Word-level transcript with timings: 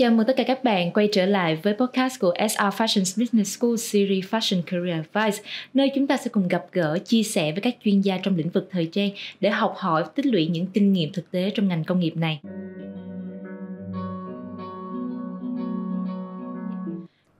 Chào 0.00 0.10
mừng 0.10 0.26
tất 0.26 0.36
cả 0.36 0.44
các 0.44 0.64
bạn 0.64 0.92
quay 0.92 1.08
trở 1.12 1.26
lại 1.26 1.56
với 1.56 1.74
podcast 1.74 2.20
của 2.20 2.34
SR 2.48 2.60
Fashion 2.60 3.20
Business 3.20 3.58
School 3.58 3.76
Series 3.76 4.24
Fashion 4.24 4.62
Career 4.62 5.04
Advice, 5.14 5.42
nơi 5.74 5.90
chúng 5.94 6.06
ta 6.06 6.16
sẽ 6.16 6.30
cùng 6.32 6.48
gặp 6.48 6.64
gỡ, 6.72 6.98
chia 7.04 7.22
sẻ 7.22 7.52
với 7.52 7.60
các 7.60 7.76
chuyên 7.84 8.00
gia 8.00 8.18
trong 8.18 8.36
lĩnh 8.36 8.48
vực 8.48 8.68
thời 8.70 8.86
trang 8.92 9.10
để 9.40 9.50
học 9.50 9.74
hỏi, 9.76 10.04
tích 10.14 10.26
lũy 10.26 10.46
những 10.46 10.66
kinh 10.66 10.92
nghiệm 10.92 11.12
thực 11.12 11.30
tế 11.30 11.50
trong 11.54 11.68
ngành 11.68 11.84
công 11.84 12.00
nghiệp 12.00 12.16
này. 12.16 12.40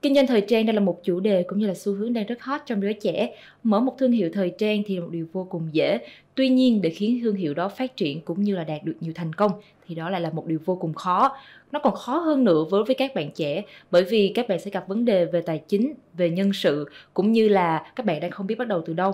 Kinh 0.01 0.15
doanh 0.15 0.27
thời 0.27 0.41
trang 0.41 0.65
đây 0.65 0.73
là 0.73 0.79
một 0.79 1.03
chủ 1.03 1.19
đề 1.19 1.43
cũng 1.43 1.59
như 1.59 1.67
là 1.67 1.73
xu 1.73 1.93
hướng 1.93 2.13
đang 2.13 2.25
rất 2.25 2.41
hot 2.41 2.61
trong 2.65 2.81
giới 2.81 2.93
trẻ. 2.93 3.35
Mở 3.63 3.79
một 3.79 3.97
thương 3.97 4.11
hiệu 4.11 4.29
thời 4.33 4.49
trang 4.57 4.83
thì 4.85 4.95
là 4.95 5.01
một 5.01 5.09
điều 5.11 5.25
vô 5.33 5.47
cùng 5.49 5.69
dễ. 5.71 5.97
Tuy 6.35 6.49
nhiên 6.49 6.81
để 6.81 6.89
khiến 6.89 7.19
thương 7.23 7.35
hiệu 7.35 7.53
đó 7.53 7.69
phát 7.69 7.97
triển 7.97 8.21
cũng 8.21 8.43
như 8.43 8.55
là 8.55 8.63
đạt 8.63 8.83
được 8.83 8.95
nhiều 8.99 9.13
thành 9.15 9.33
công 9.33 9.51
thì 9.87 9.95
đó 9.95 10.09
lại 10.09 10.21
là 10.21 10.29
một 10.29 10.45
điều 10.47 10.59
vô 10.65 10.75
cùng 10.75 10.93
khó. 10.93 11.37
Nó 11.71 11.79
còn 11.79 11.95
khó 11.95 12.17
hơn 12.17 12.43
nữa 12.43 12.65
với 12.69 12.83
với 12.83 12.95
các 12.95 13.15
bạn 13.15 13.31
trẻ 13.31 13.63
bởi 13.91 14.03
vì 14.03 14.31
các 14.35 14.47
bạn 14.47 14.59
sẽ 14.59 14.71
gặp 14.71 14.87
vấn 14.87 15.05
đề 15.05 15.25
về 15.25 15.41
tài 15.41 15.61
chính, 15.67 15.93
về 16.13 16.29
nhân 16.29 16.53
sự 16.53 16.89
cũng 17.13 17.31
như 17.31 17.47
là 17.49 17.91
các 17.95 18.05
bạn 18.05 18.19
đang 18.19 18.31
không 18.31 18.47
biết 18.47 18.55
bắt 18.55 18.67
đầu 18.67 18.83
từ 18.85 18.93
đâu. 18.93 19.13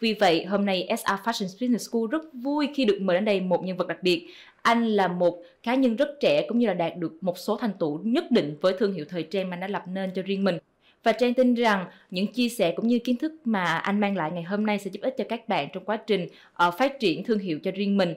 Vì 0.00 0.14
vậy, 0.14 0.44
hôm 0.44 0.66
nay 0.66 0.88
SR 0.98 1.12
Fashion 1.24 1.44
Business 1.44 1.90
School 1.90 2.02
rất 2.10 2.22
vui 2.32 2.68
khi 2.74 2.84
được 2.84 2.98
mời 3.00 3.16
đến 3.16 3.24
đây 3.24 3.40
một 3.40 3.64
nhân 3.64 3.76
vật 3.76 3.88
đặc 3.88 4.02
biệt. 4.02 4.26
Anh 4.62 4.86
là 4.86 5.08
một 5.08 5.42
cá 5.62 5.74
nhân 5.74 5.96
rất 5.96 6.08
trẻ 6.20 6.46
cũng 6.48 6.58
như 6.58 6.66
là 6.66 6.74
đạt 6.74 6.96
được 6.96 7.12
một 7.20 7.38
số 7.38 7.56
thành 7.56 7.72
tựu 7.78 8.00
nhất 8.02 8.30
định 8.30 8.56
với 8.60 8.74
thương 8.78 8.92
hiệu 8.92 9.04
thời 9.08 9.22
trang 9.22 9.50
mà 9.50 9.56
anh 9.56 9.60
đã 9.60 9.68
lập 9.68 9.82
nên 9.86 10.10
cho 10.14 10.22
riêng 10.22 10.44
mình. 10.44 10.58
Và 11.02 11.12
Trang 11.12 11.34
tin 11.34 11.54
rằng 11.54 11.86
những 12.10 12.32
chia 12.32 12.48
sẻ 12.48 12.72
cũng 12.76 12.88
như 12.88 12.98
kiến 12.98 13.16
thức 13.16 13.32
mà 13.44 13.64
anh 13.64 14.00
mang 14.00 14.16
lại 14.16 14.30
ngày 14.30 14.42
hôm 14.42 14.66
nay 14.66 14.78
sẽ 14.78 14.90
giúp 14.90 15.00
ích 15.02 15.14
cho 15.18 15.24
các 15.28 15.48
bạn 15.48 15.68
trong 15.72 15.84
quá 15.84 15.96
trình 15.96 16.26
uh, 16.66 16.74
phát 16.78 17.00
triển 17.00 17.24
thương 17.24 17.38
hiệu 17.38 17.58
cho 17.62 17.70
riêng 17.70 17.96
mình. 17.96 18.14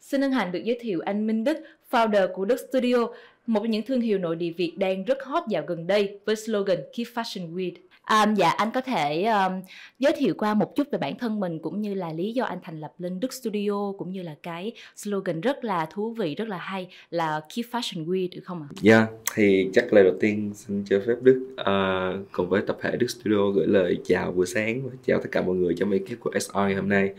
Xin 0.00 0.22
hân 0.22 0.32
hạnh 0.32 0.52
được 0.52 0.60
giới 0.64 0.78
thiệu 0.80 1.00
anh 1.04 1.26
Minh 1.26 1.44
Đức, 1.44 1.58
founder 1.90 2.32
của 2.32 2.44
Đức 2.44 2.56
Studio, 2.68 3.06
một 3.46 3.60
trong 3.60 3.70
những 3.70 3.82
thương 3.82 4.00
hiệu 4.00 4.18
nội 4.18 4.36
địa 4.36 4.50
Việt 4.50 4.72
đang 4.76 5.04
rất 5.04 5.24
hot 5.24 5.42
dạo 5.48 5.62
gần 5.66 5.86
đây 5.86 6.18
với 6.24 6.36
slogan 6.36 6.78
Keep 6.96 7.08
Fashion 7.14 7.54
Weird. 7.54 7.74
Um, 8.10 8.34
dạ 8.34 8.50
anh 8.50 8.70
có 8.74 8.80
thể 8.80 9.24
um, 9.24 9.52
giới 9.98 10.12
thiệu 10.18 10.34
qua 10.38 10.54
một 10.54 10.76
chút 10.76 10.88
về 10.92 10.98
bản 10.98 11.18
thân 11.18 11.40
mình 11.40 11.58
cũng 11.58 11.80
như 11.80 11.94
là 11.94 12.12
lý 12.12 12.32
do 12.32 12.44
anh 12.44 12.58
thành 12.62 12.80
lập 12.80 12.92
lên 12.98 13.20
Đức 13.20 13.32
Studio 13.32 13.92
cũng 13.98 14.12
như 14.12 14.22
là 14.22 14.34
cái 14.42 14.72
slogan 14.96 15.40
rất 15.40 15.64
là 15.64 15.86
thú 15.86 16.12
vị 16.12 16.34
rất 16.34 16.48
là 16.48 16.58
hay 16.58 16.88
là 17.10 17.40
Keep 17.54 17.66
Fashion 17.70 18.06
Weird 18.06 18.28
được 18.34 18.40
không 18.44 18.62
ạ? 18.62 18.68
Dạ 18.80 18.96
yeah, 18.96 19.08
thì 19.34 19.68
chắc 19.72 19.92
lời 19.92 20.04
đầu 20.04 20.14
tiên 20.20 20.52
xin 20.54 20.84
cho 20.84 21.00
phép 21.06 21.14
Đức 21.22 21.46
uh, 21.60 22.26
cùng 22.32 22.48
với 22.48 22.62
tập 22.66 22.78
thể 22.82 22.96
Đức 22.96 23.10
Studio 23.10 23.50
gửi 23.54 23.66
lời 23.66 23.98
chào 24.04 24.32
buổi 24.32 24.46
sáng 24.46 24.82
và 24.82 24.90
chào 25.06 25.20
tất 25.22 25.28
cả 25.32 25.42
mọi 25.42 25.56
người 25.56 25.74
trong 25.78 25.90
ekip 25.90 26.20
của 26.20 26.30
SI 26.40 26.74
hôm 26.74 26.88
nay. 26.88 27.10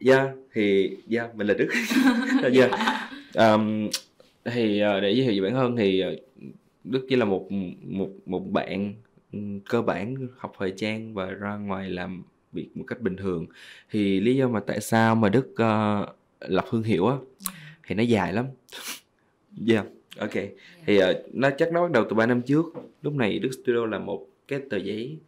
Dạ 0.00 0.16
yeah, 0.16 0.30
thì 0.52 0.96
dạ 1.06 1.22
yeah, 1.22 1.34
mình 1.34 1.46
là 1.46 1.54
Đức. 1.54 1.68
dạ. 2.52 2.68
yeah. 2.68 3.54
um, 3.54 3.88
thì 4.44 4.82
uh, 4.96 5.02
để 5.02 5.10
giới 5.10 5.26
thiệu 5.26 5.42
về 5.42 5.50
bản 5.50 5.60
thân 5.60 5.76
thì 5.76 6.04
uh, 6.12 6.18
Đức 6.84 7.06
chỉ 7.08 7.16
là 7.16 7.24
một 7.24 7.52
một 7.82 8.08
một 8.26 8.50
bạn 8.50 8.94
Ừ, 9.34 9.60
cơ 9.70 9.82
bản 9.82 10.28
học 10.36 10.52
thời 10.58 10.72
trang 10.76 11.14
và 11.14 11.26
ra 11.26 11.56
ngoài 11.56 11.90
làm 11.90 12.22
việc 12.52 12.68
một 12.74 12.84
cách 12.86 13.00
bình 13.00 13.16
thường. 13.16 13.46
Thì 13.90 14.20
lý 14.20 14.36
do 14.36 14.48
mà 14.48 14.60
tại 14.60 14.80
sao 14.80 15.14
mà 15.14 15.28
đức 15.28 15.50
uh, 15.52 16.08
lập 16.40 16.64
thương 16.70 16.82
hiệu 16.82 17.06
á 17.06 17.16
thì 17.86 17.94
nó 17.94 18.02
dài 18.02 18.32
lắm. 18.32 18.46
Yeah 19.68 19.86
ok. 20.18 20.32
Thì 20.86 20.98
uh, 20.98 21.04
nó 21.32 21.50
chắc 21.58 21.72
nó 21.72 21.82
bắt 21.82 21.90
đầu 21.92 22.04
từ 22.10 22.16
3 22.16 22.26
năm 22.26 22.42
trước. 22.42 22.66
Lúc 23.02 23.14
này 23.14 23.38
đức 23.38 23.50
studio 23.52 23.86
là 23.86 23.98
một 23.98 24.26
cái 24.48 24.60
tờ 24.70 24.76
giấy 24.76 25.18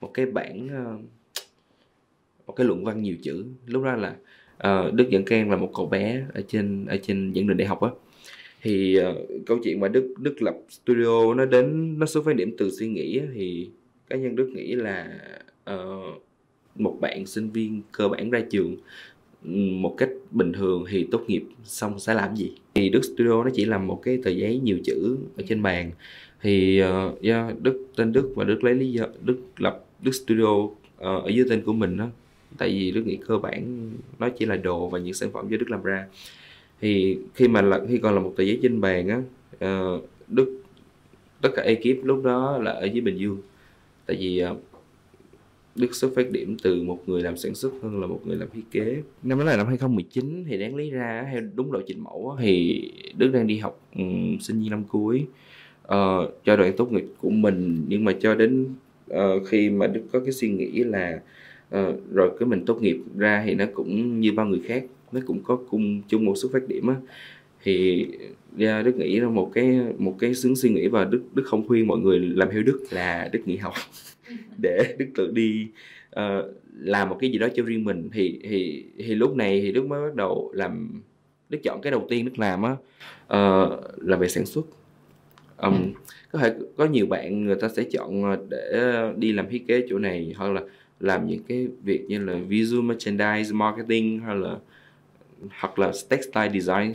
một 0.00 0.10
cái 0.14 0.26
bản 0.26 0.66
uh, 0.66 0.72
ờ, 0.72 0.98
một 2.46 2.52
cái 2.52 2.66
luận 2.66 2.84
văn 2.84 3.02
nhiều 3.02 3.16
chữ. 3.22 3.44
Lúc 3.66 3.84
đó 3.84 3.96
là 3.96 4.16
uh, 4.56 4.94
đức 4.94 5.08
dẫn 5.10 5.24
can 5.24 5.50
là 5.50 5.56
một 5.56 5.70
cậu 5.74 5.86
bé 5.86 6.22
ở 6.34 6.42
trên 6.48 6.86
ở 6.86 6.96
trên 7.02 7.32
dẫn 7.32 7.46
đường 7.46 7.56
đại 7.56 7.68
học 7.68 7.80
á 7.82 7.90
thì 8.62 8.98
uh, 9.00 9.46
câu 9.46 9.58
chuyện 9.64 9.80
mà 9.80 9.88
đức 9.88 10.14
đức 10.18 10.42
lập 10.42 10.56
studio 10.70 11.34
nó 11.34 11.44
đến 11.44 11.98
nó 11.98 12.06
xuất 12.06 12.24
phát 12.24 12.36
điểm 12.36 12.54
từ 12.58 12.70
suy 12.70 12.88
nghĩ 12.88 13.20
thì 13.34 13.68
cá 14.08 14.16
nhân 14.16 14.36
đức 14.36 14.50
nghĩ 14.54 14.74
là 14.74 15.20
uh, 15.74 16.22
một 16.74 16.96
bạn 17.00 17.26
sinh 17.26 17.50
viên 17.50 17.82
cơ 17.92 18.08
bản 18.08 18.30
ra 18.30 18.40
trường 18.50 18.76
một 19.82 19.94
cách 19.98 20.08
bình 20.30 20.52
thường 20.52 20.84
thì 20.90 21.06
tốt 21.10 21.22
nghiệp 21.26 21.42
xong 21.64 21.98
sẽ 21.98 22.14
làm 22.14 22.36
gì? 22.36 22.52
Thì 22.74 22.88
đức 22.88 23.04
studio 23.04 23.44
nó 23.44 23.50
chỉ 23.54 23.64
là 23.64 23.78
một 23.78 24.00
cái 24.02 24.18
tờ 24.24 24.30
giấy 24.30 24.60
nhiều 24.64 24.78
chữ 24.84 25.16
ở 25.36 25.44
trên 25.48 25.62
bàn. 25.62 25.92
Thì 26.42 26.78
ờ, 26.78 27.06
uh, 27.06 27.22
yeah, 27.22 27.60
đức 27.60 27.86
tên 27.96 28.12
đức 28.12 28.32
và 28.36 28.44
đức 28.44 28.64
lấy 28.64 28.74
lý 28.74 28.92
do 28.92 29.06
đức 29.24 29.38
lập 29.56 29.84
đức 30.02 30.12
studio 30.12 30.54
uh, 30.54 30.72
ở 30.98 31.28
dưới 31.28 31.46
tên 31.50 31.62
của 31.62 31.72
mình 31.72 31.96
đó 31.96 32.08
tại 32.58 32.68
vì 32.68 32.90
đức 32.90 33.06
nghĩ 33.06 33.18
cơ 33.26 33.38
bản 33.38 33.90
nó 34.18 34.28
chỉ 34.28 34.46
là 34.46 34.56
đồ 34.56 34.88
và 34.88 34.98
những 34.98 35.14
sản 35.14 35.32
phẩm 35.32 35.48
do 35.48 35.56
đức 35.56 35.70
làm 35.70 35.82
ra 35.82 36.06
thì 36.80 37.18
khi 37.34 37.48
mà 37.48 37.62
là 37.62 37.80
khi 37.88 37.98
còn 37.98 38.14
là 38.14 38.20
một 38.20 38.34
tờ 38.36 38.44
giấy 38.44 38.58
trên 38.62 38.80
bàn 38.80 39.08
á 39.08 39.22
uh, 39.66 40.04
đức 40.28 40.60
tất 41.40 41.50
cả 41.56 41.62
ekip 41.62 42.04
lúc 42.04 42.24
đó 42.24 42.58
là 42.58 42.70
ở 42.70 42.84
dưới 42.84 43.00
bình 43.00 43.16
dương. 43.16 43.38
Tại 44.06 44.16
vì 44.20 44.44
uh, 44.50 44.56
Đức 45.74 45.94
xuất 45.94 46.12
phát 46.16 46.30
điểm 46.30 46.56
từ 46.62 46.82
một 46.82 47.08
người 47.08 47.22
làm 47.22 47.36
sản 47.36 47.54
xuất 47.54 47.72
hơn 47.82 48.00
là 48.00 48.06
một 48.06 48.20
người 48.24 48.36
làm 48.36 48.48
thiết 48.52 48.64
kế. 48.70 49.02
Năm 49.22 49.38
đó 49.38 49.44
là 49.44 49.56
năm 49.56 49.66
2019 49.66 50.44
thì 50.48 50.58
đáng 50.58 50.76
lý 50.76 50.90
ra 50.90 51.28
theo 51.32 51.40
đúng 51.54 51.72
lộ 51.72 51.80
trình 51.86 52.00
mẫu 52.00 52.36
thì 52.40 52.82
Đức 53.16 53.30
đang 53.32 53.46
đi 53.46 53.58
học 53.58 53.80
um, 53.96 54.38
sinh 54.38 54.60
viên 54.60 54.70
năm 54.70 54.84
cuối. 54.88 55.26
Uh, 55.84 56.34
cho 56.44 56.56
đoạn 56.56 56.72
tốt 56.76 56.92
nghiệp 56.92 57.04
của 57.20 57.30
mình 57.30 57.84
nhưng 57.88 58.04
mà 58.04 58.12
cho 58.20 58.34
đến 58.34 58.66
uh, 59.12 59.18
khi 59.46 59.70
mà 59.70 59.86
Đức 59.86 60.02
có 60.12 60.20
cái 60.20 60.32
suy 60.32 60.48
nghĩ 60.48 60.84
là 60.84 61.20
uh, 61.76 62.12
rồi 62.12 62.30
cái 62.38 62.48
mình 62.48 62.64
tốt 62.66 62.82
nghiệp 62.82 62.98
ra 63.16 63.42
thì 63.46 63.54
nó 63.54 63.64
cũng 63.74 64.20
như 64.20 64.32
bao 64.32 64.46
người 64.46 64.60
khác 64.64 64.84
nó 65.12 65.20
cũng 65.26 65.42
có 65.42 65.58
cùng 65.70 66.02
chung 66.08 66.24
một 66.24 66.34
xuất 66.36 66.52
phát 66.52 66.68
điểm 66.68 66.86
á. 66.86 66.94
Thì 67.62 68.06
yeah, 68.58 68.84
đức 68.84 68.96
nghĩ 68.96 69.20
ra 69.20 69.28
một 69.28 69.50
cái 69.54 69.80
một 69.98 70.16
cái 70.18 70.34
xứng 70.34 70.56
suy 70.56 70.70
nghĩ 70.70 70.88
và 70.88 71.04
đức 71.04 71.22
đức 71.34 71.42
không 71.46 71.68
khuyên 71.68 71.86
mọi 71.86 71.98
người 71.98 72.18
làm 72.18 72.48
theo 72.50 72.62
đức 72.62 72.84
là 72.90 73.28
đức 73.32 73.40
nghỉ 73.44 73.56
học 73.56 73.74
để 74.58 74.94
đức 74.98 75.06
tự 75.14 75.30
đi 75.30 75.66
uh, 76.16 76.44
làm 76.80 77.08
một 77.08 77.16
cái 77.20 77.30
gì 77.30 77.38
đó 77.38 77.48
cho 77.54 77.62
riêng 77.62 77.84
mình. 77.84 78.08
Thì 78.12 78.40
thì 78.42 78.84
thì 78.98 79.14
lúc 79.14 79.36
này 79.36 79.60
thì 79.60 79.72
đức 79.72 79.86
mới 79.86 80.08
bắt 80.08 80.14
đầu 80.14 80.52
làm 80.54 81.02
đức 81.48 81.58
chọn 81.62 81.80
cái 81.82 81.90
đầu 81.90 82.06
tiên 82.08 82.24
đức 82.24 82.38
làm 82.38 82.62
á 82.62 82.72
uh, 82.72 83.80
là 83.96 84.16
về 84.16 84.28
sản 84.28 84.46
xuất. 84.46 84.66
Um, 85.62 85.92
có 86.32 86.38
thể 86.38 86.54
có 86.76 86.86
nhiều 86.86 87.06
bạn 87.06 87.44
người 87.44 87.54
ta 87.54 87.68
sẽ 87.68 87.82
chọn 87.82 88.36
để 88.48 88.92
đi 89.16 89.32
làm 89.32 89.48
thiết 89.48 89.66
kế 89.66 89.86
chỗ 89.88 89.98
này 89.98 90.34
hoặc 90.36 90.52
là 90.52 90.62
làm 91.00 91.26
những 91.26 91.42
cái 91.48 91.68
việc 91.84 92.04
như 92.08 92.24
là 92.24 92.34
visual 92.48 92.82
merchandise 92.82 93.52
marketing 93.52 94.20
hay 94.20 94.36
là 94.36 94.56
hoặc 95.60 95.78
là 95.78 95.92
textile 96.08 96.60
design. 96.60 96.92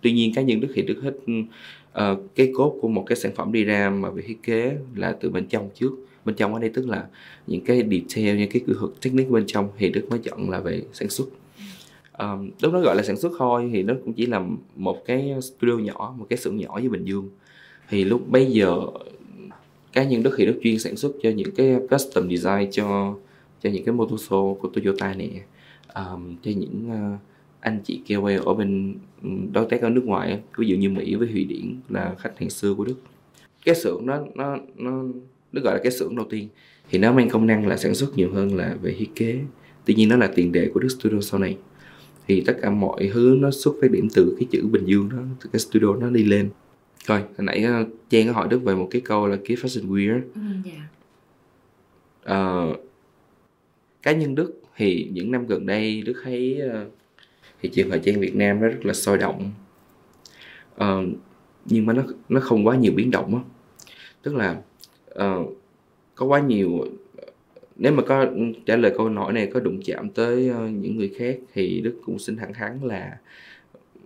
Tuy 0.00 0.12
nhiên 0.12 0.34
cá 0.34 0.42
nhân 0.42 0.60
đức 0.60 0.68
thì 0.74 0.82
đức 0.82 1.00
hết 1.02 1.14
uh, 1.32 2.18
cái 2.34 2.52
cốt 2.54 2.78
của 2.80 2.88
một 2.88 3.04
cái 3.06 3.16
sản 3.16 3.32
phẩm 3.34 3.52
đi 3.52 3.64
ra 3.64 3.90
mà 3.90 4.10
về 4.10 4.22
thiết 4.22 4.42
kế 4.42 4.76
là 4.94 5.16
từ 5.20 5.30
bên 5.30 5.46
trong 5.46 5.70
trước. 5.74 5.90
Bên 6.24 6.34
trong 6.34 6.54
ở 6.54 6.60
đây 6.60 6.70
tức 6.74 6.88
là 6.88 7.06
những 7.46 7.60
cái 7.60 7.76
detail 7.76 8.38
những 8.38 8.50
cái 8.50 8.62
kỹ 8.66 8.72
thuật 8.78 8.90
technique 9.02 9.30
bên 9.30 9.44
trong 9.46 9.68
thì 9.78 9.88
đức 9.88 10.06
mới 10.10 10.18
chọn 10.18 10.50
là 10.50 10.60
về 10.60 10.82
sản 10.92 11.08
xuất. 11.08 11.28
Um, 12.18 12.50
lúc 12.60 12.72
đó 12.72 12.80
gọi 12.80 12.96
là 12.96 13.02
sản 13.02 13.16
xuất 13.16 13.32
thôi 13.38 13.70
thì 13.72 13.82
nó 13.82 13.94
cũng 14.04 14.12
chỉ 14.12 14.26
là 14.26 14.42
một 14.76 15.02
cái 15.06 15.34
studio 15.42 15.72
nhỏ 15.72 16.14
một 16.18 16.26
cái 16.30 16.36
xưởng 16.36 16.56
nhỏ 16.56 16.74
với 16.74 16.88
bình 16.88 17.04
dương. 17.04 17.28
Thì 17.88 18.04
lúc 18.04 18.30
bây 18.30 18.46
giờ 18.46 18.80
cá 19.92 20.04
nhân 20.04 20.22
đức 20.22 20.34
thì 20.36 20.46
đức 20.46 20.60
chuyên 20.62 20.78
sản 20.78 20.96
xuất 20.96 21.12
cho 21.22 21.30
những 21.30 21.54
cái 21.56 21.76
custom 21.90 22.30
design 22.30 22.70
cho 22.70 23.14
cho 23.62 23.70
những 23.70 23.84
cái 23.84 23.94
motor 23.94 24.32
show 24.32 24.54
của 24.54 24.68
Toyota 24.68 25.14
này 25.14 25.30
um, 25.94 26.04
ờ, 26.04 26.18
cho 26.42 26.50
những 26.56 26.90
uh, 26.90 27.20
anh 27.64 27.80
chị 27.84 28.02
KOL 28.08 28.36
ở 28.44 28.54
bên 28.54 28.94
đối 29.52 29.66
tác 29.66 29.80
ở 29.80 29.90
nước 29.90 30.04
ngoài 30.04 30.40
ví 30.56 30.66
dụ 30.66 30.76
như 30.76 30.90
Mỹ 30.90 31.14
với 31.14 31.28
Thụy 31.28 31.44
Điển 31.44 31.76
là 31.88 32.14
khách 32.18 32.38
hàng 32.38 32.50
xưa 32.50 32.74
của 32.74 32.84
Đức. 32.84 32.94
Cái 33.64 33.74
xưởng 33.74 34.06
nó 34.06 34.24
nó 34.34 34.56
nó 34.76 35.02
nó 35.52 35.60
gọi 35.62 35.74
là 35.74 35.80
cái 35.82 35.92
xưởng 35.92 36.16
đầu 36.16 36.26
tiên. 36.30 36.48
Thì 36.90 36.98
nó 36.98 37.12
mang 37.12 37.28
công 37.28 37.46
năng 37.46 37.66
là 37.66 37.76
sản 37.76 37.94
xuất 37.94 38.16
nhiều 38.16 38.32
hơn 38.32 38.56
là 38.56 38.76
về 38.82 38.94
thiết 38.98 39.10
kế. 39.14 39.40
Tuy 39.84 39.94
nhiên 39.94 40.08
nó 40.08 40.16
là 40.16 40.30
tiền 40.34 40.52
đề 40.52 40.70
của 40.74 40.80
Đức 40.80 40.88
Studio 40.88 41.20
sau 41.20 41.40
này. 41.40 41.56
Thì 42.26 42.40
tất 42.40 42.56
cả 42.62 42.70
mọi 42.70 43.10
thứ 43.14 43.36
nó 43.40 43.50
xuất 43.50 43.74
phát 43.80 43.90
điểm 43.90 44.08
từ 44.14 44.36
cái 44.40 44.46
chữ 44.50 44.66
Bình 44.66 44.84
Dương 44.84 45.08
đó 45.08 45.18
từ 45.40 45.50
cái 45.52 45.60
studio 45.60 45.94
nó 45.94 46.10
đi 46.10 46.24
lên. 46.24 46.50
Rồi 47.06 47.20
hồi 47.20 47.44
nãy 47.46 47.64
uh, 47.82 47.88
Trang 48.10 48.26
có 48.26 48.32
hỏi 48.32 48.48
Đức 48.50 48.62
về 48.62 48.74
một 48.74 48.88
cái 48.90 49.00
câu 49.00 49.26
là 49.26 49.38
cái 49.44 49.56
fashion 49.56 49.88
wear 49.88 50.20
ừ, 50.34 50.40
yeah. 50.64 50.80
uh, 52.70 52.80
cá 54.02 54.12
nhân 54.12 54.34
Đức 54.34 54.60
thì 54.76 55.08
những 55.12 55.30
năm 55.30 55.46
gần 55.46 55.66
đây 55.66 56.02
Đức 56.02 56.14
thấy 56.24 56.60
uh, 56.66 56.92
thị 57.64 57.70
trường 57.72 57.90
thời 57.90 57.98
trang 57.98 58.20
Việt 58.20 58.36
Nam 58.36 58.60
nó 58.60 58.68
rất 58.68 58.86
là 58.86 58.92
sôi 58.92 59.18
động. 59.18 59.50
Uh, 60.74 61.08
nhưng 61.64 61.86
mà 61.86 61.92
nó 61.92 62.02
nó 62.28 62.40
không 62.40 62.66
quá 62.66 62.76
nhiều 62.76 62.92
biến 62.96 63.10
động 63.10 63.34
á. 63.34 63.40
Tức 64.22 64.34
là 64.34 64.56
uh, 65.10 65.56
có 66.14 66.26
quá 66.26 66.40
nhiều 66.40 66.86
nếu 67.76 67.92
mà 67.92 68.02
có 68.02 68.26
trả 68.66 68.76
lời 68.76 68.92
câu 68.96 69.08
hỏi 69.08 69.32
này 69.32 69.46
có 69.46 69.60
đụng 69.60 69.80
chạm 69.84 70.08
tới 70.08 70.50
uh, 70.50 70.70
những 70.70 70.96
người 70.96 71.14
khác 71.18 71.38
thì 71.54 71.80
đức 71.80 72.00
cũng 72.06 72.18
xin 72.18 72.36
thẳng 72.36 72.52
thắn 72.52 72.78
là 72.82 73.18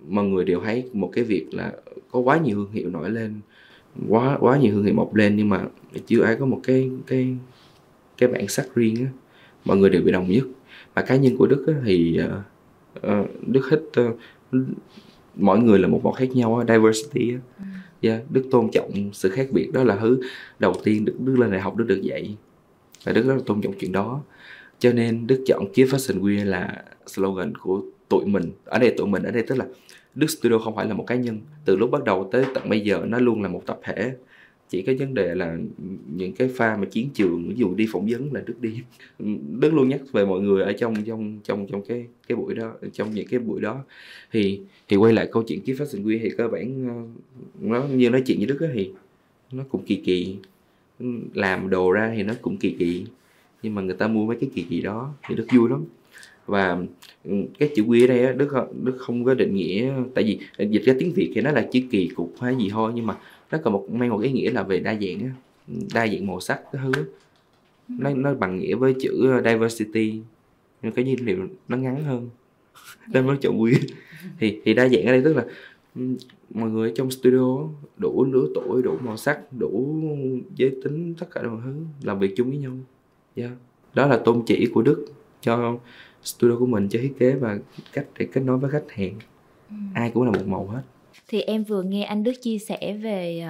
mọi 0.08 0.24
người 0.24 0.44
đều 0.44 0.60
thấy 0.60 0.84
một 0.92 1.10
cái 1.12 1.24
việc 1.24 1.46
là 1.52 1.72
có 2.10 2.18
quá 2.18 2.38
nhiều 2.38 2.56
thương 2.56 2.72
hiệu 2.72 2.90
nổi 2.90 3.10
lên 3.10 3.34
quá 4.08 4.36
quá 4.40 4.58
nhiều 4.58 4.72
thương 4.72 4.84
hiệu 4.84 4.94
mọc 4.94 5.14
lên 5.14 5.36
nhưng 5.36 5.48
mà 5.48 5.64
chưa 6.06 6.22
ai 6.22 6.36
có 6.36 6.46
một 6.46 6.60
cái 6.62 6.90
cái 7.06 7.36
cái 8.18 8.28
bản 8.28 8.48
sắc 8.48 8.74
riêng 8.74 8.96
á. 8.96 9.10
Mọi 9.64 9.76
người 9.76 9.90
đều 9.90 10.02
bị 10.02 10.12
đồng 10.12 10.30
nhất. 10.30 10.44
Và 10.94 11.02
cá 11.02 11.16
nhân 11.16 11.36
của 11.36 11.46
đức 11.46 11.64
á, 11.66 11.74
thì 11.84 12.20
uh, 12.24 12.30
uh, 12.30 12.44
đức 13.46 13.62
thích 13.70 13.82
uh, 14.00 14.16
mọi 15.34 15.58
người 15.58 15.78
là 15.78 15.88
một 15.88 16.00
bọn 16.02 16.14
khác 16.14 16.30
nhau 16.34 16.64
diversity 16.68 17.34
uh, 17.34 17.40
yeah, 18.00 18.20
đức 18.30 18.44
tôn 18.50 18.68
trọng 18.72 19.10
sự 19.12 19.30
khác 19.30 19.48
biệt 19.50 19.70
đó 19.72 19.84
là 19.84 19.96
thứ 19.96 20.20
đầu 20.58 20.74
tiên 20.84 21.04
đức 21.04 21.14
đức 21.18 21.38
lên 21.38 21.50
đại 21.50 21.60
học 21.60 21.76
đức 21.76 21.84
được 21.84 22.02
dạy. 22.02 22.36
Và 23.04 23.12
đức 23.12 23.26
rất 23.26 23.34
là 23.34 23.40
tôn 23.46 23.60
trọng 23.60 23.72
chuyện 23.78 23.92
đó. 23.92 24.22
Cho 24.78 24.92
nên 24.92 25.26
đức 25.26 25.44
chọn 25.46 25.66
Keep 25.74 25.88
Fashion 25.88 26.20
Wear 26.20 26.44
là 26.44 26.84
slogan 27.06 27.56
của 27.56 27.82
tụi 28.08 28.26
mình. 28.26 28.50
Ở 28.64 28.78
đây 28.78 28.94
tụi 28.96 29.06
mình 29.06 29.22
ở 29.22 29.30
đây 29.30 29.42
tức 29.42 29.58
là 29.58 29.66
Đức 30.14 30.26
Studio 30.30 30.58
không 30.58 30.76
phải 30.76 30.86
là 30.86 30.94
một 30.94 31.04
cá 31.06 31.14
nhân. 31.14 31.40
Từ 31.64 31.76
lúc 31.76 31.90
bắt 31.90 32.04
đầu 32.04 32.28
tới 32.32 32.44
tận 32.54 32.68
bây 32.68 32.80
giờ 32.80 33.04
nó 33.06 33.18
luôn 33.18 33.42
là 33.42 33.48
một 33.48 33.62
tập 33.66 33.80
thể 33.82 34.12
chỉ 34.70 34.82
có 34.82 34.92
vấn 34.98 35.14
đề 35.14 35.34
là 35.34 35.58
những 36.16 36.32
cái 36.32 36.48
pha 36.48 36.76
mà 36.76 36.84
chiến 36.84 37.08
trường, 37.14 37.48
ví 37.48 37.54
dụ 37.56 37.74
đi 37.74 37.86
phỏng 37.92 38.06
vấn 38.10 38.32
là 38.32 38.42
đức 38.46 38.60
đi. 38.60 38.80
Đức 39.58 39.74
luôn 39.74 39.88
nhắc 39.88 40.00
về 40.12 40.24
mọi 40.24 40.40
người 40.40 40.62
ở 40.62 40.72
trong 40.72 41.04
trong 41.04 41.38
trong 41.44 41.66
trong 41.66 41.82
cái 41.82 42.06
cái 42.28 42.36
buổi 42.36 42.54
đó, 42.54 42.72
trong 42.92 43.14
những 43.14 43.26
cái 43.30 43.40
buổi 43.40 43.60
đó. 43.60 43.84
Thì 44.32 44.60
thì 44.88 44.96
quay 44.96 45.12
lại 45.12 45.28
câu 45.32 45.42
chuyện 45.42 45.60
ký 45.60 45.74
phát 45.74 45.88
sinh 45.88 46.02
quy 46.02 46.18
thì 46.18 46.30
cơ 46.30 46.48
bản 46.48 46.88
ờ, 46.88 47.22
nó 47.60 47.84
như 47.84 48.10
nói 48.10 48.22
chuyện 48.26 48.38
với 48.38 48.46
đức 48.46 48.68
thì 48.74 48.90
nó 49.52 49.64
cũng 49.68 49.82
kỳ 49.86 49.96
kỳ. 49.96 50.36
Làm 51.34 51.70
đồ 51.70 51.92
ra 51.92 52.12
thì 52.16 52.22
nó 52.22 52.34
cũng 52.42 52.56
kỳ 52.56 52.76
kỳ. 52.78 53.04
Nhưng 53.62 53.74
mà 53.74 53.82
người 53.82 53.96
ta 53.96 54.08
mua 54.08 54.26
mấy 54.26 54.36
cái 54.40 54.50
kỳ 54.54 54.62
kỳ 54.62 54.80
đó 54.80 55.14
thì 55.28 55.34
đức 55.34 55.46
vui 55.54 55.68
lắm. 55.70 55.84
Và 56.46 56.78
ừ, 57.24 57.34
cái 57.58 57.70
chữ 57.76 57.82
quy 57.82 58.04
ở 58.04 58.06
đây 58.06 58.34
đức 58.34 58.52
đức 58.84 58.96
không 58.98 59.24
có 59.24 59.34
định 59.34 59.54
nghĩa, 59.54 59.92
tại 60.14 60.24
vì 60.24 60.66
dịch 60.68 60.82
ra 60.84 60.94
tiếng 60.98 61.12
việt 61.12 61.30
thì 61.34 61.40
nó 61.40 61.50
là 61.50 61.68
chữ 61.72 61.80
kỳ 61.90 62.08
cục 62.08 62.34
hay 62.40 62.56
gì 62.56 62.68
thôi 62.70 62.92
nhưng 62.94 63.06
mà 63.06 63.16
nó 63.50 63.58
còn 63.64 63.72
một 63.72 63.90
mang 63.90 64.10
một 64.10 64.18
ý 64.18 64.32
nghĩa 64.32 64.50
là 64.50 64.62
về 64.62 64.80
đa 64.80 64.94
dạng 64.94 65.30
đa 65.94 66.06
dạng 66.06 66.26
màu 66.26 66.40
sắc 66.40 66.60
cái 66.72 66.82
thứ. 66.84 67.04
Nó 67.88 68.10
nó 68.10 68.34
bằng 68.34 68.58
nghĩa 68.58 68.74
với 68.74 68.94
chữ 69.00 69.30
ờ, 69.30 69.42
diversity. 69.42 70.20
Nhưng 70.82 70.92
cái 70.92 71.04
nhiên 71.04 71.26
liệu 71.26 71.48
nó 71.68 71.76
ngắn 71.76 72.04
hơn. 72.04 72.28
Nên 73.08 73.26
mới 73.26 73.36
chọn 73.40 73.60
quy 73.60 73.74
thì 74.38 74.60
thì 74.64 74.74
đa 74.74 74.88
dạng 74.88 75.04
ở 75.04 75.12
đây 75.12 75.22
tức 75.24 75.36
là 75.36 75.44
mọi 76.50 76.70
người 76.70 76.90
ở 76.90 76.94
trong 76.96 77.10
studio 77.10 77.68
đủ 77.96 78.24
lứa 78.32 78.46
tuổi 78.54 78.82
đủ 78.82 78.98
màu 79.04 79.16
sắc 79.16 79.52
đủ 79.58 80.02
giới 80.56 80.76
tính 80.84 81.14
tất 81.18 81.26
cả 81.30 81.42
mọi 81.42 81.60
thứ 81.64 81.74
làm 82.02 82.18
việc 82.18 82.34
chung 82.36 82.48
với 82.48 82.58
nhau. 82.58 82.72
Yeah. 83.34 83.50
đó 83.94 84.06
là 84.06 84.16
tôn 84.16 84.42
chỉ 84.46 84.66
của 84.74 84.82
đức 84.82 85.06
cho 85.40 85.78
studio 86.22 86.56
của 86.58 86.66
mình 86.66 86.88
cho 86.88 86.98
thiết 87.02 87.12
kế 87.18 87.34
và 87.34 87.58
cách 87.92 88.06
để 88.18 88.28
kết 88.32 88.40
nối 88.40 88.58
với 88.58 88.70
khách 88.70 88.90
hàng. 88.90 89.14
Ai 89.94 90.10
cũng 90.14 90.22
là 90.22 90.30
một 90.30 90.46
màu 90.46 90.66
hết 90.66 90.82
thì 91.28 91.40
em 91.40 91.64
vừa 91.64 91.82
nghe 91.82 92.04
anh 92.04 92.22
Đức 92.22 92.32
chia 92.42 92.58
sẻ 92.58 92.92
về 92.92 93.44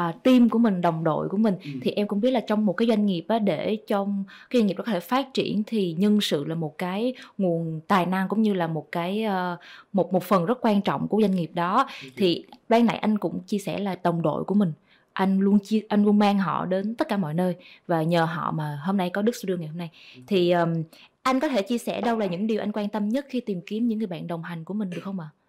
uh, 0.00 0.22
team 0.22 0.48
của 0.48 0.58
mình 0.58 0.80
đồng 0.80 1.04
đội 1.04 1.28
của 1.28 1.36
mình 1.36 1.54
ừ. 1.64 1.70
thì 1.82 1.90
em 1.90 2.06
cũng 2.06 2.20
biết 2.20 2.30
là 2.30 2.40
trong 2.40 2.66
một 2.66 2.72
cái 2.72 2.88
doanh 2.88 3.06
nghiệp 3.06 3.24
á, 3.28 3.38
để 3.38 3.76
trong 3.86 4.24
cái 4.50 4.60
doanh 4.60 4.66
nghiệp 4.66 4.74
đó 4.74 4.84
có 4.86 4.92
thể 4.92 5.00
phát 5.00 5.34
triển 5.34 5.62
thì 5.66 5.94
nhân 5.98 6.20
sự 6.20 6.44
là 6.44 6.54
một 6.54 6.78
cái 6.78 7.14
nguồn 7.38 7.80
tài 7.88 8.06
năng 8.06 8.28
cũng 8.28 8.42
như 8.42 8.54
là 8.54 8.66
một 8.66 8.92
cái 8.92 9.24
uh, 9.26 9.58
một 9.92 10.12
một 10.12 10.22
phần 10.22 10.44
rất 10.44 10.58
quan 10.60 10.82
trọng 10.82 11.08
của 11.08 11.20
doanh 11.20 11.34
nghiệp 11.34 11.50
đó 11.54 11.86
ừ. 12.02 12.08
thì 12.16 12.44
ban 12.68 12.86
nãy 12.86 12.96
anh 12.96 13.18
cũng 13.18 13.40
chia 13.46 13.58
sẻ 13.58 13.78
là 13.78 13.96
đồng 14.02 14.22
đội 14.22 14.44
của 14.44 14.54
mình 14.54 14.72
anh 15.12 15.40
luôn 15.40 15.58
chia 15.58 15.80
anh 15.88 16.04
luôn 16.04 16.18
mang 16.18 16.38
họ 16.38 16.66
đến 16.66 16.94
tất 16.94 17.08
cả 17.08 17.16
mọi 17.16 17.34
nơi 17.34 17.54
và 17.86 18.02
nhờ 18.02 18.24
họ 18.24 18.52
mà 18.52 18.78
hôm 18.84 18.96
nay 18.96 19.10
có 19.10 19.22
Đức 19.22 19.36
Studio 19.36 19.56
ngày 19.56 19.68
hôm 19.68 19.78
nay 19.78 19.90
ừ. 20.16 20.22
thì 20.26 20.50
um, 20.50 20.82
anh 21.22 21.40
có 21.40 21.48
thể 21.48 21.62
chia 21.62 21.78
sẻ 21.78 22.00
đâu 22.00 22.18
là 22.18 22.26
những 22.26 22.46
điều 22.46 22.60
anh 22.60 22.72
quan 22.72 22.88
tâm 22.88 23.08
nhất 23.08 23.26
khi 23.28 23.40
tìm 23.40 23.60
kiếm 23.66 23.88
những 23.88 23.98
người 23.98 24.06
bạn 24.06 24.26
đồng 24.26 24.42
hành 24.42 24.64
của 24.64 24.74
mình 24.74 24.90
được 24.90 25.00
không 25.02 25.20
ạ? 25.20 25.28
À? 25.30 25.43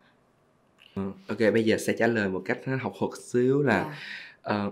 Ờ, 0.95 1.11
ok, 1.27 1.39
bây 1.53 1.63
giờ 1.63 1.77
sẽ 1.77 1.95
trả 1.99 2.07
lời 2.07 2.29
một 2.29 2.41
cách 2.45 2.59
học 2.81 2.93
thuật 2.99 3.11
xíu 3.23 3.61
là 3.61 3.83
Yeah. 3.83 3.95
ờ, 4.41 4.71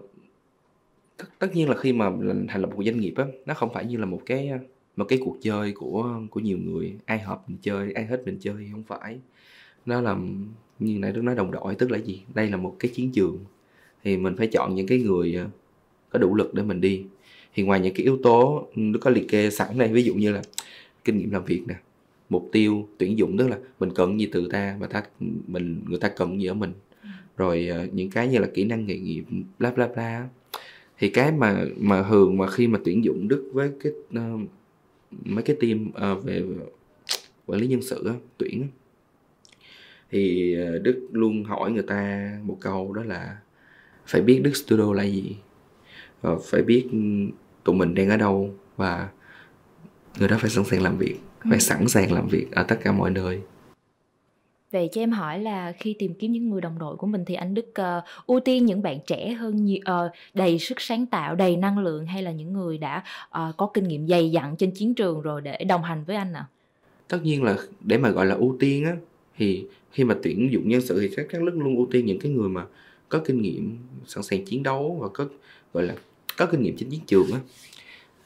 tất 1.18 1.26
tất 1.40 1.56
nhiên 1.56 1.70
là 1.70 1.78
khi 1.78 1.94
mà 1.94 2.12
thành 2.48 2.62
lập 2.62 2.70
một 2.76 2.84
doanh 2.86 3.00
nghiệp 3.00 3.14
á, 3.18 3.26
nó 3.46 3.54
không 3.54 3.74
phải 3.74 3.86
như 3.86 3.98
là 3.98 4.06
một 4.06 4.22
cái, 4.26 4.52
một 4.96 5.06
cái 5.06 5.20
cuộc 5.26 5.38
chơi 5.42 5.72
của 5.72 6.20
của 6.32 6.40
nhiều 6.40 6.58
người, 6.58 6.96
ai 7.06 7.20
hợp 7.20 7.50
mình 7.50 7.58
chơi, 7.62 7.92
ai 7.94 8.06
hết 8.06 8.22
mình 8.26 8.38
chơi, 8.42 8.70
không 8.72 8.84
phải. 8.84 9.20
Nó 9.86 10.02
là 10.02 10.18
như 10.80 11.00
nãy 11.00 11.12
Đức 11.12 11.22
nói 11.22 11.36
đồng 11.36 11.52
đội, 11.52 11.76
tức 11.76 11.92
là 11.92 11.98
gì? 11.98 12.22
Đây 12.34 12.50
là 12.50 12.58
một 12.58 12.76
cái 12.80 12.92
chiến 12.96 13.12
trường, 13.12 13.40
thì 14.04 14.18
mình 14.18 14.36
phải 14.38 14.48
chọn 14.48 14.76
những 14.76 14.88
cái 14.88 15.00
người, 15.00 15.36
ờ, 15.36 15.48
có 16.10 16.20
đủ 16.20 16.36
lực 16.36 16.54
để 16.54 16.64
mình 16.64 16.82
đi. 16.82 17.06
Thì 17.54 17.64
ngoài 17.64 17.80
những 17.80 17.94
cái 17.94 18.04
yếu 18.04 18.20
tố, 18.24 18.68
nó 18.76 19.00
có 19.02 19.10
liệt 19.10 19.26
kê 19.30 19.50
sẵn 19.50 19.78
đây, 19.78 19.88
ví 19.88 20.04
dụ 20.04 20.14
như 20.14 20.32
là 20.32 20.42
kinh 21.04 21.18
nghiệm 21.18 21.32
làm 21.32 21.46
việc 21.46 21.64
nè, 21.68 21.76
mục 22.34 22.50
tiêu 22.52 22.88
tuyển 22.98 23.18
dụng 23.18 23.38
tức 23.38 23.48
là 23.48 23.58
mình 23.80 23.90
cần 23.96 24.20
gì 24.20 24.30
từ 24.32 24.48
ta 24.52 24.78
và 24.80 24.88
ta 24.88 25.04
mình 25.48 25.82
người 25.88 26.00
ta 26.00 26.10
cần 26.10 26.42
gì 26.42 26.48
ở 26.48 26.54
mình. 26.54 26.74
Ừ. 27.04 27.10
rồi 27.38 27.70
uh, 27.84 27.94
những 27.94 28.10
cái 28.10 28.28
như 28.28 28.40
là 28.40 28.48
kỹ 28.54 28.64
năng 28.64 28.86
nghề 28.86 28.98
nghiệp 28.98 29.24
bla 29.60 29.72
bla 29.72 29.88
bla 29.88 30.28
thì 30.98 31.10
cái 31.10 31.32
mà 31.32 31.66
mà 31.78 32.04
thường 32.10 32.38
mà 32.38 32.48
khi 32.48 32.68
mà 32.68 32.80
tuyển 32.86 33.04
dụng 33.04 33.28
đức 33.28 33.50
với 33.54 33.72
cái 33.84 33.94
uh, 33.94 34.42
mấy 35.26 35.44
cái 35.44 35.56
team 35.62 35.92
uh, 36.12 36.24
về 36.24 36.44
quản 37.46 37.62
lý 37.62 37.68
nhân 37.68 37.82
sự 37.82 38.06
uh, 38.10 38.22
tuyển 38.38 38.68
thì 40.12 40.56
đức 40.82 41.08
luôn 41.12 41.44
hỏi 41.44 41.72
người 41.72 41.84
ta 41.84 42.32
một 42.44 42.58
câu 42.62 42.94
đó 42.94 43.04
là 43.04 43.38
phải 44.06 44.22
biết 44.22 44.42
đức 44.44 44.56
studio 44.56 44.94
là 44.94 45.04
gì? 45.04 45.36
Uh, 46.28 46.42
phải 46.44 46.62
biết 46.62 46.88
tụi 47.64 47.76
mình 47.76 47.96
đang 47.96 48.10
ở 48.10 48.18
đâu 48.18 48.54
và 48.78 49.10
người 50.20 50.28
đó 50.28 50.38
phải 50.40 50.50
sẵn 50.50 50.64
sàng 50.64 50.82
làm 50.82 50.98
việc 50.98 51.16
phải 51.50 51.60
sẵn 51.60 51.88
sàng 51.88 52.12
làm 52.12 52.28
việc 52.28 52.52
ở 52.52 52.64
tất 52.64 52.76
cả 52.84 52.92
mọi 52.92 53.10
nơi 53.10 53.42
Vậy 54.74 54.90
cho 54.92 55.02
em 55.02 55.12
hỏi 55.12 55.40
là 55.40 55.72
khi 55.80 55.96
tìm 56.00 56.14
kiếm 56.14 56.32
những 56.32 56.50
người 56.50 56.62
đồng 56.62 56.80
đội 56.80 56.96
của 56.96 57.08
mình 57.08 57.26
thì 57.26 57.36
anh 57.36 57.54
Đức 57.54 57.66
uh, 57.82 58.28
ưu 58.28 58.40
tiên 58.40 58.66
những 58.66 58.82
bạn 58.82 59.00
trẻ 59.08 59.34
hơn 59.34 59.66
nhiều, 59.66 59.80
uh, 60.06 60.12
đầy 60.34 60.60
sức 60.60 60.82
sáng 60.82 61.06
tạo, 61.06 61.36
đầy 61.36 61.56
năng 61.56 61.80
lượng 61.80 62.06
hay 62.06 62.24
là 62.24 62.32
những 62.32 62.54
người 62.54 62.78
đã 62.78 63.04
uh, 63.28 63.58
có 63.58 63.70
kinh 63.74 63.88
nghiệm 63.88 64.08
dày 64.08 64.32
dặn 64.32 64.56
trên 64.56 64.72
chiến 64.72 64.94
trường 64.94 65.22
rồi 65.22 65.42
để 65.42 65.64
đồng 65.64 65.84
hành 65.84 66.04
với 66.04 66.16
anh 66.16 66.34
ạ? 66.34 66.48
À? 66.50 66.52
Tất 67.08 67.20
nhiên 67.24 67.44
là 67.44 67.58
để 67.82 67.98
mà 67.98 68.10
gọi 68.10 68.26
là 68.26 68.36
ưu 68.36 68.58
tiên 68.60 68.86
á 68.86 68.96
thì 69.38 69.66
khi 69.92 70.04
mà 70.04 70.16
tuyển 70.24 70.50
dụng 70.52 70.70
nhân 70.70 70.82
sự 70.82 71.00
thì 71.02 71.10
chắc 71.16 71.26
chắn 71.32 71.46
rất 71.46 71.54
luôn 71.56 71.76
ưu 71.78 71.88
tiên 71.92 72.06
những 72.06 72.20
cái 72.20 72.32
người 72.32 72.50
mà 72.50 72.66
có 73.10 73.20
kinh 73.26 73.42
nghiệm 73.42 73.78
sẵn 74.08 74.24
sàng 74.24 74.46
chiến 74.46 74.64
đấu 74.64 74.98
và 75.02 75.08
có 75.14 75.26
gọi 75.74 75.84
là 75.84 75.96
có 76.38 76.46
kinh 76.46 76.62
nghiệm 76.62 76.78
trên 76.78 76.90
chiến 76.90 77.02
trường 77.08 77.28
á 77.34 77.40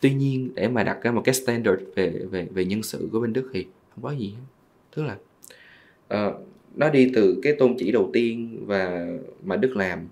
tuy 0.01 0.13
nhiên 0.13 0.49
để 0.55 0.67
mà 0.67 0.83
đặt 0.83 0.97
ra 1.03 1.11
một 1.11 1.21
cái 1.25 1.35
standard 1.35 1.81
về 1.95 2.09
về 2.31 2.47
về 2.51 2.65
nhân 2.65 2.83
sự 2.83 3.09
của 3.11 3.19
bên 3.19 3.33
đức 3.33 3.49
thì 3.53 3.65
không 3.89 4.03
có 4.03 4.11
gì 4.11 4.29
hết 4.29 4.43
tức 4.95 5.03
là 5.03 5.17
uh, 6.27 6.33
nó 6.75 6.89
đi 6.89 7.11
từ 7.13 7.39
cái 7.43 7.55
tôn 7.59 7.75
chỉ 7.77 7.91
đầu 7.91 8.09
tiên 8.13 8.63
và 8.65 9.07
mà 9.43 9.55
đức 9.55 9.75
làm 9.75 10.07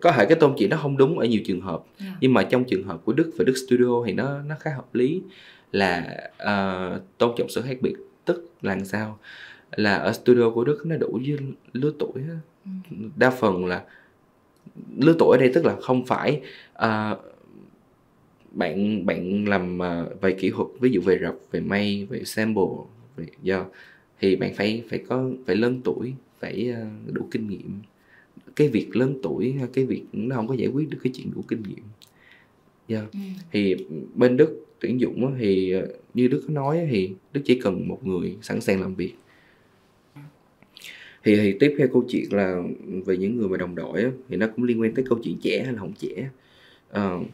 có 0.00 0.12
thể 0.12 0.26
cái 0.26 0.36
tôn 0.40 0.54
chỉ 0.56 0.68
nó 0.68 0.76
không 0.76 0.96
đúng 0.96 1.18
ở 1.18 1.26
nhiều 1.26 1.40
trường 1.44 1.60
hợp 1.60 1.84
yeah. 1.98 2.12
Dạ. 2.12 2.18
nhưng 2.20 2.34
mà 2.34 2.42
trong 2.42 2.64
trường 2.64 2.84
hợp 2.84 3.00
của 3.04 3.12
đức 3.12 3.32
và 3.38 3.44
đức 3.44 3.54
studio 3.66 4.04
thì 4.06 4.12
nó 4.12 4.42
nó 4.42 4.54
khá 4.60 4.70
hợp 4.70 4.94
lý 4.94 5.22
là 5.72 6.16
uh, 6.42 7.02
tôn 7.18 7.32
trọng 7.36 7.48
sự 7.48 7.62
khác 7.62 7.76
biệt 7.80 7.94
tức 8.24 8.50
là 8.62 8.74
làm 8.74 8.84
sao 8.84 9.18
là 9.76 9.94
ở 9.94 10.12
studio 10.12 10.50
của 10.50 10.64
đức 10.64 10.86
nó 10.86 10.96
đủ 10.96 11.20
với 11.26 11.38
lứa 11.72 11.92
tuổi 11.98 12.12
ừ. 12.64 12.96
đa 13.16 13.30
phần 13.30 13.66
là 13.66 13.84
lứa 14.98 15.14
tuổi 15.18 15.36
ở 15.36 15.40
đây 15.40 15.50
tức 15.54 15.64
là 15.64 15.76
không 15.80 16.06
phải 16.06 16.40
uh, 16.84 17.18
bạn 18.56 19.06
bạn 19.06 19.48
làm 19.48 19.78
uh, 19.78 20.20
về 20.20 20.32
kỹ 20.32 20.50
thuật 20.50 20.68
ví 20.80 20.90
dụ 20.90 21.00
về 21.00 21.18
rập 21.22 21.34
về 21.50 21.60
may 21.60 22.06
về 22.10 22.24
sample 22.24 22.62
về 23.16 23.26
do 23.42 23.66
thì 24.20 24.36
bạn 24.36 24.54
phải 24.54 24.82
phải 24.88 24.98
có 24.98 25.30
phải 25.46 25.56
lớn 25.56 25.80
tuổi 25.84 26.12
phải 26.40 26.72
uh, 26.72 27.14
đủ 27.14 27.28
kinh 27.30 27.48
nghiệm 27.48 27.80
cái 28.56 28.68
việc 28.68 28.96
lớn 28.96 29.18
tuổi 29.22 29.54
cái 29.72 29.84
việc 29.84 30.02
nó 30.12 30.36
không 30.36 30.48
có 30.48 30.54
giải 30.54 30.68
quyết 30.68 30.90
được 30.90 30.98
cái 31.02 31.12
chuyện 31.16 31.30
đủ 31.34 31.42
kinh 31.48 31.62
nghiệm 31.62 31.84
yeah. 32.88 33.12
ừ. 33.12 33.18
thì 33.52 33.76
bên 34.14 34.36
đức 34.36 34.66
tuyển 34.80 35.00
dụng 35.00 35.34
thì 35.38 35.74
uh, 35.76 35.90
như 36.14 36.28
đức 36.28 36.50
nói 36.50 36.88
thì 36.90 37.14
đức 37.32 37.40
chỉ 37.44 37.60
cần 37.60 37.88
một 37.88 38.06
người 38.06 38.36
sẵn 38.42 38.60
sàng 38.60 38.80
làm 38.80 38.94
việc 38.94 39.14
thì, 41.24 41.36
thì 41.36 41.56
tiếp 41.60 41.74
theo 41.78 41.88
câu 41.92 42.04
chuyện 42.08 42.32
là 42.32 42.62
về 43.06 43.16
những 43.16 43.36
người 43.36 43.48
mà 43.48 43.56
đồng 43.56 43.74
đội 43.74 44.04
thì 44.28 44.36
nó 44.36 44.46
cũng 44.56 44.64
liên 44.64 44.80
quan 44.80 44.94
tới 44.94 45.04
câu 45.08 45.18
chuyện 45.22 45.36
trẻ 45.42 45.62
hay 45.64 45.72
là 45.72 45.78
không 45.78 45.92
trẻ 45.98 46.28
uh, 46.90 47.26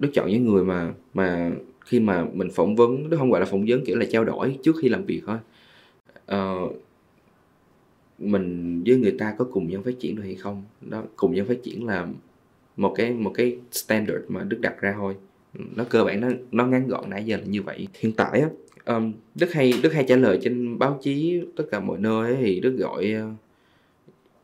đức 0.00 0.10
chọn 0.12 0.30
những 0.30 0.46
người 0.46 0.64
mà 0.64 0.92
mà 1.14 1.50
khi 1.80 2.00
mà 2.00 2.26
mình 2.32 2.50
phỏng 2.50 2.76
vấn 2.76 3.10
đức 3.10 3.16
không 3.16 3.30
gọi 3.30 3.40
là 3.40 3.46
phỏng 3.46 3.64
vấn 3.68 3.84
kiểu 3.84 3.96
là 3.96 4.06
trao 4.10 4.24
đổi 4.24 4.58
trước 4.62 4.76
khi 4.82 4.88
làm 4.88 5.04
việc 5.04 5.22
thôi. 5.26 5.38
Uh, 6.34 6.76
mình 8.18 8.82
với 8.86 8.96
người 8.96 9.14
ta 9.18 9.34
có 9.38 9.44
cùng 9.44 9.68
nhau 9.68 9.82
phát 9.84 9.98
triển 10.00 10.16
được 10.16 10.22
hay 10.22 10.34
không? 10.34 10.62
Đó 10.80 11.02
cùng 11.16 11.34
nhau 11.34 11.44
phát 11.48 11.62
triển 11.62 11.86
là 11.86 12.06
một 12.76 12.94
cái 12.96 13.12
một 13.12 13.32
cái 13.34 13.56
standard 13.72 14.24
mà 14.28 14.44
đức 14.44 14.60
đặt 14.60 14.80
ra 14.80 14.94
thôi. 14.98 15.14
Nó 15.76 15.84
cơ 15.84 16.04
bản 16.04 16.20
nó 16.20 16.28
nó 16.52 16.66
ngắn 16.66 16.88
gọn 16.88 17.10
nãy 17.10 17.24
giờ 17.24 17.36
là 17.36 17.44
như 17.44 17.62
vậy. 17.62 17.88
Hiện 18.00 18.12
tại 18.12 18.40
á 18.40 18.48
um, 18.94 19.12
đức 19.34 19.52
hay 19.52 19.72
đức 19.82 19.92
hay 19.92 20.04
trả 20.08 20.16
lời 20.16 20.38
trên 20.42 20.78
báo 20.78 20.98
chí 21.02 21.40
tất 21.56 21.64
cả 21.70 21.80
mọi 21.80 21.98
nơi 21.98 22.34
ấy, 22.34 22.36
thì 22.40 22.60
đức 22.60 22.76
gọi 22.78 23.14
uh, 23.14 23.34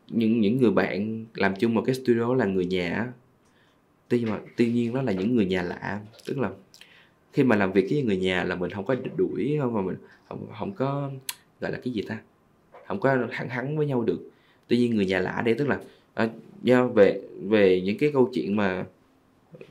những 0.09 0.41
những 0.41 0.57
người 0.57 0.71
bạn 0.71 1.25
làm 1.33 1.55
chung 1.55 1.73
một 1.73 1.83
cái 1.85 1.95
studio 1.95 2.35
là 2.35 2.45
người 2.45 2.65
nhà 2.65 3.13
tuy 4.09 4.25
mà 4.25 4.39
tuy 4.57 4.71
nhiên 4.71 4.93
đó 4.93 5.01
là 5.01 5.11
những 5.11 5.35
người 5.35 5.45
nhà 5.45 5.61
lạ 5.61 6.01
tức 6.25 6.39
là 6.39 6.51
khi 7.33 7.43
mà 7.43 7.55
làm 7.55 7.71
việc 7.71 7.87
với 7.89 8.03
người 8.03 8.17
nhà 8.17 8.43
là 8.43 8.55
mình 8.55 8.71
không 8.71 8.85
có 8.85 8.95
đuổi 9.17 9.57
không 9.61 9.73
mà 9.73 9.81
mình 9.81 9.95
không 10.29 10.47
không 10.59 10.73
có 10.73 11.11
gọi 11.61 11.71
là 11.71 11.79
cái 11.83 11.93
gì 11.93 12.01
ta? 12.01 12.19
Không 12.87 12.99
có 12.99 13.17
thẳng 13.31 13.49
thắn 13.49 13.77
với 13.77 13.87
nhau 13.87 14.03
được. 14.03 14.19
Tuy 14.67 14.77
nhiên 14.77 14.95
người 14.95 15.05
nhà 15.05 15.19
lạ 15.19 15.41
đây 15.45 15.55
tức 15.55 15.67
là 15.67 15.79
à, 16.13 16.29
do 16.63 16.87
về 16.87 17.21
về 17.41 17.81
những 17.81 17.97
cái 17.97 18.11
câu 18.13 18.29
chuyện 18.33 18.55
mà 18.55 18.85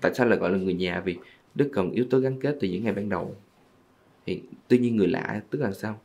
tại 0.00 0.14
sao 0.14 0.26
lại 0.26 0.38
gọi 0.38 0.50
là 0.50 0.59
người 0.59 0.75
nhà? 0.75 1.00
Vì 1.00 1.16
đức 1.55 1.71
cần 1.73 1.90
yếu 1.90 2.05
tố 2.11 2.19
gắn 2.19 2.40
kết 2.40 2.57
từ 2.61 2.69
những 2.69 2.85
ngày 2.85 2.93
ban 2.93 3.09
đầu. 3.09 3.35
Thì 4.26 4.43
tuy 4.69 4.78
nhiên 4.78 4.97
người 4.97 5.09
lạ 5.09 5.40
tức 5.50 5.59
là 5.59 5.73
sao? 5.73 6.00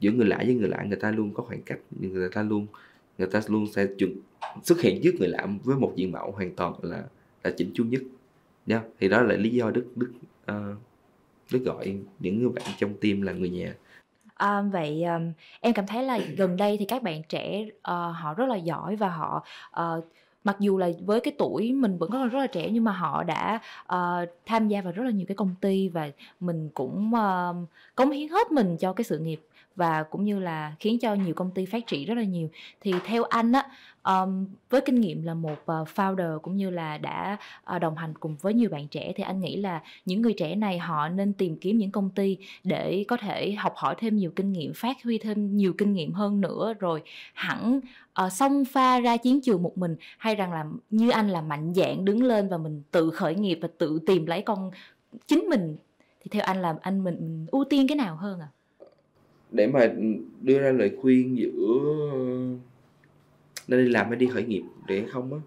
Giữa 0.00 0.10
người 0.10 0.26
lạ 0.26 0.42
với 0.46 0.54
người 0.54 0.68
lạ 0.68 0.84
người 0.88 0.98
ta 0.98 1.10
luôn 1.10 1.34
có 1.34 1.42
khoảng 1.42 1.62
cách 1.62 1.78
người 2.00 2.28
ta 2.28 2.42
luôn 2.42 2.66
người 3.18 3.28
ta 3.28 3.40
luôn 3.48 3.66
sẽ 3.72 3.86
chuẩn 3.98 4.12
xuất 4.62 4.80
hiện 4.80 5.00
trước 5.02 5.14
người 5.18 5.28
lạ 5.28 5.46
với 5.64 5.76
một 5.76 5.92
diện 5.96 6.12
mạo 6.12 6.30
hoàn 6.30 6.54
toàn 6.54 6.74
là 6.82 7.04
là 7.44 7.50
chỉnh 7.56 7.70
chu 7.74 7.84
nhất 7.84 8.02
nha 8.66 8.76
yeah. 8.76 8.88
thì 9.00 9.08
đó 9.08 9.20
là 9.22 9.34
lý 9.34 9.50
do 9.50 9.70
đức 9.70 9.86
đức 9.96 10.12
uh, 10.52 10.78
đức 11.52 11.62
gọi 11.64 11.96
những 12.18 12.42
người 12.42 12.52
bạn 12.52 12.64
trong 12.78 12.94
team 13.00 13.22
là 13.22 13.32
người 13.32 13.50
nhà 13.50 13.74
À, 14.34 14.62
vậy 14.62 15.04
um, 15.04 15.32
em 15.60 15.74
cảm 15.74 15.86
thấy 15.86 16.02
là 16.02 16.18
gần 16.36 16.56
đây 16.56 16.76
thì 16.78 16.84
các 16.84 17.02
bạn 17.02 17.22
trẻ 17.28 17.64
uh, 17.68 17.74
họ 18.14 18.34
rất 18.36 18.48
là 18.48 18.56
giỏi 18.56 18.96
và 18.96 19.08
họ 19.08 19.44
uh, 19.80 20.04
mặc 20.44 20.56
dù 20.60 20.78
là 20.78 20.88
với 21.04 21.20
cái 21.20 21.34
tuổi 21.38 21.72
mình 21.72 21.98
vẫn 21.98 22.10
còn 22.10 22.28
rất 22.28 22.38
là 22.38 22.46
trẻ 22.46 22.70
nhưng 22.72 22.84
mà 22.84 22.92
họ 22.92 23.22
đã 23.22 23.60
uh, 23.94 24.28
tham 24.46 24.68
gia 24.68 24.80
vào 24.80 24.92
rất 24.92 25.02
là 25.02 25.10
nhiều 25.10 25.26
cái 25.28 25.36
công 25.36 25.54
ty 25.60 25.88
và 25.88 26.10
mình 26.40 26.70
cũng 26.74 27.10
uh, 27.14 27.68
cống 27.94 28.10
hiến 28.10 28.28
hết 28.28 28.52
mình 28.52 28.76
cho 28.76 28.92
cái 28.92 29.04
sự 29.04 29.18
nghiệp 29.18 29.40
và 29.76 30.02
cũng 30.02 30.24
như 30.24 30.38
là 30.38 30.74
khiến 30.80 30.98
cho 30.98 31.14
nhiều 31.14 31.34
công 31.34 31.50
ty 31.50 31.66
phát 31.66 31.86
triển 31.86 32.06
rất 32.06 32.14
là 32.14 32.24
nhiều. 32.24 32.48
Thì 32.80 32.92
theo 33.06 33.24
anh 33.24 33.52
á 33.52 33.68
um, 34.04 34.46
với 34.70 34.80
kinh 34.80 35.00
nghiệm 35.00 35.22
là 35.22 35.34
một 35.34 35.66
ờ, 35.66 35.84
founder 35.94 36.38
cũng 36.38 36.56
như 36.56 36.70
là 36.70 36.98
đã 36.98 37.36
ờ, 37.64 37.78
đồng 37.78 37.96
hành 37.96 38.14
cùng 38.20 38.36
với 38.40 38.54
nhiều 38.54 38.70
bạn 38.70 38.88
trẻ 38.88 39.12
thì 39.16 39.22
anh 39.22 39.40
nghĩ 39.40 39.56
là 39.56 39.82
những 40.06 40.22
người 40.22 40.34
trẻ 40.38 40.54
này 40.54 40.78
họ 40.78 41.08
nên 41.08 41.32
tìm 41.32 41.56
kiếm 41.56 41.78
những 41.78 41.90
công 41.90 42.10
ty 42.10 42.38
để 42.64 43.04
có 43.08 43.16
thể 43.16 43.52
học 43.52 43.74
hỏi 43.76 43.94
thêm 43.98 44.16
nhiều 44.16 44.30
kinh 44.36 44.52
nghiệm 44.52 44.74
phát 44.74 44.96
huy 45.04 45.18
thêm 45.18 45.56
nhiều 45.56 45.72
kinh 45.78 45.92
nghiệm 45.92 46.12
hơn 46.12 46.40
nữa 46.40 46.74
rồi 46.80 47.02
hẳn 47.34 47.80
uh, 48.26 48.32
xông 48.32 48.64
pha 48.64 49.00
ra 49.00 49.16
chiến 49.16 49.40
trường 49.40 49.62
một 49.62 49.78
mình 49.78 49.96
hay 50.18 50.34
rằng 50.34 50.52
là 50.52 50.64
như 50.90 51.10
anh 51.10 51.28
là 51.28 51.40
mạnh 51.40 51.72
dạn 51.74 52.04
đứng 52.04 52.22
lên 52.22 52.48
và 52.48 52.58
mình 52.58 52.82
tự 52.90 53.10
khởi 53.10 53.34
nghiệp 53.34 53.58
và 53.62 53.68
tự 53.78 53.98
tìm 54.06 54.26
lấy 54.26 54.42
con 54.42 54.70
chính 55.26 55.40
mình. 55.48 55.76
Thì 56.20 56.28
theo 56.30 56.42
anh 56.42 56.62
là 56.62 56.74
anh 56.82 57.04
mình, 57.04 57.16
mình 57.20 57.46
ưu 57.50 57.64
tiên 57.64 57.88
cái 57.88 57.96
nào 57.96 58.16
hơn 58.16 58.40
à 58.40 58.48
để 59.52 59.66
mà 59.66 59.92
đưa 60.42 60.58
ra 60.58 60.72
lời 60.72 60.90
khuyên 61.00 61.38
giữa 61.38 61.80
nên 63.68 63.84
đi 63.84 63.90
làm 63.90 64.08
hay 64.08 64.16
đi 64.16 64.26
khởi 64.26 64.44
nghiệp 64.44 64.62
để 64.88 65.04
không 65.08 65.32
á 65.34 65.40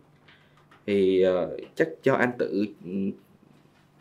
thì 0.85 1.25
uh, 1.27 1.59
chắc 1.75 1.89
cho 2.03 2.13
anh 2.13 2.31
tự 2.39 2.65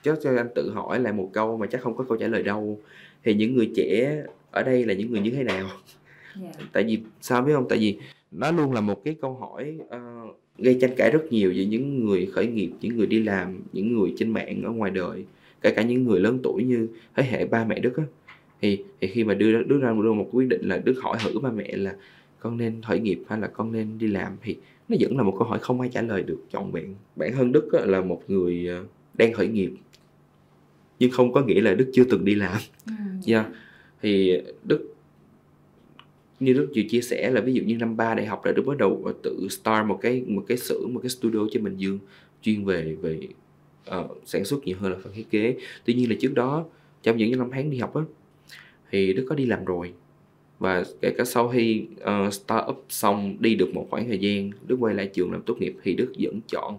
chắc 0.02 0.18
cho 0.22 0.36
anh 0.36 0.48
tự 0.54 0.70
hỏi 0.70 1.00
lại 1.00 1.12
một 1.12 1.30
câu 1.32 1.56
mà 1.56 1.66
chắc 1.66 1.80
không 1.80 1.96
có 1.96 2.04
câu 2.08 2.16
trả 2.16 2.26
lời 2.26 2.42
đâu 2.42 2.80
thì 3.24 3.34
những 3.34 3.54
người 3.54 3.70
trẻ 3.76 4.22
ở 4.50 4.62
đây 4.62 4.84
là 4.84 4.94
những 4.94 5.10
người 5.10 5.20
như 5.20 5.30
thế 5.30 5.42
nào 5.42 5.66
yeah. 5.66 6.54
Dạ. 6.58 6.64
tại 6.72 6.84
vì 6.84 7.00
sao 7.20 7.42
biết 7.42 7.52
không 7.54 7.66
tại 7.68 7.78
vì 7.78 7.98
nó 8.30 8.50
luôn 8.50 8.72
là 8.72 8.80
một 8.80 9.04
cái 9.04 9.16
câu 9.20 9.34
hỏi 9.34 9.78
uh, 9.84 10.36
gây 10.58 10.78
tranh 10.80 10.94
cãi 10.96 11.10
rất 11.10 11.24
nhiều 11.30 11.52
giữa 11.52 11.62
những 11.62 12.04
người 12.04 12.26
khởi 12.26 12.46
nghiệp 12.46 12.70
những 12.80 12.96
người 12.96 13.06
đi 13.06 13.22
làm 13.22 13.62
những 13.72 13.98
người 13.98 14.14
trên 14.16 14.30
mạng 14.30 14.62
ở 14.64 14.70
ngoài 14.70 14.90
đời 14.90 15.24
kể 15.60 15.70
cả 15.70 15.82
những 15.82 16.04
người 16.04 16.20
lớn 16.20 16.38
tuổi 16.42 16.64
như 16.64 16.88
thế 17.16 17.22
hệ 17.22 17.46
ba 17.46 17.64
mẹ 17.64 17.78
đức 17.78 17.96
á 17.96 18.04
thì 18.64 18.78
thì 19.00 19.08
khi 19.08 19.24
mà 19.24 19.34
đưa 19.34 19.62
đưa 19.62 19.78
ra 19.78 19.92
một 19.92 20.28
quyết 20.32 20.48
định 20.48 20.68
là 20.68 20.78
đức 20.84 20.94
hỏi 21.02 21.18
thử 21.24 21.38
ba 21.38 21.50
mẹ 21.50 21.76
là 21.76 21.96
con 22.38 22.56
nên 22.56 22.82
khởi 22.82 22.98
nghiệp 22.98 23.22
hay 23.28 23.40
là 23.40 23.46
con 23.46 23.72
nên 23.72 23.98
đi 23.98 24.06
làm 24.06 24.36
thì 24.42 24.56
nó 24.88 24.96
vẫn 25.00 25.16
là 25.16 25.22
một 25.22 25.34
câu 25.38 25.48
hỏi 25.48 25.58
không 25.58 25.80
ai 25.80 25.90
trả 25.92 26.02
lời 26.02 26.22
được 26.22 26.40
chọn 26.52 26.72
bạn 26.72 26.94
bản 27.16 27.32
thân 27.32 27.52
đức 27.52 27.68
là 27.72 28.00
một 28.00 28.22
người 28.28 28.66
ờ, 28.68 28.84
đang 29.14 29.32
khởi 29.32 29.48
nghiệp 29.48 29.70
nhưng 30.98 31.10
không 31.10 31.32
có 31.32 31.42
nghĩa 31.42 31.60
là 31.60 31.74
đức 31.74 31.90
chưa 31.92 32.04
từng 32.04 32.24
đi 32.24 32.34
làm 32.34 32.58
ừ. 32.86 32.92
yeah. 33.26 33.46
thì 34.02 34.40
đức 34.64 34.94
như 36.40 36.52
đức 36.52 36.72
vừa 36.76 36.82
chia 36.88 37.00
sẻ 37.00 37.30
là 37.30 37.40
ví 37.40 37.52
dụ 37.52 37.62
như 37.62 37.76
năm 37.76 37.96
ba 37.96 38.14
đại 38.14 38.26
học 38.26 38.44
là 38.44 38.52
đức 38.52 38.62
bắt 38.66 38.78
đầu 38.78 39.12
tự 39.22 39.48
start 39.50 39.86
một 39.86 39.98
cái 40.02 40.22
một 40.26 40.44
cái 40.48 40.58
xưởng 40.58 40.94
một 40.94 41.00
cái 41.02 41.10
studio 41.10 41.46
cho 41.50 41.60
bình 41.60 41.76
dương 41.76 41.98
chuyên 42.42 42.64
về 42.64 42.96
về 43.00 43.20
uh, 44.00 44.16
sản 44.24 44.44
xuất 44.44 44.64
nhiều 44.64 44.76
hơn 44.80 44.92
là 44.92 44.98
phần 45.02 45.12
thiết 45.14 45.30
kế 45.30 45.56
tuy 45.84 45.94
nhiên 45.94 46.10
là 46.10 46.16
trước 46.20 46.34
đó 46.34 46.64
trong 47.02 47.16
những 47.16 47.38
năm 47.38 47.48
tháng 47.52 47.70
đi 47.70 47.78
học 47.78 47.94
á 47.94 48.02
thì 48.94 49.12
đức 49.12 49.26
có 49.28 49.34
đi 49.34 49.46
làm 49.46 49.64
rồi. 49.64 49.92
Và 50.58 50.84
kể 51.00 51.14
cả 51.18 51.24
sau 51.24 51.48
khi 51.48 51.84
ờ, 52.00 52.26
uh, 52.26 52.34
start 52.34 52.64
up 52.68 52.84
xong 52.88 53.36
đi 53.40 53.54
được 53.54 53.74
một 53.74 53.86
khoảng 53.90 54.08
thời 54.08 54.18
gian 54.18 54.50
đức 54.66 54.76
quay 54.80 54.94
lại 54.94 55.06
trường 55.06 55.32
làm 55.32 55.42
tốt 55.42 55.58
nghiệp 55.58 55.74
thì 55.82 55.94
đức 55.94 56.12
vẫn 56.18 56.40
chọn 56.48 56.76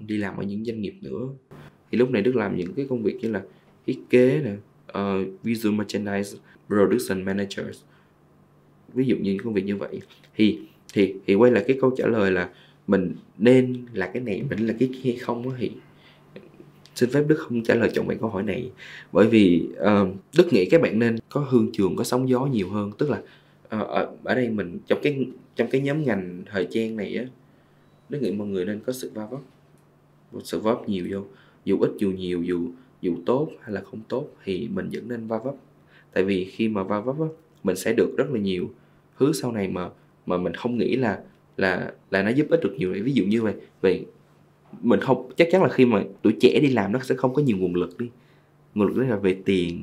đi 0.00 0.16
làm 0.16 0.36
ở 0.36 0.42
những 0.42 0.64
doanh 0.64 0.82
nghiệp 0.82 0.94
nữa. 1.00 1.28
Thì 1.90 1.98
lúc 1.98 2.10
này 2.10 2.22
đức 2.22 2.36
làm 2.36 2.56
những 2.56 2.74
cái 2.74 2.86
công 2.88 3.02
việc 3.02 3.16
như 3.20 3.30
là 3.30 3.42
thiết 3.86 3.98
kế 4.10 4.42
nè 4.44 4.52
uh, 4.98 5.42
visual 5.42 5.74
merchandise 5.74 6.38
production 6.66 7.24
managers. 7.24 7.82
Ví 8.94 9.04
dụ 9.04 9.16
như 9.16 9.32
những 9.32 9.44
công 9.44 9.54
việc 9.54 9.64
như 9.64 9.76
vậy. 9.76 10.00
Thì 10.36 10.58
thì 10.92 11.14
thì 11.26 11.34
quay 11.34 11.52
lại 11.52 11.64
cái 11.66 11.78
câu 11.80 11.90
trả 11.96 12.06
lời 12.06 12.30
là 12.30 12.50
mình 12.86 13.14
nên 13.38 13.86
là 13.92 14.10
cái 14.14 14.22
này 14.22 14.42
mình 14.50 14.66
là 14.66 14.74
cái 14.78 14.88
kia 14.92 15.10
hay 15.10 15.16
không 15.16 15.52
thì 15.58 15.70
xin 16.98 17.10
phép 17.10 17.24
đức 17.28 17.36
không 17.38 17.62
trả 17.62 17.74
lời 17.74 17.90
chọn 17.94 18.06
bạn 18.06 18.18
câu 18.18 18.28
hỏi 18.28 18.42
này. 18.42 18.70
Bởi 19.12 19.26
vì 19.26 19.68
uh, 19.80 20.08
đức 20.36 20.52
nghĩ 20.52 20.68
các 20.70 20.82
bạn 20.82 20.98
nên 20.98 21.16
có 21.28 21.46
hương 21.48 21.72
trường 21.72 21.96
có 21.96 22.04
sóng 22.04 22.28
gió 22.28 22.40
nhiều 22.40 22.68
hơn. 22.70 22.92
Tức 22.98 23.10
là 23.10 23.18
uh, 23.18 23.88
ở, 23.88 24.10
ở 24.24 24.34
đây 24.34 24.50
mình 24.50 24.78
trong 24.86 24.98
cái 25.02 25.26
trong 25.56 25.68
cái 25.70 25.80
nhóm 25.80 26.04
ngành 26.04 26.42
thời 26.46 26.68
trang 26.70 26.96
này 26.96 27.16
á 27.16 27.24
đức 28.08 28.22
nghĩ 28.22 28.32
mọi 28.32 28.48
người 28.48 28.64
nên 28.64 28.80
có 28.80 28.92
sự 28.92 29.10
va 29.14 29.26
vấp 29.30 29.40
một 30.32 30.40
sự 30.44 30.58
va 30.58 30.74
vấp 30.74 30.88
nhiều 30.88 31.06
vô. 31.10 31.20
Dù 31.64 31.78
ít 31.80 31.90
dù 31.98 32.10
nhiều 32.10 32.42
dù 32.42 32.68
dù 33.00 33.16
tốt 33.26 33.50
hay 33.60 33.74
là 33.74 33.80
không 33.80 34.00
tốt 34.08 34.28
thì 34.44 34.68
mình 34.68 34.88
vẫn 34.92 35.08
nên 35.08 35.26
va 35.26 35.38
vấp. 35.44 35.54
Tại 36.12 36.24
vì 36.24 36.44
khi 36.44 36.68
mà 36.68 36.82
va 36.82 37.00
vấp 37.00 37.20
á 37.20 37.26
mình 37.62 37.76
sẽ 37.76 37.92
được 37.92 38.14
rất 38.16 38.30
là 38.30 38.40
nhiều 38.40 38.70
thứ 39.18 39.32
sau 39.32 39.52
này 39.52 39.68
mà 39.68 39.90
mà 40.26 40.36
mình 40.36 40.54
không 40.54 40.78
nghĩ 40.78 40.96
là 40.96 41.20
là 41.56 41.92
là 42.10 42.22
nó 42.22 42.30
giúp 42.30 42.46
ích 42.50 42.60
được 42.62 42.74
nhiều 42.78 42.94
ví 43.04 43.12
dụ 43.12 43.24
như 43.24 43.42
vậy 43.42 43.54
về 43.82 44.04
mình 44.80 45.00
không 45.00 45.30
chắc 45.36 45.48
chắn 45.50 45.62
là 45.62 45.68
khi 45.68 45.86
mà 45.86 46.02
tuổi 46.22 46.36
trẻ 46.40 46.60
đi 46.60 46.68
làm 46.68 46.92
nó 46.92 46.98
sẽ 46.98 47.14
không 47.14 47.34
có 47.34 47.42
nhiều 47.42 47.56
nguồn 47.56 47.74
lực 47.74 47.98
đi. 47.98 48.06
Nguồn 48.74 48.88
lực 48.88 49.02
đó 49.02 49.08
là 49.08 49.16
về 49.16 49.36
tiền 49.44 49.82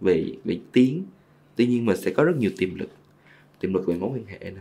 về 0.00 0.32
về 0.44 0.58
tiếng. 0.72 1.04
Tuy 1.56 1.66
nhiên 1.66 1.86
mình 1.86 1.96
sẽ 1.96 2.10
có 2.10 2.24
rất 2.24 2.36
nhiều 2.36 2.50
tiềm 2.58 2.74
lực. 2.74 2.90
Tiềm 3.60 3.74
lực 3.74 3.86
về 3.86 3.94
mối 3.94 4.10
quan 4.14 4.26
hệ 4.26 4.50
nè 4.50 4.60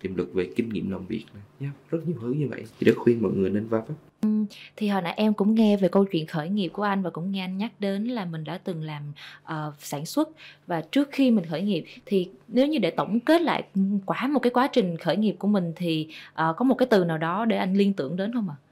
tiềm 0.00 0.14
lực 0.14 0.34
về 0.34 0.50
kinh 0.56 0.68
nghiệm 0.68 0.90
làm 0.90 1.06
việc 1.06 1.24
nè 1.60 1.68
rất 1.90 1.98
nhiều 2.06 2.16
thứ 2.20 2.32
như 2.32 2.48
vậy. 2.48 2.64
Thì 2.80 2.84
rất 2.84 2.94
khuyên 2.96 3.22
mọi 3.22 3.32
người 3.32 3.50
nên 3.50 3.68
va 3.68 3.78
vấp. 3.78 3.96
Ừ, 4.20 4.28
thì 4.76 4.88
hồi 4.88 5.02
nãy 5.02 5.14
em 5.16 5.34
cũng 5.34 5.54
nghe 5.54 5.76
về 5.76 5.88
câu 5.88 6.04
chuyện 6.04 6.26
khởi 6.26 6.48
nghiệp 6.48 6.68
của 6.68 6.82
anh 6.82 7.02
và 7.02 7.10
cũng 7.10 7.32
nghe 7.32 7.44
anh 7.44 7.58
nhắc 7.58 7.72
đến 7.78 8.04
là 8.04 8.24
mình 8.24 8.44
đã 8.44 8.58
từng 8.58 8.82
làm 8.82 9.02
uh, 9.44 9.74
sản 9.78 10.06
xuất. 10.06 10.28
Và 10.66 10.80
trước 10.80 11.08
khi 11.12 11.30
mình 11.30 11.44
khởi 11.46 11.62
nghiệp 11.62 11.84
thì 12.06 12.28
nếu 12.48 12.66
như 12.66 12.78
để 12.78 12.90
tổng 12.90 13.20
kết 13.20 13.42
lại 13.42 13.62
quả 14.06 14.26
một 14.26 14.40
cái 14.40 14.50
quá 14.50 14.68
trình 14.72 14.96
khởi 14.96 15.16
nghiệp 15.16 15.36
của 15.38 15.48
mình 15.48 15.72
thì 15.76 16.08
uh, 16.28 16.56
có 16.56 16.64
một 16.64 16.74
cái 16.74 16.86
từ 16.90 17.04
nào 17.04 17.18
đó 17.18 17.44
để 17.44 17.56
anh 17.56 17.74
liên 17.74 17.92
tưởng 17.92 18.16
đến 18.16 18.32
không 18.32 18.48
ạ? 18.48 18.54
À? 18.58 18.71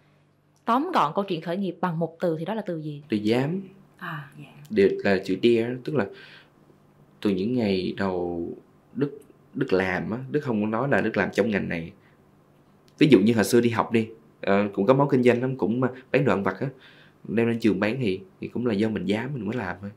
Tóm 0.64 0.90
gọn 0.95 1.12
câu 1.14 1.25
chuyện 1.29 1.40
khởi 1.40 1.57
nghiệp 1.57 1.76
bằng 1.81 1.99
một 1.99 2.17
từ 2.21 2.37
thì 2.38 2.45
đó 2.45 2.55
là 2.55 2.62
từ 2.67 2.79
gì? 2.79 3.02
Từ 3.09 3.17
dám 3.17 3.62
à 3.97 4.31
yeah. 4.38 4.55
Dạ. 4.55 4.67
đều 4.71 4.88
là 5.05 5.19
chữ 5.25 5.37
dare 5.43 5.75
tức 5.85 5.97
là 5.97 6.07
từ 7.21 7.31
những 7.31 7.55
ngày 7.55 7.95
đầu 7.97 8.49
đức 8.95 9.21
đức 9.55 9.73
làm 9.73 10.11
á 10.11 10.19
đức 10.31 10.40
không 10.40 10.61
muốn 10.61 10.71
nói 10.71 10.88
là 10.88 11.00
đức 11.00 11.17
làm 11.17 11.29
trong 11.33 11.50
ngành 11.50 11.69
này. 11.69 11.93
Ví 12.99 13.09
dụ 13.11 13.19
như 13.21 13.35
hồi 13.35 13.45
xưa 13.45 13.61
đi 13.61 13.71
học 13.71 13.93
đi 13.93 14.09
uh, 14.47 14.73
cũng 14.73 14.87
có 14.87 14.95
món 14.95 15.09
kinh 15.09 15.23
doanh 15.23 15.40
lắm 15.40 15.57
cũng 15.57 15.81
bán 16.12 16.25
đồ 16.25 16.33
ăn 16.33 16.43
vặt 16.43 16.61
á 16.61 16.69
đem 17.29 17.47
lên 17.47 17.59
trường 17.59 17.81
bán 17.81 17.97
thì 18.00 18.21
thì 18.40 18.49
cũng 18.49 18.67
là 18.67 18.75
do 18.75 18.88
mình 18.88 19.05
dám 19.05 19.35
mình 19.35 19.47
mới 19.47 19.57
làm 19.57 19.76
thôi. 19.81 19.90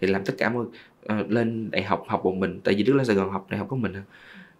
Thì 0.00 0.06
làm 0.06 0.24
tất 0.24 0.34
cả 0.38 0.50
mọi 0.50 0.64
uh, 0.64 1.30
lên 1.30 1.70
đại 1.70 1.82
học 1.82 2.04
học 2.08 2.24
một 2.24 2.34
mình 2.34 2.60
tại 2.64 2.74
vì 2.74 2.82
đức 2.82 2.92
lên 2.92 3.06
sài 3.06 3.16
gòn 3.16 3.30
học 3.30 3.46
đại 3.50 3.58
học 3.58 3.68
của 3.68 3.76
mình 3.76 3.92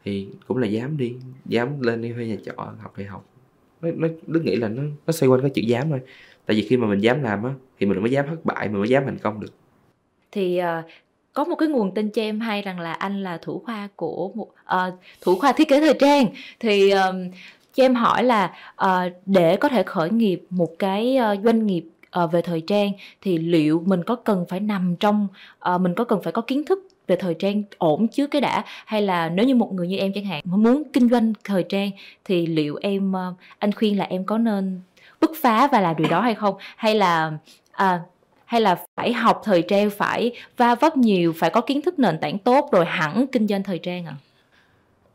thì 0.04 0.28
cũng 0.46 0.56
là 0.56 0.66
dám 0.66 0.96
đi 0.96 1.14
dám 1.46 1.80
lên 1.80 2.02
đi 2.02 2.12
thuê 2.12 2.26
nhà 2.26 2.36
trọ 2.44 2.52
học 2.56 2.94
đại 2.98 3.06
học 3.06 3.35
nó, 3.80 3.88
nó 3.96 4.08
đức 4.26 4.42
nghĩ 4.44 4.56
là 4.56 4.68
nó 4.68 4.82
nó 5.06 5.12
xoay 5.12 5.28
quanh 5.28 5.40
cái 5.40 5.50
chữ 5.50 5.62
dám 5.62 5.90
thôi. 5.90 6.00
Tại 6.46 6.56
vì 6.56 6.66
khi 6.68 6.76
mà 6.76 6.86
mình 6.86 6.98
dám 6.98 7.22
làm 7.22 7.44
á 7.44 7.50
thì 7.78 7.86
mình 7.86 8.00
mới 8.00 8.10
dám 8.10 8.26
thất 8.28 8.44
bại 8.44 8.68
mình 8.68 8.78
mới 8.78 8.88
dám 8.88 9.04
thành 9.04 9.18
công 9.18 9.40
được. 9.40 9.52
Thì 10.32 10.60
uh, 10.60 10.84
có 11.32 11.44
một 11.44 11.56
cái 11.56 11.68
nguồn 11.68 11.94
tin 11.94 12.10
cho 12.10 12.22
em 12.22 12.40
hay 12.40 12.62
rằng 12.62 12.80
là 12.80 12.92
anh 12.92 13.22
là 13.22 13.38
thủ 13.42 13.62
khoa 13.64 13.88
của 13.96 14.30
một 14.34 14.48
uh, 14.64 14.94
thủ 15.20 15.38
khoa 15.38 15.52
thiết 15.52 15.68
kế 15.68 15.80
thời 15.80 15.94
trang. 15.94 16.26
Thì 16.60 16.90
um, 16.90 17.30
cho 17.74 17.84
em 17.84 17.94
hỏi 17.94 18.24
là 18.24 18.52
uh, 18.84 19.12
để 19.26 19.56
có 19.56 19.68
thể 19.68 19.82
khởi 19.82 20.10
nghiệp 20.10 20.42
một 20.50 20.70
cái 20.78 21.18
uh, 21.32 21.44
doanh 21.44 21.66
nghiệp 21.66 21.84
uh, 22.24 22.32
về 22.32 22.42
thời 22.42 22.60
trang 22.60 22.92
thì 23.22 23.38
liệu 23.38 23.82
mình 23.86 24.04
có 24.04 24.14
cần 24.14 24.44
phải 24.48 24.60
nằm 24.60 24.96
trong 25.00 25.28
uh, 25.74 25.80
mình 25.80 25.94
có 25.94 26.04
cần 26.04 26.22
phải 26.22 26.32
có 26.32 26.42
kiến 26.42 26.64
thức 26.64 26.88
về 27.06 27.16
thời 27.16 27.34
trang 27.34 27.62
ổn 27.78 28.08
trước 28.08 28.26
cái 28.26 28.40
đã? 28.40 28.64
Hay 28.86 29.02
là 29.02 29.28
nếu 29.28 29.46
như 29.46 29.54
một 29.54 29.72
người 29.72 29.88
như 29.88 29.96
em 29.96 30.12
chẳng 30.14 30.24
hạn 30.24 30.42
muốn 30.44 30.82
kinh 30.92 31.08
doanh 31.08 31.32
thời 31.44 31.62
trang 31.68 31.90
thì 32.24 32.46
liệu 32.46 32.78
em 32.80 33.12
ờ, 33.12 33.34
anh 33.58 33.72
khuyên 33.72 33.98
là 33.98 34.04
em 34.04 34.24
có 34.24 34.38
nên 34.38 34.80
bứt 35.20 35.30
phá 35.42 35.68
và 35.72 35.80
làm 35.80 35.96
điều 35.96 36.08
đó 36.08 36.20
hay 36.20 36.34
không? 36.34 36.54
Hay 36.76 36.94
là 36.94 37.32
à, 37.72 38.00
hay 38.44 38.60
là 38.60 38.84
phải 38.96 39.12
học 39.12 39.40
thời 39.44 39.62
trang 39.62 39.90
phải 39.90 40.32
va 40.56 40.74
vấp 40.74 40.96
nhiều 40.96 41.32
phải 41.36 41.50
có 41.50 41.60
kiến 41.60 41.82
thức 41.82 41.98
nền 41.98 42.18
tảng 42.20 42.38
tốt 42.38 42.68
rồi 42.72 42.84
hẳn 42.86 43.26
kinh 43.32 43.46
doanh 43.48 43.62
thời 43.62 43.78
trang 43.78 44.04
à? 44.04 44.14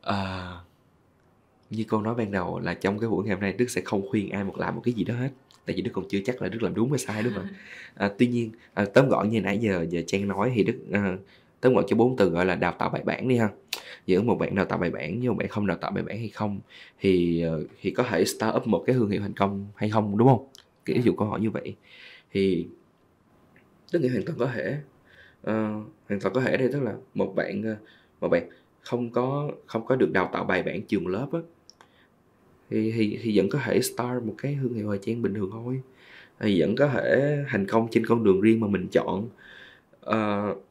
à 0.02 0.54
như 1.72 1.84
cô 1.88 2.02
nói 2.02 2.16
ban 2.16 2.32
đầu 2.32 2.60
là 2.60 2.74
trong 2.74 3.00
cái 3.00 3.10
buổi 3.10 3.26
ngày 3.26 3.34
hôm 3.36 3.42
nay 3.42 3.54
đức 3.54 3.70
sẽ 3.70 3.82
không 3.86 4.10
khuyên 4.10 4.30
ai 4.30 4.44
một 4.44 4.58
làm 4.58 4.76
một 4.76 4.82
cái 4.84 4.94
gì 4.94 5.04
đó 5.04 5.16
hết. 5.16 5.30
Tại 5.66 5.76
vì 5.76 5.82
đức 5.82 5.92
còn 5.94 6.06
chưa 6.10 6.20
chắc 6.26 6.42
là 6.42 6.50
đức 6.50 6.64
làm 6.64 6.76
đúng 6.76 6.90
hay 6.90 7.00
sai 7.00 7.24
đúng 7.24 7.34
không? 7.34 7.48
À, 7.96 8.12
tuy 8.18 8.28
nhiên 8.28 8.52
à, 8.74 8.86
tóm 8.94 9.10
gọn 9.10 9.30
như 9.30 9.42
nãy 9.42 9.58
giờ 9.58 9.86
giờ 9.90 10.02
trang 10.08 10.28
nói 10.28 10.52
thì 10.56 10.64
đức 10.64 10.80
à, 10.92 11.18
tóm 11.62 11.74
gọn 11.74 11.84
cho 11.88 11.96
bốn 11.96 12.18
từ 12.18 12.30
gọi 12.30 12.46
là 12.46 12.56
đào 12.56 12.72
tạo 12.80 12.90
bài 12.90 13.02
bản 13.06 13.28
đi 13.28 13.38
ha. 13.38 13.50
Giữa 14.06 14.22
một 14.22 14.36
bạn 14.36 14.56
đào 14.56 14.66
tạo 14.66 14.78
bài 14.80 14.90
bản 14.90 15.20
với 15.20 15.30
một 15.30 15.36
bạn 15.38 15.48
không 15.48 15.68
đào 15.68 15.78
tạo 15.78 15.92
bài 15.92 16.04
bản 16.04 16.18
hay 16.18 16.30
không 16.30 16.60
thì 17.00 17.42
ờ, 17.42 17.64
thì 17.82 17.92
có 17.92 18.04
thể 18.04 18.26
start 18.26 18.56
up 18.56 18.68
một 18.68 18.84
cái 18.88 18.94
thương 18.94 19.10
hiệu 19.10 19.22
thành 19.22 19.34
công 19.34 19.68
hay 19.76 19.90
không 19.90 20.18
đúng 20.18 20.28
không? 20.28 20.48
Kiểu 20.86 20.96
ví 20.96 21.02
dụ 21.02 21.14
câu 21.14 21.28
hỏi 21.28 21.40
như 21.40 21.50
vậy. 21.50 21.76
Thì 22.32 22.68
tất 23.92 24.00
nghĩa 24.02 24.10
hoàn 24.10 24.26
toàn 24.26 24.38
có 24.40 24.46
thể 24.46 24.78
uh, 25.42 25.48
hoàn 26.08 26.20
toàn 26.22 26.34
có 26.34 26.42
thể 26.42 26.58
đây 26.58 26.70
tức 26.74 26.84
là 26.84 26.94
một 27.14 27.34
bạn 27.36 27.64
ờ, 27.64 27.76
một 28.22 28.28
bạn 28.28 28.50
không 28.82 29.10
có 29.10 29.52
không 29.66 29.86
có 29.86 29.96
được 29.96 30.12
đào 30.12 30.30
tạo 30.34 30.44
bài 30.44 30.64
bản 30.64 30.82
trường 30.82 31.08
lớp 31.08 31.28
á 31.32 31.40
thì, 32.72 32.92
thì 32.92 33.20
thì 33.22 33.38
vẫn 33.38 33.50
có 33.50 33.60
thể 33.66 33.82
start 33.82 34.24
một 34.24 34.36
cái 34.38 34.58
thương 34.62 34.74
hiệu 34.74 34.88
thời 34.88 35.00
trang 35.02 35.22
bình 35.22 35.34
thường 35.34 35.50
thôi. 35.52 35.82
Thì 36.40 36.62
vẫn 36.62 36.76
có 36.76 36.88
thể 36.88 37.38
thành 37.48 37.68
công 37.68 37.88
trên 37.92 38.06
con 38.06 38.24
đường 38.24 38.42
riêng 38.42 38.60
mà 38.60 38.68
mình 38.68 38.88
chọn. 38.88 39.30
Uh, 40.10 40.64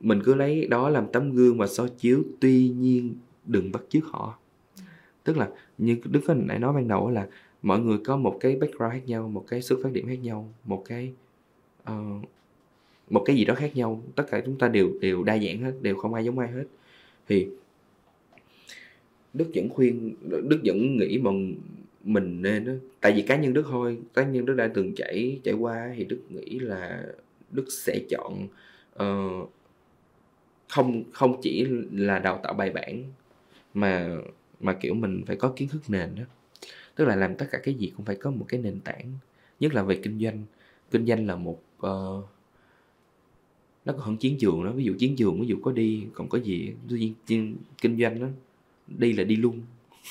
mình 0.00 0.22
cứ 0.24 0.34
lấy 0.34 0.66
đó 0.66 0.88
làm 0.88 1.06
tấm 1.12 1.32
gương 1.32 1.58
và 1.58 1.66
soi 1.66 1.90
chiếu 1.98 2.22
tuy 2.40 2.68
nhiên 2.68 3.14
đừng 3.46 3.72
bắt 3.72 3.82
chước 3.88 4.04
họ. 4.04 4.38
Tức 5.24 5.36
là 5.36 5.48
như 5.78 5.96
đức 6.04 6.20
có 6.26 6.34
nãy 6.34 6.58
nói 6.58 6.72
ban 6.72 6.88
đầu 6.88 7.10
là 7.10 7.28
mọi 7.62 7.80
người 7.80 7.98
có 8.04 8.16
một 8.16 8.36
cái 8.40 8.56
background 8.56 8.92
khác 8.92 9.02
nhau 9.06 9.28
một 9.28 9.44
cái 9.48 9.62
xuất 9.62 9.78
phát 9.82 9.92
điểm 9.92 10.06
khác 10.06 10.18
nhau 10.22 10.52
một 10.64 10.82
cái 10.86 11.12
uh, 11.82 12.24
một 13.10 13.22
cái 13.26 13.36
gì 13.36 13.44
đó 13.44 13.54
khác 13.54 13.76
nhau. 13.76 14.02
Tất 14.16 14.24
cả 14.30 14.42
chúng 14.46 14.58
ta 14.58 14.68
đều 14.68 14.92
đều 15.00 15.24
đa 15.24 15.38
dạng 15.38 15.62
hết 15.62 15.72
đều 15.82 15.96
không 15.96 16.14
ai 16.14 16.24
giống 16.24 16.38
ai 16.38 16.48
hết. 16.48 16.64
Thì 17.28 17.48
đức 19.34 19.50
vẫn 19.54 19.68
khuyên 19.68 20.14
đức 20.48 20.60
vẫn 20.64 20.96
nghĩ 20.96 21.18
mà 21.18 21.30
mình 22.04 22.42
nên 22.42 22.64
đó 22.64 22.72
tại 23.00 23.12
vì 23.12 23.22
cá 23.22 23.36
nhân 23.36 23.52
đức 23.52 23.66
thôi 23.70 23.98
cá 24.14 24.24
nhân 24.24 24.46
đức 24.46 24.54
đã 24.54 24.70
từng 24.74 24.94
trải 24.94 25.40
trải 25.44 25.54
qua 25.54 25.92
thì 25.96 26.04
đức 26.04 26.20
nghĩ 26.30 26.58
là 26.58 27.04
đức 27.50 27.64
sẽ 27.70 28.00
chọn 28.10 28.48
uh, 29.02 29.50
không 30.70 31.04
không 31.12 31.40
chỉ 31.42 31.66
là 31.92 32.18
đào 32.18 32.40
tạo 32.42 32.54
bài 32.54 32.70
bản 32.70 33.04
mà 33.74 34.08
mà 34.60 34.72
kiểu 34.72 34.94
mình 34.94 35.22
phải 35.26 35.36
có 35.36 35.52
kiến 35.56 35.68
thức 35.68 35.82
nền 35.88 36.14
đó 36.14 36.22
tức 36.94 37.04
là 37.04 37.16
làm 37.16 37.34
tất 37.34 37.46
cả 37.50 37.58
cái 37.62 37.74
gì 37.74 37.92
cũng 37.96 38.06
phải 38.06 38.16
có 38.16 38.30
một 38.30 38.44
cái 38.48 38.60
nền 38.60 38.80
tảng 38.80 39.12
nhất 39.60 39.74
là 39.74 39.82
về 39.82 40.00
kinh 40.02 40.20
doanh. 40.20 40.42
Kinh 40.90 41.06
doanh 41.06 41.26
là 41.26 41.36
một 41.36 41.62
uh, 41.76 42.24
nó 43.84 43.92
có 43.92 43.98
hơn 43.98 44.16
chiến 44.16 44.36
trường 44.38 44.64
đó. 44.64 44.72
Ví 44.72 44.84
dụ 44.84 44.94
chiến 44.98 45.16
trường 45.16 45.40
ví 45.40 45.46
dụ 45.46 45.56
có 45.62 45.72
đi 45.72 46.06
còn 46.14 46.28
có 46.28 46.38
gì 46.38 46.72
tuy 46.88 47.12
nhiên 47.28 47.56
kinh 47.82 47.98
doanh 48.00 48.20
đó 48.20 48.26
đi 48.86 49.12
là 49.12 49.24
đi 49.24 49.36
luôn. 49.36 49.60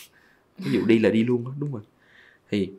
Ví 0.57 0.71
dụ 0.71 0.85
đi 0.85 0.99
là 0.99 1.09
đi 1.09 1.23
luôn 1.23 1.43
đó 1.43 1.53
đúng 1.59 1.71
rồi. 1.71 1.81
Thì 2.51 2.69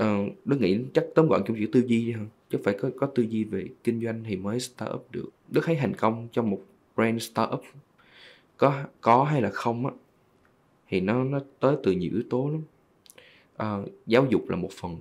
uh, 0.00 0.32
đức 0.44 0.60
nghĩ 0.60 0.78
chắc 0.94 1.04
tóm 1.14 1.28
gọn 1.28 1.42
trong 1.46 1.56
chữ 1.56 1.66
tư 1.72 1.80
duy 1.86 2.06
đi 2.06 2.12
hơn 2.12 2.26
chứ 2.50 2.58
phải 2.64 2.74
có 2.80 2.90
có 2.96 3.06
tư 3.06 3.22
duy 3.22 3.44
về 3.44 3.66
kinh 3.84 4.04
doanh 4.04 4.24
thì 4.24 4.36
mới 4.36 4.60
start 4.60 4.90
up 4.94 5.06
được. 5.10 5.28
Đức 5.48 5.60
thấy 5.64 5.76
thành 5.76 5.94
công 5.94 6.28
trong 6.32 6.50
một 6.50 6.60
brand 6.96 7.22
start 7.22 7.50
up 7.54 7.62
có 8.56 8.84
có 9.00 9.24
hay 9.24 9.42
là 9.42 9.50
không 9.50 9.86
á 9.86 9.92
thì 10.88 11.00
nó 11.00 11.24
nó 11.24 11.40
tới 11.60 11.76
từ 11.82 11.92
nhiều 11.92 12.10
yếu 12.14 12.22
tố 12.30 12.50
lắm. 12.50 12.62
Uh, 13.62 13.92
giáo 14.06 14.26
dục 14.30 14.48
là 14.48 14.56
một 14.56 14.70
phần. 14.80 14.96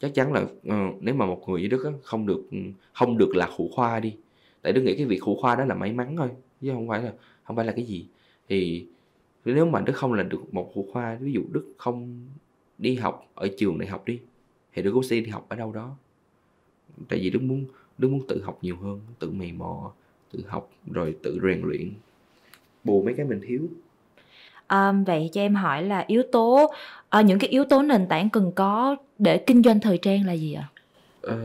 Chắc 0.00 0.14
chắn 0.14 0.32
là 0.32 0.40
uh, 0.42 1.02
nếu 1.02 1.14
mà 1.14 1.26
một 1.26 1.48
người 1.48 1.62
như 1.62 1.68
đức 1.68 1.84
á, 1.84 1.90
không 2.02 2.26
được 2.26 2.42
ừ, 2.50 2.58
không 2.92 3.18
được 3.18 3.36
là 3.36 3.50
thủ 3.56 3.70
khoa 3.74 4.00
đi. 4.00 4.16
Tại 4.62 4.72
đức 4.72 4.82
nghĩ 4.82 4.96
cái 4.96 5.06
việc 5.06 5.20
thủ 5.22 5.36
khoa 5.40 5.56
đó 5.56 5.64
là 5.64 5.74
may 5.74 5.92
mắn 5.92 6.16
thôi 6.16 6.28
chứ 6.60 6.70
không 6.72 6.88
phải 6.88 7.02
là 7.02 7.12
không 7.44 7.56
phải 7.56 7.64
là 7.64 7.72
cái 7.72 7.84
gì. 7.84 8.06
Thì 8.48 8.86
nếu 9.44 9.66
mà 9.66 9.80
đức 9.80 9.92
không 9.92 10.12
là 10.12 10.22
được 10.22 10.54
một 10.54 10.70
thủ 10.74 10.86
khoa 10.92 11.18
ví 11.20 11.32
dụ 11.32 11.42
đức 11.50 11.74
không 11.76 12.26
đi 12.82 12.94
học 12.94 13.30
ở 13.34 13.48
trường 13.58 13.78
đại 13.78 13.88
học 13.88 14.04
đi 14.04 14.20
thì 14.72 14.82
đức 14.82 14.90
cũng 14.92 15.02
sẽ 15.02 15.20
đi 15.20 15.30
học 15.30 15.46
ở 15.48 15.56
đâu 15.56 15.72
đó 15.72 15.96
tại 17.08 17.18
vì 17.18 17.30
đức 17.30 17.42
muốn 17.42 17.64
đức 17.98 18.08
muốn 18.08 18.26
tự 18.28 18.42
học 18.42 18.58
nhiều 18.62 18.76
hơn 18.76 19.00
tự 19.18 19.30
mày 19.30 19.52
mò 19.52 19.92
tự 20.32 20.40
học 20.46 20.70
rồi 20.92 21.16
tự 21.22 21.40
rèn 21.42 21.62
luyện 21.62 21.92
bù 22.84 23.02
mấy 23.02 23.14
cái 23.14 23.26
mình 23.26 23.40
thiếu 23.46 23.68
À, 24.66 24.92
vậy 25.06 25.30
cho 25.32 25.40
em 25.40 25.54
hỏi 25.54 25.82
là 25.82 26.04
yếu 26.06 26.22
tố 26.32 26.72
à, 27.08 27.20
những 27.20 27.38
cái 27.38 27.50
yếu 27.50 27.64
tố 27.64 27.82
nền 27.82 28.06
tảng 28.08 28.30
cần 28.30 28.52
có 28.54 28.96
để 29.18 29.38
kinh 29.38 29.62
doanh 29.62 29.80
thời 29.80 29.98
trang 29.98 30.26
là 30.26 30.32
gì 30.32 30.52
ạ? 30.52 30.68
À? 31.22 31.36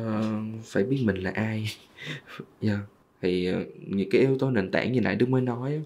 Phải 0.63 0.83
biết 0.83 1.01
mình 1.03 1.15
là 1.15 1.31
ai. 1.35 1.65
yeah. 1.65 2.45
Dạ. 2.61 2.79
Thì 3.21 3.51
uh, 3.51 3.67
những 3.87 4.09
cái 4.09 4.21
yếu 4.21 4.37
tố 4.37 4.51
nền 4.51 4.71
tảng 4.71 4.91
như 4.91 5.01
nãy 5.01 5.15
Đức 5.15 5.29
mới 5.29 5.41
nói 5.41 5.81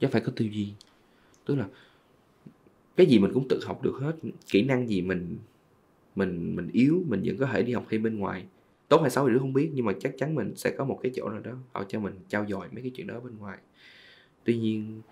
chắc 0.00 0.10
phải 0.10 0.20
có 0.20 0.32
tư 0.36 0.44
duy. 0.44 0.68
Tức 1.44 1.54
là 1.54 1.64
cái 2.98 3.06
gì 3.06 3.18
mình 3.18 3.30
cũng 3.34 3.48
tự 3.48 3.60
học 3.64 3.82
được 3.82 3.94
hết, 4.00 4.16
kỹ 4.50 4.62
năng 4.62 4.88
gì 4.88 5.02
mình 5.02 5.36
mình 6.14 6.56
mình 6.56 6.68
yếu 6.72 7.02
mình 7.08 7.22
vẫn 7.24 7.36
có 7.36 7.46
thể 7.46 7.62
đi 7.62 7.72
học 7.72 7.86
thêm 7.88 8.02
bên 8.02 8.18
ngoài 8.18 8.44
tốt 8.88 9.00
hay 9.00 9.10
xấu 9.10 9.26
thì 9.26 9.32
Đức 9.32 9.38
không 9.40 9.52
biết 9.52 9.70
nhưng 9.74 9.84
mà 9.84 9.92
chắc 10.00 10.12
chắn 10.18 10.34
mình 10.34 10.52
sẽ 10.56 10.70
có 10.70 10.84
một 10.84 10.98
cái 11.02 11.12
chỗ 11.14 11.28
nào 11.28 11.40
đó 11.40 11.52
họ 11.72 11.84
cho 11.88 12.00
mình 12.00 12.14
trao 12.28 12.46
dồi 12.48 12.66
mấy 12.72 12.82
cái 12.82 12.90
chuyện 12.94 13.06
đó 13.06 13.20
bên 13.20 13.38
ngoài 13.38 13.58
tuy 14.44 14.58
nhiên 14.58 15.02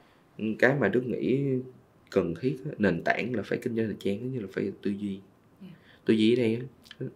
cái 0.58 0.74
mà 0.80 0.88
đức 0.88 1.06
nghĩ 1.06 1.44
cần 2.10 2.34
thiết 2.40 2.56
nền 2.78 3.02
tảng 3.04 3.34
là 3.34 3.42
phải 3.42 3.58
kinh 3.58 3.76
doanh 3.76 3.86
thời 3.86 3.96
trang 3.98 4.32
như 4.32 4.40
là 4.40 4.46
phải 4.52 4.72
tư 4.82 4.90
duy 4.90 5.08
yeah. 5.08 5.22
Dạ. 5.62 5.68
tư 6.04 6.14
duy 6.14 6.34
ở 6.34 6.36
đây 6.36 6.60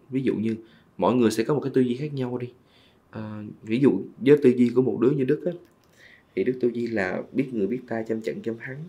ví 0.09 0.21
dụ 0.21 0.35
như 0.35 0.55
mọi 0.97 1.15
người 1.15 1.31
sẽ 1.31 1.43
có 1.43 1.53
một 1.53 1.61
cái 1.61 1.71
tư 1.73 1.81
duy 1.81 1.95
khác 1.95 2.13
nhau 2.13 2.37
đi 2.37 2.49
à, 3.09 3.43
ví 3.63 3.79
dụ 3.79 4.01
với 4.19 4.37
tư 4.43 4.49
duy 4.49 4.71
của 4.75 4.81
một 4.81 4.99
đứa 5.01 5.11
như 5.11 5.23
đức 5.23 5.45
á, 5.45 5.51
thì 6.35 6.43
đức 6.43 6.57
tư 6.61 6.67
duy 6.73 6.87
là 6.87 7.23
biết 7.31 7.53
người 7.53 7.67
biết 7.67 7.79
ta 7.87 8.03
chăm 8.03 8.21
trận 8.21 8.41
chăm 8.41 8.57
thắng 8.57 8.83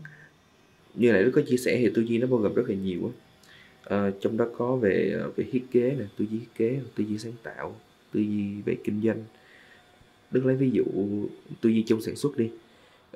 như 0.95 1.13
lại 1.13 1.23
đức 1.23 1.31
có 1.35 1.43
chia 1.47 1.57
sẻ 1.57 1.79
thì 1.79 1.91
tư 1.95 2.03
duy 2.03 2.19
nó 2.19 2.27
bao 2.27 2.39
gồm 2.39 2.55
rất 2.55 2.69
là 2.69 2.75
nhiều 2.75 3.01
á. 3.07 3.13
À, 3.85 4.11
trong 4.21 4.37
đó 4.37 4.47
có 4.59 4.77
về 4.77 5.17
ờ, 5.21 5.31
về 5.37 5.45
thiết 5.53 5.65
kế 5.71 5.97
nè 5.99 6.05
tư 6.19 6.27
duy 6.31 6.39
thiết 6.39 6.55
kế 6.57 6.81
tư 6.97 7.05
duy 7.05 7.19
sáng 7.19 7.33
tạo 7.43 7.77
tư 8.13 8.21
duy 8.21 8.63
về 8.65 8.77
kinh 8.85 9.03
doanh. 9.05 9.25
Đức 10.31 10.47
lấy 10.47 10.57
ví 10.57 10.71
dụ 10.71 10.85
tư 11.61 11.71
duy 11.71 11.83
trong 11.87 12.01
sản 12.01 12.17
xuất 12.17 12.37
đi. 12.37 12.51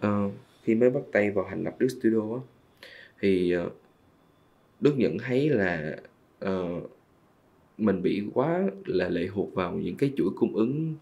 À, 0.01 0.29
khi 0.63 0.75
mới 0.75 0.91
bắt 0.91 1.03
tay 1.13 1.31
vào 1.31 1.45
hành 1.45 1.65
lập 1.65 1.75
Đức 1.79 1.89
Studio 1.89 2.35
á, 2.35 2.41
thì 3.21 3.55
Đức 4.81 4.95
nhận 4.97 5.19
thấy 5.19 5.49
là 5.49 5.97
uh, 6.45 6.91
mình 7.79 8.03
bị 8.03 8.23
quá 8.35 8.63
là 8.85 9.09
lệ 9.09 9.29
thuộc 9.35 9.55
vào 9.55 9.75
những 9.75 9.97
cái 9.97 10.13
chuỗi 10.17 10.31
cung 10.37 10.55
ứng 10.55 10.95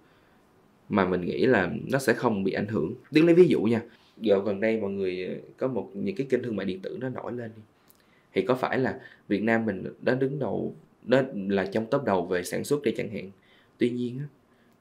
mà 0.88 1.08
mình 1.08 1.20
nghĩ 1.20 1.46
là 1.46 1.74
nó 1.92 1.98
sẽ 1.98 2.12
không 2.12 2.44
bị 2.44 2.52
ảnh 2.52 2.66
hưởng. 2.66 2.94
Đức 3.10 3.22
lấy 3.22 3.34
ví 3.34 3.48
dụ 3.48 3.60
nha, 3.60 3.82
dạo 4.16 4.40
gần 4.40 4.60
đây 4.60 4.80
mọi 4.80 4.90
người 4.90 5.26
ờ, 5.26 5.34
có 5.56 5.68
một 5.68 5.90
những 5.94 6.16
cái 6.16 6.26
kênh 6.30 6.42
thương 6.42 6.56
mại 6.56 6.66
điện 6.66 6.80
tử 6.80 6.98
nó 7.00 7.08
nổi 7.08 7.32
lên. 7.32 7.50
Thì 8.32 8.42
có 8.42 8.54
phải 8.54 8.78
là 8.78 9.00
Việt 9.28 9.42
Nam 9.42 9.66
mình 9.66 9.84
đã 10.02 10.14
đứng 10.14 10.38
đầu 10.38 10.74
đó 11.02 11.22
là 11.48 11.66
trong 11.66 11.86
top 11.86 12.04
đầu 12.04 12.26
về 12.26 12.42
sản 12.42 12.64
xuất 12.64 12.82
đây 12.82 12.94
chẳng 12.96 13.10
hạn. 13.10 13.30
Tuy 13.78 13.90
nhiên 13.90 14.20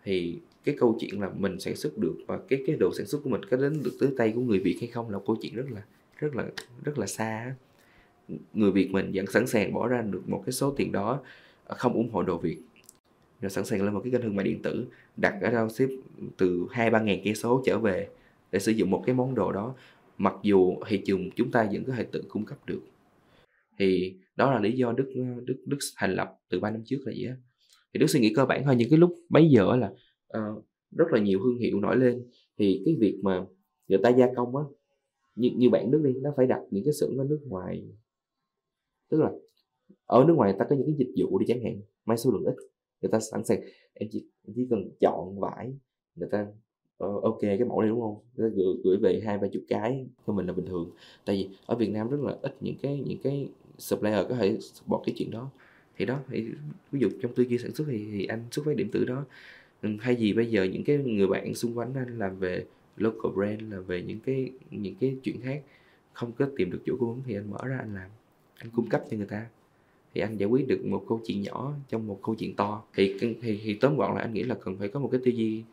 thì 0.04 0.40
cái 0.64 0.76
câu 0.80 0.98
chuyện 1.00 1.22
là 1.22 1.30
mình 1.38 1.60
sản 1.60 1.76
xuất 1.76 1.98
được 1.98 2.16
và 2.28 2.40
cái 2.50 2.64
cái 2.68 2.76
độ 2.80 2.92
sản 2.98 3.06
xuất 3.06 3.22
của 3.24 3.30
mình 3.30 3.42
có 3.46 3.58
đến 3.58 3.84
được 3.84 3.98
tới 4.00 4.10
tay 4.18 4.32
của 4.36 4.42
người 4.42 4.60
Việt 4.60 4.78
hay 4.80 4.90
không 4.90 5.10
là 5.10 5.20
câu 5.28 5.36
chuyện 5.42 5.56
rất 5.56 5.66
là 5.72 5.82
rất 6.20 6.36
là 6.36 6.46
rất 6.84 7.00
là 7.00 7.08
xa 7.08 7.56
người 8.54 8.72
Việt 8.72 8.92
mình 8.92 9.12
vẫn 9.14 9.28
sẵn 9.28 9.48
sàng 9.48 9.74
bỏ 9.74 9.88
ra 9.88 10.02
được 10.02 10.30
một 10.30 10.44
cái 10.46 10.54
số 10.54 10.72
tiền 10.72 10.92
đó 10.92 11.22
ờ, 11.66 11.76
không 11.76 11.94
ủng 11.94 12.10
hộ 12.10 12.24
đồ 12.24 12.38
Việt 12.38 12.58
rồi 13.42 13.50
sẵn 13.50 13.66
sàng 13.66 13.84
lên 13.84 13.94
một 13.94 14.02
cái 14.04 14.12
kênh 14.12 14.22
thương 14.22 14.36
mại 14.36 14.46
điện 14.46 14.62
tử, 14.62 14.86
đặt 15.18 15.36
ở 15.42 15.52
đâu 15.52 15.70
ship 15.70 15.90
từ 16.38 16.68
hai 16.72 16.90
ba 16.90 17.02
ngàn 17.02 17.20
cây 17.24 17.36
số 17.36 17.64
trở 17.66 17.80
về 17.80 18.08
để 18.54 18.60
sử 18.60 18.72
dụng 18.72 18.90
một 18.90 19.04
cái 19.06 19.16
món 19.16 19.36
đồ 19.36 19.52
đó. 19.52 19.76
Mặc 20.18 20.34
dù 20.44 20.76
thị 20.88 21.02
trường 21.06 21.30
chúng 21.36 21.52
ta 21.52 21.70
vẫn 21.74 21.84
có 21.88 21.94
thể 21.94 22.04
tự 22.12 22.24
cung 22.28 22.46
cấp 22.46 22.66
được. 22.66 22.82
Thì 23.80 24.16
đó 24.36 24.52
là 24.52 24.60
lý 24.60 24.72
do 24.72 24.92
đức 24.92 25.14
đức 25.46 25.64
đức 25.66 25.78
thành 25.96 26.16
lập 26.16 26.36
từ 26.50 26.60
ba 26.60 26.72
năm 26.72 26.82
trước 26.86 26.98
là 27.06 27.14
gì 27.14 27.26
á. 27.26 27.36
Thì 27.94 28.00
đức 28.00 28.08
suy 28.08 28.20
nghĩ 28.20 28.34
cơ 28.36 28.46
bản 28.46 28.64
thôi 28.66 28.76
những 28.76 28.90
cái 28.90 29.00
lúc 29.00 29.20
bấy 29.30 29.50
giờ 29.50 29.76
là 29.76 29.94
uh, 30.38 30.66
rất 30.92 31.06
là 31.12 31.20
nhiều 31.20 31.40
thương 31.44 31.58
hiệu 31.58 31.80
nổi 31.80 31.98
lên. 31.98 32.24
Thì 32.58 32.82
cái 32.86 32.96
việc 33.00 33.20
mà 33.24 33.46
người 33.88 34.00
ta 34.04 34.10
gia 34.10 34.34
công 34.36 34.56
á 34.56 34.64
như, 35.36 35.50
như 35.56 35.70
bạn 35.70 35.92
đức 35.92 36.02
đi 36.06 36.14
nó 36.22 36.34
phải 36.38 36.48
đặt 36.48 36.62
những 36.72 36.84
cái 36.84 36.94
xưởng 36.94 37.18
ở 37.18 37.26
nước 37.30 37.40
ngoài. 37.46 37.84
Tức 39.10 39.22
là 39.22 39.32
ở 40.06 40.26
nước 40.28 40.34
ngoài 40.34 40.52
người 40.52 40.60
ta 40.60 40.66
có 40.70 40.76
những 40.76 40.86
cái 40.86 40.96
dịch 40.98 41.24
vụ 41.24 41.40
đi 41.40 41.46
chẳng 41.48 41.64
hạn 41.64 41.82
may 42.06 42.18
số 42.18 42.32
lượng 42.32 42.46
ít 42.46 42.56
người 43.02 43.12
ta 43.12 43.20
sẵn 43.20 43.46
sàng. 43.46 43.62
Em 43.94 44.10
chỉ, 44.12 44.26
em 44.48 44.54
chỉ 44.56 44.68
cần 44.70 44.90
chọn 45.00 45.40
vải 45.40 45.74
người 46.16 46.30
ta 46.32 46.48
uh, 47.04 47.24
ok 47.24 47.42
cái 47.42 47.64
mẫu 47.64 47.82
này 47.82 47.90
đúng 47.90 48.02
không? 48.02 48.16
Người 48.38 48.50
gửi, 48.50 48.76
gửi 48.84 48.98
về 48.98 49.22
hai 49.26 49.38
ba 49.38 49.48
chục 49.48 49.64
cái 49.68 50.06
cho 50.28 50.34
mình 50.34 50.48
là 50.48 50.54
bình 50.54 50.66
thường. 50.66 50.92
Tại 51.26 51.36
vì 51.36 51.58
ở 51.66 51.76
Việt 51.76 51.90
Nam 51.90 52.10
rất 52.10 52.20
là 52.22 52.36
ít 52.42 52.56
những 52.62 52.76
cái 52.82 53.04
những 53.06 53.18
cái 53.24 53.48
supplier 53.78 54.28
có 54.30 54.36
thể 54.36 54.58
support 54.60 55.02
cái 55.06 55.16
chuyện 55.18 55.32
đó. 55.32 55.50
Thì 55.98 56.06
đó 56.06 56.20
thì 56.30 56.46
ví 56.92 57.00
dụ 57.00 57.10
trong 57.22 57.34
tư 57.34 57.44
duy 57.44 57.58
sản 57.58 57.74
xuất 57.76 57.86
thì, 57.88 58.06
thì 58.12 58.26
anh 58.26 58.44
xuất 58.52 58.66
phát 58.66 58.76
điểm 58.76 58.90
từ 58.92 59.06
đó. 59.06 59.26
Ừ, 59.82 59.90
Hay 60.00 60.16
gì 60.16 60.34
bây 60.34 60.46
giờ 60.52 60.64
những 60.64 60.84
cái 60.84 60.98
người 60.98 61.28
bạn 61.28 61.56
xung 61.56 61.78
quanh 61.78 61.94
anh 61.96 62.20
làm 62.20 62.40
về 62.40 62.66
local 62.98 63.32
brand 63.36 63.62
là 63.74 63.80
về 63.80 64.02
những 64.02 64.20
cái 64.20 64.52
những 64.72 64.96
cái 65.00 65.16
chuyện 65.24 65.42
khác 65.42 65.64
không 66.14 66.32
có 66.32 66.48
tìm 66.58 66.72
được 66.72 66.80
chỗ 66.86 66.96
cung 67.00 67.10
ứng 67.10 67.22
thì 67.26 67.36
anh 67.36 67.52
mở 67.52 67.58
ra 67.64 67.78
anh 67.78 67.96
làm. 67.96 68.10
Anh 68.58 68.70
cung 68.76 68.90
cấp 68.90 69.04
cho 69.12 69.18
người 69.18 69.26
ta. 69.26 69.46
Thì 70.14 70.22
anh 70.22 70.38
giải 70.38 70.50
quyết 70.50 70.68
được 70.68 70.86
một 70.86 71.06
câu 71.08 71.22
chuyện 71.26 71.42
nhỏ 71.42 71.74
trong 71.90 72.08
một 72.08 72.20
câu 72.24 72.36
chuyện 72.36 72.56
to. 72.56 72.84
Thì 72.94 73.16
thì, 73.20 73.36
thì 73.42 73.78
tóm 73.82 73.98
gọn 73.98 74.16
là 74.16 74.22
anh 74.22 74.34
nghĩ 74.34 74.44
là 74.44 74.56
cần 74.56 74.78
phải 74.78 74.88
có 74.88 75.00
một 75.00 75.10
cái 75.12 75.22
tư 75.26 75.32
duy 75.32 75.64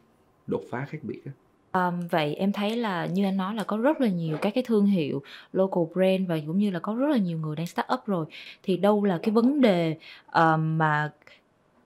đột 0.50 0.62
phá 0.70 0.86
khác 0.88 0.98
biệt 1.02 1.20
đó. 1.24 1.32
Um, 1.72 2.08
vậy 2.10 2.34
em 2.34 2.52
thấy 2.52 2.76
là 2.76 3.06
như 3.06 3.24
anh 3.24 3.36
nói 3.36 3.54
là 3.54 3.64
có 3.64 3.76
rất 3.76 4.00
là 4.00 4.08
nhiều 4.08 4.36
các 4.40 4.54
cái 4.54 4.64
thương 4.66 4.86
hiệu 4.86 5.22
local 5.52 5.84
brand 5.94 6.28
và 6.28 6.38
cũng 6.46 6.58
như 6.58 6.70
là 6.70 6.78
có 6.78 6.94
rất 6.94 7.06
là 7.10 7.16
nhiều 7.16 7.38
người 7.38 7.56
đang 7.56 7.66
start 7.66 7.86
up 7.94 8.00
rồi 8.06 8.26
thì 8.62 8.76
đâu 8.76 9.04
là 9.04 9.18
cái 9.22 9.32
vấn 9.32 9.60
đề 9.60 9.96
um, 10.32 10.78
mà 10.78 11.12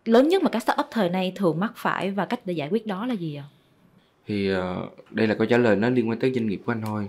lớn 0.05 0.29
nhất 0.29 0.43
mà 0.43 0.51
các 0.51 0.63
startup 0.63 0.87
thời 0.91 1.11
nay 1.11 1.33
thường 1.37 1.61
mắc 1.61 1.73
phải 1.77 2.11
và 2.11 2.27
cách 2.27 2.41
để 2.45 2.53
giải 2.53 2.69
quyết 2.69 2.87
đó 2.87 3.07
là 3.07 3.15
gì 3.15 3.35
ạ? 3.35 3.45
Thì 4.27 4.55
uh, 4.55 4.61
đây 5.11 5.27
là 5.27 5.35
câu 5.35 5.47
trả 5.47 5.59
lời 5.59 5.77
nó 5.77 5.89
liên 5.89 6.09
quan 6.09 6.19
tới 6.19 6.33
doanh 6.35 6.47
nghiệp 6.47 6.61
của 6.67 6.73
anh 6.73 6.83
thôi. 6.83 7.09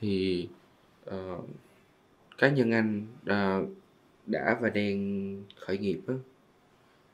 Thì 0.00 0.48
uh, 1.10 1.44
cá 2.38 2.48
nhân 2.48 2.70
anh 2.70 3.06
uh, 3.22 3.68
đã 4.26 4.58
và 4.60 4.70
đang 4.70 5.42
khởi 5.56 5.78
nghiệp 5.78 6.00
á, 6.06 6.14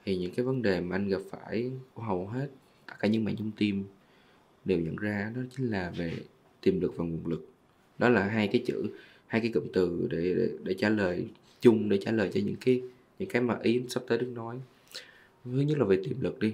thì 0.04 0.16
những 0.16 0.34
cái 0.34 0.46
vấn 0.46 0.62
đề 0.62 0.80
mà 0.80 0.96
anh 0.96 1.08
gặp 1.08 1.20
phải 1.30 1.70
hầu 1.96 2.26
hết 2.26 2.48
cả 3.04 3.08
những 3.08 3.24
bạn 3.24 3.36
trong 3.36 3.50
team 3.60 3.84
đều 4.64 4.78
nhận 4.78 4.96
ra 4.96 5.32
đó 5.36 5.42
chính 5.56 5.70
là 5.70 5.92
về 5.96 6.12
tiềm 6.60 6.80
lực 6.80 6.96
và 6.96 7.04
nguồn 7.04 7.26
lực 7.26 7.48
đó 7.98 8.08
là 8.08 8.28
hai 8.28 8.48
cái 8.48 8.62
chữ 8.66 8.86
hai 9.26 9.40
cái 9.40 9.50
cụm 9.54 9.64
từ 9.72 10.08
để, 10.10 10.34
để 10.34 10.48
để 10.62 10.74
trả 10.74 10.88
lời 10.88 11.26
chung 11.60 11.88
để 11.88 11.98
trả 12.04 12.10
lời 12.10 12.30
cho 12.34 12.40
những 12.44 12.56
cái 12.60 12.82
những 13.18 13.28
cái 13.28 13.42
mà 13.42 13.58
ý 13.62 13.82
sắp 13.88 14.02
tới 14.08 14.18
đức 14.18 14.26
nói 14.26 14.56
thứ 15.44 15.60
nhất 15.60 15.78
là 15.78 15.84
về 15.84 16.00
tiềm 16.04 16.20
lực 16.20 16.38
đi 16.38 16.52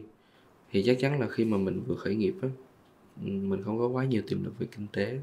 thì 0.71 0.83
chắc 0.83 0.97
chắn 1.01 1.21
là 1.21 1.29
khi 1.29 1.45
mà 1.45 1.57
mình 1.57 1.81
vừa 1.87 1.95
khởi 1.95 2.15
nghiệp 2.15 2.35
á 2.43 2.49
mình 3.23 3.63
không 3.65 3.79
có 3.79 3.89
quá 3.89 4.05
nhiều 4.05 4.23
tiềm 4.29 4.45
lực 4.45 4.59
về 4.59 4.67
kinh 4.77 4.87
tế 4.93 5.19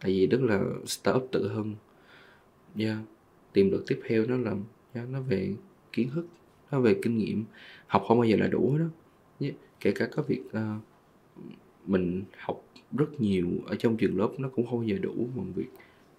tại 0.00 0.10
vì 0.10 0.26
đức 0.26 0.42
là 0.42 0.64
startup 0.86 1.28
tự 1.32 1.48
hưng 1.48 1.74
yeah. 2.78 2.98
tiềm 3.52 3.70
lực 3.70 3.84
tiếp 3.86 4.00
theo 4.06 4.26
nó 4.26 4.36
là 4.36 4.54
yeah, 4.94 5.08
nó 5.08 5.20
về 5.20 5.54
kiến 5.92 6.08
thức 6.14 6.26
nó 6.70 6.80
về 6.80 6.96
kinh 7.02 7.18
nghiệm 7.18 7.44
học 7.86 8.04
không 8.08 8.18
bao 8.18 8.24
giờ 8.24 8.36
là 8.36 8.46
đủ 8.46 8.78
đó 8.78 8.86
kể 9.80 9.92
cả 9.92 10.06
có 10.06 10.22
việc 10.22 10.42
uh, 10.46 10.82
mình 11.86 12.22
học 12.38 12.64
rất 12.92 13.20
nhiều 13.20 13.48
ở 13.66 13.76
trong 13.76 13.96
trường 13.96 14.18
lớp 14.18 14.30
nó 14.38 14.48
cũng 14.48 14.66
không 14.66 14.78
bao 14.78 14.88
giờ 14.88 14.98
đủ 14.98 15.28
bằng 15.36 15.52
việc 15.52 15.68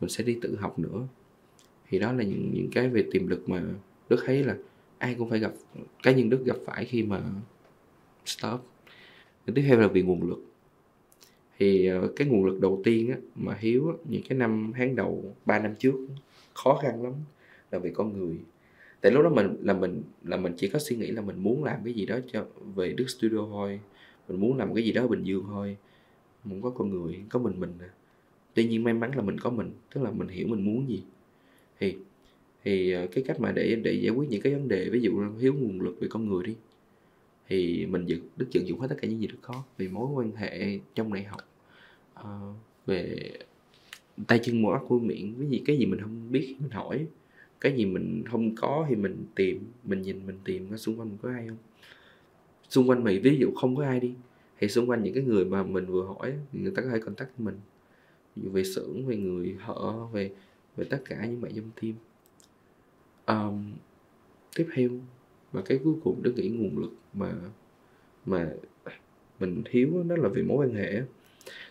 mình 0.01 0.09
sẽ 0.09 0.23
đi 0.23 0.37
tự 0.41 0.55
học 0.55 0.79
nữa. 0.79 1.07
Thì 1.89 1.99
đó 1.99 2.11
là 2.11 2.23
những 2.23 2.51
những 2.53 2.69
cái 2.71 2.89
về 2.89 3.05
tiềm 3.11 3.27
lực 3.27 3.49
mà 3.49 3.63
đức 4.09 4.23
thấy 4.25 4.43
là 4.43 4.57
ai 4.97 5.15
cũng 5.15 5.29
phải 5.29 5.39
gặp 5.39 5.51
cá 6.03 6.11
nhân 6.11 6.29
đức 6.29 6.45
gặp 6.45 6.57
phải 6.65 6.85
khi 6.85 7.03
mà 7.03 7.21
start 8.25 8.61
tiếp 9.45 9.63
theo 9.67 9.79
là 9.79 9.87
về 9.87 10.01
nguồn 10.01 10.29
lực. 10.29 10.45
Thì 11.57 11.87
ờ, 11.87 12.09
cái 12.15 12.27
nguồn 12.27 12.45
lực 12.45 12.59
đầu 12.59 12.81
tiên 12.83 13.11
á, 13.11 13.17
mà 13.35 13.55
hiếu 13.59 13.87
á, 13.87 13.93
những 14.09 14.21
cái 14.29 14.37
năm 14.37 14.71
tháng 14.75 14.95
đầu 14.95 15.35
3 15.45 15.59
năm 15.59 15.75
trước 15.79 16.07
khó 16.53 16.79
khăn 16.83 17.03
lắm 17.03 17.13
là 17.71 17.79
về 17.79 17.91
con 17.95 18.17
người 18.17 18.37
tại 19.01 19.11
lúc 19.11 19.23
đó 19.23 19.29
mình 19.29 19.57
là 19.61 19.73
mình 19.73 20.03
là 20.23 20.37
mình 20.37 20.53
chỉ 20.57 20.69
có 20.69 20.79
suy 20.79 20.95
nghĩ 20.95 21.11
là 21.11 21.21
mình 21.21 21.43
muốn 21.43 21.63
làm 21.63 21.79
cái 21.83 21.93
gì 21.93 22.05
đó 22.05 22.19
cho 22.31 22.45
về 22.75 22.93
đức 22.93 23.09
studio 23.09 23.37
thôi. 23.37 23.79
Mình 24.29 24.39
muốn 24.39 24.57
làm 24.57 24.75
cái 24.75 24.83
gì 24.83 24.91
đó 24.91 25.01
ở 25.01 25.07
bình 25.07 25.23
dương 25.23 25.43
thôi. 25.47 25.77
Muốn 26.43 26.61
có 26.61 26.69
con 26.69 26.89
người 26.89 27.19
có 27.29 27.39
mình 27.39 27.59
mình 27.59 27.73
à. 27.79 27.89
tuy 28.53 28.67
nhiên 28.67 28.83
may 28.83 28.93
mắn 28.93 29.11
là 29.15 29.21
mình 29.21 29.39
có 29.39 29.49
mình 29.49 29.71
tức 29.93 30.01
là 30.01 30.11
mình 30.11 30.27
hiểu 30.27 30.47
mình 30.47 30.65
muốn 30.65 30.89
gì. 30.89 31.03
Thì 31.79 31.95
thì 32.63 32.91
ờ, 32.91 33.07
cái 33.11 33.23
cách 33.27 33.39
mà 33.39 33.51
để 33.51 33.75
để 33.83 33.93
giải 33.93 34.15
quyết 34.15 34.29
những 34.29 34.41
cái 34.41 34.53
vấn 34.53 34.67
đề 34.67 34.89
ví 34.89 35.01
dụ 35.01 35.21
là 35.21 35.29
thiếu 35.41 35.53
nguồn 35.53 35.81
lực 35.81 35.97
về 36.01 36.07
con 36.11 36.29
người 36.29 36.43
đi 36.45 36.55
thì 37.47 37.85
mình 37.85 38.05
dự 38.05 38.19
đức 38.37 38.47
dựng 38.51 38.67
dụng 38.67 38.79
hết 38.79 38.87
tất 38.89 38.95
cả 39.01 39.07
những 39.07 39.21
gì 39.21 39.27
được 39.27 39.37
có 39.41 39.63
về 39.77 39.87
mối 39.87 40.07
quan 40.13 40.35
hệ 40.35 40.79
trong 40.95 41.13
đại 41.13 41.23
học 41.23 41.41
uh, 42.19 42.55
về 42.85 43.31
tay 44.27 44.39
chân 44.43 44.61
mũi 44.61 44.77
của 44.87 44.99
miệng 44.99 45.35
cái 45.39 45.49
gì 45.49 45.63
cái 45.65 45.77
gì 45.77 45.85
mình 45.85 46.01
không 46.01 46.31
biết 46.31 46.55
mình 46.59 46.71
hỏi 46.71 47.05
cái 47.65 47.77
gì 47.77 47.85
mình 47.85 48.23
không 48.31 48.55
có 48.55 48.85
thì 48.89 48.95
mình 48.95 49.25
tìm 49.35 49.65
mình 49.83 50.01
nhìn 50.01 50.27
mình 50.27 50.39
tìm 50.43 50.71
nó 50.71 50.77
xung 50.77 50.99
quanh 50.99 51.09
mình 51.09 51.17
có 51.21 51.29
ai 51.29 51.47
không? 51.47 51.57
Xung 52.69 52.89
quanh 52.89 53.03
mình 53.03 53.21
ví 53.21 53.37
dụ 53.37 53.51
không 53.55 53.75
có 53.75 53.83
ai 53.83 53.99
đi 53.99 54.13
thì 54.59 54.67
xung 54.67 54.89
quanh 54.89 55.03
những 55.03 55.13
cái 55.13 55.23
người 55.23 55.45
mà 55.45 55.63
mình 55.63 55.85
vừa 55.85 56.03
hỏi 56.03 56.33
thì 56.51 56.59
người 56.59 56.71
ta 56.75 56.81
có 56.81 56.89
thể 56.89 56.99
contact 56.99 57.39
mình. 57.39 57.55
Ví 58.35 58.43
dụ 58.43 58.49
về 58.49 58.63
xưởng 58.63 59.05
về 59.05 59.17
người 59.17 59.55
họ 59.59 60.07
về 60.13 60.31
về 60.77 60.85
tất 60.89 61.01
cả 61.05 61.25
những 61.25 61.41
bạn 61.41 61.51
trong 61.55 61.71
team. 61.81 61.93
Um, 63.25 63.71
tiếp 64.55 64.67
theo 64.75 64.89
và 65.51 65.61
cái 65.61 65.79
cuối 65.83 65.93
cùng 66.03 66.23
đó 66.23 66.31
nghĩ 66.35 66.49
nguồn 66.49 66.77
lực 66.77 66.93
mà 67.13 67.33
mà 68.25 68.49
mình 69.39 69.63
thiếu 69.65 70.03
đó 70.07 70.15
là 70.15 70.29
về 70.29 70.41
mối 70.41 70.67
quan 70.67 70.75
hệ 70.75 71.01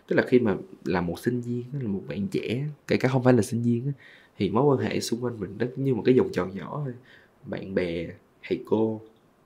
tức 0.07 0.15
là 0.15 0.23
khi 0.27 0.39
mà 0.39 0.55
là 0.85 1.01
một 1.01 1.19
sinh 1.19 1.41
viên 1.41 1.63
là 1.81 1.87
một 1.87 2.01
bạn 2.07 2.27
trẻ 2.27 2.67
kể 2.87 2.97
cả 2.97 3.09
không 3.09 3.23
phải 3.23 3.33
là 3.33 3.41
sinh 3.41 3.61
viên 3.61 3.91
thì 4.37 4.49
mối 4.49 4.63
quan 4.63 4.89
hệ 4.89 4.99
xung 4.99 5.23
quanh 5.23 5.39
mình 5.39 5.55
nó 5.59 5.65
như 5.75 5.95
một 5.95 6.03
cái 6.05 6.17
vòng 6.17 6.29
tròn 6.33 6.55
nhỏ 6.55 6.81
thôi. 6.85 6.93
Bạn 7.45 7.75
bè 7.75 8.07
thầy 8.43 8.63
cô 8.65 9.01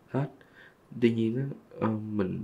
hết. 0.10 0.30
Tuy 1.02 1.14
nhiên 1.14 1.36
đó, 1.36 1.42
uh, 1.76 1.82
ờ, 1.82 1.90
mình 1.90 2.44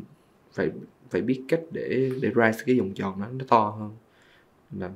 phải 0.53 0.71
phải 1.09 1.21
biết 1.21 1.43
cách 1.47 1.61
để 1.71 2.11
để 2.21 2.31
rise 2.35 2.63
cái 2.65 2.79
vòng 2.79 2.93
tròn 2.93 3.21
đó 3.21 3.27
nó 3.33 3.45
to 3.47 3.69
hơn. 3.69 3.91
Là 4.79 4.91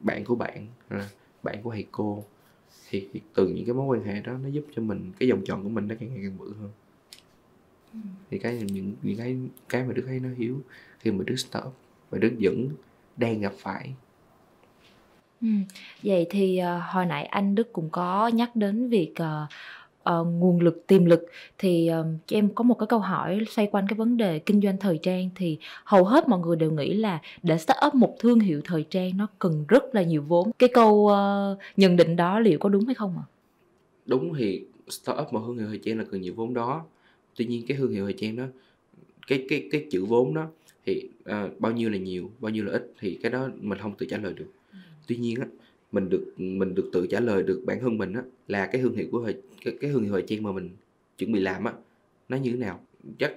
bạn 0.00 0.24
của 0.24 0.34
bạn 0.34 0.66
là 0.90 1.08
bạn 1.42 1.62
của 1.62 1.70
thầy 1.70 1.86
cô. 1.92 2.24
Thì, 2.88 3.08
thì 3.12 3.20
từ 3.34 3.48
những 3.48 3.66
cái 3.66 3.74
mối 3.74 3.86
quan 3.86 4.06
hệ 4.06 4.20
đó 4.20 4.32
nó 4.42 4.48
giúp 4.48 4.66
cho 4.76 4.82
mình 4.82 5.12
cái 5.18 5.30
vòng 5.30 5.42
tròn 5.44 5.62
của 5.62 5.68
mình 5.68 5.88
nó 5.88 5.94
càng 6.00 6.08
ngày 6.14 6.20
càng 6.22 6.38
bự 6.38 6.54
hơn. 6.60 6.70
Ừ. 7.92 7.98
thì 8.30 8.38
cái 8.38 8.62
những 8.66 8.92
những 9.02 9.16
cái 9.16 9.38
cái 9.68 9.84
mà 9.84 9.92
đức 9.92 10.02
thấy 10.06 10.20
nó 10.20 10.28
hiếu 10.36 10.60
khi 10.98 11.10
mà 11.10 11.24
đức 11.26 11.36
start 11.36 11.66
và 12.10 12.18
đức 12.18 12.32
vẫn 12.40 12.68
đang 13.16 13.40
gặp 13.40 13.52
phải 13.58 13.94
ừ. 15.42 15.48
vậy 16.02 16.26
thì 16.30 16.60
uh, 16.62 16.82
hồi 16.92 17.06
nãy 17.06 17.24
anh 17.24 17.54
đức 17.54 17.72
cũng 17.72 17.88
có 17.90 18.28
nhắc 18.28 18.56
đến 18.56 18.88
việc 18.88 19.12
uh, 19.22 19.48
uh, 20.10 20.26
nguồn 20.26 20.60
lực 20.60 20.86
tiềm 20.86 21.04
lực 21.04 21.26
thì 21.58 21.90
uh, 22.00 22.06
em 22.32 22.48
có 22.54 22.64
một 22.64 22.74
cái 22.78 22.86
câu 22.86 22.98
hỏi 22.98 23.40
xoay 23.50 23.68
quanh 23.72 23.86
cái 23.88 23.96
vấn 23.96 24.16
đề 24.16 24.38
kinh 24.38 24.60
doanh 24.60 24.76
thời 24.76 24.98
trang 25.02 25.30
thì 25.34 25.58
hầu 25.84 26.04
hết 26.04 26.28
mọi 26.28 26.40
người 26.40 26.56
đều 26.56 26.70
nghĩ 26.70 26.94
là 26.94 27.20
để 27.42 27.58
start 27.58 27.78
up 27.86 27.94
một 27.94 28.16
thương 28.18 28.40
hiệu 28.40 28.60
thời 28.64 28.84
trang 28.90 29.16
nó 29.16 29.26
cần 29.38 29.64
rất 29.68 29.94
là 29.94 30.02
nhiều 30.02 30.22
vốn 30.22 30.50
cái 30.58 30.68
câu 30.74 30.94
uh, 30.94 31.58
nhận 31.76 31.96
định 31.96 32.16
đó 32.16 32.40
liệu 32.40 32.58
có 32.58 32.68
đúng 32.68 32.86
hay 32.86 32.94
không 32.94 33.14
ạ 33.16 33.24
à? 33.26 33.30
đúng 34.06 34.34
thì 34.34 34.64
start 34.88 35.18
up 35.20 35.32
một 35.32 35.42
thương 35.46 35.58
hiệu 35.58 35.68
thời 35.68 35.78
trang 35.78 35.98
là 35.98 36.04
cần 36.10 36.20
nhiều 36.20 36.34
vốn 36.36 36.54
đó 36.54 36.84
tuy 37.36 37.44
nhiên 37.44 37.64
cái 37.68 37.76
thương 37.76 37.92
hiệu 37.92 38.04
thời 38.04 38.14
trang 38.18 38.36
đó 38.36 38.44
cái 39.26 39.46
cái 39.48 39.68
cái 39.70 39.86
chữ 39.90 40.04
vốn 40.04 40.34
đó 40.34 40.46
thì 40.86 41.08
uh, 41.22 41.60
bao 41.60 41.72
nhiêu 41.72 41.90
là 41.90 41.98
nhiều 41.98 42.30
bao 42.40 42.50
nhiêu 42.50 42.64
là 42.64 42.72
ít 42.72 42.92
thì 42.98 43.18
cái 43.22 43.32
đó 43.32 43.48
mình 43.60 43.78
không 43.78 43.94
tự 43.98 44.06
trả 44.10 44.18
lời 44.18 44.32
được 44.32 44.46
tuy 45.06 45.16
nhiên 45.16 45.40
á 45.40 45.46
mình 45.92 46.08
được 46.08 46.34
mình 46.36 46.74
được 46.74 46.90
tự 46.92 47.06
trả 47.06 47.20
lời 47.20 47.42
được 47.42 47.62
bản 47.66 47.80
thân 47.80 47.98
mình 47.98 48.12
á 48.12 48.22
là 48.48 48.66
cái 48.66 48.82
thương 48.82 48.96
hiệu 48.96 49.06
của 49.10 49.22
thời 49.24 49.36
cái, 49.64 49.76
cái 49.80 49.90
thương 49.90 50.02
hiệu 50.02 50.12
thời 50.12 50.22
trang 50.22 50.42
mà 50.42 50.52
mình 50.52 50.70
chuẩn 51.18 51.32
bị 51.32 51.40
làm 51.40 51.64
á 51.64 51.72
nó 52.28 52.36
như 52.36 52.50
thế 52.50 52.56
nào? 52.56 52.80
Chắc 53.18 53.32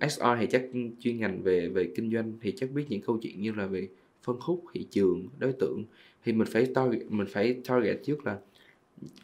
SR 0.00 0.26
thì 0.40 0.46
chắc 0.50 0.64
chuyên 1.00 1.18
ngành 1.18 1.42
về 1.42 1.68
về 1.68 1.92
kinh 1.96 2.12
doanh 2.12 2.32
thì 2.40 2.52
chắc 2.56 2.70
biết 2.70 2.84
những 2.88 3.00
câu 3.00 3.18
chuyện 3.22 3.40
như 3.40 3.52
là 3.52 3.66
về 3.66 3.88
phân 4.22 4.40
khúc 4.40 4.64
thị 4.72 4.86
trường 4.90 5.28
đối 5.38 5.52
tượng. 5.52 5.84
Thì 6.24 6.32
mình 6.32 6.48
phải 6.50 6.66
target 6.74 7.02
mình 7.10 7.26
phải 7.30 7.56
target 7.64 8.00
trước 8.04 8.26
là 8.26 8.38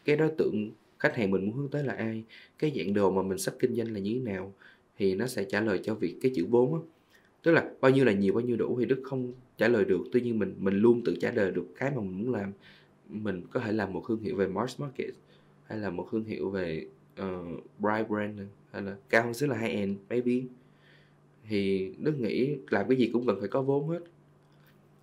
cái 0.04 0.16
đối 0.16 0.30
tượng 0.38 0.70
khách 0.98 1.16
hàng 1.16 1.30
mình 1.30 1.46
muốn 1.46 1.56
hướng 1.56 1.68
tới 1.68 1.84
là 1.84 1.92
ai? 1.92 2.24
Cái 2.58 2.72
dạng 2.76 2.94
đồ 2.94 3.10
mà 3.10 3.22
mình 3.22 3.38
sắp 3.38 3.54
kinh 3.58 3.74
doanh 3.74 3.92
là 3.92 4.00
như 4.00 4.14
thế 4.14 4.32
nào? 4.32 4.52
Thì 4.98 5.14
nó 5.14 5.26
sẽ 5.26 5.44
trả 5.44 5.60
lời 5.60 5.80
cho 5.82 5.94
việc 5.94 6.16
cái 6.22 6.32
chữ 6.34 6.46
vốn 6.46 6.74
á 6.74 6.80
tức 7.44 7.52
là 7.52 7.70
bao 7.80 7.90
nhiêu 7.90 8.04
là 8.04 8.12
nhiều 8.12 8.34
bao 8.34 8.40
nhiêu 8.40 8.56
đủ 8.56 8.76
thì 8.80 8.86
đức 8.86 9.00
không 9.04 9.32
trả 9.56 9.68
lời 9.68 9.84
được. 9.84 10.04
Tuy 10.12 10.20
nhiên 10.20 10.38
mình 10.38 10.54
mình 10.58 10.78
luôn 10.78 11.02
tự 11.04 11.16
trả 11.20 11.30
lời 11.30 11.50
được 11.50 11.66
cái 11.78 11.90
mà 11.90 12.00
mình 12.00 12.18
muốn 12.18 12.32
làm. 12.32 12.52
Mình 13.08 13.42
có 13.50 13.60
thể 13.60 13.72
làm 13.72 13.92
một 13.92 14.04
thương 14.08 14.20
hiệu 14.20 14.36
về 14.36 14.46
mars 14.46 14.80
market 14.80 15.14
hay 15.66 15.78
là 15.78 15.90
một 15.90 16.08
thương 16.12 16.24
hiệu 16.24 16.50
về 16.50 16.86
uh, 17.20 17.64
bright 17.78 18.08
brand 18.08 18.40
hay 18.72 18.82
là 18.82 18.96
cao 19.08 19.22
hơn 19.24 19.34
xíu 19.34 19.48
là 19.48 19.58
high 19.58 19.72
end 19.72 19.98
maybe. 20.08 20.32
Thì 21.48 21.90
đức 21.98 22.20
nghĩ 22.20 22.56
làm 22.70 22.88
cái 22.88 22.98
gì 22.98 23.10
cũng 23.12 23.26
cần 23.26 23.36
phải 23.40 23.48
có 23.48 23.62
vốn 23.62 23.88
hết. 23.88 24.00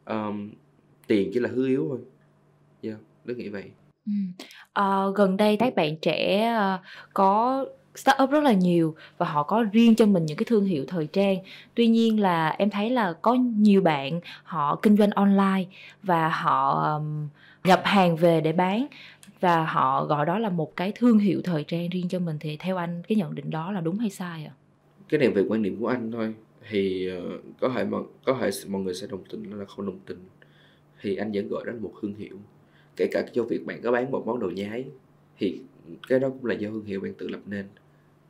Um, 0.05 0.51
tiền 1.07 1.31
chỉ 1.33 1.39
là 1.39 1.49
hư 1.49 1.67
yếu 1.67 1.87
thôi. 1.89 1.99
Yeah, 2.81 2.97
đức 3.25 3.37
nghĩ 3.37 3.49
vậy. 3.49 3.71
Ừ. 4.05 4.11
À, 4.73 5.03
gần 5.15 5.37
đây 5.37 5.57
các 5.59 5.75
bạn 5.75 5.97
trẻ 6.01 6.47
ờ, 6.47 6.79
có 7.13 7.65
startup 7.95 8.29
rất 8.29 8.43
là 8.43 8.53
nhiều 8.53 8.95
và 9.17 9.25
họ 9.25 9.43
có 9.43 9.65
riêng 9.71 9.95
cho 9.95 10.05
mình 10.05 10.25
những 10.25 10.37
cái 10.37 10.45
thương 10.45 10.65
hiệu 10.65 10.85
thời 10.87 11.07
trang. 11.07 11.37
Tuy 11.75 11.87
nhiên 11.87 12.19
là 12.19 12.49
em 12.49 12.69
thấy 12.69 12.89
là 12.89 13.13
có 13.13 13.33
nhiều 13.33 13.81
bạn 13.81 14.19
họ 14.43 14.79
kinh 14.81 14.97
doanh 14.97 15.11
online 15.11 15.65
và 16.03 16.29
họ 16.29 16.71
um, 16.71 17.27
nhập 17.63 17.81
hàng 17.85 18.15
về 18.15 18.41
để 18.41 18.51
bán 18.51 18.87
và 19.39 19.65
họ 19.65 20.05
gọi 20.05 20.25
đó 20.25 20.39
là 20.39 20.49
một 20.49 20.75
cái 20.75 20.91
thương 20.95 21.19
hiệu 21.19 21.41
thời 21.43 21.63
trang 21.63 21.89
riêng 21.89 22.07
cho 22.09 22.19
mình. 22.19 22.37
Thì 22.39 22.57
theo 22.57 22.77
anh 22.77 23.01
cái 23.07 23.15
nhận 23.15 23.35
định 23.35 23.49
đó 23.49 23.71
là 23.71 23.81
đúng 23.81 23.97
hay 23.97 24.09
sai 24.09 24.45
ạ? 24.45 24.53
À? 24.55 24.57
Cái 25.09 25.19
này 25.19 25.29
về 25.29 25.43
quan 25.49 25.63
điểm 25.63 25.77
của 25.79 25.87
anh 25.87 26.11
thôi. 26.11 26.33
Thì 26.69 27.09
uh, 27.17 27.41
có 27.59 27.69
thể 27.69 27.83
mọi 27.83 28.03
có 28.25 28.37
thể 28.41 28.49
mọi 28.67 28.81
người 28.81 28.93
sẽ 28.93 29.07
đồng 29.07 29.23
tình 29.29 29.59
là 29.59 29.65
không 29.65 29.85
đồng 29.85 29.99
tình. 30.05 30.19
Thì 31.01 31.15
anh 31.15 31.31
vẫn 31.31 31.47
gọi 31.47 31.63
đó 31.65 31.71
là 31.71 31.79
một 31.79 31.93
thương 32.01 32.15
hiệu. 32.15 32.37
Kể 32.95 33.07
cả 33.11 33.23
cho 33.33 33.43
việc 33.43 33.65
bạn 33.65 33.81
có 33.83 33.91
bán 33.91 34.11
một 34.11 34.23
món 34.25 34.39
đồ 34.39 34.49
nhái 34.49 34.85
thì 35.37 35.61
cái 36.07 36.19
đó 36.19 36.29
cũng 36.29 36.45
là 36.45 36.55
do 36.55 36.69
thương 36.69 36.85
hiệu 36.85 37.01
bạn 37.01 37.13
tự 37.13 37.27
lập 37.27 37.39
nên 37.45 37.65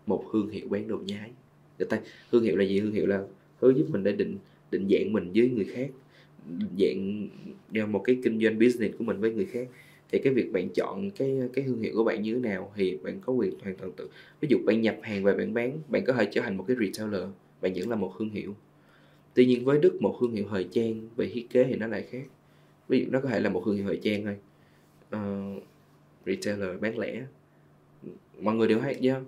một 0.06 0.24
thương 0.34 0.50
hiệu 0.50 0.68
bán 0.70 0.88
đồ 0.88 0.98
nhái. 0.98 1.32
Người 1.80 1.88
ta 1.90 2.00
thương 2.32 2.44
hiệu 2.44 2.56
là 2.56 2.66
gì? 2.66 2.80
Thương 2.80 2.94
hiệu 2.94 3.08
là 3.08 3.24
hướng 3.60 3.78
giúp 3.78 3.86
mình 3.90 4.04
để 4.04 4.12
định 4.12 4.38
định 4.72 4.88
dạng 4.90 5.14
mình 5.14 5.32
với 5.36 5.50
người 5.50 5.66
khác 5.66 5.90
dạng 6.80 7.92
một 7.92 8.04
cái 8.04 8.18
kinh 8.24 8.40
doanh 8.42 8.60
business 8.60 8.98
của 8.98 9.04
mình 9.04 9.20
với 9.20 9.34
người 9.34 9.46
khác. 9.46 9.68
Thì 10.12 10.20
cái 10.20 10.34
việc 10.34 10.52
bạn 10.52 10.70
chọn 10.70 11.12
cái 11.12 11.40
cái 11.54 11.66
thương 11.66 11.82
hiệu 11.82 11.94
của 11.96 12.04
bạn 12.04 12.22
như 12.22 12.34
thế 12.34 12.40
nào 12.40 12.72
thì 12.76 12.98
bạn 12.98 13.20
có 13.22 13.34
quyền 13.34 13.60
hoàn 13.60 13.76
toàn 13.76 13.92
tự 13.92 14.10
ví 14.42 14.48
dụ 14.52 14.58
bạn 14.66 14.82
nhập 14.82 14.98
hàng 15.02 15.24
và 15.24 15.34
bạn 15.34 15.54
bán 15.54 15.78
bạn 15.88 16.04
có 16.06 16.14
thể 16.14 16.28
trở 16.32 16.42
thành 16.42 16.58
một 16.58 16.66
cái 16.68 16.78
retailer 16.80 17.24
bạn 17.62 17.74
vẫn 17.74 17.90
là 17.90 17.96
một 17.96 18.14
thương 18.20 18.30
hiệu. 18.30 18.56
Tuy 19.34 19.46
nhiên 19.46 19.66
với 19.66 19.80
đức 19.80 20.02
một 20.02 20.18
thương 20.22 20.32
hiệu 20.32 20.46
thời 20.50 20.68
trang 20.72 21.10
về 21.16 21.30
thiết 21.34 21.50
kế 21.50 21.64
thì 21.64 21.76
nó 21.76 21.88
lại 21.88 22.02
khác. 22.10 22.24
Ví 22.88 23.00
dụ 23.00 23.06
nó 23.12 23.20
có 23.20 23.30
thể 23.30 23.40
là 23.40 23.50
một 23.50 23.64
thương 23.66 23.76
hiệu 23.76 23.86
thời 23.86 24.00
trang 24.04 24.26
thôi. 24.26 24.38
Uh, 25.16 25.64
retailer 26.26 26.80
bán 26.82 26.98
lẻ. 26.98 27.22
Mọi 28.42 28.56
người 28.56 28.68
đều 28.68 28.80
hay 28.80 28.96
nhá 28.96 29.22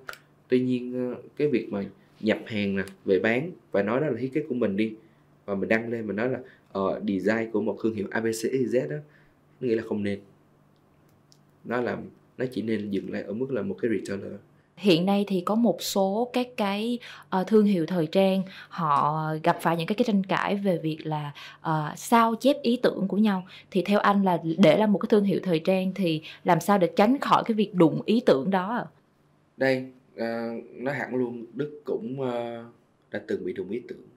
tuy 0.47 0.59
nhiên 0.59 1.11
uh, 1.11 1.17
cái 1.37 1.47
việc 1.47 1.67
mà 1.71 1.83
nhập 2.19 2.39
hàng 2.45 2.75
nè 2.75 2.83
về 3.05 3.19
bán 3.19 3.51
và 3.71 3.83
nói 3.83 4.01
đó 4.01 4.07
là 4.07 4.17
thiết 4.19 4.33
kế 4.33 4.41
của 4.49 4.55
mình 4.55 4.77
đi 4.77 4.93
và 5.45 5.55
mình 5.55 5.69
đăng 5.69 5.89
lên 5.89 6.07
mình 6.07 6.15
nói 6.15 6.29
là 6.29 6.39
uh, 6.79 7.03
design 7.07 7.51
của 7.51 7.61
một 7.61 7.77
thương 7.83 7.95
hiệu 7.95 8.07
ABCZ 8.11 8.89
đó 8.89 8.97
nghĩa 9.61 9.75
là 9.75 9.83
không 9.83 10.03
nên. 10.03 10.19
Nó 11.63 11.81
làm 11.81 11.99
nó 12.37 12.45
chỉ 12.51 12.61
nên 12.61 12.91
dừng 12.91 13.11
lại 13.11 13.23
ở 13.23 13.33
mức 13.33 13.51
là 13.51 13.61
một 13.61 13.75
cái 13.81 13.91
retailer. 13.91 14.39
Hiện 14.77 15.05
nay 15.05 15.25
thì 15.27 15.41
có 15.41 15.55
một 15.55 15.81
số 15.81 16.29
các 16.33 16.47
cái 16.57 16.99
uh, 17.41 17.47
thương 17.47 17.65
hiệu 17.65 17.85
thời 17.85 18.07
trang 18.07 18.41
họ 18.69 19.25
gặp 19.43 19.57
phải 19.61 19.77
những 19.77 19.87
cái 19.87 19.95
cái 19.95 20.05
tranh 20.05 20.23
cãi 20.23 20.55
về 20.55 20.77
việc 20.77 20.97
là 21.03 21.31
uh, 21.59 21.97
sao 21.99 22.35
chép 22.35 22.61
ý 22.61 22.79
tưởng 22.83 23.07
của 23.07 23.17
nhau. 23.17 23.43
Thì 23.71 23.81
theo 23.81 23.99
anh 23.99 24.23
là 24.23 24.37
để 24.57 24.77
làm 24.77 24.93
một 24.93 24.99
cái 24.99 25.07
thương 25.09 25.23
hiệu 25.23 25.39
thời 25.43 25.59
trang 25.59 25.91
thì 25.95 26.21
làm 26.43 26.59
sao 26.59 26.77
để 26.77 26.89
tránh 26.95 27.19
khỏi 27.19 27.43
cái 27.45 27.55
việc 27.55 27.73
đụng 27.73 28.01
ý 28.05 28.21
tưởng 28.25 28.51
đó 28.51 28.85
đây 29.57 29.91
uh, 30.15 30.71
nói 30.73 30.95
hẳn 30.95 31.15
luôn 31.15 31.45
đức 31.53 31.81
cũng 31.85 32.21
uh, 32.21 32.73
đã 33.11 33.21
từng 33.27 33.45
bị 33.45 33.53
đụng 33.53 33.69
ý 33.69 33.81
tưởng. 33.87 34.07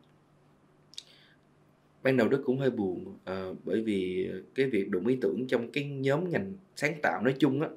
Ban 2.02 2.16
đầu 2.16 2.28
đức 2.28 2.42
cũng 2.44 2.58
hơi 2.58 2.70
buồn 2.70 3.04
uh, 3.06 3.56
bởi 3.64 3.82
vì 3.82 4.30
cái 4.54 4.66
việc 4.66 4.90
đụng 4.90 5.06
ý 5.06 5.18
tưởng 5.20 5.46
trong 5.46 5.70
cái 5.70 5.84
nhóm 5.84 6.30
ngành 6.30 6.52
sáng 6.76 6.94
tạo 7.02 7.22
nói 7.22 7.34
chung 7.38 7.60
á 7.60 7.68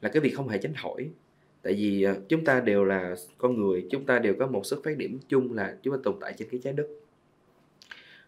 là 0.00 0.08
cái 0.08 0.20
việc 0.20 0.34
không 0.36 0.48
hề 0.48 0.58
tránh 0.58 0.74
khỏi. 0.74 1.10
Tại 1.62 1.74
vì 1.74 2.06
uh, 2.06 2.28
chúng 2.28 2.44
ta 2.44 2.60
đều 2.60 2.84
là 2.84 3.14
con 3.38 3.60
người 3.60 3.86
chúng 3.90 4.06
ta 4.06 4.18
đều 4.18 4.34
có 4.38 4.46
một 4.46 4.66
xuất 4.66 4.80
phát 4.84 4.96
điểm 4.96 5.18
chung 5.28 5.52
là 5.52 5.76
chúng 5.82 5.94
ta 5.94 6.00
tồn 6.04 6.16
tại 6.20 6.34
trên 6.38 6.48
cái 6.50 6.60
trái 6.64 6.72
đất. 6.72 6.86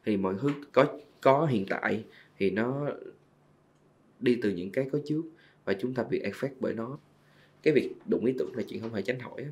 Thì 0.05 0.17
mọi 0.17 0.35
thứ 0.41 0.49
có 0.73 0.99
có 1.21 1.47
hiện 1.47 1.67
tại 1.69 2.05
thì 2.39 2.51
nó 2.51 2.91
đi 4.21 4.39
từ 4.43 4.51
những 4.51 4.71
cái 4.71 4.89
có 4.93 4.99
trước 5.05 5.23
và 5.65 5.75
chúng 5.75 5.95
ta 5.95 6.03
bị 6.03 6.23
affect 6.23 6.55
bởi 6.61 6.75
nó 6.75 6.99
cái 7.63 7.75
việc 7.75 7.91
đụng 8.07 8.25
ý 8.25 8.35
tưởng 8.39 8.55
là 8.55 8.63
chuyện 8.69 8.81
không 8.81 8.95
hề 8.95 9.03
tránh 9.03 9.21
khỏi 9.21 9.47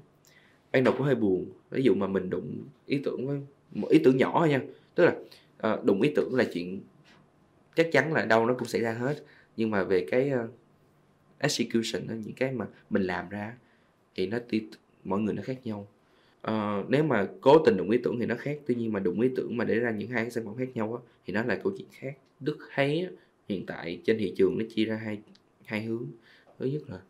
ban 0.72 0.84
đầu 0.84 0.94
cũng 0.96 1.06
hơi 1.06 1.14
buồn 1.14 1.46
ví 1.70 1.82
dụ 1.82 1.94
mà 1.94 2.06
mình 2.06 2.30
đụng 2.30 2.64
ý 2.86 3.00
tưởng 3.04 3.26
với 3.26 3.40
một 3.72 3.88
ý 3.88 3.98
tưởng 4.04 4.16
nhỏ 4.16 4.32
thôi 4.38 4.48
nha. 4.48 4.60
Tức 4.94 5.04
là 5.04 5.16
uh, 5.72 5.84
đụng 5.84 6.02
ý 6.02 6.12
tưởng 6.16 6.34
là 6.34 6.44
chuyện 6.52 6.80
chắc 7.76 7.88
chắn 7.92 8.12
là 8.12 8.24
đâu 8.24 8.46
nó 8.46 8.54
cũng 8.54 8.68
xảy 8.68 8.80
ra 8.80 8.92
hết. 8.92 9.22
Nhưng 9.56 9.70
mà 9.70 9.84
về 9.84 10.06
cái 10.10 10.32
uh, 10.44 10.50
execution 11.38 12.02
những 12.06 12.34
cái 12.36 12.52
mà 12.52 12.66
mình 12.90 13.02
làm 13.02 13.28
ra 13.28 13.56
thì 14.14 14.26
nó 14.26 14.38
mọi 15.04 15.20
người 15.20 15.34
nó 15.34 15.42
khác 15.42 15.58
nhau. 15.64 15.88
Uh, 16.46 16.90
nếu 16.90 17.04
mà 17.04 17.28
cố 17.40 17.58
tình 17.64 17.76
đụng 17.76 17.90
ý 17.90 17.98
tưởng 18.02 18.20
thì 18.20 18.26
nó 18.26 18.34
khác. 18.38 18.58
Tuy 18.66 18.74
nhiên 18.74 18.92
mà 18.92 19.00
đụng 19.00 19.20
ý 19.20 19.28
tưởng 19.36 19.56
mà 19.56 19.64
để 19.64 19.74
ra 19.74 19.90
những 19.90 20.08
hai 20.08 20.24
cái 20.24 20.30
sản 20.30 20.44
phẩm 20.44 20.54
khác 20.58 20.68
nhau 20.74 20.94
á, 20.94 21.12
thì 21.26 21.32
nó 21.32 21.42
là 21.42 21.56
câu 21.56 21.72
chuyện 21.78 21.88
khác. 21.92 22.16
Đức 22.40 22.58
thấy 22.74 23.08
hiện 23.48 23.66
tại 23.66 24.00
trên 24.04 24.18
thị 24.18 24.34
trường 24.36 24.58
nó 24.58 24.64
chia 24.74 24.84
ra 24.84 24.96
hai 24.96 25.18
hai 25.64 25.82
hướng. 25.82 26.06
Thứ 26.58 26.66
nhất 26.66 26.82
là 26.88 27.00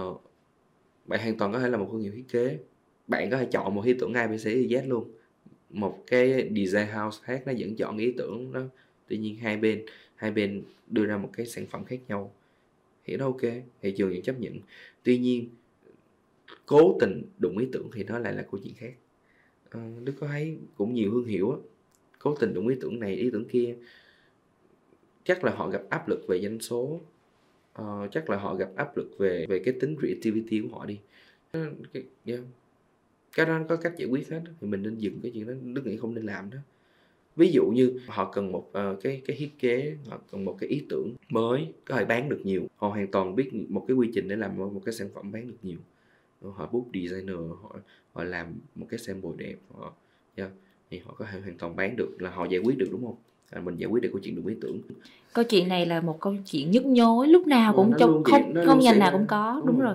uh, 0.00 0.22
bạn 1.06 1.20
hoàn 1.20 1.36
toàn 1.36 1.52
có 1.52 1.60
thể 1.60 1.68
là 1.68 1.78
một 1.78 1.88
thương 1.92 2.00
hiệu 2.00 2.12
thiết 2.16 2.28
kế. 2.28 2.58
Bạn 3.06 3.30
có 3.30 3.36
thể 3.36 3.48
chọn 3.50 3.74
một 3.74 3.84
ý 3.84 3.94
tưởng 3.94 4.14
A, 4.14 4.26
B, 4.26 4.30
C, 4.30 4.46
Z 4.46 4.88
luôn. 4.88 5.10
Một 5.70 6.04
cái 6.06 6.50
design 6.56 6.86
house 6.86 7.18
khác 7.22 7.42
nó 7.46 7.52
vẫn 7.58 7.76
chọn 7.76 7.98
ý 7.98 8.12
tưởng 8.12 8.52
đó. 8.52 8.62
Tuy 9.08 9.18
nhiên 9.18 9.36
hai 9.36 9.56
bên 9.56 9.84
hai 10.16 10.30
bên 10.32 10.62
đưa 10.86 11.06
ra 11.06 11.16
một 11.16 11.30
cái 11.32 11.46
sản 11.46 11.66
phẩm 11.66 11.84
khác 11.84 12.00
nhau. 12.08 12.32
Thì 13.04 13.16
nó 13.16 13.24
ok 13.24 13.40
thị 13.82 13.94
trường 13.96 14.10
vẫn 14.10 14.22
chấp 14.22 14.40
nhận. 14.40 14.58
Tuy 15.02 15.18
nhiên 15.18 15.48
cố 16.66 16.96
tình 17.00 17.22
đụng 17.38 17.58
ý 17.58 17.66
tưởng 17.72 17.90
thì 17.92 18.04
nó 18.04 18.18
lại 18.18 18.32
là 18.32 18.42
câu 18.42 18.60
chuyện 18.64 18.74
khác. 18.74 18.92
À, 19.70 19.90
đức 20.04 20.12
có 20.20 20.26
thấy 20.26 20.56
cũng 20.76 20.94
nhiều 20.94 21.10
thương 21.10 21.26
hiệu 21.26 21.50
á 21.50 21.56
cố 22.18 22.34
tình 22.34 22.54
đụng 22.54 22.68
ý 22.68 22.76
tưởng 22.80 23.00
này 23.00 23.14
ý 23.14 23.30
tưởng 23.32 23.44
kia 23.44 23.76
chắc 25.24 25.44
là 25.44 25.52
họ 25.54 25.68
gặp 25.68 25.82
áp 25.90 26.08
lực 26.08 26.24
về 26.28 26.40
doanh 26.40 26.60
số 26.60 27.00
uh, 27.82 28.10
chắc 28.10 28.30
là 28.30 28.36
họ 28.36 28.54
gặp 28.54 28.70
áp 28.76 28.96
lực 28.96 29.18
về 29.18 29.46
về 29.48 29.58
cái 29.58 29.74
tính 29.80 29.96
creativity 29.98 30.60
của 30.60 30.78
họ 30.78 30.86
đi. 30.86 30.98
Ờ, 31.52 31.70
cái, 31.92 32.02
yeah. 32.24 32.40
cái 33.36 33.46
đó 33.46 33.60
có 33.68 33.76
cách 33.76 33.92
giải 33.96 34.08
quyết 34.08 34.30
hết 34.30 34.40
thì 34.60 34.66
mình 34.66 34.82
nên 34.82 34.98
dừng 34.98 35.20
cái 35.22 35.30
chuyện 35.34 35.46
đó 35.46 35.52
đức 35.62 35.86
nghĩ 35.86 35.96
không 35.96 36.14
nên 36.14 36.26
làm 36.26 36.50
đó. 36.50 36.58
Ví 37.36 37.50
dụ 37.52 37.66
như 37.66 38.00
họ 38.06 38.32
cần 38.32 38.52
một 38.52 38.68
uh, 38.68 39.02
cái 39.02 39.22
cái 39.26 39.36
thiết 39.36 39.50
kế 39.58 39.96
họ 40.06 40.20
cần 40.32 40.44
một 40.44 40.56
cái 40.60 40.68
ý 40.68 40.82
tưởng 40.88 41.14
mới 41.28 41.72
có 41.84 41.96
thể 41.96 42.04
bán 42.04 42.28
được 42.28 42.40
nhiều. 42.44 42.66
Họ 42.76 42.88
hoàn 42.88 43.10
toàn 43.10 43.36
biết 43.36 43.50
một 43.68 43.84
cái 43.88 43.94
quy 43.96 44.10
trình 44.14 44.28
để 44.28 44.36
làm 44.36 44.56
một 44.56 44.82
cái 44.84 44.94
sản 44.94 45.08
phẩm 45.14 45.32
bán 45.32 45.48
được 45.48 45.56
nhiều. 45.62 45.78
Họ 46.40 46.66
book 46.66 46.84
designer 46.94 47.36
họ 47.62 47.76
họ 48.12 48.24
làm 48.24 48.54
một 48.74 48.86
cái 48.90 48.98
sample 48.98 49.30
đẹp 49.36 49.56
họ 49.74 49.94
yeah, 50.34 50.50
thì 50.90 50.98
họ 50.98 51.14
có 51.18 51.24
thể 51.24 51.40
hoàn 51.40 51.58
toàn 51.58 51.76
bán 51.76 51.96
được 51.96 52.22
là 52.22 52.30
họ 52.30 52.44
giải 52.44 52.60
quyết 52.64 52.78
được 52.78 52.88
đúng 52.90 53.04
không? 53.04 53.16
Mình 53.64 53.76
giải 53.76 53.88
quyết 53.88 54.02
được 54.02 54.08
câu 54.12 54.20
chuyện 54.22 54.36
đúng 54.36 54.46
ý 54.46 54.54
tưởng. 54.60 54.80
Câu 55.32 55.44
chuyện 55.44 55.68
này 55.68 55.86
là 55.86 56.00
một 56.00 56.20
câu 56.20 56.36
chuyện 56.46 56.70
nhức 56.70 56.86
nhối 56.86 57.28
lúc 57.28 57.46
nào 57.46 57.72
cũng 57.76 57.92
trong 57.98 58.24
không 58.24 58.54
không 58.66 58.80
ngành 58.80 58.98
nào 58.98 59.12
cũng 59.12 59.26
có 59.26 59.62
đúng, 59.66 59.66
đúng 59.66 59.80
rồi. 59.80 59.94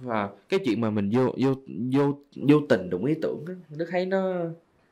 Và 0.00 0.30
cái 0.48 0.60
chuyện 0.64 0.80
mà 0.80 0.90
mình 0.90 1.10
vô 1.12 1.34
vô 1.36 1.54
vô 1.92 2.18
vô 2.34 2.60
tình 2.68 2.90
đúng 2.90 3.04
ý 3.04 3.14
tưởng 3.22 3.44
nó 3.78 3.84
thấy 3.88 4.06
nó 4.06 4.34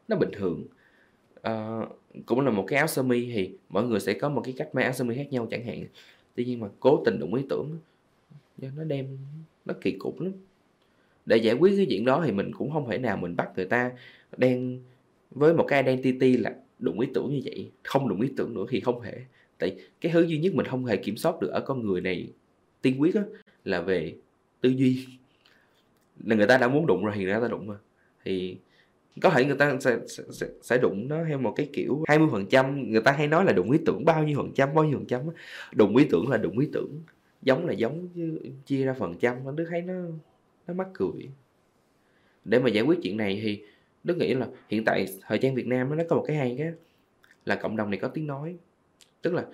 nó 0.08 0.16
bình 0.16 0.30
thường. 0.32 0.64
Uh, 1.48 1.88
cũng 2.26 2.40
là 2.40 2.50
một 2.50 2.64
cái 2.68 2.78
áo 2.78 2.86
sơ 2.86 3.02
mi 3.02 3.32
thì 3.34 3.50
mọi 3.68 3.84
người 3.84 4.00
sẽ 4.00 4.14
có 4.14 4.28
một 4.28 4.40
cái 4.44 4.54
cách 4.56 4.74
may 4.74 4.84
áo 4.84 4.92
sơ 4.92 5.04
mi 5.04 5.14
khác 5.14 5.26
nhau 5.30 5.46
chẳng 5.50 5.66
hạn. 5.66 5.84
Tuy 6.34 6.44
nhiên 6.44 6.60
mà 6.60 6.68
cố 6.80 7.02
tình 7.04 7.18
đụng 7.18 7.34
ý 7.34 7.42
tưởng 7.48 7.78
nó 8.76 8.84
đem 8.84 9.18
nó 9.64 9.74
kỳ 9.80 9.92
cục 9.92 10.20
lắm. 10.20 10.32
Để 11.26 11.36
giải 11.36 11.54
quyết 11.54 11.72
cái 11.76 11.86
chuyện 11.88 12.04
đó 12.04 12.22
thì 12.24 12.32
mình 12.32 12.52
cũng 12.52 12.72
không 12.72 12.90
thể 12.90 12.98
nào 12.98 13.16
mình 13.16 13.36
bắt 13.36 13.50
người 13.56 13.66
ta 13.66 13.92
đang 14.36 14.78
với 15.30 15.54
một 15.54 15.64
cái 15.68 15.82
identity 15.82 16.36
là 16.36 16.54
đụng 16.82 17.00
ý 17.00 17.08
tưởng 17.14 17.30
như 17.30 17.40
vậy 17.44 17.70
không 17.82 18.08
đụng 18.08 18.20
ý 18.20 18.28
tưởng 18.36 18.54
nữa 18.54 18.64
thì 18.68 18.80
không 18.80 19.02
thể. 19.02 19.24
Tại 19.58 19.76
cái 20.00 20.12
thứ 20.12 20.22
duy 20.22 20.38
nhất 20.38 20.54
mình 20.54 20.66
không 20.66 20.84
hề 20.84 20.96
kiểm 20.96 21.16
soát 21.16 21.40
được 21.40 21.48
ở 21.48 21.60
con 21.60 21.86
người 21.86 22.00
này 22.00 22.28
tiên 22.82 23.00
quyết 23.00 23.14
á, 23.14 23.22
là 23.64 23.80
về 23.80 24.14
tư 24.60 24.68
duy. 24.68 25.06
Là 26.24 26.36
người 26.36 26.46
ta 26.46 26.58
đã 26.58 26.68
muốn 26.68 26.86
đụng 26.86 27.04
rồi 27.04 27.14
thì 27.16 27.24
người 27.24 27.40
ta 27.40 27.48
đụng 27.48 27.66
mà. 27.66 27.74
Thì 28.24 28.56
có 29.20 29.30
thể 29.30 29.44
người 29.44 29.56
ta 29.56 29.76
sẽ, 29.80 29.98
sẽ, 30.08 30.46
sẽ 30.62 30.78
đụng 30.78 31.08
nó 31.08 31.24
theo 31.28 31.38
một 31.38 31.52
cái 31.56 31.68
kiểu 31.72 32.04
20 32.08 32.28
phần 32.32 32.46
trăm 32.46 32.90
người 32.90 33.00
ta 33.00 33.12
hay 33.12 33.26
nói 33.26 33.44
là 33.44 33.52
đụng 33.52 33.70
ý 33.70 33.78
tưởng 33.86 34.04
bao 34.04 34.24
nhiêu 34.24 34.38
phần 34.38 34.52
trăm 34.54 34.74
bao 34.74 34.84
nhiêu 34.84 34.98
phần 34.98 35.06
trăm 35.06 35.20
đụng 35.74 35.96
ý 35.96 36.06
tưởng 36.10 36.28
là 36.28 36.36
đụng 36.36 36.58
ý 36.58 36.68
tưởng 36.72 37.00
giống 37.42 37.66
là 37.66 37.72
giống 37.72 38.08
chứ 38.14 38.38
chia 38.66 38.84
ra 38.84 38.94
phần 38.98 39.14
trăm 39.20 39.56
nó 39.56 39.64
thấy 39.70 39.82
nó 39.82 39.94
nó 40.66 40.74
mắc 40.74 40.88
cười. 40.92 41.28
Để 42.44 42.58
mà 42.58 42.68
giải 42.68 42.84
quyết 42.84 42.98
chuyện 43.02 43.16
này 43.16 43.40
thì 43.42 43.62
Đức 44.04 44.16
nghĩ 44.16 44.34
là 44.34 44.48
hiện 44.68 44.84
tại 44.84 45.06
thời 45.26 45.38
trang 45.38 45.54
Việt 45.54 45.66
Nam 45.66 45.96
nó 45.96 46.04
có 46.08 46.16
một 46.16 46.24
cái 46.26 46.36
hay 46.36 46.54
cái 46.58 46.72
là 47.46 47.54
cộng 47.54 47.76
đồng 47.76 47.90
này 47.90 47.98
có 47.98 48.08
tiếng 48.08 48.26
nói. 48.26 48.56
Tức 49.22 49.34
là 49.34 49.44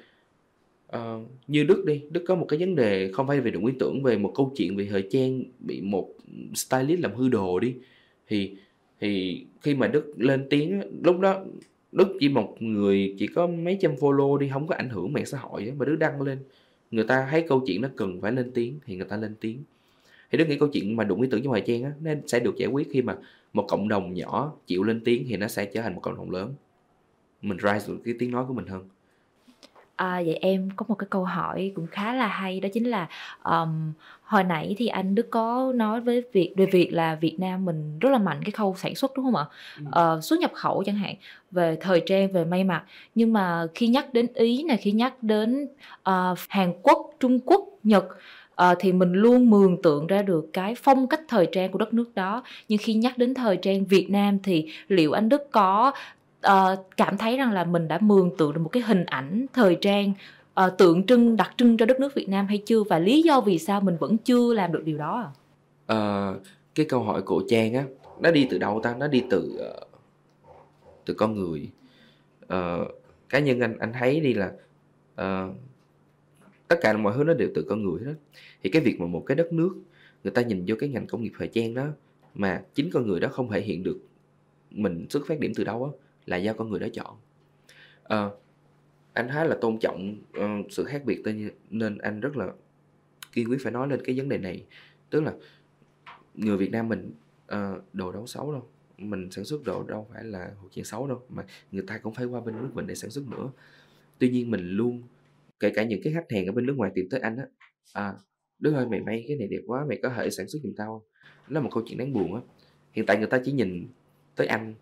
uh, 0.97 1.29
như 1.47 1.65
Đức 1.65 1.85
đi 1.87 2.03
Đức 2.11 2.25
có 2.27 2.35
một 2.35 2.47
cái 2.49 2.59
vấn 2.59 2.75
đề 2.75 3.13
không 3.13 3.27
phải 3.27 3.41
về 3.41 3.51
đụng 3.51 3.63
nguyên 3.63 3.79
tưởng 3.79 4.03
về 4.03 4.19
một 4.19 4.33
câu 4.35 4.53
chuyện 4.57 4.77
về 4.77 4.87
thời 4.91 5.09
trang 5.11 5.43
bị 5.59 5.81
một 5.81 6.09
stylist 6.55 7.01
làm 7.01 7.15
hư 7.15 7.29
đồ 7.29 7.59
đi. 7.59 7.75
Thì 8.27 8.55
thì 9.01 9.45
khi 9.63 9.75
mà 9.75 9.87
Đức 9.87 10.15
lên 10.17 10.47
tiếng 10.51 10.83
lúc 11.05 11.21
đó 11.21 11.45
Đức 11.93 12.17
chỉ 12.21 12.29
một 12.29 12.57
người 12.61 13.15
chỉ 13.19 13.27
có 13.27 13.47
mấy 13.47 13.79
trăm 13.81 13.95
follow 13.95 14.39
đi 14.39 14.49
không 14.53 14.67
có 14.67 14.75
ảnh 14.75 14.89
hưởng 14.89 15.13
mạng 15.13 15.27
xã 15.27 15.39
hội 15.39 15.73
mà 15.77 15.85
Đức 15.85 15.97
đăng 15.97 16.23
lên. 16.23 16.39
Người 16.91 17.05
ta 17.05 17.29
thấy 17.31 17.45
câu 17.49 17.63
chuyện 17.67 17.83
nó 17.83 17.89
cần 17.97 18.21
phải 18.21 18.33
lên 18.33 18.51
tiếng 18.55 18.79
thì 18.87 18.97
người 18.97 19.07
ta 19.09 19.17
lên 19.17 19.35
tiếng. 19.41 19.63
Thì 20.31 20.39
Đức 20.39 20.49
nghĩ 20.49 20.59
câu 20.59 20.69
chuyện 20.69 20.97
mà 20.97 21.05
đụng 21.05 21.23
ý 21.23 21.29
tưởng 21.31 21.43
trong 21.43 21.53
thời 21.53 21.63
trang 21.67 21.83
á 21.83 21.93
nó 22.01 22.11
sẽ 22.27 22.41
được 22.41 22.57
giải 22.57 22.69
quyết 22.69 22.89
khi 22.91 23.03
mà 23.03 23.17
một 23.53 23.65
cộng 23.69 23.89
đồng 23.89 24.15
nhỏ 24.15 24.53
chịu 24.67 24.83
lên 24.83 25.01
tiếng 25.05 25.25
thì 25.29 25.37
nó 25.37 25.49
sẽ 25.49 25.65
trở 25.65 25.83
thành 25.83 25.95
một 25.95 26.01
cộng 26.01 26.17
đồng 26.17 26.31
lớn 26.31 26.55
mình 27.43 27.59
rise 27.59 27.89
được 27.89 27.99
cái 28.05 28.15
tiếng 28.19 28.31
nói 28.31 28.45
của 28.49 28.55
mình 28.55 28.67
hơn 28.67 28.89
À, 29.99 30.23
vậy 30.27 30.35
em 30.35 30.69
có 30.77 30.87
một 30.89 30.95
cái 30.95 31.07
câu 31.11 31.25
hỏi 31.25 31.73
cũng 31.75 31.87
khá 31.87 32.15
là 32.15 32.27
hay 32.27 32.61
đó 32.61 32.69
chính 32.73 32.85
là 32.85 33.09
um, 33.45 33.93
hồi 34.23 34.45
nãy 34.45 34.75
thì 34.79 34.87
anh 34.87 35.15
Đức 35.15 35.27
có 35.31 35.73
nói 35.75 36.01
với 36.01 36.23
việc 36.33 36.53
về 36.57 36.67
việc 36.67 36.89
là 36.93 37.15
Việt 37.15 37.37
Nam 37.39 37.65
mình 37.65 37.99
rất 37.99 38.11
là 38.11 38.19
mạnh 38.19 38.41
cái 38.45 38.51
khâu 38.51 38.75
sản 38.79 38.95
xuất 38.95 39.13
đúng 39.17 39.25
không 39.25 39.37
ạ? 39.37 39.45
Ừ. 39.93 40.17
Uh, 40.17 40.25
xuất 40.25 40.39
nhập 40.41 40.51
khẩu 40.55 40.83
chẳng 40.87 40.97
hạn 40.97 41.15
về 41.51 41.77
thời 41.81 42.03
trang 42.07 42.33
về 42.33 42.45
may 42.45 42.65
mặc 42.65 42.85
nhưng 43.15 43.33
mà 43.33 43.67
khi 43.75 43.89
nhắc 43.89 44.13
đến 44.13 44.27
Ý 44.35 44.63
này 44.63 44.77
khi 44.77 44.93
nhắc 44.93 45.23
đến 45.23 45.69
uh, 46.09 46.39
Hàn 46.49 46.73
Quốc, 46.83 47.11
Trung 47.21 47.41
Quốc, 47.41 47.65
Nhật 47.83 48.05
à, 48.59 48.75
thì 48.79 48.93
mình 48.93 49.13
luôn 49.13 49.51
mường 49.51 49.83
tượng 49.83 50.07
ra 50.07 50.23
được 50.23 50.47
cái 50.53 50.75
phong 50.83 51.07
cách 51.07 51.21
thời 51.29 51.49
trang 51.53 51.71
của 51.71 51.79
đất 51.79 51.95
nước 51.95 52.15
đó. 52.15 52.43
Nhưng 52.69 52.79
khi 52.79 52.95
nhắc 52.95 53.19
đến 53.19 53.35
thời 53.35 53.57
trang 53.57 53.85
Việt 53.85 54.11
Nam 54.11 54.39
thì 54.43 54.69
liệu 54.89 55.13
anh 55.13 55.29
Đức 55.29 55.51
có 55.51 55.93
uh, 56.47 56.79
cảm 56.97 57.19
thấy 57.19 57.37
rằng 57.37 57.53
là 57.53 57.65
mình 57.65 57.89
đã 57.89 57.99
mường 58.01 58.37
tượng 58.39 58.53
được 58.53 58.61
một 58.61 58.69
cái 58.69 58.83
hình 58.83 59.05
ảnh 59.05 59.47
thời 59.53 59.79
trang 59.81 60.13
uh, 60.67 60.79
tượng 60.79 61.07
trưng 61.07 61.37
đặc 61.37 61.51
trưng 61.57 61.77
cho 61.77 61.87
đất 61.87 62.01
nước 62.01 62.15
Việt 62.15 62.29
Nam 62.29 62.47
hay 62.47 62.59
chưa? 62.59 62.83
Và 62.83 62.99
lý 62.99 63.23
do 63.23 63.41
vì 63.41 63.59
sao 63.59 63.81
mình 63.81 63.97
vẫn 64.01 64.17
chưa 64.19 64.55
làm 64.55 64.73
được 64.73 64.83
điều 64.85 64.99
đó 64.99 65.33
à? 65.87 66.33
Uh, 66.33 66.43
cái 66.75 66.87
câu 66.87 67.03
hỏi 67.03 67.23
của 67.23 67.43
Trang 67.49 67.75
á 67.75 67.85
nó 68.21 68.31
đi 68.31 68.47
từ 68.51 68.59
đâu 68.59 68.81
ta? 68.83 68.95
Nó 68.99 69.09
đi 69.09 69.23
từ 69.31 69.59
uh, 69.69 69.89
từ 71.05 71.15
con 71.15 71.35
người. 71.35 71.71
Uh, 72.45 72.89
cá 73.29 73.39
nhân 73.39 73.61
anh 73.61 73.79
anh 73.79 73.93
thấy 73.93 74.21
đi 74.21 74.35
là 74.35 74.51
uh, 75.21 75.55
tất 76.69 76.77
cả 76.81 76.97
mọi 76.97 77.15
thứ 77.17 77.25
nó 77.25 77.35
đều 77.35 77.51
từ 77.55 77.65
con 77.69 77.83
người 77.83 78.05
hết 78.05 78.15
thì 78.63 78.71
cái 78.71 78.83
việc 78.83 79.01
mà 79.01 79.07
một 79.07 79.25
cái 79.27 79.37
đất 79.37 79.53
nước 79.53 79.77
người 80.25 80.31
ta 80.31 80.43
nhìn 80.43 80.65
vô 80.67 80.77
cái 80.79 80.89
ngành 80.89 81.07
công 81.07 81.23
nghiệp 81.23 81.33
thời 81.39 81.49
trang 81.49 81.75
đó 81.75 81.87
mà 82.35 82.63
chính 82.75 82.91
con 82.93 83.07
người 83.07 83.21
đó 83.21 83.29
không 83.29 83.51
thể 83.51 83.61
hiện 83.61 83.83
được 83.83 83.99
mình 84.71 85.07
xuất 85.11 85.27
phát 85.27 85.41
điểm 85.41 85.53
từ 85.55 85.65
đâu 85.65 85.87
đó, 85.87 85.93
là 86.27 86.37
do 86.37 86.53
con 86.53 86.71
người 86.71 86.81
đó 86.81 86.87
chọn. 86.93 87.17
À, 88.05 88.31
anh 89.13 89.29
khá 89.29 89.45
là 89.45 89.57
tôn 89.61 89.79
trọng 89.79 90.17
uh, 90.39 90.73
sự 90.73 90.85
khác 90.85 91.03
biệt 91.05 91.23
nên 91.71 91.99
anh 91.99 92.21
rất 92.21 92.37
là 92.37 92.53
kiên 93.33 93.51
quyết 93.51 93.59
phải 93.63 93.73
nói 93.73 93.89
lên 93.89 94.01
cái 94.05 94.17
vấn 94.19 94.29
đề 94.29 94.39
này. 94.39 94.65
Tức 95.11 95.21
là 95.21 95.35
người 96.35 96.57
Việt 96.57 96.71
Nam 96.71 96.89
mình 96.89 97.11
uh, 97.55 97.83
đồ 97.93 98.13
đâu 98.13 98.27
xấu 98.27 98.53
đâu 98.53 98.69
mình 98.99 99.31
sản 99.31 99.45
xuất 99.45 99.65
đồ 99.65 99.83
đâu 99.83 100.07
phải 100.13 100.25
là 100.25 100.51
một 100.63 100.69
chuyện 100.73 100.85
xấu 100.85 101.07
đâu 101.07 101.23
mà 101.29 101.45
người 101.73 101.85
ta 101.87 101.99
cũng 101.99 102.15
phải 102.15 102.25
qua 102.25 102.41
bên 102.41 102.57
nước 102.57 102.69
mình 102.75 102.87
để 102.87 102.95
sản 102.95 103.11
xuất 103.11 103.29
nữa. 103.31 103.51
Tuy 104.19 104.31
nhiên 104.31 104.51
mình 104.51 104.71
luôn 104.71 105.03
kể 105.61 105.71
cả 105.71 105.85
những 105.85 106.01
cái 106.05 106.13
khách 106.13 106.27
hàng 106.31 106.47
ở 106.47 106.53
bên 106.53 106.67
nước 106.67 106.75
ngoài 106.77 106.91
tìm 106.95 107.09
tới 107.11 107.21
anh 107.21 107.37
á 107.37 107.47
à, 107.93 108.15
Đức 108.59 108.75
ơi 108.75 108.87
mày 108.87 109.01
may 109.01 109.25
cái 109.29 109.37
này 109.37 109.49
đẹp 109.49 109.61
quá 109.67 109.85
mày 109.89 109.99
có 110.03 110.09
thể 110.09 110.31
sản 110.31 110.49
xuất 110.49 110.59
giùm 110.63 110.73
tao 110.77 110.87
không? 110.87 111.09
Đó 111.49 111.55
là 111.55 111.61
một 111.61 111.71
câu 111.73 111.83
chuyện 111.87 111.99
đáng 111.99 112.13
buồn 112.13 112.35
á. 112.35 112.41
Hiện 112.93 113.07
tại 113.07 113.19
người 113.19 113.27
ta 113.27 113.41
chỉ 113.45 113.53
nhìn 113.53 113.89
tới 114.37 114.47
anh 114.47 114.75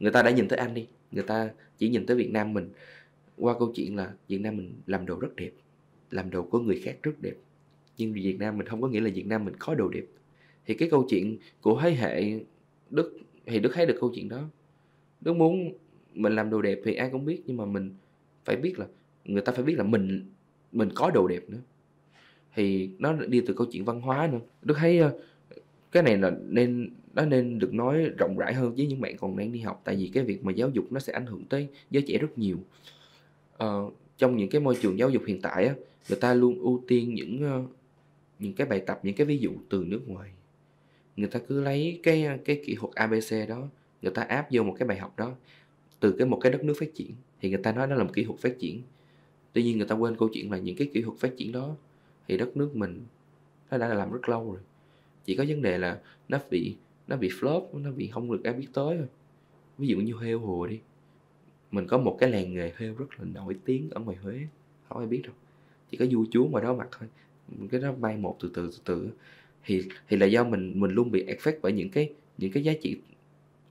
người 0.00 0.12
ta 0.12 0.22
đã 0.22 0.30
nhìn 0.30 0.48
tới 0.48 0.58
anh 0.58 0.74
đi 0.74 0.86
người 1.12 1.24
ta 1.24 1.50
chỉ 1.78 1.88
nhìn 1.88 2.06
tới 2.06 2.16
Việt 2.16 2.30
Nam 2.30 2.54
mình. 2.54 2.70
Qua 3.36 3.58
câu 3.58 3.72
chuyện 3.74 3.96
là 3.96 4.12
Việt 4.28 4.38
Nam 4.40 4.56
mình 4.56 4.74
làm 4.86 5.06
đồ 5.06 5.20
rất 5.20 5.36
đẹp 5.36 5.50
làm 6.10 6.30
đồ 6.30 6.42
của 6.42 6.58
người 6.58 6.80
khác 6.84 6.96
rất 7.02 7.12
đẹp 7.20 7.34
nhưng 7.96 8.12
Việt 8.12 8.36
Nam 8.38 8.58
mình 8.58 8.66
không 8.66 8.82
có 8.82 8.88
nghĩa 8.88 9.00
là 9.00 9.10
Việt 9.14 9.26
Nam 9.26 9.44
mình 9.44 9.54
có 9.58 9.74
đồ 9.74 9.88
đẹp. 9.88 10.04
Thì 10.66 10.74
cái 10.74 10.90
câu 10.90 11.06
chuyện 11.08 11.38
của 11.60 11.80
thế 11.82 11.90
hệ 11.90 12.40
Đức 12.90 13.18
thì 13.46 13.58
Đức 13.60 13.70
thấy 13.74 13.86
được 13.86 13.96
câu 14.00 14.12
chuyện 14.14 14.28
đó. 14.28 14.48
Đức 15.20 15.32
muốn 15.32 15.72
mình 16.14 16.34
làm 16.34 16.50
đồ 16.50 16.62
đẹp 16.62 16.78
thì 16.84 16.94
ai 16.94 17.08
cũng 17.12 17.24
biết 17.24 17.42
nhưng 17.46 17.56
mà 17.56 17.64
mình 17.64 17.94
phải 18.44 18.56
biết 18.56 18.78
là 18.78 18.86
người 19.24 19.42
ta 19.42 19.52
phải 19.52 19.64
biết 19.64 19.74
là 19.74 19.84
mình 19.84 20.26
mình 20.72 20.88
có 20.94 21.10
đồ 21.10 21.26
đẹp 21.26 21.42
nữa. 21.48 21.60
Thì 22.54 22.90
nó 22.98 23.12
đi 23.12 23.42
từ 23.46 23.54
câu 23.54 23.66
chuyện 23.72 23.84
văn 23.84 24.00
hóa 24.00 24.28
nữa. 24.32 24.40
Đức 24.62 24.74
thấy 24.78 24.98
ờ, 24.98 25.18
cái 25.92 26.02
này 26.02 26.18
là 26.18 26.32
nên 26.48 26.90
nó 27.14 27.24
nên 27.24 27.58
được 27.58 27.74
nói 27.74 28.10
rộng 28.18 28.38
rãi 28.38 28.54
hơn 28.54 28.74
với 28.74 28.86
những 28.86 29.00
bạn 29.00 29.16
còn 29.16 29.36
đang 29.36 29.52
đi 29.52 29.60
học. 29.60 29.80
Tại 29.84 29.96
vì 29.96 30.10
cái 30.14 30.24
việc 30.24 30.44
mà 30.44 30.52
giáo 30.52 30.70
dục 30.70 30.92
nó 30.92 31.00
sẽ 31.00 31.12
ảnh 31.12 31.26
hưởng 31.26 31.44
tới 31.44 31.68
giới 31.90 32.02
trẻ 32.06 32.18
rất 32.18 32.38
nhiều. 32.38 32.58
Ờ, 33.56 33.90
trong 34.18 34.36
những 34.36 34.48
cái 34.48 34.60
môi 34.60 34.76
trường 34.82 34.98
giáo 34.98 35.10
dục 35.10 35.22
hiện 35.26 35.40
tại 35.40 35.66
á 35.66 35.74
người 36.08 36.18
ta 36.20 36.34
luôn 36.34 36.58
ưu 36.58 36.84
tiên 36.88 37.14
những 37.14 37.42
ờ, 37.42 37.62
những 38.38 38.52
cái 38.52 38.66
bài 38.66 38.82
tập 38.86 39.00
những 39.02 39.14
cái 39.14 39.26
ví 39.26 39.38
dụ 39.38 39.50
từ 39.68 39.84
nước 39.86 40.08
ngoài. 40.08 40.30
Người 41.16 41.28
ta 41.28 41.40
cứ 41.48 41.60
lấy 41.62 42.00
cái 42.02 42.24
ờ, 42.24 42.36
cái 42.44 42.62
kỹ 42.64 42.76
thuật 42.80 42.94
abc 42.94 43.48
đó 43.48 43.68
người 44.02 44.12
ta 44.12 44.22
áp 44.22 44.46
vô 44.50 44.62
một 44.62 44.76
cái 44.78 44.88
bài 44.88 44.98
học 44.98 45.16
đó 45.16 45.34
từ 46.00 46.14
cái 46.18 46.26
một 46.26 46.38
cái 46.40 46.52
đất 46.52 46.64
nước 46.64 46.74
phát 46.80 46.94
triển. 46.94 47.10
Thì 47.40 47.50
người 47.50 47.62
ta 47.62 47.72
nói 47.72 47.86
đó 47.86 47.94
là 47.94 48.04
một 48.04 48.10
kỹ 48.14 48.24
thuật 48.24 48.40
phát 48.40 48.58
triển 48.58 48.82
tuy 49.54 49.62
nhiên 49.62 49.78
người 49.78 49.86
ta 49.86 49.94
quên 49.94 50.16
câu 50.16 50.28
chuyện 50.28 50.50
là 50.50 50.58
những 50.58 50.76
cái 50.76 50.90
kỹ 50.94 51.02
thuật 51.02 51.18
phát 51.18 51.36
triển 51.36 51.52
đó 51.52 51.76
thì 52.28 52.36
đất 52.36 52.56
nước 52.56 52.76
mình 52.76 53.02
nó 53.70 53.78
đã 53.78 53.94
làm 53.94 54.12
rất 54.12 54.28
lâu 54.28 54.52
rồi. 54.52 54.60
Chỉ 55.24 55.36
có 55.36 55.44
vấn 55.48 55.62
đề 55.62 55.78
là 55.78 56.00
nó 56.28 56.38
bị 56.50 56.76
nó 57.08 57.16
bị 57.16 57.28
flop 57.28 57.62
nó 57.72 57.92
bị 57.92 58.08
không 58.08 58.32
được 58.32 58.44
ai 58.44 58.54
biết 58.54 58.66
tới 58.72 58.96
thôi. 58.98 59.06
Ví 59.78 59.86
dụ 59.86 59.98
như 59.98 60.14
heo 60.22 60.38
hồ 60.38 60.66
đi 60.66 60.80
mình 61.70 61.86
có 61.86 61.98
một 61.98 62.16
cái 62.20 62.30
làng 62.30 62.54
nghề 62.54 62.72
heo 62.76 62.94
rất 62.94 63.06
là 63.18 63.24
nổi 63.34 63.56
tiếng 63.64 63.90
ở 63.90 64.00
ngoài 64.00 64.16
huế 64.16 64.40
không 64.88 64.98
ai 64.98 65.06
biết 65.06 65.20
đâu. 65.24 65.32
Chỉ 65.90 65.96
có 65.96 66.04
vua 66.10 66.24
chúa 66.30 66.44
ngoài 66.44 66.64
đó 66.64 66.74
mặc 66.74 66.88
thôi. 66.98 67.08
Cái 67.70 67.80
đó 67.80 67.92
bay 67.92 68.16
một 68.16 68.36
từ 68.40 68.50
từ 68.54 68.70
từ 68.70 68.78
từ. 68.84 69.08
Thì 69.64 69.82
thì 70.08 70.16
là 70.16 70.26
do 70.26 70.44
mình 70.44 70.80
mình 70.80 70.90
luôn 70.90 71.10
bị 71.10 71.24
affect 71.24 71.58
bởi 71.62 71.72
những 71.72 71.90
cái 71.90 72.12
những 72.38 72.52
cái 72.52 72.64
giá 72.64 72.72
trị 72.82 72.96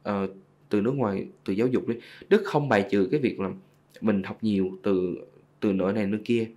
uh, 0.10 0.30
từ 0.70 0.82
nước 0.82 0.92
ngoài 0.92 1.28
từ 1.44 1.54
giáo 1.54 1.68
dục 1.68 1.88
đi. 1.88 1.96
Đức 2.30 2.42
không 2.46 2.70
bài 2.70 2.88
trừ 2.92 3.08
cái 3.12 3.20
việc 3.20 3.40
là 3.40 3.52
mình 4.02 4.24
học 4.24 4.38
nhiều 4.42 4.78
từ 4.84 5.26
từ 5.64 5.74
nơi 5.74 5.94
này 5.94 6.08
nơi 6.08 6.20
kia. 6.26 6.48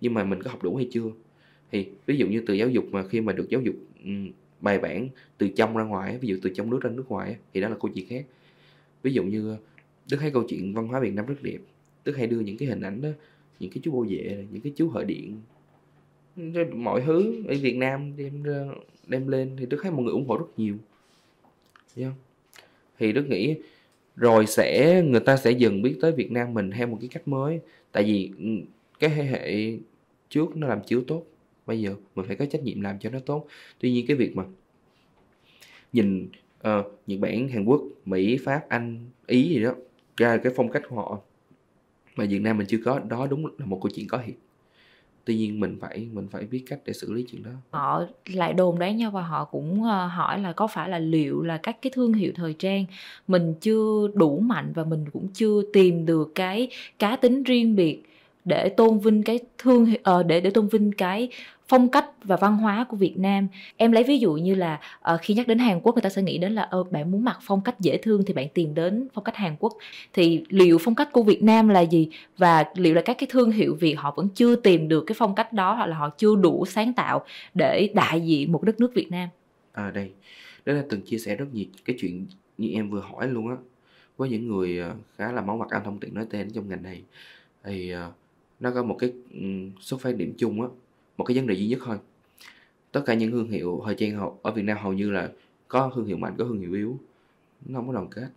Nhưng 0.00 0.14
mà 0.14 0.24
mình 0.24 0.42
có 0.42 0.50
học 0.50 0.62
đủ 0.62 0.76
hay 0.76 0.88
chưa? 0.90 1.10
Thì 1.72 1.88
ví 2.06 2.16
dụ 2.16 2.28
như 2.28 2.42
từ 2.46 2.54
giáo 2.54 2.68
dục 2.68 2.84
mà 2.90 3.08
khi 3.08 3.20
mà 3.20 3.32
được 3.32 3.48
giáo 3.48 3.60
dục 3.60 3.74
bài 4.60 4.78
bản 4.78 5.08
từ 5.38 5.48
trong 5.48 5.76
ra 5.76 5.84
ngoài 5.84 6.18
ví 6.18 6.28
dụ 6.28 6.36
từ 6.42 6.50
trong 6.54 6.70
nước 6.70 6.80
ra 6.82 6.90
nước 6.90 7.08
ngoài 7.08 7.36
thì 7.54 7.60
đó 7.60 7.68
là 7.68 7.76
câu 7.80 7.90
chuyện 7.94 8.06
khác. 8.08 8.24
Ví 9.02 9.12
dụ 9.12 9.22
như 9.22 9.50
ờ, 9.50 9.56
đức 10.10 10.16
thấy 10.20 10.30
câu 10.30 10.44
chuyện 10.48 10.74
văn 10.74 10.88
hóa 10.88 11.00
việt 11.00 11.14
nam 11.14 11.26
rất 11.26 11.42
đẹp. 11.42 11.58
Đức 12.04 12.16
hay 12.16 12.26
đưa 12.26 12.40
những 12.40 12.56
cái 12.56 12.68
hình 12.68 12.80
ảnh 12.80 13.00
đó, 13.00 13.08
những 13.60 13.70
cái 13.70 13.80
chú 13.82 13.92
bô 13.92 14.06
vệ, 14.08 14.46
những 14.52 14.60
cái 14.60 14.72
chú 14.76 14.88
hợi 14.88 15.04
điện 15.04 15.40
mọi 16.76 17.02
thứ 17.06 17.44
ở 17.48 17.54
việt 17.60 17.76
nam 17.76 18.12
đem 18.16 18.42
đem 19.06 19.28
lên 19.28 19.56
thì 19.58 19.66
đức 19.66 19.78
thấy 19.82 19.92
mọi 19.92 20.02
người 20.02 20.12
ủng 20.12 20.28
hộ 20.28 20.36
rất 20.36 20.46
nhiều. 20.56 20.76
Không? 21.96 22.12
thì 22.98 23.12
đức 23.12 23.28
nghĩ 23.28 23.56
rồi 24.16 24.46
sẽ, 24.46 25.02
người 25.02 25.20
ta 25.20 25.36
sẽ 25.36 25.50
dần 25.50 25.82
biết 25.82 25.96
tới 26.00 26.12
việt 26.12 26.32
nam 26.32 26.54
mình 26.54 26.70
theo 26.70 26.86
một 26.86 26.98
cái 27.00 27.08
cách 27.12 27.28
mới 27.28 27.60
tại 27.94 28.04
vì 28.04 28.30
ừ, 28.38 28.44
cái 28.98 29.10
thế 29.10 29.24
hệ 29.24 29.72
trước 30.28 30.56
nó 30.56 30.66
làm 30.66 30.80
chiếu 30.86 31.02
tốt 31.06 31.26
bây 31.66 31.80
giờ 31.80 31.96
mình 32.14 32.26
phải 32.26 32.36
có 32.36 32.46
trách 32.46 32.62
nhiệm 32.62 32.80
làm 32.80 32.98
cho 32.98 33.10
nó 33.10 33.18
tốt. 33.18 33.46
Tuy 33.80 33.92
nhiên 33.92 34.06
cái 34.06 34.16
việc 34.16 34.36
mà 34.36 34.44
nhìn 35.92 36.28
uh, 36.68 36.86
Nhật 37.06 37.20
Bản 37.20 37.48
Hàn 37.48 37.64
Quốc 37.64 37.82
Mỹ 38.04 38.38
Pháp 38.44 38.68
Anh 38.68 39.10
Ý 39.26 39.48
gì 39.48 39.62
đó 39.62 39.74
ra 40.16 40.36
cái 40.36 40.52
phong 40.56 40.70
cách 40.70 40.82
của 40.88 40.96
họ 40.96 41.20
mà 42.16 42.24
Việt 42.24 42.38
Nam 42.38 42.58
mình 42.58 42.66
chưa 42.66 42.78
có 42.84 42.98
đó 42.98 43.26
đúng 43.26 43.46
là 43.58 43.66
một 43.66 43.80
câu 43.82 43.90
chuyện 43.94 44.08
có 44.08 44.22
thiệt 44.26 44.34
tuy 45.24 45.36
nhiên 45.36 45.60
mình 45.60 45.76
phải 45.80 46.08
mình 46.12 46.28
phải 46.30 46.44
biết 46.44 46.64
cách 46.68 46.80
để 46.84 46.92
xử 46.92 47.12
lý 47.12 47.24
chuyện 47.30 47.42
đó. 47.42 47.50
Họ 47.70 48.04
lại 48.26 48.52
đồn 48.52 48.78
đoán 48.78 48.96
nhau 48.96 49.10
và 49.10 49.22
họ 49.22 49.44
cũng 49.44 49.84
ờ, 49.84 50.06
hỏi 50.06 50.40
là 50.40 50.52
có 50.52 50.66
phải 50.66 50.88
là 50.88 50.98
liệu 50.98 51.42
là 51.42 51.56
các 51.56 51.82
cái 51.82 51.90
thương 51.94 52.12
hiệu 52.12 52.32
thời 52.34 52.52
trang 52.52 52.84
mình 53.28 53.54
chưa 53.60 54.08
đủ 54.14 54.38
mạnh 54.38 54.72
và 54.74 54.84
mình 54.84 55.04
cũng 55.12 55.28
chưa 55.34 55.62
tìm 55.72 56.06
được 56.06 56.32
cái 56.34 56.68
cá 56.98 57.16
tính 57.16 57.42
riêng 57.42 57.76
biệt 57.76 58.02
để 58.44 58.68
tôn 58.68 58.98
vinh 58.98 59.22
cái 59.22 59.38
thương 59.58 59.82
uh, 59.82 60.26
để 60.26 60.40
để 60.40 60.50
tôn 60.50 60.68
vinh 60.68 60.92
cái 60.92 61.28
phong 61.68 61.88
cách 61.88 62.06
và 62.24 62.36
văn 62.36 62.56
hóa 62.56 62.86
của 62.88 62.96
Việt 62.96 63.18
Nam. 63.18 63.48
Em 63.76 63.92
lấy 63.92 64.04
ví 64.04 64.18
dụ 64.18 64.32
như 64.32 64.54
là 64.54 64.80
uh, 65.14 65.20
khi 65.22 65.34
nhắc 65.34 65.48
đến 65.48 65.58
Hàn 65.58 65.80
Quốc 65.80 65.94
người 65.94 66.02
ta 66.02 66.08
sẽ 66.08 66.22
nghĩ 66.22 66.38
đến 66.38 66.52
là 66.52 66.62
ờ 66.62 66.84
bạn 66.84 67.10
muốn 67.10 67.24
mặc 67.24 67.38
phong 67.42 67.60
cách 67.60 67.80
dễ 67.80 67.96
thương 67.96 68.22
thì 68.26 68.34
bạn 68.34 68.48
tìm 68.54 68.74
đến 68.74 69.08
phong 69.14 69.24
cách 69.24 69.36
Hàn 69.36 69.56
Quốc. 69.58 69.72
Thì 70.12 70.44
liệu 70.48 70.78
phong 70.80 70.94
cách 70.94 71.12
của 71.12 71.22
Việt 71.22 71.42
Nam 71.42 71.68
là 71.68 71.80
gì? 71.80 72.08
Và 72.38 72.64
liệu 72.74 72.94
là 72.94 73.02
các 73.02 73.18
cái 73.18 73.26
thương 73.30 73.50
hiệu 73.50 73.74
Việt 73.74 73.94
họ 73.94 74.14
vẫn 74.16 74.28
chưa 74.34 74.56
tìm 74.56 74.88
được 74.88 75.04
cái 75.06 75.16
phong 75.18 75.34
cách 75.34 75.52
đó 75.52 75.74
hoặc 75.74 75.86
là 75.86 75.96
họ 75.96 76.10
chưa 76.18 76.36
đủ 76.36 76.64
sáng 76.66 76.92
tạo 76.92 77.24
để 77.54 77.88
đại 77.94 78.20
diện 78.20 78.52
một 78.52 78.62
đất 78.62 78.80
nước 78.80 78.94
Việt 78.94 79.10
Nam? 79.10 79.28
À 79.72 79.90
đây. 79.90 80.10
Đó 80.64 80.72
là 80.72 80.84
từng 80.90 81.02
chia 81.02 81.18
sẻ 81.18 81.36
rất 81.36 81.46
nhiều 81.52 81.66
cái 81.84 81.96
chuyện 81.98 82.26
như 82.58 82.68
em 82.72 82.90
vừa 82.90 83.00
hỏi 83.00 83.28
luôn 83.28 83.48
á. 83.48 83.56
Với 84.16 84.28
những 84.28 84.48
người 84.48 84.78
ờ, 84.78 84.94
khá 85.16 85.32
là 85.32 85.40
máu 85.40 85.56
mặt 85.56 85.68
anh 85.70 85.84
thông 85.84 85.98
tiện 85.98 86.14
nói 86.14 86.26
tên 86.30 86.50
trong 86.50 86.68
ngành 86.68 86.82
này 86.82 87.02
thì 87.64 87.90
ờ, 87.90 88.12
nó 88.60 88.70
có 88.70 88.82
một 88.82 88.96
cái 88.98 89.12
xuất 89.80 90.00
phát 90.00 90.16
điểm 90.16 90.34
chung 90.38 90.62
á 90.62 90.68
một 91.16 91.24
cái 91.24 91.36
vấn 91.36 91.46
đề 91.46 91.54
duy 91.54 91.66
nhất 91.66 91.80
thôi. 91.84 91.96
Tất 92.92 93.02
cả 93.06 93.14
những 93.14 93.30
thương 93.30 93.50
hiệu 93.50 93.82
thời 93.84 93.94
trang 93.94 94.38
ở 94.42 94.50
Việt 94.50 94.62
Nam 94.62 94.78
hầu 94.80 94.92
như 94.92 95.10
là 95.10 95.30
có 95.68 95.92
thương 95.94 96.06
hiệu 96.06 96.16
mạnh 96.16 96.34
có 96.38 96.44
thương 96.44 96.60
hiệu 96.60 96.72
yếu. 96.72 96.98
Nó 97.66 97.78
không 97.78 97.86
có 97.86 97.92
đoàn 97.92 98.08
kết. 98.10 98.28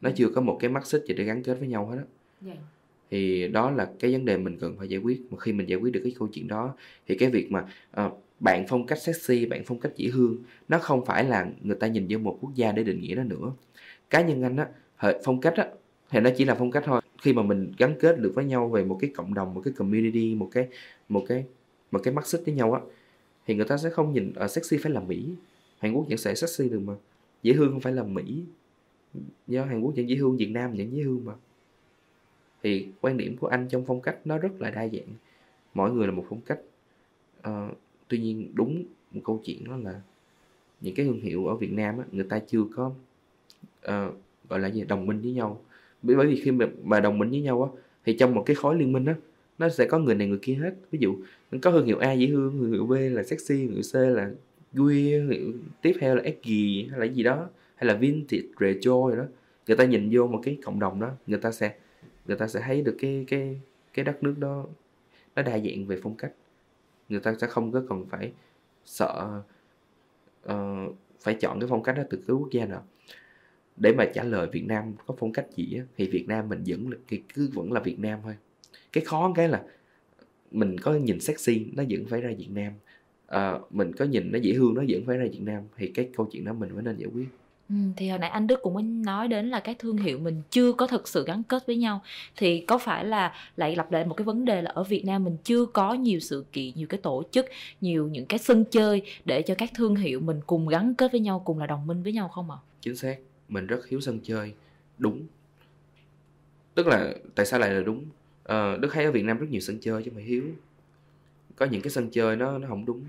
Nó 0.00 0.10
chưa 0.16 0.28
có 0.28 0.40
một 0.40 0.56
cái 0.60 0.70
mắt 0.70 0.86
xích 0.86 1.04
gì 1.08 1.14
để 1.14 1.24
gắn 1.24 1.42
kết 1.42 1.54
với 1.54 1.68
nhau 1.68 1.86
hết 1.86 1.96
á. 1.96 2.04
Yeah. 2.46 2.58
Dạ. 2.58 2.62
thì 3.10 3.48
đó 3.48 3.70
là 3.70 3.90
cái 4.00 4.12
vấn 4.12 4.24
đề 4.24 4.36
mình 4.36 4.58
cần 4.60 4.76
phải 4.78 4.88
giải 4.88 5.00
quyết. 5.00 5.22
Mà 5.30 5.38
khi 5.38 5.52
mình 5.52 5.68
giải 5.68 5.78
quyết 5.78 5.92
được 5.92 6.00
cái 6.04 6.14
câu 6.18 6.28
chuyện 6.28 6.48
đó 6.48 6.74
thì 7.06 7.16
cái 7.16 7.30
việc 7.30 7.52
mà 7.52 7.64
uh, 8.06 8.22
bạn 8.40 8.64
phong 8.68 8.86
cách 8.86 8.98
sexy 9.02 9.46
bạn 9.46 9.62
phong 9.66 9.80
cách 9.80 9.92
dễ 9.96 10.08
hương 10.08 10.36
nó 10.68 10.78
không 10.78 11.04
phải 11.04 11.24
là 11.24 11.50
người 11.62 11.76
ta 11.76 11.86
nhìn 11.86 12.06
vô 12.10 12.18
một 12.18 12.38
quốc 12.40 12.54
gia 12.54 12.72
để 12.72 12.82
định 12.82 13.00
nghĩa 13.00 13.14
nó 13.14 13.22
nữa. 13.24 13.52
Cá 14.10 14.20
nhân 14.20 14.42
anh 14.42 14.56
á 14.56 14.68
phong 15.24 15.40
cách 15.40 15.54
á 15.56 15.68
thì 16.10 16.20
nó 16.20 16.30
chỉ 16.36 16.44
là 16.44 16.54
phong 16.54 16.70
cách 16.70 16.82
thôi. 16.86 17.00
Khi 17.22 17.32
mà 17.32 17.42
mình 17.42 17.72
gắn 17.78 17.94
kết 18.00 18.18
được 18.18 18.32
với 18.34 18.44
nhau 18.44 18.68
về 18.68 18.84
một 18.84 18.98
cái 19.00 19.10
cộng 19.16 19.34
đồng 19.34 19.54
một 19.54 19.60
cái 19.64 19.74
community 19.76 20.34
một 20.34 20.48
cái 20.52 20.68
một 21.08 21.24
cái 21.28 21.44
mà 21.90 22.00
cái 22.00 22.14
mắt 22.14 22.26
xích 22.26 22.42
với 22.44 22.54
nhau 22.54 22.72
á 22.72 22.80
thì 23.46 23.54
người 23.54 23.64
ta 23.64 23.76
sẽ 23.76 23.90
không 23.90 24.12
nhìn 24.12 24.32
ở 24.34 24.44
uh, 24.44 24.50
sexy 24.50 24.76
phải 24.76 24.92
là 24.92 25.00
mỹ. 25.00 25.28
Hàn 25.78 25.92
quốc 25.92 26.06
vẫn 26.08 26.18
sẽ 26.18 26.34
sexy 26.34 26.68
được 26.68 26.80
mà. 26.80 26.94
Dễ 27.42 27.52
thương 27.52 27.70
không 27.70 27.80
phải 27.80 27.92
là 27.92 28.02
mỹ. 28.02 28.42
Do 29.46 29.64
hàn 29.64 29.80
quốc 29.80 29.92
vẫn 29.96 30.08
dễ 30.08 30.16
thương 30.16 30.36
việt 30.36 30.50
nam 30.50 30.70
vẫn 30.70 30.92
dễ 30.92 31.02
thương 31.04 31.24
mà. 31.24 31.32
Thì 32.62 32.88
quan 33.00 33.16
điểm 33.16 33.36
của 33.36 33.46
anh 33.46 33.68
trong 33.68 33.84
phong 33.86 34.00
cách 34.00 34.18
nó 34.24 34.38
rất 34.38 34.60
là 34.60 34.70
đa 34.70 34.88
dạng. 34.88 35.08
Mỗi 35.74 35.92
người 35.92 36.06
là 36.06 36.12
một 36.12 36.24
phong 36.28 36.40
cách. 36.40 36.58
Uh, 37.48 37.78
tuy 38.08 38.18
nhiên 38.18 38.50
đúng 38.54 38.84
một 39.12 39.20
câu 39.24 39.40
chuyện 39.44 39.64
đó 39.64 39.76
là 39.76 40.00
những 40.80 40.94
cái 40.94 41.06
thương 41.06 41.20
hiệu 41.20 41.46
ở 41.46 41.54
việt 41.54 41.72
nam 41.72 41.98
á, 41.98 42.04
người 42.12 42.26
ta 42.28 42.38
chưa 42.38 42.64
có 42.74 42.86
uh, 43.86 44.14
gọi 44.48 44.60
là 44.60 44.68
gì 44.68 44.84
đồng 44.84 45.06
minh 45.06 45.20
với 45.20 45.32
nhau. 45.32 45.60
Bởi 46.02 46.26
vì 46.26 46.40
khi 46.40 46.50
mà, 46.50 46.66
mà 46.82 47.00
đồng 47.00 47.18
minh 47.18 47.30
với 47.30 47.40
nhau 47.40 47.62
á 47.62 47.80
thì 48.04 48.16
trong 48.18 48.34
một 48.34 48.42
cái 48.46 48.56
khối 48.56 48.76
liên 48.76 48.92
minh 48.92 49.04
á 49.04 49.14
nó 49.58 49.68
sẽ 49.68 49.86
có 49.86 49.98
người 49.98 50.14
này 50.14 50.26
người 50.26 50.38
kia 50.42 50.54
hết. 50.54 50.74
Ví 50.90 50.98
dụ 50.98 51.16
có 51.62 51.70
thương 51.70 51.86
hiệu 51.86 51.98
A 51.98 52.12
dễ 52.12 52.26
thương 52.26 52.58
thương 52.60 52.72
hiệu 52.72 52.86
B 52.86 52.92
là 52.92 53.22
sexy 53.22 53.66
thương 53.66 53.74
hiệu 53.74 53.82
C 53.92 54.16
là 54.16 54.30
quy 54.76 55.14
tiếp 55.82 55.92
theo 56.00 56.16
là 56.16 56.22
edgy 56.22 56.88
hay 56.90 57.00
là 57.00 57.06
gì 57.06 57.22
đó 57.22 57.48
hay 57.74 57.88
là 57.88 57.94
vintage 57.94 58.48
retro 58.60 58.92
rồi 58.92 59.16
đó. 59.16 59.24
Người 59.66 59.76
ta 59.76 59.84
nhìn 59.84 60.08
vô 60.12 60.26
một 60.26 60.40
cái 60.42 60.58
cộng 60.64 60.80
đồng 60.80 61.00
đó 61.00 61.10
người 61.26 61.38
ta 61.38 61.52
sẽ 61.52 61.74
người 62.26 62.36
ta 62.36 62.48
sẽ 62.48 62.60
thấy 62.60 62.82
được 62.82 62.96
cái 62.98 63.24
cái 63.28 63.60
cái 63.94 64.04
đất 64.04 64.22
nước 64.22 64.34
đó 64.38 64.66
nó 65.36 65.42
đa 65.42 65.58
dạng 65.58 65.86
về 65.86 66.00
phong 66.02 66.14
cách. 66.16 66.32
Người 67.08 67.20
ta 67.20 67.34
sẽ 67.40 67.46
không 67.46 67.72
có 67.72 67.82
cần 67.88 68.06
phải 68.06 68.32
sợ 68.84 69.42
uh, 70.52 70.94
phải 71.20 71.34
chọn 71.34 71.60
cái 71.60 71.68
phong 71.68 71.82
cách 71.82 71.96
đó 71.96 72.02
từ 72.10 72.18
cái 72.26 72.36
quốc 72.36 72.50
gia 72.50 72.66
nào. 72.66 72.84
Để 73.76 73.92
mà 73.92 74.04
trả 74.14 74.24
lời 74.24 74.48
Việt 74.52 74.64
Nam 74.66 74.92
có 75.06 75.14
phong 75.18 75.32
cách 75.32 75.46
gì 75.56 75.74
á, 75.78 75.84
thì 75.96 76.08
Việt 76.08 76.24
Nam 76.28 76.48
mình 76.48 76.62
vẫn 76.66 76.90
là 76.90 76.96
cứ 77.34 77.50
vẫn 77.54 77.72
là 77.72 77.80
Việt 77.80 77.98
Nam 77.98 78.18
thôi 78.22 78.34
cái 78.92 79.04
khó 79.04 79.32
cái 79.34 79.48
là 79.48 79.62
mình 80.50 80.78
có 80.80 80.94
nhìn 80.94 81.20
sexy 81.20 81.66
nó 81.72 81.84
vẫn 81.90 82.06
phải 82.10 82.20
ra 82.20 82.30
Việt 82.38 82.50
Nam. 82.50 82.72
À, 83.26 83.58
mình 83.70 83.92
có 83.92 84.04
nhìn 84.04 84.32
nó 84.32 84.38
dễ 84.38 84.52
thương 84.54 84.74
nó 84.74 84.82
vẫn 84.88 85.02
phải 85.06 85.16
ra 85.16 85.24
Việt 85.32 85.42
Nam. 85.42 85.62
Thì 85.76 85.88
cái 85.88 86.08
câu 86.16 86.28
chuyện 86.32 86.44
đó 86.44 86.52
mình 86.52 86.70
phải 86.74 86.82
nên 86.82 86.96
giải 86.98 87.10
quyết. 87.14 87.28
Ừ, 87.68 87.74
thì 87.96 88.08
hồi 88.08 88.18
nãy 88.18 88.30
anh 88.30 88.46
Đức 88.46 88.60
cũng 88.62 88.74
mới 88.74 88.82
nói 88.82 89.28
đến 89.28 89.50
là 89.50 89.60
các 89.60 89.76
thương 89.78 89.96
hiệu 89.96 90.18
mình 90.18 90.42
chưa 90.50 90.72
có 90.72 90.86
thực 90.86 91.08
sự 91.08 91.24
gắn 91.24 91.42
kết 91.42 91.66
với 91.66 91.76
nhau. 91.76 92.02
Thì 92.36 92.60
có 92.60 92.78
phải 92.78 93.04
là 93.04 93.34
lại 93.56 93.76
lặp 93.76 93.92
lại 93.92 94.04
một 94.04 94.14
cái 94.14 94.24
vấn 94.24 94.44
đề 94.44 94.62
là 94.62 94.70
ở 94.70 94.84
Việt 94.84 95.04
Nam 95.04 95.24
mình 95.24 95.36
chưa 95.44 95.66
có 95.66 95.94
nhiều 95.94 96.20
sự 96.20 96.44
kiện 96.52 96.74
nhiều 96.74 96.86
cái 96.86 97.00
tổ 97.02 97.22
chức 97.30 97.46
nhiều 97.80 98.08
những 98.08 98.26
cái 98.26 98.38
sân 98.38 98.64
chơi 98.70 99.02
để 99.24 99.42
cho 99.42 99.54
các 99.54 99.70
thương 99.74 99.96
hiệu 99.96 100.20
mình 100.20 100.40
cùng 100.46 100.68
gắn 100.68 100.94
kết 100.94 101.12
với 101.12 101.20
nhau 101.20 101.42
cùng 101.44 101.58
là 101.58 101.66
đồng 101.66 101.86
minh 101.86 102.02
với 102.02 102.12
nhau 102.12 102.28
không 102.28 102.50
ạ? 102.50 102.56
À? 102.60 102.64
Chính 102.80 102.96
xác. 102.96 103.16
Mình 103.48 103.66
rất 103.66 103.80
thiếu 103.88 104.00
sân 104.00 104.20
chơi. 104.22 104.52
Đúng. 104.98 105.26
Tức 106.74 106.86
là 106.86 107.14
tại 107.34 107.46
sao 107.46 107.60
lại 107.60 107.70
là 107.70 107.80
đúng 107.80 108.04
Ờ, 108.48 108.76
đức 108.76 108.88
thấy 108.92 109.04
ở 109.04 109.12
việt 109.12 109.24
nam 109.24 109.38
rất 109.38 109.46
nhiều 109.50 109.60
sân 109.60 109.78
chơi 109.80 110.02
chứ 110.02 110.10
mà 110.14 110.22
hiếu. 110.22 110.42
Có 111.56 111.66
những 111.66 111.82
cái 111.82 111.90
sân 111.90 112.10
chơi 112.10 112.36
nó 112.36 112.58
nó 112.58 112.68
không 112.68 112.84
đúng. 112.84 113.04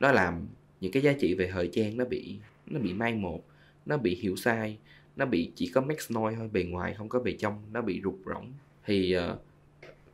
Nó 0.00 0.12
làm 0.12 0.46
những 0.80 0.92
cái 0.92 1.02
giá 1.02 1.12
trị 1.12 1.34
về 1.34 1.50
thời 1.52 1.68
trang 1.72 1.96
nó 1.96 2.04
bị 2.04 2.36
nó 2.66 2.80
bị 2.80 2.92
mai 2.92 3.14
một 3.14 3.44
nó 3.86 3.96
bị 3.96 4.14
hiểu 4.14 4.36
sai 4.36 4.78
nó 5.16 5.26
bị 5.26 5.50
chỉ 5.54 5.70
có 5.74 5.80
max 5.80 6.10
noise 6.12 6.36
thôi 6.38 6.48
bề 6.52 6.62
ngoài 6.62 6.94
không 6.98 7.08
có 7.08 7.20
bề 7.20 7.32
trong 7.32 7.62
nó 7.72 7.82
bị 7.82 8.00
rụt 8.04 8.14
rỗng. 8.26 8.52
Thì 8.86 9.16
uh, 9.16 9.38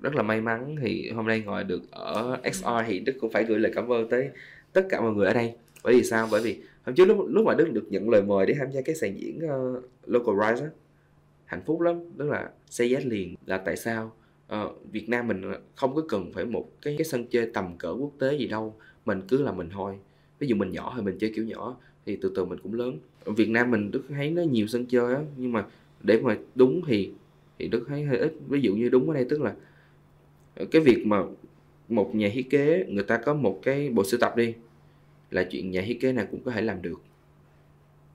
rất 0.00 0.14
là 0.14 0.22
may 0.22 0.40
mắn 0.40 0.76
thì 0.80 1.10
hôm 1.10 1.26
nay 1.26 1.40
ngồi 1.40 1.64
được 1.64 1.90
ở 1.90 2.40
XR 2.52 2.66
thì 2.86 3.00
Đức 3.00 3.12
cũng 3.20 3.32
phải 3.32 3.44
gửi 3.44 3.58
lời 3.58 3.72
cảm 3.74 3.92
ơn 3.92 4.08
tới 4.08 4.30
tất 4.72 4.86
cả 4.90 5.00
mọi 5.00 5.12
người 5.12 5.26
ở 5.26 5.34
đây. 5.34 5.54
Bởi 5.84 5.94
vì 5.94 6.04
sao? 6.04 6.28
Bởi 6.30 6.40
vì 6.42 6.60
hôm 6.84 6.94
trước 6.94 7.04
lúc 7.04 7.26
lúc 7.28 7.46
mà 7.46 7.54
Đức 7.54 7.72
được 7.72 7.86
nhận 7.90 8.10
lời 8.10 8.22
mời 8.22 8.46
để 8.46 8.54
tham 8.58 8.72
gia 8.72 8.80
cái 8.80 8.94
sàn 8.94 9.20
diễn 9.20 9.40
uh, 9.44 9.84
Local 10.06 10.34
Rise 10.40 10.64
á 10.64 10.70
hạnh 11.44 11.62
phúc 11.66 11.80
lắm. 11.80 12.00
Tức 12.18 12.28
là 12.30 12.50
say 12.70 12.94
yes 12.94 13.04
liền 13.06 13.34
là 13.46 13.58
tại 13.58 13.76
sao? 13.76 14.12
Uh, 14.55 14.92
Việt 14.92 15.09
Nam 15.09 15.28
mình 15.28 15.42
không 15.74 15.94
có 15.94 16.03
cần 16.09 16.32
phải 16.32 16.44
một 16.44 16.68
cái 16.82 16.94
cái 16.99 17.05
sân 17.05 17.26
chơi 17.26 17.51
tầm 17.55 17.78
cỡ 17.78 17.90
quốc 17.90 18.12
tế 18.18 18.36
gì 18.36 18.47
đâu 18.47 18.74
mình 19.07 19.22
cứ 19.28 19.42
là 19.42 19.53
mình 19.53 19.68
thôi. 19.72 19.99
Ví 20.38 20.47
dụ 20.47 20.57
mình 20.57 20.70
nhỏ 20.70 20.92
thì 20.97 21.03
mình 21.03 21.18
chơi 21.18 21.32
kiểu 21.34 21.44
nhỏ 21.44 21.76
thì 22.07 22.18
từ 22.20 22.32
từ 22.34 22.44
mình 22.44 22.59
cũng 22.62 22.74
lớn. 22.74 22.99
Ở 23.24 23.32
Việt 23.32 23.49
Nam 23.49 23.70
mình 23.70 23.90
Đức 23.90 24.03
thấy 24.09 24.30
nó 24.30 24.42
nhiều 24.42 24.66
sân 24.66 24.86
chơi 24.86 25.14
á 25.14 25.20
nhưng 25.36 25.53
mà 25.53 25.66
để 26.03 26.20
mà 26.20 26.36
đúng 26.55 26.82
thì 26.86 27.11
thì 27.59 27.68
Đức 27.68 27.84
thấy 27.88 28.05
hơi 28.05 28.18
ít. 28.18 28.32
Ví 28.49 28.61
dụ 28.61 28.74
như 28.74 28.88
đúng 28.88 29.09
ở 29.09 29.14
đây 29.14 29.26
tức 29.28 29.40
là 29.40 29.55
ờ, 30.55 30.64
cái 30.70 30.82
việc 30.82 31.07
mà 31.07 31.22
một 31.88 32.14
nhà 32.14 32.30
thiết 32.34 32.51
kế 32.51 32.86
người 32.88 33.05
ta 33.05 33.16
có 33.16 33.34
một 33.34 33.61
cái 33.62 33.90
bộ 33.90 34.05
sưu 34.05 34.20
tập 34.20 34.36
đi 34.36 34.55
là 35.30 35.44
chuyện 35.51 35.70
nhà 35.70 35.82
thiết 35.86 36.01
kế 36.01 36.12
nào 36.12 36.26
cũng 36.30 36.42
có 36.42 36.51
thể 36.51 36.62
làm 36.62 36.82
được. 36.82 37.01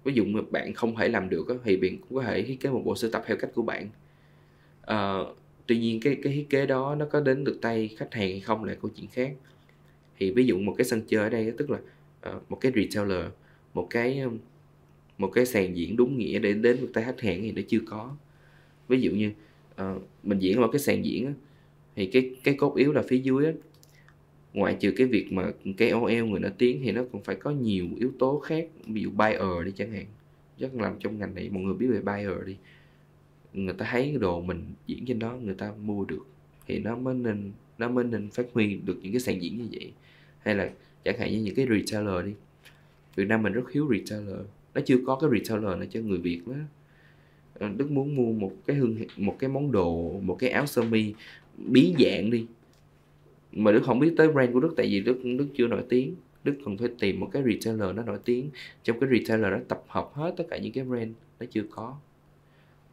Ví 0.04 0.14
dụ 0.14 0.26
mà 0.26 0.42
bạn 0.52 0.74
không 0.74 0.96
thể 0.96 1.08
làm 1.08 1.30
được 1.30 1.48
thì 1.64 1.78
bạn 1.78 1.98
cũng 1.98 2.18
có 2.18 2.24
thể 2.24 2.44
thiết 2.44 2.60
kế 2.60 2.70
một 2.70 2.82
bộ 2.86 2.96
sưu 2.96 3.12
tập 3.12 3.24
theo 3.28 3.38
cách 3.38 3.52
của 3.56 3.62
bạn. 3.62 3.90
À, 4.82 5.18
tuy 5.72 5.78
nhiên 5.78 6.00
cái 6.00 6.18
cái 6.24 6.34
thiết 6.34 6.50
kế 6.50 6.66
đó 6.66 6.96
nó 6.96 7.06
có 7.06 7.20
đến 7.20 7.44
được 7.44 7.58
tay 7.62 7.90
khách 7.98 8.14
hàng 8.14 8.30
hay 8.32 8.40
không 8.40 8.64
là 8.64 8.74
câu 8.74 8.92
chuyện 8.96 9.08
khác. 9.08 9.34
Thì 10.20 10.32
ví 10.32 10.46
dụ 10.46 10.60
một 10.60 10.76
cái 10.78 10.86
sân 10.86 11.02
chơi 11.08 11.24
ở 11.24 11.30
đây 11.30 11.54
tức 11.58 11.70
là 11.70 11.78
uh, 12.30 12.52
một 12.52 12.58
cái 12.62 12.72
retailer 12.76 13.26
một 13.74 13.88
cái 13.90 14.22
một 15.18 15.28
cái 15.28 15.46
sàn 15.46 15.78
diễn 15.78 15.96
đúng 15.96 16.18
nghĩa 16.18 16.40
để 16.40 16.54
đến 16.54 16.78
được 16.82 16.90
tay 16.94 17.04
khách 17.04 17.22
hàng 17.22 17.42
thì 17.42 17.52
nó 17.52 17.62
chưa 17.68 17.80
có. 17.86 18.16
Ví 18.88 19.02
dụ 19.02 19.12
như 19.12 19.32
uh, 19.82 20.02
mình 20.24 20.40
diễn 20.40 20.60
vào 20.60 20.72
cái 20.72 20.80
sàn 20.80 21.06
diễn 21.06 21.34
thì 21.96 22.06
cái 22.06 22.36
cái 22.44 22.56
cốt 22.56 22.76
yếu 22.76 22.94
là 22.94 23.04
phía 23.08 23.18
dưới 23.18 23.46
á, 23.46 23.52
ngoại 24.54 24.78
trừ 24.80 24.94
cái 24.98 25.08
việc 25.08 25.32
mà 25.32 25.52
cái 25.78 25.92
OL 25.92 26.14
người 26.14 26.40
nổi 26.40 26.52
tiếng 26.58 26.82
thì 26.84 26.92
nó 26.92 27.04
còn 27.12 27.24
phải 27.24 27.36
có 27.36 27.52
nhiều 27.52 27.88
yếu 27.98 28.12
tố 28.20 28.40
khác 28.40 28.68
ví 28.88 29.02
dụ 29.02 29.10
buyer 29.10 29.66
đi 29.66 29.72
chẳng 29.76 29.92
hạn. 29.92 30.06
Chắc 30.60 30.76
làm 30.76 30.96
trong 31.00 31.20
ngành 31.20 31.36
này 31.36 31.50
mọi 31.50 31.64
người 31.64 31.74
biết 31.74 31.88
về 31.88 32.02
buyer 32.02 32.48
đi 32.48 32.56
người 33.54 33.74
ta 33.74 33.88
thấy 33.92 34.02
cái 34.02 34.18
đồ 34.18 34.42
mình 34.42 34.64
diễn 34.88 35.06
trên 35.06 35.20
đó, 35.20 35.38
người 35.44 35.56
ta 35.56 35.74
mua 35.84 36.06
được 36.06 36.26
thì 36.68 36.80
nó 36.80 36.96
mới 36.96 37.16
nên, 37.16 37.52
nó 37.78 37.90
mới 37.90 38.04
nên 38.04 38.30
phát 38.30 38.46
huy 38.54 38.76
được 38.76 39.00
những 39.02 39.12
cái 39.12 39.20
sàn 39.20 39.42
diễn 39.42 39.58
như 39.58 39.68
vậy. 39.72 39.92
Hay 40.40 40.56
là 40.56 40.72
chẳng 41.04 41.20
hạn 41.20 41.32
như 41.32 41.42
những 41.42 41.56
cái 41.56 41.68
retailer 41.70 42.26
đi, 42.26 42.34
Việt 43.16 43.28
Nam 43.28 43.44
mình 43.44 43.54
rất 43.54 43.64
thiếu 43.72 43.90
retailer, 43.92 44.46
nó 44.74 44.82
chưa 44.86 44.98
có 45.06 45.16
cái 45.22 45.30
retailer 45.34 45.80
nó 45.80 45.86
cho 45.90 46.00
người 46.00 46.18
Việt 46.18 46.42
đó 46.48 46.54
ờ, 47.54 47.70
Đức 47.78 47.92
muốn 47.92 48.16
mua 48.16 48.32
một 48.32 48.54
cái 48.66 48.76
hương, 48.76 48.96
một 49.18 49.36
cái 49.40 49.50
món 49.50 49.72
đồ, 49.72 50.20
một 50.24 50.36
cái 50.40 50.50
áo 50.50 50.66
sơ 50.66 50.82
mi 50.82 51.14
bí 51.58 51.96
dạng 52.00 52.30
đi. 52.30 52.46
Mà 53.52 53.72
Đức 53.72 53.82
không 53.84 54.00
biết 54.00 54.14
tới 54.18 54.32
brand 54.32 54.54
của 54.54 54.60
Đức, 54.60 54.74
tại 54.78 54.86
vì 54.86 55.00
Đức 55.00 55.20
Đức 55.24 55.48
chưa 55.56 55.68
nổi 55.68 55.84
tiếng. 55.90 56.16
Đức 56.44 56.58
cần 56.66 56.78
phải 56.78 56.90
tìm 57.00 57.20
một 57.20 57.30
cái 57.32 57.44
retailer 57.44 57.96
nó 57.96 58.04
nổi 58.04 58.20
tiếng. 58.26 58.50
Trong 58.84 59.00
cái 59.00 59.10
retailer 59.10 59.52
đó 59.52 59.60
tập 59.68 59.84
hợp 59.88 60.10
hết 60.14 60.34
tất 60.38 60.44
cả 60.50 60.58
những 60.58 60.74
cái 60.74 60.84
brand 60.84 61.12
nó 61.40 61.46
chưa 61.52 61.64
có. 61.70 61.98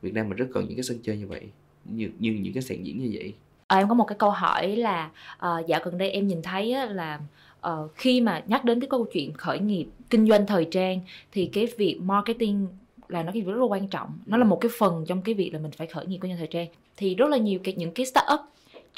Việt 0.03 0.14
Nam 0.14 0.28
mình 0.28 0.38
rất 0.38 0.46
cần 0.55 0.64
những 0.68 0.76
cái 0.76 0.84
sân 0.84 0.99
chơi 1.03 1.16
như 1.16 1.26
vậy. 1.26 1.42
Như 1.84 2.11
như 2.18 2.32
những 2.32 2.53
cái 2.53 2.62
sàn 2.62 2.86
diễn 2.86 2.99
như 2.99 3.11
vậy. 3.12 3.34
À, 3.66 3.76
em 3.76 3.88
có 3.88 3.94
một 3.94 4.05
cái 4.05 4.18
câu 4.18 4.30
hỏi 4.30 4.76
là 4.76 5.11
uh, 5.36 5.66
dạo 5.66 5.80
gần 5.84 5.99
đây 5.99 6.11
em 6.11 6.26
nhìn 6.28 6.42
thấy 6.42 6.72
á, 6.72 6.84
là 6.84 7.20
uh, 7.68 7.90
khi 7.94 8.20
mà 8.20 8.42
nhắc 8.46 8.64
đến 8.64 8.80
cái 8.80 8.88
câu 8.88 9.07
chuyện 9.12 9.32
khởi 9.32 9.59
nghiệp 9.59 9.86
kinh 10.11 10.28
doanh 10.28 10.46
thời 10.46 10.64
trang 10.70 11.01
thì 11.32 11.46
cái 11.46 11.68
việc 11.78 11.99
marketing 12.01 12.66
là 13.09 13.22
nó 13.22 13.32
cái 13.32 13.42
việc 13.42 13.53
rất 13.53 13.61
là 13.61 13.66
quan 13.66 13.88
trọng. 13.88 14.18
Nó 14.26 14.36
là 14.36 14.44
một 14.44 14.59
cái 14.61 14.70
phần 14.78 15.05
trong 15.09 15.22
cái 15.22 15.34
việc 15.34 15.51
là 15.53 15.59
mình 15.59 15.70
phải 15.70 15.86
khởi 15.86 16.07
nghiệp 16.07 16.18
kinh 16.20 16.30
doanh 16.30 16.38
thời 16.38 16.46
trang. 16.46 16.66
Thì 16.96 17.14
rất 17.14 17.28
là 17.28 17.36
nhiều 17.36 17.61
cái 17.64 17.74
những 17.74 17.92
cái 17.92 18.07
startup 18.07 18.40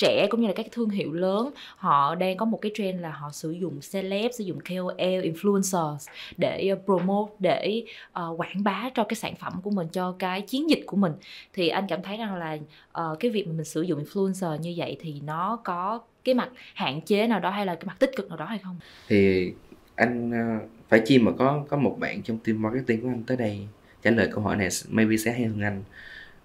trẻ 0.00 0.26
cũng 0.30 0.40
như 0.40 0.46
là 0.46 0.52
các 0.56 0.66
thương 0.72 0.90
hiệu 0.90 1.12
lớn 1.12 1.50
họ 1.76 2.14
đang 2.14 2.36
có 2.36 2.46
một 2.46 2.58
cái 2.62 2.72
trend 2.74 3.00
là 3.00 3.10
họ 3.10 3.30
sử 3.32 3.50
dụng 3.50 3.80
celeb 3.92 4.30
sử 4.34 4.44
dụng 4.44 4.58
KOL 4.60 5.20
influencers 5.22 6.08
để 6.36 6.68
ờ, 6.68 6.78
promote 6.84 7.32
để 7.38 7.84
uh, 8.08 8.40
quảng 8.40 8.64
bá 8.64 8.90
cho 8.94 9.04
cái 9.04 9.14
sản 9.14 9.34
phẩm 9.36 9.52
của 9.62 9.70
mình 9.70 9.88
cho 9.92 10.14
cái 10.18 10.40
chiến 10.40 10.70
dịch 10.70 10.82
của 10.86 10.96
mình. 10.96 11.12
Thì 11.52 11.68
anh 11.68 11.84
cảm 11.88 12.02
thấy 12.02 12.16
rằng 12.16 12.34
là 12.34 12.58
uh, 13.00 13.20
cái 13.20 13.30
việc 13.30 13.46
mà 13.46 13.52
mình 13.52 13.64
sử 13.64 13.82
dụng 13.82 14.04
influencer 14.04 14.56
như 14.56 14.74
vậy 14.76 14.96
thì 15.00 15.20
nó 15.24 15.58
có 15.64 16.00
cái 16.24 16.34
mặt 16.34 16.48
hạn 16.74 17.00
chế 17.00 17.26
nào 17.26 17.40
đó 17.40 17.50
hay 17.50 17.66
là 17.66 17.74
cái 17.74 17.84
mặt 17.86 17.96
tích 17.98 18.10
cực 18.16 18.28
nào 18.28 18.36
đó 18.36 18.44
hay 18.44 18.58
không? 18.58 18.76
Thì 19.08 19.52
anh 19.94 20.30
uh, 20.30 20.68
phải 20.88 21.02
chi 21.06 21.18
mà 21.18 21.32
có 21.38 21.64
có 21.68 21.76
một 21.76 21.96
bạn 22.00 22.22
trong 22.22 22.38
team 22.38 22.62
marketing 22.62 23.00
của 23.00 23.08
anh 23.08 23.22
tới 23.26 23.36
đây 23.36 23.66
trả 24.02 24.10
lời 24.10 24.28
câu 24.32 24.44
hỏi 24.44 24.56
này 24.56 24.68
maybe 24.88 25.16
sẽ 25.16 25.32
hay 25.32 25.44
hơn 25.44 25.60
anh. 25.60 25.82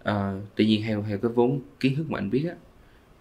Uh, 0.10 0.44
tuy 0.56 0.66
nhiên 0.66 0.82
theo 0.86 1.06
theo 1.10 1.18
cái 1.18 1.32
vốn 1.36 1.62
kiến 1.80 1.96
thức 1.96 2.06
mà 2.10 2.20
anh 2.20 2.30
biết 2.30 2.46
á 2.50 2.56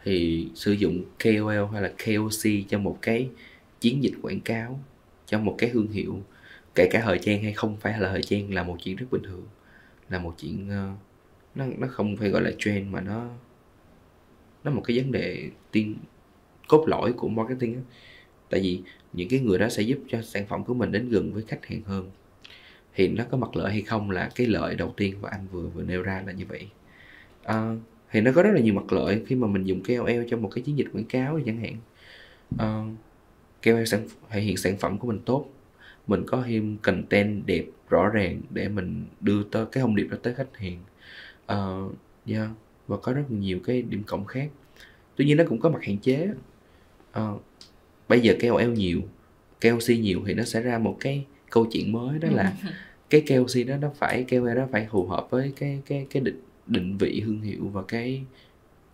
thì 0.04 0.48
sử 0.54 0.72
dụng 0.72 1.04
KOL 1.24 1.72
hay 1.72 1.82
là 1.82 1.92
KOC 2.04 2.68
cho 2.68 2.78
một 2.78 2.98
cái 3.02 3.28
chiến 3.80 4.02
dịch 4.02 4.14
quảng 4.22 4.40
cáo 4.40 4.80
cho 5.26 5.38
một 5.38 5.54
cái 5.58 5.70
thương 5.70 5.88
hiệu 5.88 6.22
kể 6.74 6.88
cả 6.90 7.00
thời 7.04 7.18
trang 7.18 7.42
hay 7.42 7.52
không 7.52 7.76
phải 7.76 8.00
là 8.00 8.08
thời 8.08 8.22
trang 8.22 8.54
là 8.54 8.62
một 8.62 8.76
chuyện 8.82 8.96
rất 8.96 9.06
bình 9.10 9.22
thường 9.22 9.46
là 10.08 10.18
một 10.18 10.34
chuyện 10.38 10.68
uh, 10.68 10.98
nó 11.54 11.64
nó 11.78 11.86
không 11.90 12.16
phải 12.16 12.28
gọi 12.28 12.42
là 12.42 12.50
trend 12.58 12.90
mà 12.90 13.00
nó 13.00 13.28
nó 14.64 14.70
một 14.70 14.82
cái 14.84 14.96
vấn 14.98 15.12
đề 15.12 15.50
tiên 15.70 15.96
cốt 16.68 16.88
lõi 16.88 17.12
của 17.12 17.28
marketing 17.28 17.74
á. 17.74 17.80
Tại 18.50 18.60
vì 18.60 18.80
những 19.12 19.28
cái 19.28 19.40
người 19.40 19.58
đó 19.58 19.68
sẽ 19.68 19.82
giúp 19.82 19.98
cho 20.08 20.22
sản 20.22 20.46
phẩm 20.46 20.64
của 20.64 20.74
mình 20.74 20.92
đến 20.92 21.08
gần 21.08 21.32
với 21.32 21.42
khách 21.48 21.66
hàng 21.66 21.82
hơn. 21.82 22.10
Thì 22.94 23.08
nó 23.08 23.24
có 23.30 23.36
mặt 23.36 23.56
lợi 23.56 23.72
hay 23.72 23.82
không 23.82 24.10
là 24.10 24.30
cái 24.34 24.46
lợi 24.46 24.74
đầu 24.74 24.94
tiên 24.96 25.14
mà 25.22 25.28
anh 25.32 25.46
vừa 25.52 25.66
vừa 25.66 25.82
nêu 25.82 26.02
ra 26.02 26.22
là 26.26 26.32
như 26.32 26.44
vậy. 26.48 26.68
Uh, 27.42 27.78
thì 28.14 28.20
nó 28.20 28.32
có 28.32 28.42
rất 28.42 28.50
là 28.54 28.60
nhiều 28.60 28.74
mặt 28.74 28.92
lợi 28.92 29.22
khi 29.26 29.34
mà 29.34 29.46
mình 29.46 29.64
dùng 29.64 29.82
KOL 29.82 30.22
cho 30.28 30.36
một 30.36 30.50
cái 30.54 30.62
chiến 30.62 30.78
dịch 30.78 30.86
quảng 30.92 31.04
cáo 31.04 31.40
chẳng 31.46 31.56
hạn. 31.56 31.76
Uh, 32.54 32.94
KOL 33.62 33.84
sản, 33.84 34.08
thể 34.30 34.40
hiện 34.40 34.56
sản 34.56 34.76
phẩm 34.76 34.98
của 34.98 35.08
mình 35.08 35.18
tốt. 35.24 35.46
Mình 36.06 36.22
có 36.26 36.44
thêm 36.46 36.76
content 36.82 37.46
đẹp 37.46 37.64
rõ 37.88 38.08
ràng 38.08 38.40
để 38.50 38.68
mình 38.68 39.04
đưa 39.20 39.42
tới 39.42 39.66
cái 39.72 39.82
thông 39.82 39.96
điệp 39.96 40.06
đó 40.10 40.16
tới 40.22 40.34
khách 40.34 40.56
hàng. 40.56 40.78
Uh, 41.52 41.94
yeah. 42.26 42.48
và 42.86 42.96
có 42.96 43.12
rất 43.12 43.30
nhiều 43.30 43.58
cái 43.64 43.82
điểm 43.82 44.02
cộng 44.06 44.24
khác. 44.24 44.48
Tuy 45.16 45.24
nhiên 45.24 45.36
nó 45.36 45.44
cũng 45.48 45.60
có 45.60 45.70
mặt 45.70 45.84
hạn 45.84 45.98
chế. 45.98 46.28
Uh, 47.20 47.42
bây 48.08 48.20
giờ 48.20 48.34
KOL 48.40 48.72
nhiều 48.72 49.00
KOC 49.60 49.98
nhiều 49.98 50.22
thì 50.26 50.34
nó 50.34 50.42
sẽ 50.42 50.60
ra 50.60 50.78
một 50.78 50.96
cái 51.00 51.24
câu 51.50 51.66
chuyện 51.72 51.92
mới 51.92 52.18
đó 52.18 52.28
là 52.32 52.52
cái 53.10 53.20
KOC 53.28 53.66
đó 53.66 53.76
nó 53.76 53.90
phải 53.96 54.24
KOL 54.30 54.54
đó 54.54 54.68
phải 54.72 54.86
phù 54.90 55.06
hợp 55.06 55.26
với 55.30 55.52
cái 55.56 55.82
cái 55.86 56.06
cái 56.10 56.22
định 56.22 56.40
định 56.66 56.98
vị 56.98 57.22
thương 57.24 57.42
hiệu 57.42 57.68
và 57.68 57.82
cái 57.88 58.24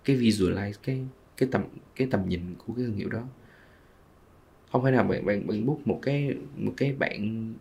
cái 0.04 0.16
visualize 0.16 0.72
cái 0.82 1.04
cái 1.36 1.48
tầm 1.52 1.62
cái 1.96 2.08
tầm 2.10 2.28
nhìn 2.28 2.40
của 2.58 2.72
cái 2.72 2.84
thương 2.84 2.96
hiệu 2.96 3.08
đó. 3.08 3.22
Không 4.72 4.82
phải 4.82 4.92
nào 4.92 5.04
bạn 5.04 5.26
bạn 5.26 5.46
bạn 5.46 5.66
book 5.66 5.86
một 5.86 5.98
cái 6.02 6.34
một 6.56 6.72
cái 6.76 6.92
bạn 6.92 7.52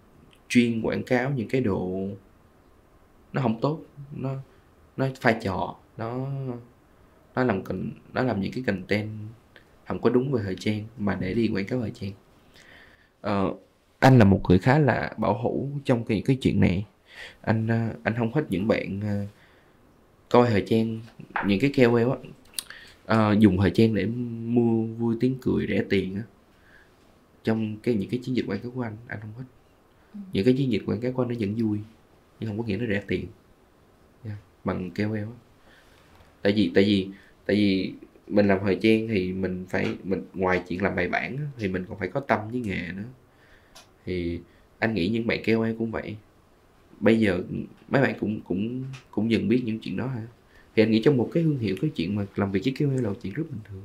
chuyên 0.49 0.81
quảng 0.81 1.03
cáo 1.03 1.31
những 1.31 1.47
cái 1.47 1.61
đồ 1.61 2.07
nó 3.33 3.41
không 3.41 3.61
tốt 3.61 3.81
nó 4.15 4.35
nó 4.97 5.07
pha 5.21 5.31
trò 5.31 5.75
nó 5.97 6.27
nó 7.35 7.43
làm 7.43 7.63
cần 7.63 7.91
nó 8.13 8.23
làm 8.23 8.41
những 8.41 8.51
cái 8.51 8.63
content 8.67 9.09
không 9.89 10.01
có 10.01 10.09
đúng 10.09 10.31
về 10.31 10.41
thời 10.43 10.55
trang 10.55 10.83
mà 10.97 11.15
để 11.15 11.33
đi 11.33 11.47
quảng 11.47 11.65
cáo 11.65 11.81
thời 11.81 11.91
trang. 11.91 12.11
Ờ, 13.21 13.53
anh 13.99 14.19
là 14.19 14.25
một 14.25 14.41
người 14.49 14.59
khá 14.59 14.79
là 14.79 15.13
bảo 15.17 15.39
thủ 15.43 15.69
trong 15.85 16.03
cái 16.05 16.23
cái 16.25 16.37
chuyện 16.41 16.59
này. 16.59 16.85
Anh 17.41 17.67
ờ, 17.67 17.93
anh 18.03 18.13
không 18.17 18.31
thích 18.31 18.45
những 18.49 18.67
bạn 18.67 19.01
ờ, 19.01 19.25
coi 20.29 20.49
thời 20.49 20.61
trang 20.61 20.99
những 21.47 21.59
cái 21.59 21.71
KOL 21.75 22.11
á 22.11 22.17
à, 23.05 23.33
dùng 23.39 23.57
thời 23.57 23.71
trang 23.71 23.95
để 23.95 24.05
mua 24.45 24.85
vui 24.85 25.15
tiếng 25.19 25.35
cười 25.41 25.67
rẻ 25.67 25.83
tiền 25.89 26.15
á 26.15 26.21
trong 27.43 27.77
cái 27.77 27.95
những 27.95 28.09
cái 28.09 28.19
chiến 28.23 28.35
dịch 28.35 28.45
quảng 28.47 28.59
cáo 28.59 28.71
của 28.71 28.81
anh 28.81 28.97
anh 29.07 29.19
không 29.21 29.33
thích 29.37 29.45
ừ. 30.13 30.19
những 30.33 30.45
cái 30.45 30.53
chiến 30.57 30.71
dịch 30.71 30.81
quảng 30.85 30.99
cáo 30.99 31.11
của 31.11 31.23
anh 31.23 31.29
nó 31.29 31.35
vẫn 31.39 31.55
vui 31.55 31.79
nhưng 32.39 32.49
không 32.49 32.57
có 32.57 32.63
nghĩa 32.63 32.77
nó 32.77 32.85
rẻ 32.87 33.03
tiền 33.07 33.25
yeah. 34.25 34.37
bằng 34.63 34.91
KOL 34.91 35.17
á 35.17 35.37
tại 36.41 36.53
vì 36.53 36.71
tại 36.75 36.83
vì 36.83 37.07
tại 37.45 37.55
vì 37.55 37.93
mình 38.27 38.47
làm 38.47 38.59
thời 38.63 38.75
trang 38.81 39.07
thì 39.07 39.33
mình 39.33 39.65
phải 39.69 39.95
mình 40.03 40.23
ngoài 40.33 40.63
chuyện 40.67 40.83
làm 40.83 40.95
bài 40.95 41.07
bản 41.07 41.37
thì 41.57 41.67
mình 41.67 41.85
còn 41.89 41.99
phải 41.99 42.07
có 42.07 42.19
tâm 42.19 42.39
với 42.51 42.61
nghề 42.61 42.91
nữa 42.95 43.03
thì 44.05 44.39
anh 44.79 44.93
nghĩ 44.93 45.07
những 45.07 45.27
bạn 45.27 45.43
KOL 45.43 45.73
cũng 45.77 45.91
vậy 45.91 46.15
bây 46.99 47.19
giờ 47.19 47.43
mấy 47.89 48.01
bạn 48.01 48.15
cũng 48.19 48.41
cũng 48.41 48.83
cũng 49.11 49.31
dần 49.31 49.47
biết 49.47 49.61
những 49.65 49.79
chuyện 49.79 49.97
đó 49.97 50.07
hả? 50.07 50.21
Thì 50.75 50.83
anh 50.83 50.91
nghĩ 50.91 51.01
trong 51.03 51.17
một 51.17 51.29
cái 51.33 51.43
thương 51.43 51.59
hiệu 51.59 51.75
cái 51.81 51.89
chuyện 51.95 52.15
mà 52.15 52.25
làm 52.35 52.51
việc 52.51 52.61
với 52.63 52.73
KOL 52.79 53.03
là 53.03 53.09
chuyện 53.21 53.33
rất 53.33 53.43
bình 53.51 53.59
thường. 53.69 53.83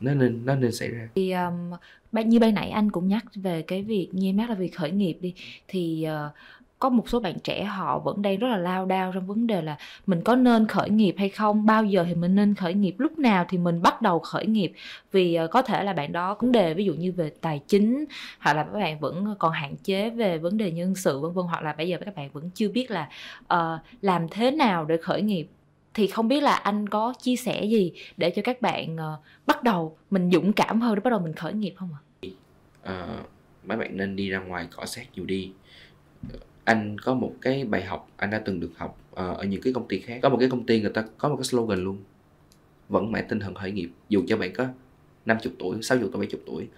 Nó 0.00 0.14
nên 0.14 0.46
nó 0.46 0.54
nên 0.54 0.72
xảy 0.72 0.88
ra. 0.88 1.08
Thì 1.14 1.32
um, 1.32 1.70
như 2.12 2.38
ban 2.38 2.54
nãy 2.54 2.70
anh 2.70 2.90
cũng 2.90 3.08
nhắc 3.08 3.24
về 3.34 3.62
cái 3.62 3.82
việc 3.82 4.08
như 4.12 4.28
em 4.28 4.36
nhắc 4.36 4.48
là 4.50 4.54
việc 4.54 4.74
khởi 4.74 4.90
nghiệp 4.90 5.16
đi. 5.20 5.34
Thì 5.68 6.06
uh, 6.06 6.32
có 6.78 6.88
một 6.88 7.08
số 7.08 7.20
bạn 7.20 7.38
trẻ 7.44 7.64
họ 7.64 7.98
vẫn 7.98 8.22
đang 8.22 8.38
rất 8.38 8.48
là 8.48 8.56
lao 8.56 8.86
đao 8.86 9.12
trong 9.12 9.26
vấn 9.26 9.46
đề 9.46 9.62
là 9.62 9.76
mình 10.06 10.22
có 10.22 10.36
nên 10.36 10.66
khởi 10.66 10.90
nghiệp 10.90 11.14
hay 11.18 11.28
không 11.28 11.66
bao 11.66 11.84
giờ 11.84 12.04
thì 12.08 12.14
mình 12.14 12.34
nên 12.34 12.54
khởi 12.54 12.74
nghiệp 12.74 12.94
lúc 12.98 13.18
nào 13.18 13.44
thì 13.48 13.58
mình 13.58 13.82
bắt 13.82 14.02
đầu 14.02 14.18
khởi 14.18 14.46
nghiệp 14.46 14.72
vì 15.12 15.34
ờ, 15.34 15.46
có 15.46 15.62
thể 15.62 15.84
là 15.84 15.92
bạn 15.92 16.12
đó 16.12 16.36
vấn 16.40 16.52
đề 16.52 16.74
ví 16.74 16.84
dụ 16.84 16.94
như 16.94 17.12
về 17.12 17.30
tài 17.40 17.60
chính 17.66 18.04
hoặc 18.38 18.54
là 18.54 18.62
các 18.64 18.72
bạn 18.72 19.00
vẫn 19.00 19.34
còn 19.38 19.52
hạn 19.52 19.76
chế 19.76 20.10
về 20.10 20.38
vấn 20.38 20.56
đề 20.58 20.70
nhân 20.70 20.94
sự 20.94 21.20
vân 21.20 21.32
vân 21.32 21.44
hoặc 21.46 21.62
là 21.62 21.72
bây 21.72 21.88
giờ 21.88 21.98
các 22.04 22.16
bạn 22.16 22.30
vẫn 22.32 22.50
chưa 22.54 22.68
biết 22.68 22.90
là 22.90 23.08
uh, 23.54 23.80
làm 24.00 24.28
thế 24.30 24.50
nào 24.50 24.84
để 24.84 24.96
khởi 24.96 25.22
nghiệp 25.22 25.48
thì 25.94 26.06
không 26.06 26.28
biết 26.28 26.42
là 26.42 26.54
anh 26.54 26.88
có 26.88 27.14
chia 27.22 27.36
sẻ 27.36 27.64
gì 27.64 27.92
để 28.16 28.30
cho 28.30 28.42
các 28.42 28.62
bạn 28.62 28.94
uh, 28.94 29.24
bắt 29.46 29.62
đầu 29.62 29.96
mình 30.10 30.30
dũng 30.30 30.52
cảm 30.52 30.80
hơn 30.80 30.94
để 30.94 31.00
bắt 31.00 31.10
đầu 31.10 31.20
mình 31.20 31.32
khởi 31.32 31.52
nghiệp 31.52 31.74
không 31.76 31.90
ạ? 31.92 32.00
À? 32.82 33.04
Uh, 33.20 33.26
mấy 33.64 33.76
bạn 33.78 33.96
nên 33.96 34.16
đi 34.16 34.30
ra 34.30 34.38
ngoài 34.38 34.66
cọ 34.70 34.84
sát 34.84 35.06
nhiều 35.14 35.24
đi 35.24 35.52
anh 36.68 36.98
có 36.98 37.14
một 37.14 37.34
cái 37.40 37.64
bài 37.64 37.84
học 37.84 38.08
anh 38.16 38.30
đã 38.30 38.38
từng 38.38 38.60
được 38.60 38.70
học 38.76 38.98
ờ, 39.14 39.34
ở 39.34 39.44
những 39.44 39.62
cái 39.62 39.72
công 39.72 39.88
ty 39.88 40.00
khác. 40.00 40.18
Có 40.22 40.28
một 40.28 40.36
cái 40.40 40.48
công 40.50 40.66
ty 40.66 40.80
người 40.80 40.90
ta 40.90 41.04
có 41.18 41.28
một 41.28 41.36
cái 41.36 41.44
slogan 41.44 41.84
luôn 41.84 41.98
vẫn 42.88 43.12
mãi 43.12 43.24
tinh 43.28 43.40
thần 43.40 43.54
khởi 43.54 43.72
nghiệp 43.72 43.90
dù 44.08 44.22
cho 44.28 44.36
bạn 44.36 44.52
có 44.52 44.66
50 45.26 45.52
tuổi 45.58 45.82
60 45.82 46.08
tuổi 46.12 46.20
70 46.20 46.42
tuổi 46.46 46.68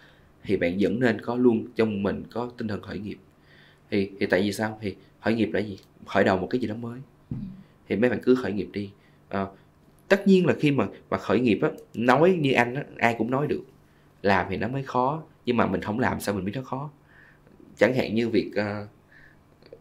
thì 0.45 0.57
bạn 0.57 0.77
vẫn 0.81 1.01
nên 1.01 1.21
có 1.21 1.37
luôn 1.37 1.67
trong 1.77 2.03
mình 2.03 2.23
có 2.33 2.51
tinh 2.59 2.69
thần 2.69 2.83
khởi 2.83 2.99
nghiệp. 2.99 3.19
Thì 3.91 4.11
thì 4.21 4.27
tại 4.27 4.43
vì 4.43 4.53
sao? 4.53 4.79
Thì 4.81 4.97
khởi 5.21 5.35
nghiệp 5.35 5.51
là 5.53 5.61
gì? 5.61 5.79
Khởi 6.07 6.25
đầu 6.25 6.39
một 6.39 6.47
cái 6.51 6.61
gì 6.61 6.69
đó 6.69 6.75
mới. 6.75 7.01
Thì 7.89 7.97
mấy 7.97 8.11
bạn 8.11 8.19
cứ 8.23 8.35
khởi 8.35 8.53
nghiệp 8.53 8.69
đi. 8.73 8.91
À, 9.29 9.47
tất 10.09 10.27
nhiên 10.27 10.47
là 10.47 10.55
khi 10.59 10.71
mà 10.71 10.87
mà 11.11 11.19
khởi 11.19 11.41
nghiệp 11.41 11.59
á 11.63 11.71
nói 11.95 12.39
như 12.41 12.53
anh 12.53 12.75
á 12.75 12.85
ai 12.97 13.15
cũng 13.19 13.31
nói 13.31 13.47
được. 13.47 13.63
Làm 14.23 14.47
thì 14.51 14.57
nó 14.57 14.69
mới 14.69 14.83
khó 14.83 15.23
nhưng 15.47 15.57
mà 15.57 15.67
mình 15.67 15.81
không 15.81 15.99
làm 15.99 16.21
sao 16.21 16.35
mình 16.35 16.45
biết 16.45 16.53
nó 16.55 16.63
khó. 16.63 16.91
Chẳng 17.77 17.95
hạn 17.95 18.15
như 18.15 18.29
việc 18.29 18.51
uh, 18.51 18.89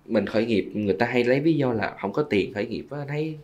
mình 0.10 0.26
khởi 0.26 0.46
nghiệp, 0.46 0.72
người 0.74 0.94
ta 0.94 1.06
hay 1.06 1.24
lấy 1.24 1.40
ví 1.40 1.54
do 1.54 1.74
là 1.74 1.96
không 2.02 2.14
có 2.14 2.24
tiền 2.24 2.54
khởi 2.54 2.66
nghiệp 2.68 2.86
á, 2.90 3.00
thấy 3.08 3.38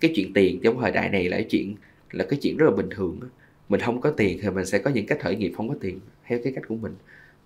cái 0.00 0.12
chuyện 0.16 0.32
tiền 0.32 0.60
trong 0.62 0.80
thời 0.80 0.90
đại 0.90 1.08
này 1.08 1.28
là 1.28 1.36
cái 1.36 1.46
chuyện, 1.50 1.74
là 2.12 2.24
cái 2.28 2.38
chuyện 2.42 2.56
rất 2.56 2.66
là 2.66 2.76
bình 2.76 2.88
thường 2.90 3.18
á. 3.22 3.28
Mình 3.68 3.80
không 3.80 4.00
có 4.00 4.10
tiền 4.10 4.38
thì 4.42 4.50
mình 4.50 4.66
sẽ 4.66 4.78
có 4.78 4.90
những 4.90 5.06
cách 5.06 5.20
khởi 5.20 5.36
nghiệp 5.36 5.52
không 5.56 5.68
có 5.68 5.74
tiền, 5.80 6.00
theo 6.26 6.38
cái 6.44 6.52
cách 6.52 6.64
của 6.68 6.76
mình. 6.76 6.94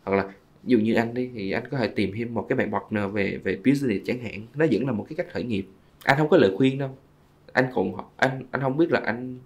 Hoặc 0.03 0.17
là 0.17 0.33
dù 0.65 0.79
như 0.79 0.95
anh 0.95 1.15
đi, 1.15 1.31
thì 1.35 1.51
anh 1.51 1.63
có 1.71 1.79
thể 1.79 1.89
tìm 1.89 2.13
thêm 2.17 2.35
một 2.35 2.47
cái 2.49 2.57
bạn 2.57 2.73
partner 2.73 3.13
về 3.13 3.39
về 3.45 3.57
business 3.57 4.07
chẳng 4.07 4.21
hạn. 4.21 4.47
Nó 4.55 4.67
vẫn 4.73 4.87
là 4.87 4.93
một 4.93 5.07
cái 5.09 5.17
cách 5.17 5.33
khởi 5.33 5.43
nghiệp. 5.43 5.67
Anh 6.05 6.19
không 6.19 6.29
có 6.29 6.37
lời 6.37 6.53
khuyên 6.57 6.79
đâu. 6.79 6.91
Anh 7.53 7.65
còn, 7.75 7.93
anh 8.17 8.43
anh 8.51 8.61
không 8.61 8.77
biết 8.77 8.93
là 8.93 9.01
anh 9.05 9.39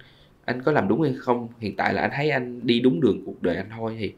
anh 0.44 0.62
có 0.62 0.72
làm 0.72 0.88
đúng 0.88 1.02
hay 1.02 1.14
không. 1.18 1.48
Hiện 1.60 1.76
tại 1.76 1.94
là 1.94 2.02
anh 2.02 2.10
thấy 2.14 2.30
anh 2.30 2.60
đi 2.66 2.80
đúng 2.80 3.00
đường 3.00 3.22
cuộc 3.26 3.42
đời 3.42 3.56
anh 3.56 3.66
thôi 3.76 3.96
thì 3.98 4.12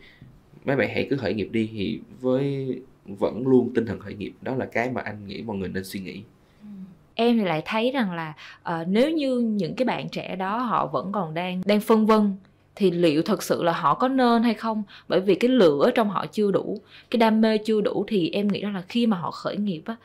mấy 0.65 0.77
bạn 0.77 0.89
hãy 0.95 1.07
cứ 1.11 1.17
khởi 1.17 1.35
nghiệp 1.35 1.49
đi. 1.53 1.71
Thì 1.73 2.01
với 2.21 2.69
vẫn 3.07 3.47
luôn 3.47 3.73
tinh 3.75 3.87
thần 3.87 3.99
khởi 3.99 4.15
nghiệp. 4.15 4.33
Đó 4.43 4.55
là 4.55 4.67
cái 4.67 4.91
mà 4.91 5.01
anh 5.01 5.27
nghĩ 5.27 5.43
mọi 5.43 5.57
người 5.57 5.69
nên 5.69 5.85
suy 5.85 6.01
nghĩ. 6.01 6.23
Ừ. 6.63 6.69
Em 7.15 7.39
thì 7.39 7.45
lại 7.45 7.63
thấy 7.65 7.91
rằng 7.91 8.13
là 8.13 8.35
uh, 8.63 8.89
nếu 8.89 9.11
như 9.11 9.39
những 9.39 9.75
cái 9.75 9.87
bạn 9.87 10.09
trẻ 10.09 10.37
đó 10.37 10.59
họ 10.59 10.87
vẫn 10.87 11.13
còn 11.13 11.35
đang 11.35 11.63
đang 11.65 11.81
phân 11.81 12.07
vân 12.07 12.37
thì 12.77 12.91
liệu 12.91 13.23
thật 13.23 13.43
sự 13.43 13.63
là 13.63 13.73
họ 13.73 13.95
có 13.95 14.09
nên 14.09 14.43
hay 14.43 14.55
không? 14.55 14.83
Bởi 15.09 15.21
vì 15.21 15.35
cái 15.35 15.51
lửa 15.51 15.91
trong 15.95 16.09
họ 16.09 16.27
chưa 16.27 16.51
đủ 16.51 16.81
cái 17.11 17.19
đam 17.19 17.41
mê 17.41 17.59
chưa 17.59 17.81
đủ 17.81 18.05
thì 18.09 18.31
em 18.31 18.49
nghĩ 18.49 18.61
đó 18.61 18.71
là 18.71 18.83
khi 18.89 19.07
mà 19.07 19.17
họ 19.17 19.31
khởi 19.31 19.57
nghiệp 19.57 19.83
á 19.87 19.97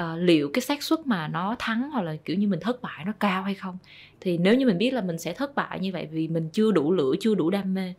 uh, 0.00 0.18
liệu 0.18 0.50
cái 0.52 0.62
xác 0.62 0.82
suất 0.82 1.06
mà 1.06 1.28
nó 1.28 1.56
thắng 1.58 1.90
hoặc 1.90 2.02
là 2.02 2.16
kiểu 2.24 2.36
như 2.36 2.48
mình 2.48 2.60
thất 2.60 2.82
bại 2.82 3.04
nó 3.06 3.12
cao 3.20 3.42
hay 3.42 3.54
không? 3.54 3.78
Thì 4.20 4.38
nếu 4.38 4.54
như 4.54 4.66
mình 4.66 4.78
biết 4.78 4.92
là 4.94 5.00
mình 5.00 5.18
sẽ 5.18 5.32
thất 5.32 5.54
bại 5.54 5.80
như 5.80 5.92
vậy 5.92 6.08
vì 6.12 6.28
mình 6.28 6.48
chưa 6.52 6.72
đủ 6.72 6.92
lửa 6.92 7.14
chưa 7.20 7.34
đủ 7.34 7.50
đam 7.50 7.74
mê 7.74 7.94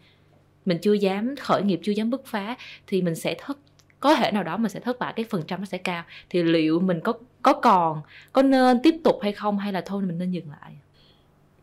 mình 0.66 0.78
chưa 0.82 0.94
dám 0.94 1.36
khởi 1.36 1.64
nghiệp 1.64 1.80
chưa 1.84 1.92
dám 1.92 2.10
bứt 2.10 2.26
phá 2.26 2.56
thì 2.88 3.02
mình 3.02 3.16
sẽ 3.16 3.36
thất 3.40 3.58
có 4.00 4.16
thể 4.16 4.32
nào 4.32 4.44
đó 4.44 4.58
mình 4.58 4.72
sẽ 4.72 4.80
thất 4.80 5.00
bại 5.00 5.14
cái 5.16 5.26
phần 5.30 5.44
trăm 5.48 5.60
nó 5.60 5.66
sẽ 5.66 5.78
cao. 5.78 6.04
Thì 6.30 6.44
liệu 6.44 6.80
mình 6.80 7.00
có 7.04 7.14
có 7.42 7.54
còn 7.54 8.02
có 8.34 8.42
nên 8.42 8.80
tiếp 8.84 8.96
tục 9.04 9.16
hay 9.22 9.32
không 9.32 9.58
hay 9.58 9.74
là 9.74 9.82
thôi 9.86 10.02
mình 10.02 10.18
nên 10.18 10.32
dừng 10.32 10.50
lại? 10.50 10.74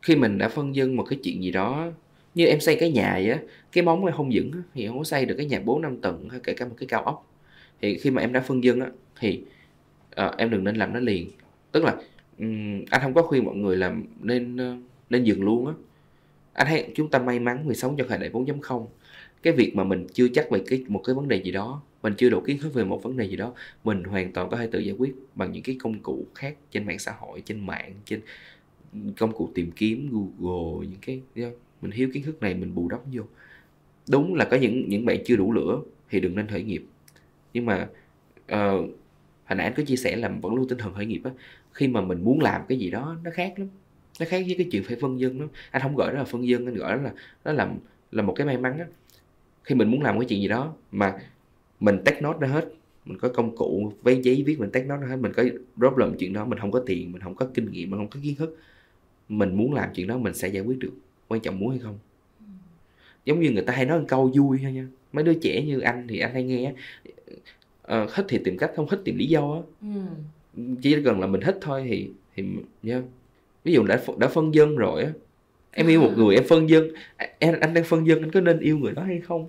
Khi 0.03 0.17
mình 0.17 0.39
đã 0.39 0.49
phân 0.49 0.75
dân 0.75 0.97
một 0.97 1.05
cái 1.11 1.19
chuyện 1.23 1.43
gì 1.43 1.51
đó 1.51 1.87
như 2.35 2.47
em 2.47 2.61
xây 2.61 2.77
cái 2.77 2.93
nhà 2.93 3.13
vậy 3.13 3.31
á 3.31 3.39
cái 3.73 3.85
móng 3.85 4.07
nó 4.07 4.13
không 4.17 4.31
vững 4.35 4.51
thì 4.75 4.87
không 4.87 4.99
có 4.99 5.05
xây 5.05 5.27
được 5.27 5.35
cái 5.37 5.47
nhà 5.47 5.61
bốn 5.65 5.83
năm 5.83 5.97
tầng 6.01 6.29
hay 6.31 6.41
kể 6.43 6.55
cả 6.55 6.65
một 6.67 6.75
cái 6.79 6.87
cao 6.87 7.03
ốc. 7.03 7.27
Thì 7.83 7.99
khi 7.99 8.11
mà 8.11 8.23
em 8.23 8.33
đã 8.33 8.41
phân 8.41 8.65
dân 8.65 8.81
á 8.81 8.87
thì 9.21 9.43
à, 10.15 10.33
em 10.39 10.51
đừng 10.51 10.65
nên 10.65 10.77
làm 10.77 10.93
nó 10.93 11.01
liền. 11.01 11.31
Tức 11.73 11.85
là 11.85 11.95
um, 12.39 12.85
anh 12.91 13.01
không 13.03 13.15
có 13.15 13.23
khuyên 13.23 13.45
mọi 13.45 13.55
người 13.55 13.77
làm 13.77 14.05
nên 14.21 14.57
ờ, 14.57 14.77
nên 15.11 15.25
dừng 15.25 15.43
luôn 15.43 15.67
á. 15.67 15.73
Anh 16.53 16.67
thấy 16.67 16.93
chúng 16.95 17.11
ta 17.11 17.19
may 17.19 17.39
mắn 17.39 17.69
vì 17.69 17.75
sống 17.75 17.97
trong 17.97 18.09
thời 18.09 18.19
đại 18.19 18.31
4.0 18.31 18.87
cái 19.43 19.53
việc 19.53 19.77
mà 19.77 19.85
mình 19.85 20.07
chưa 20.13 20.29
chắc 20.29 20.51
về 20.51 20.61
cái 20.67 20.85
một 20.89 21.03
cái 21.05 21.15
vấn 21.15 21.29
đề 21.29 21.37
gì 21.43 21.53
đó 21.53 21.83
mình 22.03 22.15
chưa 22.17 22.31
đủ 22.31 22.41
kiến 22.41 22.59
thức 22.59 22.75
về 22.75 22.85
một 22.85 23.03
vấn 23.03 23.17
đề 23.17 23.29
gì 23.29 23.37
đó 23.37 23.55
mình 23.85 24.05
hoàn 24.05 24.33
toàn 24.33 24.51
có 24.51 24.57
thể 24.57 24.67
tự 24.67 24.79
giải 24.79 24.95
quyết 24.99 25.15
bằng 25.35 25.53
những 25.53 25.63
cái 25.63 25.77
công 25.81 25.99
cụ 25.99 26.27
khác 26.35 26.57
trên 26.71 26.87
mạng 26.87 26.99
xã 26.99 27.13
hội 27.13 27.41
trên 27.41 27.67
mạng 27.67 27.95
trên 28.05 28.21
công 29.17 29.33
cụ 29.33 29.51
tìm 29.55 29.71
kiếm 29.77 30.09
google 30.13 30.87
những 30.87 31.01
cái 31.07 31.21
mình 31.83 31.91
thiếu 31.91 32.11
kiến 32.13 32.23
thức 32.23 32.41
này 32.41 32.55
mình 32.55 32.75
bù 32.75 32.89
đắp 32.89 33.01
vô. 33.13 33.23
Đúng 34.11 34.35
là 34.35 34.45
có 34.45 34.57
những 34.57 34.89
những 34.89 35.05
bạn 35.05 35.19
chưa 35.25 35.37
đủ 35.37 35.53
lửa 35.53 35.81
thì 36.11 36.21
đừng 36.21 36.37
nên 36.37 36.47
khởi 36.47 36.63
nghiệp. 36.63 36.85
Nhưng 37.55 37.67
mà 37.67 37.89
uh, 38.53 38.91
hồi 39.45 39.57
nãy 39.57 39.67
anh 39.67 39.75
có 39.77 39.83
chia 39.87 39.97
sẻ 39.97 40.17
là 40.17 40.29
vẫn 40.29 40.55
luôn 40.55 40.69
tinh 40.69 40.79
thần 40.79 40.95
khởi 40.95 41.07
nghiệp 41.07 41.21
á 41.25 41.31
khi 41.73 41.89
mà 41.89 42.01
mình 42.01 42.25
muốn 42.25 42.41
làm 42.41 42.63
cái 42.69 42.79
gì 42.79 42.91
đó 42.91 43.17
nó 43.25 43.31
khác 43.35 43.59
lắm 43.59 43.69
nó 44.21 44.27
khác 44.29 44.43
với 44.47 44.55
cái 44.59 44.69
chuyện 44.73 44.83
phải 44.85 44.97
phân 45.01 45.21
dân 45.21 45.41
lắm. 45.41 45.49
Anh 45.71 45.83
không 45.83 45.97
gọi 45.97 46.13
đó 46.13 46.19
là 46.19 46.25
phân 46.25 46.47
dân 46.49 46.67
anh 46.67 46.75
gọi 46.75 46.97
đó 46.97 47.03
là 47.03 47.13
nó 47.45 47.53
là 47.53 47.75
là 48.13 48.23
một 48.23 48.35
cái 48.37 48.47
may 48.47 48.59
mắn 48.59 48.79
á 48.79 48.87
khi 49.67 49.75
mình 49.75 49.91
muốn 49.91 50.03
làm 50.03 50.19
cái 50.19 50.27
chuyện 50.29 50.41
gì 50.41 50.49
đó 50.49 50.75
mà 50.93 51.19
mình 51.81 51.99
take 52.05 52.21
note 52.21 52.39
ra 52.41 52.49
hết 52.49 52.69
mình 53.05 53.19
có 53.19 53.29
công 53.29 53.57
cụ 53.57 53.93
với 54.03 54.21
giấy 54.23 54.43
viết 54.47 54.61
mình 54.61 54.71
take 54.71 54.87
note 54.87 55.03
ra 55.03 55.09
hết 55.09 55.17
mình 55.17 55.33
có 55.33 55.45
problem 55.77 56.15
chuyện 56.19 56.33
đó 56.33 56.45
mình 56.45 56.59
không 56.59 56.71
có 56.71 56.83
tiền 56.87 57.13
mình 57.13 57.23
không 57.23 57.35
có 57.35 57.47
kinh 57.55 57.71
nghiệm 57.71 57.91
mình 57.91 58.01
không 58.01 58.09
có 58.09 58.21
kiến 58.23 58.35
thức 58.35 58.59
mình 59.29 59.57
muốn 59.57 59.75
làm 59.75 59.89
chuyện 59.95 60.07
đó 60.07 60.19
mình 60.19 60.35
sẽ 60.35 60.49
giải 60.49 60.63
quyết 60.63 60.79
được 60.79 60.93
quan 61.29 61.41
trọng 61.41 61.59
muốn 61.59 61.71
hay 61.71 61.79
không 61.79 61.99
giống 63.25 63.41
như 63.41 63.51
người 63.51 63.63
ta 63.63 63.73
hay 63.73 63.85
nói 63.85 63.99
một 63.99 64.05
câu 64.09 64.31
vui 64.35 64.59
thôi 64.63 64.73
nha 64.73 64.87
mấy 65.13 65.25
đứa 65.25 65.35
trẻ 65.35 65.63
như 65.67 65.81
anh 65.81 66.07
thì 66.09 66.19
anh 66.19 66.33
hay 66.33 66.45
nghe 66.45 66.75
uh, 67.93 68.11
thích 68.15 68.27
thì 68.29 68.39
tìm 68.45 68.59
cách 68.59 68.73
không 68.77 68.89
thích 68.89 69.01
tìm 69.05 69.17
lý 69.17 69.27
do 69.27 69.53
á 69.53 69.61
ừ. 69.83 70.01
chỉ 70.83 71.03
cần 71.05 71.21
là 71.21 71.27
mình 71.27 71.41
thích 71.41 71.59
thôi 71.61 71.87
thì 71.89 72.11
thì 72.35 72.45
yeah. 72.85 73.05
ví 73.65 73.73
dụ 73.73 73.85
đã 73.85 74.03
đã 74.19 74.29
phân 74.29 74.55
dân 74.55 74.77
rồi 74.77 75.03
á 75.03 75.13
em 75.77 75.87
yêu 75.87 76.01
một 76.01 76.13
người, 76.17 76.35
em 76.35 76.45
phân 76.49 76.69
dân. 76.69 76.89
Em, 77.39 77.55
anh 77.61 77.75
đang 77.75 77.85
phân 77.85 78.07
dân, 78.07 78.23
anh 78.23 78.31
có 78.31 78.41
nên 78.41 78.61
yêu 78.61 78.79
người 78.79 78.93
đó 78.93 79.03
hay 79.03 79.21
không? 79.21 79.49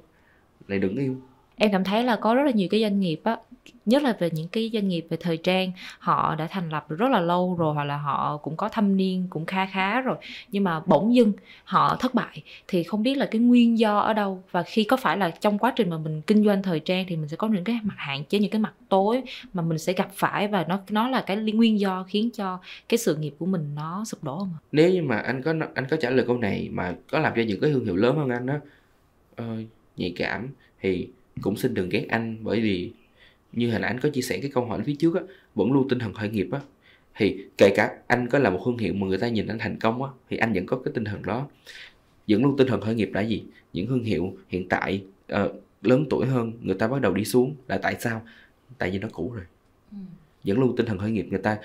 Lại 0.67 0.79
đừng 0.79 0.95
yêu 0.95 1.15
em 1.57 1.71
cảm 1.71 1.83
thấy 1.83 2.03
là 2.03 2.15
có 2.15 2.35
rất 2.35 2.43
là 2.43 2.51
nhiều 2.51 2.67
cái 2.71 2.81
doanh 2.81 2.99
nghiệp 2.99 3.21
á 3.23 3.37
nhất 3.85 4.03
là 4.03 4.15
về 4.19 4.29
những 4.33 4.47
cái 4.47 4.69
doanh 4.73 4.87
nghiệp 4.87 5.05
về 5.09 5.17
thời 5.19 5.37
trang 5.37 5.71
họ 5.99 6.35
đã 6.35 6.47
thành 6.47 6.69
lập 6.69 6.85
rất 6.89 7.11
là 7.11 7.19
lâu 7.19 7.55
rồi 7.59 7.73
hoặc 7.73 7.83
là 7.83 7.97
họ 7.97 8.37
cũng 8.37 8.57
có 8.57 8.69
thâm 8.69 8.97
niên 8.97 9.27
cũng 9.29 9.45
kha 9.45 9.65
khá 9.65 10.01
rồi 10.01 10.17
nhưng 10.51 10.63
mà 10.63 10.79
bỗng 10.79 11.15
dưng 11.15 11.33
họ 11.63 11.97
thất 11.99 12.13
bại 12.13 12.43
thì 12.67 12.83
không 12.83 13.03
biết 13.03 13.17
là 13.17 13.25
cái 13.25 13.41
nguyên 13.41 13.79
do 13.79 13.99
ở 13.99 14.13
đâu. 14.13 14.43
Và 14.51 14.63
khi 14.63 14.83
có 14.83 14.97
phải 14.97 15.17
là 15.17 15.29
trong 15.29 15.57
quá 15.57 15.73
trình 15.75 15.89
mà 15.89 15.97
mình 15.97 16.21
kinh 16.21 16.45
doanh 16.45 16.63
thời 16.63 16.79
trang 16.79 17.05
thì 17.07 17.15
mình 17.15 17.27
sẽ 17.27 17.37
có 17.37 17.47
những 17.47 17.63
cái 17.63 17.79
mặt 17.83 17.95
hạn 17.97 18.23
chế 18.23 18.39
những 18.39 18.51
cái 18.51 18.61
mặt 18.61 18.73
tối 18.89 19.23
mà 19.53 19.61
mình 19.61 19.77
sẽ 19.77 19.93
gặp 19.93 20.09
phải 20.13 20.47
và 20.47 20.65
nó 20.67 20.79
nó 20.89 21.09
là 21.09 21.21
cái 21.21 21.37
nguyên 21.37 21.79
do 21.79 22.05
khiến 22.07 22.29
cho 22.33 22.59
cái 22.89 22.97
sự 22.97 23.15
nghiệp 23.15 23.33
của 23.39 23.45
mình 23.45 23.75
nó 23.75 24.05
sụp 24.05 24.23
đổ 24.23 24.39
không 24.39 24.53
nếu 24.71 24.89
như 24.89 25.01
mà 25.03 25.17
anh 25.17 25.41
có 25.41 25.53
anh 25.73 25.85
có 25.89 25.97
trả 25.97 26.09
lời 26.09 26.25
câu 26.27 26.37
này 26.37 26.69
mà 26.71 26.95
có 27.11 27.19
làm 27.19 27.33
cho 27.35 27.41
những 27.41 27.59
cái 27.61 27.71
thương 27.71 27.85
hiệu 27.85 27.95
lớn 27.95 28.15
hơn 28.15 28.29
anh 28.29 28.45
đó 28.45 28.55
uh, 28.55 28.61
ờ, 29.35 29.57
nhạy 29.97 30.13
cảm 30.17 30.49
thì 30.81 31.07
cũng 31.41 31.57
xin 31.57 31.73
đừng 31.73 31.89
ghét 31.89 32.05
anh 32.09 32.37
bởi 32.41 32.61
vì 32.61 32.91
như 33.53 33.71
hình 33.71 33.81
ảnh 33.81 33.99
có 33.99 34.09
chia 34.09 34.21
sẻ 34.21 34.39
cái 34.41 34.51
câu 34.53 34.65
hỏi 34.65 34.81
phía 34.85 34.95
trước 34.99 35.15
á 35.15 35.21
vẫn 35.55 35.71
luôn 35.71 35.89
tinh 35.89 35.99
thần 35.99 36.13
khởi 36.13 36.29
nghiệp 36.29 36.47
á. 36.51 36.59
Thì 37.15 37.45
kể 37.57 37.73
cả 37.75 37.97
anh 38.07 38.27
có 38.27 38.39
là 38.39 38.49
một 38.49 38.61
thương 38.65 38.77
hiệu 38.77 38.93
mà 38.93 39.07
người 39.07 39.17
ta 39.17 39.27
nhìn 39.27 39.47
anh 39.47 39.59
thành 39.59 39.79
công 39.79 40.03
á 40.03 40.09
thì 40.29 40.37
anh 40.37 40.53
vẫn 40.53 40.65
có 40.65 40.77
cái 40.85 40.91
tinh 40.93 41.03
thần 41.03 41.21
đó. 41.21 41.47
Vẫn 42.27 42.43
luôn 42.43 42.57
tinh 42.57 42.67
thần 42.67 42.81
khởi 42.81 42.95
nghiệp 42.95 43.09
là 43.13 43.21
gì? 43.21 43.43
Những 43.73 43.87
thương 43.87 44.03
hiệu 44.03 44.37
hiện 44.47 44.69
tại 44.69 45.03
uh, 45.33 45.51
lớn 45.81 46.05
tuổi 46.09 46.25
hơn 46.25 46.53
người 46.61 46.75
ta 46.75 46.87
bắt 46.87 47.01
đầu 47.01 47.13
đi 47.13 47.25
xuống 47.25 47.55
là 47.67 47.77
tại 47.77 47.95
sao? 47.99 48.21
Tại 48.77 48.91
vì 48.91 48.99
nó 48.99 49.07
cũ 49.11 49.31
rồi. 49.35 49.43
Ừ. 49.91 49.97
vẫn 50.43 50.59
luôn 50.59 50.75
tinh 50.75 50.85
thần 50.85 50.97
khởi 50.97 51.11
nghiệp 51.11 51.27
người 51.29 51.39
ta 51.39 51.57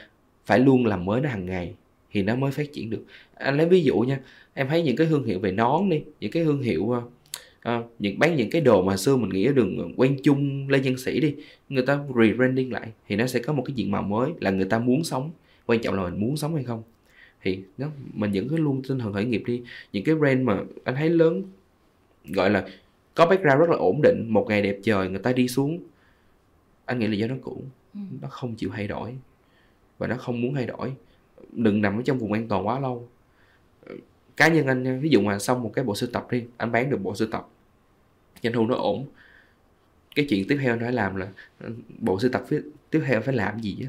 phải 0.46 0.58
luôn 0.58 0.86
làm 0.86 1.04
mới 1.04 1.20
nó 1.20 1.28
hàng 1.28 1.46
ngày 1.46 1.74
thì 2.12 2.22
nó 2.22 2.36
mới 2.36 2.50
phát 2.50 2.72
triển 2.72 2.90
được. 2.90 3.04
Anh 3.34 3.56
lấy 3.56 3.68
ví 3.68 3.82
dụ 3.82 3.98
nha 3.98 4.20
em 4.54 4.68
thấy 4.68 4.82
những 4.82 4.96
cái 4.96 5.06
thương 5.06 5.24
hiệu 5.24 5.38
về 5.38 5.52
nón 5.52 5.88
đi 5.90 6.02
những 6.20 6.30
cái 6.30 6.44
thương 6.44 6.62
hiệu 6.62 6.82
uh, 6.82 7.12
à, 7.62 7.82
những 7.98 8.18
bán 8.18 8.36
những 8.36 8.50
cái 8.50 8.60
đồ 8.60 8.82
mà 8.82 8.96
xưa 8.96 9.16
mình 9.16 9.30
nghĩ 9.30 9.46
ở 9.46 9.52
đường 9.52 9.92
quen 9.96 10.16
chung 10.22 10.68
lê 10.68 10.78
dân 10.78 10.96
sĩ 10.96 11.20
đi 11.20 11.34
người 11.68 11.86
ta 11.86 12.00
rebranding 12.08 12.72
lại 12.72 12.92
thì 13.08 13.16
nó 13.16 13.26
sẽ 13.26 13.40
có 13.40 13.52
một 13.52 13.62
cái 13.66 13.74
diện 13.74 13.90
mạo 13.90 14.02
mới 14.02 14.30
là 14.40 14.50
người 14.50 14.64
ta 14.64 14.78
muốn 14.78 15.04
sống. 15.04 15.30
Quan 15.66 15.80
trọng 15.80 15.94
là 15.94 16.02
mình 16.02 16.20
muốn 16.20 16.36
sống 16.36 16.54
hay 16.54 16.64
không. 16.64 16.82
Thì 17.42 17.60
nó 17.78 17.88
mình 18.14 18.32
vẫn 18.34 18.48
cứ 18.48 18.56
luôn 18.56 18.82
tinh 18.88 18.98
thần 18.98 19.12
khởi 19.12 19.24
nghiệp 19.24 19.42
đi. 19.46 19.62
Những 19.92 20.04
cái 20.04 20.14
brand 20.14 20.42
mà 20.42 20.60
anh 20.84 20.94
thấy 20.94 21.10
lớn 21.10 21.42
gọi 22.24 22.50
là 22.50 22.66
có 23.14 23.26
background 23.26 23.60
rất 23.60 23.70
là 23.70 23.76
ổn 23.76 24.00
định 24.02 24.26
một 24.28 24.46
ngày 24.48 24.62
đẹp 24.62 24.78
trời 24.82 25.08
người 25.08 25.18
ta 25.18 25.32
đi 25.32 25.48
xuống 25.48 25.78
anh 26.84 26.98
nghĩ 26.98 27.06
là 27.06 27.14
do 27.14 27.26
nó 27.26 27.34
cũ. 27.42 27.62
Ừ. 27.94 28.00
nó 28.20 28.28
không 28.28 28.54
chịu 28.54 28.70
thay 28.72 28.88
đổi 28.88 29.14
và 29.98 30.06
nó 30.06 30.16
không 30.16 30.40
muốn 30.40 30.54
thay 30.54 30.66
đổi. 30.66 30.92
Đừng 31.52 31.82
nằm 31.82 31.96
ở 31.96 32.02
trong 32.02 32.18
vùng 32.18 32.32
an 32.32 32.48
toàn 32.48 32.66
quá 32.66 32.80
lâu 32.80 33.08
cá 34.36 34.48
nhân 34.48 34.66
anh 34.66 35.00
ví 35.00 35.08
dụ 35.08 35.20
mà 35.20 35.38
xong 35.38 35.62
một 35.62 35.72
cái 35.74 35.84
bộ 35.84 35.94
sưu 35.94 36.10
tập 36.12 36.26
đi 36.30 36.44
anh 36.56 36.72
bán 36.72 36.90
được 36.90 36.96
bộ 37.02 37.14
sưu 37.14 37.28
tập 37.28 37.48
doanh 38.42 38.54
thu 38.54 38.66
nó 38.66 38.74
ổn 38.74 39.06
cái 40.14 40.26
chuyện 40.28 40.48
tiếp 40.48 40.58
theo 40.62 40.72
anh 40.72 40.80
phải 40.80 40.92
làm 40.92 41.16
là 41.16 41.28
ừ, 41.60 41.72
bộ 41.98 42.20
sưu 42.20 42.30
tập 42.30 42.44
tiếp 42.90 43.02
theo 43.06 43.20
phải 43.20 43.34
làm 43.34 43.60
gì 43.60 43.76
á 43.82 43.88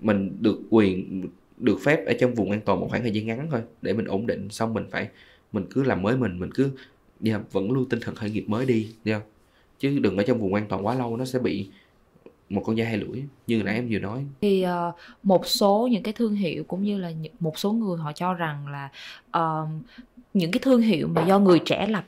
mình 0.00 0.36
được 0.40 0.60
quyền 0.70 1.22
được 1.58 1.78
phép 1.84 2.06
ở 2.06 2.12
trong 2.20 2.34
vùng 2.34 2.50
an 2.50 2.60
toàn 2.64 2.80
một 2.80 2.86
khoảng 2.90 3.02
thời 3.02 3.10
gian 3.10 3.26
ngắn 3.26 3.48
thôi 3.50 3.60
để 3.82 3.92
mình 3.92 4.06
ổn 4.06 4.26
định 4.26 4.48
xong 4.50 4.74
mình 4.74 4.84
phải 4.90 5.08
mình 5.52 5.66
cứ 5.70 5.82
làm 5.82 6.02
mới 6.02 6.16
mình 6.16 6.38
mình 6.38 6.50
cứ 6.54 6.70
yeah, 7.24 7.52
vẫn 7.52 7.72
luôn 7.72 7.88
tinh 7.88 8.00
thần 8.00 8.14
khởi 8.14 8.30
nghiệp 8.30 8.44
mới 8.48 8.66
đi 8.66 8.94
yeah. 9.04 9.22
chứ 9.78 9.98
đừng 9.98 10.16
ở 10.16 10.22
trong 10.22 10.40
vùng 10.40 10.54
an 10.54 10.66
toàn 10.68 10.86
quá 10.86 10.94
lâu 10.94 11.16
nó 11.16 11.24
sẽ 11.24 11.38
bị 11.38 11.68
một 12.54 12.62
con 12.66 12.76
dao 12.76 12.86
hai 12.86 12.98
lưỡi 12.98 13.22
như 13.46 13.62
nãy 13.62 13.74
em 13.74 13.88
vừa 13.90 13.98
nói. 13.98 14.24
Thì 14.40 14.64
uh, 14.88 14.94
một 15.22 15.46
số 15.46 15.88
những 15.92 16.02
cái 16.02 16.12
thương 16.12 16.34
hiệu 16.34 16.64
cũng 16.64 16.82
như 16.82 16.98
là 16.98 17.12
một 17.40 17.58
số 17.58 17.72
người 17.72 17.98
họ 17.98 18.12
cho 18.12 18.34
rằng 18.34 18.66
là 18.68 18.88
uh, 19.38 19.68
những 20.34 20.50
cái 20.50 20.60
thương 20.62 20.80
hiệu 20.80 21.08
mà 21.08 21.26
do 21.26 21.38
người 21.38 21.58
trẻ 21.58 21.86
lập 21.86 22.04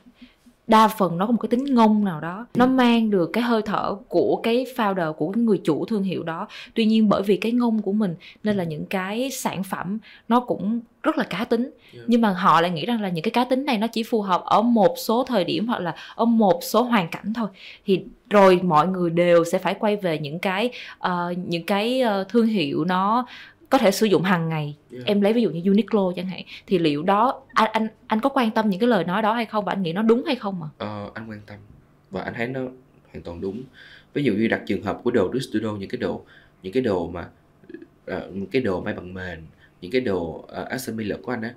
đa 0.67 0.87
phần 0.87 1.17
nó 1.17 1.25
có 1.25 1.31
một 1.31 1.37
cái 1.41 1.49
tính 1.49 1.63
ngông 1.75 2.05
nào 2.05 2.21
đó. 2.21 2.45
Nó 2.55 2.65
mang 2.65 3.09
được 3.09 3.29
cái 3.33 3.43
hơi 3.43 3.61
thở 3.61 3.95
của 4.07 4.39
cái 4.43 4.65
founder 4.75 5.13
của 5.13 5.31
cái 5.31 5.43
người 5.43 5.61
chủ 5.63 5.85
thương 5.85 6.03
hiệu 6.03 6.23
đó. 6.23 6.47
Tuy 6.73 6.85
nhiên 6.85 7.09
bởi 7.09 7.21
vì 7.21 7.37
cái 7.37 7.51
ngông 7.51 7.81
của 7.81 7.91
mình 7.91 8.15
nên 8.43 8.57
là 8.57 8.63
những 8.63 8.85
cái 8.85 9.31
sản 9.31 9.63
phẩm 9.63 9.99
nó 10.27 10.39
cũng 10.39 10.79
rất 11.03 11.17
là 11.17 11.23
cá 11.23 11.45
tính. 11.45 11.71
Yeah. 11.93 12.05
nhưng 12.07 12.21
mà 12.21 12.29
họ 12.29 12.61
lại 12.61 12.71
nghĩ 12.71 12.85
rằng 12.85 13.01
là 13.01 13.09
những 13.09 13.23
cái 13.23 13.31
cá 13.31 13.43
tính 13.43 13.65
này 13.65 13.77
nó 13.77 13.87
chỉ 13.87 14.03
phù 14.03 14.21
hợp 14.21 14.41
ở 14.45 14.61
một 14.61 14.95
số 14.97 15.23
thời 15.23 15.43
điểm 15.43 15.67
hoặc 15.67 15.79
là 15.79 15.95
ở 16.15 16.25
một 16.25 16.59
số 16.61 16.83
hoàn 16.83 17.07
cảnh 17.07 17.33
thôi. 17.33 17.47
Thì 17.85 18.03
rồi 18.29 18.59
mọi 18.63 18.87
người 18.87 19.09
đều 19.09 19.43
sẽ 19.43 19.57
phải 19.57 19.73
quay 19.73 19.95
về 19.95 20.19
những 20.19 20.39
cái 20.39 20.69
uh, 21.07 21.37
những 21.37 21.63
cái 21.63 22.03
uh, 22.21 22.27
thương 22.27 22.47
hiệu 22.47 22.85
nó 22.85 23.25
có 23.69 23.77
thể 23.77 23.91
sử 23.91 24.05
dụng 24.05 24.23
hàng 24.23 24.49
ngày. 24.49 24.77
Yeah. 24.91 25.05
em 25.05 25.21
lấy 25.21 25.33
ví 25.33 25.41
dụ 25.41 25.49
như 25.49 25.71
Uniqlo 25.71 26.13
chẳng 26.15 26.27
hạn 26.27 26.43
thì 26.67 26.79
liệu 26.79 27.03
đó 27.03 27.41
anh 27.53 27.69
anh 27.73 27.87
anh 28.07 28.19
có 28.19 28.29
quan 28.29 28.51
tâm 28.51 28.69
những 28.69 28.79
cái 28.79 28.89
lời 28.89 29.03
nói 29.03 29.21
đó 29.21 29.33
hay 29.33 29.45
không? 29.45 29.65
Và 29.65 29.73
anh 29.73 29.83
nghĩ 29.83 29.93
nó 29.93 30.01
đúng 30.01 30.23
hay 30.25 30.35
không 30.35 30.59
mà 30.59 30.67
ờ, 30.77 31.11
anh 31.13 31.29
quan 31.29 31.41
tâm. 31.45 31.59
Và 32.11 32.21
anh 32.21 32.33
thấy 32.33 32.47
nó 32.47 32.61
hoàn 33.11 33.23
toàn 33.23 33.41
đúng. 33.41 33.63
Ví 34.13 34.23
dụ 34.23 34.33
như 34.33 34.47
đặt 34.47 34.61
trường 34.65 34.83
hợp 34.83 34.99
của 35.03 35.11
đồ 35.11 35.31
Studio 35.39 35.71
những 35.71 35.89
cái 35.89 35.99
đồ 35.99 36.25
những 36.63 36.73
cái 36.73 36.83
đồ 36.83 37.07
mà 37.07 37.29
uh, 38.11 38.51
cái 38.51 38.61
đồ 38.61 38.81
may 38.81 38.93
bằng 38.93 39.13
mền 39.13 39.43
những 39.81 39.91
cái 39.91 40.01
đồ 40.01 40.21
uh, 40.21 40.67
Aston 40.69 40.97
Miller 40.97 41.19
của 41.23 41.31
anh 41.31 41.41
á 41.41 41.53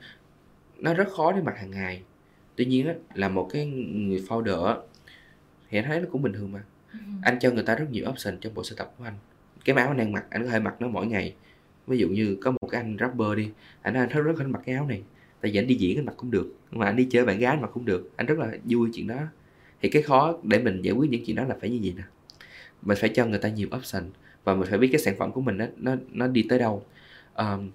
nó 0.79 0.95
rất 0.95 1.09
khó 1.09 1.33
để 1.33 1.41
mặc 1.43 1.59
hàng 1.59 1.71
ngày. 1.71 2.03
Tuy 2.57 2.65
nhiên 2.65 2.87
á 2.87 2.95
là 3.15 3.29
một 3.29 3.49
cái 3.53 3.67
người 3.67 4.25
founder 4.29 4.81
thì 5.71 5.79
anh 5.79 5.85
thấy 5.85 6.01
nó 6.01 6.07
cũng 6.13 6.23
bình 6.23 6.33
thường 6.33 6.53
mà. 6.53 6.63
Ừ. 6.93 6.99
anh 7.23 7.39
cho 7.41 7.51
người 7.51 7.63
ta 7.63 7.75
rất 7.75 7.87
nhiều 7.91 8.05
option 8.09 8.39
trong 8.41 8.55
bộ 8.55 8.65
sưu 8.65 8.77
tập 8.77 8.93
của 8.99 9.05
anh. 9.05 9.15
Cái 9.65 9.77
áo 9.77 9.89
anh 9.89 9.97
đang 9.97 10.13
mặc 10.13 10.25
anh 10.31 10.43
có 10.45 10.51
thể 10.51 10.61
mặc 10.61 10.75
nó 10.81 10.89
mỗi 10.89 11.07
ngày 11.07 11.35
ví 11.89 11.99
dụ 11.99 12.09
như 12.09 12.37
có 12.41 12.51
một 12.51 12.69
cái 12.71 12.81
anh 12.81 12.97
rapper 13.01 13.37
đi 13.37 13.51
anh 13.83 13.95
nói 13.95 14.03
anh 14.03 14.09
rất 14.09 14.23
rất 14.23 14.39
anh 14.39 14.53
mặc 14.53 14.63
cái 14.67 14.75
áo 14.75 14.87
này 14.87 15.03
tại 15.41 15.53
vì 15.53 15.59
anh 15.59 15.67
đi 15.67 15.75
diễn 15.75 15.99
anh 15.99 16.07
mặc 16.07 16.15
cũng 16.17 16.31
được 16.31 16.55
mà 16.71 16.87
anh 16.87 16.97
đi 16.97 17.07
chơi 17.11 17.25
bạn 17.25 17.39
gái 17.39 17.51
anh 17.51 17.63
mặc 17.63 17.71
cũng 17.75 17.85
được 17.85 18.11
anh 18.17 18.27
rất 18.27 18.39
là 18.39 18.53
vui 18.65 18.91
chuyện 18.95 19.07
đó. 19.07 19.17
Thì 19.81 19.89
cái 19.89 20.03
khó 20.03 20.39
để 20.43 20.59
mình 20.59 20.83
giải 20.83 20.95
quyết 20.95 21.11
những 21.11 21.25
chuyện 21.25 21.37
đó 21.37 21.45
là 21.45 21.57
phải 21.61 21.71
như 21.71 21.79
vậy 21.83 21.95
nè. 21.97 22.03
Mình 22.83 22.99
phải 23.01 23.11
cho 23.11 23.27
người 23.27 23.39
ta 23.39 23.49
nhiều 23.49 23.69
option 23.77 24.03
và 24.45 24.55
mình 24.55 24.69
phải 24.69 24.79
biết 24.79 24.89
cái 24.93 25.01
sản 25.01 25.15
phẩm 25.19 25.33
của 25.33 25.41
mình 25.41 25.59
nó 25.59 25.67
nó 25.77 25.97
nó 26.13 26.27
đi 26.27 26.47
tới 26.49 26.59
đâu. 26.59 26.83
Um, 27.37 27.71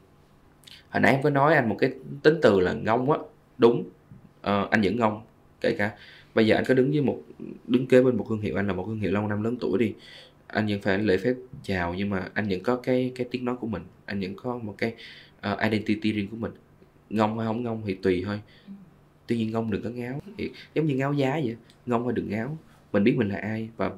hồi 0.89 1.01
nãy 1.01 1.11
em 1.11 1.23
có 1.23 1.29
nói 1.29 1.55
anh 1.55 1.69
một 1.69 1.75
cái 1.79 1.93
tính 2.23 2.35
từ 2.41 2.59
là 2.59 2.73
ngông 2.73 3.11
á 3.11 3.17
đúng. 3.57 3.79
Uh, 3.79 4.69
anh 4.69 4.81
vẫn 4.81 4.97
ngông 4.97 5.21
kể 5.61 5.75
cả. 5.77 5.91
Bây 6.35 6.47
giờ 6.47 6.55
anh 6.55 6.65
có 6.65 6.73
đứng 6.73 6.91
với 6.91 7.01
một 7.01 7.21
đứng 7.67 7.87
kế 7.87 8.01
bên 8.01 8.17
một 8.17 8.25
thương 8.29 8.41
hiệu 8.41 8.55
anh 8.55 8.67
là 8.67 8.73
một 8.73 8.83
thương 8.87 8.99
hiệu 8.99 9.11
lâu 9.11 9.27
năm 9.27 9.43
lớn 9.43 9.57
tuổi 9.59 9.79
đi 9.79 9.93
anh 10.53 10.67
vẫn 10.67 10.81
phải 10.81 10.97
lễ 10.99 11.17
phép 11.17 11.33
chào 11.63 11.93
nhưng 11.93 12.09
mà 12.09 12.27
anh 12.33 12.47
vẫn 12.49 12.63
có 12.63 12.75
cái 12.75 13.11
cái 13.15 13.27
tiếng 13.31 13.45
nói 13.45 13.55
của 13.59 13.67
mình. 13.67 13.83
Anh 14.05 14.19
vẫn 14.19 14.35
có 14.35 14.57
một 14.57 14.75
cái 14.77 14.93
uh, 15.51 15.59
identity 15.59 16.11
riêng 16.11 16.27
của 16.27 16.37
mình. 16.37 16.51
Ngông 17.09 17.37
hay 17.37 17.47
không 17.47 17.63
ngông 17.63 17.81
thì 17.85 17.93
tùy 17.93 18.23
thôi. 18.25 18.41
Tuy 19.27 19.37
nhiên 19.37 19.51
ngông 19.51 19.71
đừng 19.71 19.83
có 19.83 19.89
ngáo. 19.89 20.21
Thì 20.37 20.51
giống 20.73 20.85
như 20.85 20.95
ngáo 20.95 21.13
giá 21.13 21.31
vậy 21.43 21.55
ngông 21.85 22.05
hay 22.05 22.13
đừng 22.15 22.29
ngáo. 22.29 22.57
Mình 22.93 23.03
biết 23.03 23.15
mình 23.17 23.29
là 23.29 23.37
ai 23.37 23.69
và 23.77 23.91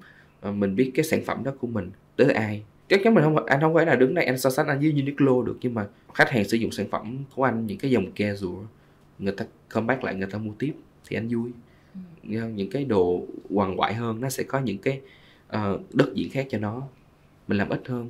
uh, 0.50 0.56
mình 0.56 0.76
biết 0.76 0.92
cái 0.96 1.06
sản 1.06 1.24
phẩm 1.26 1.44
đó 1.44 1.52
của 1.60 1.68
mình 1.68 1.92
tới 2.16 2.32
ai. 2.32 2.64
Chắc 2.88 3.00
chắn 3.04 3.14
mình 3.14 3.24
không 3.24 3.46
anh 3.46 3.62
không 3.62 3.74
phải 3.74 3.86
là 3.86 3.96
đứng 3.96 4.14
đây 4.14 4.26
anh 4.26 4.38
so 4.38 4.50
sánh 4.50 4.68
anh 4.68 4.80
với 4.80 4.92
Uniqlo 4.92 5.44
được 5.44 5.58
nhưng 5.62 5.74
mà 5.74 5.88
khách 6.14 6.30
hàng 6.30 6.46
sử 6.46 6.58
dụng 6.58 6.72
sản 6.72 6.88
phẩm 6.90 7.18
của 7.36 7.44
anh 7.44 7.68
những 7.68 7.78
cái 7.78 7.92
dòng 7.92 8.12
casual 8.12 8.66
người 9.20 9.34
ta 9.38 9.46
come 9.70 9.88
back 9.88 10.04
lại 10.04 10.16
người 10.16 10.28
ta 10.32 10.38
mua 10.38 10.54
tiếp 10.60 10.74
thì 11.08 11.18
anh 11.18 11.28
vui. 11.28 11.52
Ừ. 12.24 12.48
những 12.56 12.70
cái 12.70 12.86
đồ 12.86 13.26
hoàng 13.50 13.80
quại 13.80 13.94
hơn 13.94 14.22
nó 14.22 14.30
sẽ 14.30 14.44
có 14.44 14.60
những 14.60 14.78
cái 14.78 15.02
uh, 15.48 15.96
đất 15.96 16.14
diễn 16.14 16.30
khác 16.30 16.48
cho 16.50 16.58
nó 16.58 16.84
mình 17.48 17.58
làm 17.58 17.70
ít 17.70 17.82
hơn 17.88 18.10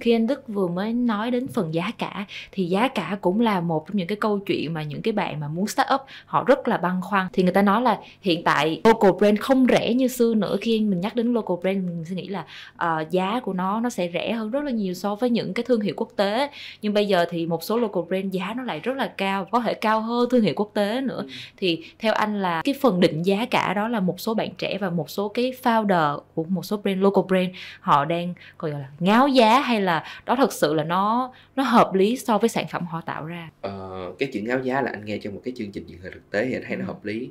khi 0.00 0.12
anh 0.12 0.26
Đức 0.26 0.48
vừa 0.48 0.68
mới 0.68 0.92
nói 0.92 1.30
đến 1.30 1.48
phần 1.48 1.74
giá 1.74 1.90
cả 1.98 2.26
thì 2.52 2.64
giá 2.64 2.88
cả 2.88 3.18
cũng 3.20 3.40
là 3.40 3.60
một 3.60 3.86
trong 3.86 3.96
những 3.96 4.06
cái 4.06 4.16
câu 4.16 4.38
chuyện 4.38 4.74
mà 4.74 4.82
những 4.82 5.02
cái 5.02 5.12
bạn 5.12 5.40
mà 5.40 5.48
muốn 5.48 5.66
start 5.66 5.88
up 5.94 6.00
họ 6.26 6.44
rất 6.44 6.68
là 6.68 6.76
băn 6.76 7.00
khoăn. 7.02 7.26
Thì 7.32 7.42
người 7.42 7.52
ta 7.52 7.62
nói 7.62 7.82
là 7.82 7.98
hiện 8.20 8.44
tại 8.44 8.80
local 8.84 9.10
brand 9.18 9.40
không 9.40 9.66
rẻ 9.68 9.94
như 9.94 10.08
xưa 10.08 10.34
nữa. 10.34 10.56
Khi 10.60 10.80
mình 10.80 11.00
nhắc 11.00 11.14
đến 11.16 11.32
local 11.32 11.56
brand 11.62 11.86
mình 11.86 12.04
sẽ 12.04 12.14
nghĩ 12.14 12.28
là 12.28 12.44
uh, 12.84 13.10
giá 13.10 13.40
của 13.40 13.52
nó 13.52 13.80
nó 13.80 13.90
sẽ 13.90 14.10
rẻ 14.12 14.32
hơn 14.32 14.50
rất 14.50 14.64
là 14.64 14.70
nhiều 14.70 14.94
so 14.94 15.14
với 15.14 15.30
những 15.30 15.54
cái 15.54 15.64
thương 15.64 15.80
hiệu 15.80 15.94
quốc 15.96 16.08
tế. 16.16 16.50
Nhưng 16.82 16.94
bây 16.94 17.08
giờ 17.08 17.26
thì 17.30 17.46
một 17.46 17.62
số 17.62 17.78
local 17.78 18.02
brand 18.08 18.34
giá 18.34 18.54
nó 18.56 18.62
lại 18.62 18.80
rất 18.80 18.96
là 18.96 19.06
cao 19.16 19.44
có 19.44 19.60
thể 19.60 19.74
cao 19.74 20.00
hơn 20.00 20.28
thương 20.30 20.42
hiệu 20.42 20.54
quốc 20.56 20.70
tế 20.74 21.00
nữa. 21.00 21.24
Thì 21.56 21.84
theo 21.98 22.12
anh 22.12 22.42
là 22.42 22.62
cái 22.64 22.74
phần 22.80 23.00
định 23.00 23.22
giá 23.22 23.46
cả 23.46 23.74
đó 23.74 23.88
là 23.88 24.00
một 24.00 24.20
số 24.20 24.34
bạn 24.34 24.48
trẻ 24.58 24.78
và 24.80 24.90
một 24.90 25.10
số 25.10 25.28
cái 25.28 25.52
founder 25.62 26.18
của 26.34 26.44
một 26.48 26.64
số 26.64 26.76
brand 26.76 27.00
local 27.00 27.24
brand 27.28 27.50
họ 27.80 28.04
đang 28.04 28.34
gọi 28.58 28.70
là 28.70 28.88
ngáo 29.00 29.28
giá 29.28 29.60
hay 29.60 29.71
là 29.80 30.04
đó 30.26 30.36
thật 30.36 30.52
sự 30.52 30.74
là 30.74 30.84
nó 30.84 31.32
nó 31.56 31.62
hợp 31.62 31.94
lý 31.94 32.16
so 32.16 32.38
với 32.38 32.48
sản 32.48 32.66
phẩm 32.70 32.86
họ 32.86 33.00
tạo 33.00 33.26
ra? 33.26 33.50
Ờ, 33.60 34.12
cái 34.18 34.28
chuyện 34.32 34.44
ngáo 34.44 34.60
giá 34.60 34.82
là 34.82 34.90
anh 34.90 35.04
nghe 35.04 35.18
trong 35.18 35.34
một 35.34 35.40
cái 35.44 35.54
chương 35.56 35.72
trình 35.72 35.84
truyền 35.88 35.98
hình 35.98 36.12
thực 36.12 36.30
tế 36.30 36.46
thì 36.46 36.54
anh 36.54 36.62
thấy 36.66 36.76
nó 36.76 36.84
ừ. 36.84 36.86
hợp 36.86 37.04
lý. 37.04 37.30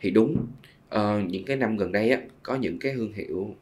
Thì 0.00 0.10
đúng 0.10 0.46
ờ, 0.88 1.20
những 1.28 1.44
cái 1.44 1.56
năm 1.56 1.76
gần 1.76 1.92
đây 1.92 2.10
á 2.10 2.20
có 2.42 2.56
những 2.56 2.78
cái 2.78 2.92
thương 2.92 3.12
hiệu 3.12 3.54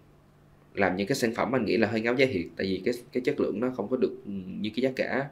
làm 0.74 0.96
những 0.96 1.06
cái 1.06 1.16
sản 1.16 1.34
phẩm 1.34 1.54
anh 1.54 1.64
nghĩ 1.64 1.76
là 1.76 1.88
hơi 1.88 2.00
ngáo 2.00 2.14
giá 2.14 2.26
thiệt 2.26 2.46
tại 2.56 2.66
vì 2.66 2.82
cái 2.84 2.94
cái 3.12 3.20
chất 3.20 3.40
lượng 3.40 3.60
nó 3.60 3.70
không 3.76 3.88
có 3.88 3.96
được 3.96 4.16
như 4.60 4.70
cái 4.76 4.82
giá 4.82 4.90
cả. 4.96 5.28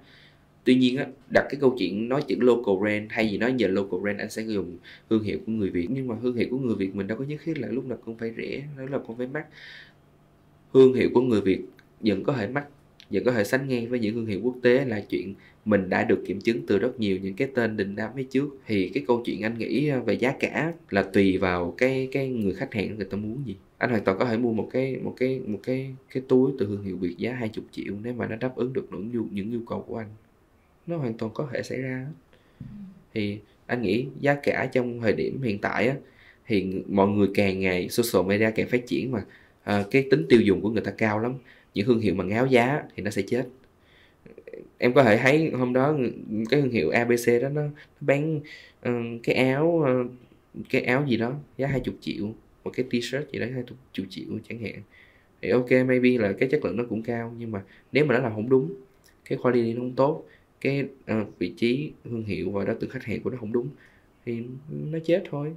Tuy 0.65 0.75
nhiên 0.75 0.97
á 0.97 1.07
đặt 1.35 1.47
cái 1.51 1.61
câu 1.61 1.77
chuyện 1.79 2.09
nói 2.09 2.23
chữ 2.29 2.37
local 2.39 2.75
brand 2.81 3.13
hay 3.13 3.31
gì 3.31 3.39
nói 3.39 3.55
giờ 3.57 3.69
local 3.69 4.01
brand 4.01 4.19
anh 4.19 4.31
sẽ 4.31 4.43
dùng 4.43 4.79
thương 5.11 5.23
hiệu 5.23 5.39
của 5.47 5.53
người 5.53 5.71
việt. 5.71 5.87
Nhưng 5.91 6.09
mà 6.09 6.17
thương 6.23 6.37
hiệu 6.37 6.49
của 6.51 6.59
người 6.59 6.75
việt 6.75 6.95
mình 6.95 7.07
đâu 7.07 7.19
có 7.19 7.25
nhất 7.25 7.41
thiết 7.45 7.59
là 7.59 7.69
lúc 7.69 7.87
nào 7.87 7.99
cũng 8.05 8.19
phải 8.19 8.33
rẻ 8.37 8.63
nó 8.77 8.87
là 8.87 8.99
cũng 9.07 9.17
phải 9.17 9.27
mắc. 9.27 9.47
Thương 10.75 10.95
hiệu 10.95 11.11
của 11.15 11.21
người 11.21 11.41
việt 11.41 11.61
vẫn 12.01 12.25
có 12.25 12.33
thể 12.33 12.47
mắc 12.47 12.67
và 13.11 13.21
có 13.25 13.33
thể 13.33 13.45
sánh 13.45 13.69
ngang 13.69 13.89
với 13.89 13.99
những 13.99 14.15
thương 14.15 14.27
hiệu 14.27 14.41
quốc 14.43 14.55
tế 14.63 14.85
là 14.85 15.01
chuyện 15.01 15.35
mình 15.65 15.89
đã 15.89 16.05
được 16.05 16.23
kiểm 16.27 16.41
chứng 16.41 16.67
từ 16.67 16.79
rất 16.79 17.01
nhiều 17.01 17.19
những 17.23 17.35
cái 17.35 17.49
tên 17.55 17.77
đình 17.77 17.97
đám 17.97 18.11
phía 18.17 18.25
trước. 18.31 18.49
Thì 18.67 18.91
cái 18.95 19.05
câu 19.07 19.23
chuyện 19.25 19.43
anh 19.43 19.59
nghĩ 19.59 19.89
ờ, 19.89 20.01
về 20.01 20.15
giá 20.15 20.35
cả 20.41 20.73
là 20.91 21.03
tùy 21.03 21.39
vào 21.39 21.75
cái 21.79 22.09
cái 22.13 22.29
người 22.29 22.55
khách 22.55 22.75
hàng 22.75 22.97
người 22.97 23.05
ta 23.05 23.17
muốn 23.17 23.43
gì. 23.47 23.57
Anh 23.79 23.91
hoàn 23.91 24.05
toàn 24.05 24.19
có 24.19 24.25
thể 24.25 24.39
mua 24.39 24.53
một 24.53 24.69
cái 24.73 24.97
một 24.97 25.15
cái 25.17 25.41
một 25.47 25.61
cái 25.63 25.95
cái 26.11 26.23
túi 26.29 26.53
từ 26.59 26.67
thương 26.67 26.85
hiệu 26.85 26.97
Việt 26.97 27.15
giá 27.19 27.33
20 27.33 27.65
triệu 27.73 27.95
nếu 28.03 28.15
mà 28.15 28.27
nó 28.27 28.37
đáp 28.37 28.57
ứng 28.57 28.73
được 28.73 28.89
những 28.93 29.11
nhu 29.13 29.25
những 29.31 29.51
nhu 29.53 29.61
cầu 29.67 29.85
của 29.89 29.97
anh. 29.97 30.09
Nó 30.87 30.97
hoàn 30.97 31.15
toàn 31.15 31.33
có 31.35 31.49
thể 31.53 31.63
xảy 31.63 31.83
ra 31.83 32.07
thì 33.15 33.39
anh 33.67 33.83
nghĩ 33.83 34.07
giá 34.21 34.35
cả 34.35 34.69
trong 34.73 35.01
thời 35.01 35.13
điểm 35.13 35.43
hiện 35.43 35.59
tại 35.59 35.89
á, 35.89 35.95
thì 36.47 36.83
mọi 36.89 37.09
người 37.09 37.29
càng 37.35 37.61
ngày 37.61 37.89
social 37.89 38.27
media 38.27 38.51
càng 38.51 38.69
phát 38.69 38.87
triển 38.87 39.13
mà 39.13 39.25
à, 39.63 39.85
cái 39.91 40.07
tính 40.11 40.27
tiêu 40.29 40.41
dùng 40.41 40.61
của 40.61 40.71
người 40.71 40.83
ta 40.83 40.91
cao 40.91 41.19
lắm 41.19 41.35
những 41.75 41.87
thương 41.87 42.01
hiệu 42.01 42.15
mà 42.15 42.25
ngáo 42.25 42.47
giá 42.47 42.83
thì 42.97 43.03
nó 43.03 43.11
sẽ 43.11 43.23
chết. 43.23 43.47
Em 44.79 44.93
có 44.95 45.05
thể 45.05 45.17
thấy 45.17 45.51
hôm 45.51 45.73
đó 45.73 45.97
cái 46.51 46.61
thương 46.61 46.71
hiệu 46.71 46.91
ABC 46.91 47.43
đó 47.43 47.49
nó, 47.49 47.63
bán 48.01 48.41
uh, 48.89 49.23
cái 49.23 49.35
áo 49.35 49.67
uh, 49.67 50.11
cái 50.71 50.83
áo 50.83 51.05
gì 51.09 51.17
đó 51.17 51.35
giá 51.59 51.67
20 51.67 51.95
triệu 52.01 52.35
một 52.65 52.71
cái 52.75 52.87
t-shirt 52.91 53.23
gì 53.33 53.39
đó 53.39 53.47
20 53.53 54.07
triệu 54.11 54.25
chẳng 54.49 54.59
hạn. 54.59 54.83
Thì 55.43 55.51
ok 55.51 55.71
maybe 55.71 56.19
là 56.19 56.33
cái 56.33 56.49
chất 56.49 56.65
lượng 56.65 56.77
nó 56.77 56.85
cũng 56.89 57.03
cao 57.03 57.35
nhưng 57.39 57.51
mà 57.51 57.63
nếu 57.93 58.05
mà 58.05 58.15
nó 58.15 58.21
là 58.21 58.31
không 58.31 58.49
đúng 58.49 58.75
cái 59.25 59.39
quality 59.43 59.73
nó 59.73 59.81
không 59.81 59.95
tốt 59.95 60.25
cái 60.61 60.85
uh, 61.13 61.39
vị 61.39 61.55
trí 61.57 61.93
thương 62.05 62.25
hiệu 62.25 62.51
và 62.51 62.65
đó 62.65 62.75
từ 62.81 62.89
khách 62.89 63.05
hàng 63.05 63.21
của 63.23 63.31
nó 63.31 63.37
không 63.41 63.53
đúng 63.53 63.69
thì 64.27 64.43
nó 64.91 64.99
chết 65.05 65.23
thôi 65.31 65.55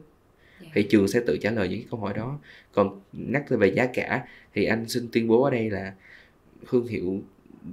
yeah. 0.61 0.71
thì 0.73 0.83
trường 0.83 1.07
sẽ 1.07 1.19
tự 1.27 1.37
trả 1.37 1.51
lời 1.51 1.69
những 1.69 1.79
cái 1.79 1.87
câu 1.91 1.99
hỏi 1.99 2.13
đó. 2.13 2.39
Còn 2.73 2.99
nhắc 3.13 3.45
về 3.49 3.67
giá 3.67 3.85
cả 3.85 4.25
thì 4.53 4.65
anh 4.65 4.89
xin 4.89 5.07
tuyên 5.11 5.27
bố 5.27 5.43
ở 5.43 5.51
đây 5.51 5.69
là 5.69 5.93
thương 6.69 6.87
hiệu 6.87 7.21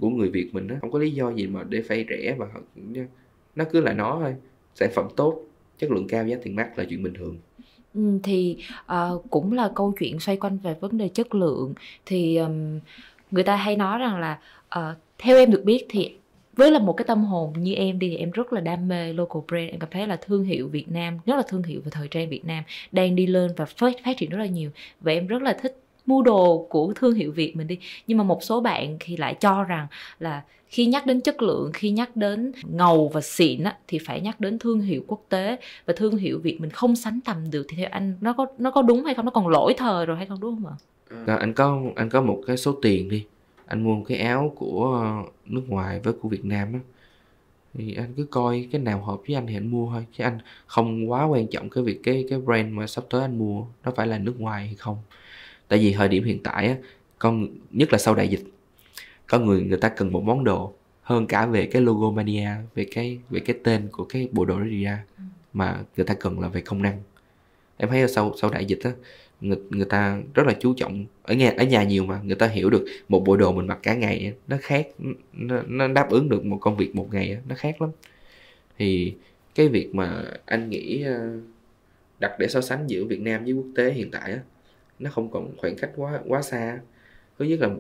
của 0.00 0.08
người 0.08 0.28
Việt 0.28 0.48
mình 0.52 0.66
nó 0.66 0.74
không 0.80 0.90
có 0.90 0.98
lý 0.98 1.10
do 1.10 1.30
gì 1.30 1.46
mà 1.46 1.64
để 1.68 1.82
phải 1.82 2.06
rẻ 2.10 2.34
và 2.38 2.46
nó 3.56 3.64
cứ 3.72 3.80
là 3.80 3.92
nó 3.92 4.18
thôi. 4.20 4.34
Sản 4.74 4.90
phẩm 4.94 5.08
tốt 5.16 5.42
chất 5.78 5.90
lượng 5.90 6.08
cao 6.08 6.26
giá 6.26 6.36
tiền 6.42 6.56
mắc 6.56 6.78
là 6.78 6.84
chuyện 6.88 7.02
bình 7.02 7.14
thường. 7.14 7.36
Ừ, 7.94 8.18
thì 8.22 8.56
uh, 8.92 9.24
cũng 9.30 9.52
là 9.52 9.70
câu 9.74 9.94
chuyện 9.98 10.20
xoay 10.20 10.36
quanh 10.36 10.58
về 10.58 10.74
vấn 10.80 10.98
đề 10.98 11.08
chất 11.08 11.34
lượng. 11.34 11.74
Thì 12.06 12.36
um, 12.36 12.80
người 13.30 13.44
ta 13.44 13.56
hay 13.56 13.76
nói 13.76 13.98
rằng 13.98 14.20
là 14.20 14.38
uh, 14.78 14.96
theo 15.18 15.36
em 15.36 15.50
được 15.50 15.62
biết 15.64 15.86
thì 15.88 16.17
với 16.58 16.70
là 16.70 16.78
một 16.78 16.92
cái 16.92 17.04
tâm 17.04 17.24
hồn 17.24 17.52
như 17.56 17.74
em 17.74 17.98
đi 17.98 18.08
thì 18.08 18.16
em 18.16 18.30
rất 18.30 18.52
là 18.52 18.60
đam 18.60 18.88
mê 18.88 19.12
local 19.12 19.42
brand. 19.48 19.70
Em 19.70 19.80
cảm 19.80 19.90
thấy 19.90 20.06
là 20.06 20.16
thương 20.16 20.44
hiệu 20.44 20.68
Việt 20.68 20.88
Nam 20.88 21.18
nhất 21.26 21.36
là 21.36 21.42
thương 21.48 21.62
hiệu 21.62 21.80
về 21.84 21.90
thời 21.90 22.08
trang 22.08 22.28
Việt 22.28 22.44
Nam 22.44 22.64
đang 22.92 23.16
đi 23.16 23.26
lên 23.26 23.50
và 23.56 23.64
phát, 23.64 23.92
phát 24.04 24.16
triển 24.16 24.30
rất 24.30 24.38
là 24.38 24.46
nhiều. 24.46 24.70
Và 25.00 25.12
em 25.12 25.26
rất 25.26 25.42
là 25.42 25.52
thích 25.62 25.80
mua 26.06 26.22
đồ 26.22 26.66
của 26.70 26.92
thương 26.96 27.14
hiệu 27.14 27.32
việt 27.32 27.56
mình 27.56 27.66
đi. 27.66 27.78
Nhưng 28.06 28.18
mà 28.18 28.24
một 28.24 28.42
số 28.42 28.60
bạn 28.60 28.96
thì 29.00 29.16
lại 29.16 29.34
cho 29.34 29.64
rằng 29.64 29.86
là 30.20 30.42
khi 30.68 30.86
nhắc 30.86 31.06
đến 31.06 31.20
chất 31.20 31.42
lượng 31.42 31.70
khi 31.74 31.90
nhắc 31.90 32.16
đến 32.16 32.52
ngầu 32.62 33.08
và 33.08 33.20
xịn 33.20 33.64
á, 33.64 33.76
thì 33.88 33.98
phải 33.98 34.20
nhắc 34.20 34.40
đến 34.40 34.58
thương 34.58 34.80
hiệu 34.80 35.02
quốc 35.06 35.20
tế. 35.28 35.56
Và 35.86 35.94
thương 35.96 36.16
hiệu 36.16 36.38
việt 36.38 36.60
mình 36.60 36.70
không 36.70 36.96
sánh 36.96 37.20
tầm 37.24 37.50
được. 37.50 37.66
Thì 37.68 37.76
theo 37.76 37.88
anh 37.90 38.14
nó 38.20 38.32
có 38.32 38.46
nó 38.58 38.70
có 38.70 38.82
đúng 38.82 39.04
hay 39.04 39.14
không? 39.14 39.24
Nó 39.24 39.30
còn 39.30 39.48
lỗi 39.48 39.74
thời 39.76 40.06
rồi 40.06 40.16
hay 40.16 40.26
không 40.26 40.40
đúng 40.40 40.56
không 40.56 40.72
ạ? 40.72 40.76
À, 41.26 41.36
anh 41.36 41.54
có 41.54 41.80
anh 41.96 42.10
có 42.10 42.20
một 42.20 42.42
cái 42.46 42.56
số 42.56 42.72
tiền 42.82 43.08
đi 43.08 43.24
anh 43.68 43.84
mua 43.84 43.94
một 43.94 44.04
cái 44.08 44.18
áo 44.18 44.52
của 44.56 45.04
nước 45.46 45.62
ngoài 45.68 46.00
với 46.00 46.12
của 46.12 46.28
việt 46.28 46.44
nam 46.44 46.72
á. 46.72 46.80
Thì 47.74 47.94
anh 47.94 48.14
cứ 48.16 48.24
coi 48.30 48.68
cái 48.72 48.80
nào 48.80 49.04
hợp 49.04 49.20
với 49.26 49.36
anh 49.36 49.46
thì 49.46 49.56
anh 49.56 49.70
mua 49.70 49.90
thôi 49.90 50.06
chứ 50.12 50.24
anh 50.24 50.38
không 50.66 51.10
quá 51.10 51.24
quan 51.24 51.46
trọng 51.46 51.70
cái 51.70 51.84
việc 51.84 52.00
cái 52.04 52.24
cái 52.30 52.38
brand 52.38 52.72
mà 52.72 52.86
sắp 52.86 53.04
tới 53.10 53.20
anh 53.20 53.38
mua 53.38 53.64
nó 53.84 53.92
phải 53.96 54.06
là 54.06 54.18
nước 54.18 54.40
ngoài 54.40 54.66
hay 54.66 54.74
không. 54.74 54.96
Tại 55.68 55.78
vì 55.78 55.92
thời 55.92 56.08
điểm 56.08 56.24
hiện 56.24 56.42
tại 56.42 56.68
á 56.68 56.76
con 57.18 57.48
nhất 57.70 57.92
là 57.92 57.98
sau 57.98 58.14
đại 58.14 58.28
dịch 58.28 58.44
có 59.26 59.38
người 59.38 59.62
người 59.62 59.78
ta 59.78 59.88
cần 59.88 60.12
một 60.12 60.22
món 60.24 60.44
đồ 60.44 60.74
hơn 61.02 61.26
cả 61.26 61.46
về 61.46 61.66
cái 61.66 61.82
logo 61.82 62.10
mania 62.10 62.50
về 62.74 62.86
cái 62.90 63.18
về 63.30 63.40
cái 63.40 63.56
tên 63.64 63.88
của 63.92 64.04
cái 64.04 64.28
bộ 64.32 64.44
đồ 64.44 64.58
đó 64.58 64.64
đi 64.64 64.84
ra 64.84 65.04
ừ. 65.18 65.22
mà 65.52 65.80
người 65.96 66.06
ta 66.06 66.14
cần 66.14 66.40
là 66.40 66.48
về 66.48 66.60
công 66.60 66.82
năng. 66.82 67.02
Em 67.76 67.90
thấy 67.90 68.08
sau 68.08 68.32
sau 68.40 68.50
đại 68.50 68.64
dịch 68.64 68.80
á 68.84 68.92
người, 69.40 69.58
người 69.70 69.86
ta 69.86 70.22
rất 70.34 70.46
là 70.46 70.54
chú 70.60 70.74
trọng 70.74 71.06
ở 71.22 71.34
nhà 71.34 71.54
ở 71.56 71.64
nhà 71.64 71.82
nhiều 71.82 72.04
mà 72.06 72.20
người 72.24 72.36
ta 72.36 72.46
hiểu 72.46 72.70
được 72.70 72.84
một 73.08 73.24
bộ 73.26 73.36
đồ 73.36 73.52
mình 73.52 73.66
mặc 73.66 73.78
cả 73.82 73.94
ngày 73.94 74.32
nó 74.48 74.56
khác 74.60 74.88
nó, 75.32 75.62
nó 75.66 75.88
đáp 75.88 76.10
ứng 76.10 76.28
được 76.28 76.44
một 76.44 76.58
công 76.60 76.76
việc 76.76 76.96
một 76.96 77.08
ngày 77.12 77.38
nó 77.48 77.54
khác 77.58 77.82
lắm. 77.82 77.90
Thì 78.78 79.14
cái 79.54 79.68
việc 79.68 79.94
mà 79.94 80.24
anh 80.46 80.70
nghĩ 80.70 81.02
ờ, 81.02 81.38
đặt 82.20 82.32
để 82.38 82.48
so 82.48 82.60
sánh 82.60 82.84
giữa 82.86 83.04
Việt 83.04 83.20
Nam 83.20 83.44
với 83.44 83.52
quốc 83.52 83.66
tế 83.76 83.92
hiện 83.92 84.10
tại 84.10 84.32
á 84.32 84.40
nó 84.98 85.10
không 85.10 85.30
còn 85.30 85.56
khoảng 85.56 85.76
cách 85.76 85.90
quá 85.96 86.20
quá 86.26 86.42
xa 86.42 86.80
thứ 87.38 87.44
nhất 87.44 87.60
là 87.60 87.70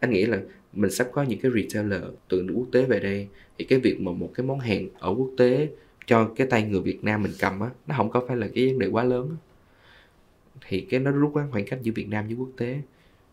anh 0.00 0.10
nghĩ 0.10 0.26
là 0.26 0.38
mình 0.72 0.90
sắp 0.90 1.08
có 1.12 1.22
những 1.22 1.40
cái 1.40 1.52
retailer 1.54 2.02
từ 2.28 2.42
nước 2.42 2.54
quốc 2.56 2.66
tế 2.72 2.84
về 2.84 3.00
đây 3.00 3.28
thì 3.58 3.64
cái 3.64 3.78
việc 3.78 4.00
mà 4.00 4.12
một 4.12 4.30
cái 4.34 4.46
món 4.46 4.58
hàng 4.58 4.88
ở 4.98 5.14
quốc 5.14 5.30
tế 5.36 5.68
cho 6.06 6.30
cái 6.36 6.46
tay 6.46 6.62
người 6.62 6.80
Việt 6.80 7.04
Nam 7.04 7.22
mình 7.22 7.32
cầm 7.40 7.60
á 7.60 7.70
nó 7.86 7.94
không 7.96 8.10
có 8.10 8.24
phải 8.28 8.36
là 8.36 8.48
cái 8.54 8.66
vấn 8.66 8.78
đề 8.78 8.86
quá 8.86 9.04
lớn 9.04 9.28
á 9.30 9.47
thì 10.68 10.80
cái 10.80 11.00
nó 11.00 11.10
rút 11.10 11.36
ngắn 11.36 11.50
khoảng 11.50 11.64
cách 11.66 11.78
giữa 11.82 11.92
Việt 11.94 12.08
Nam 12.08 12.26
với 12.26 12.36
quốc 12.36 12.50
tế 12.56 12.80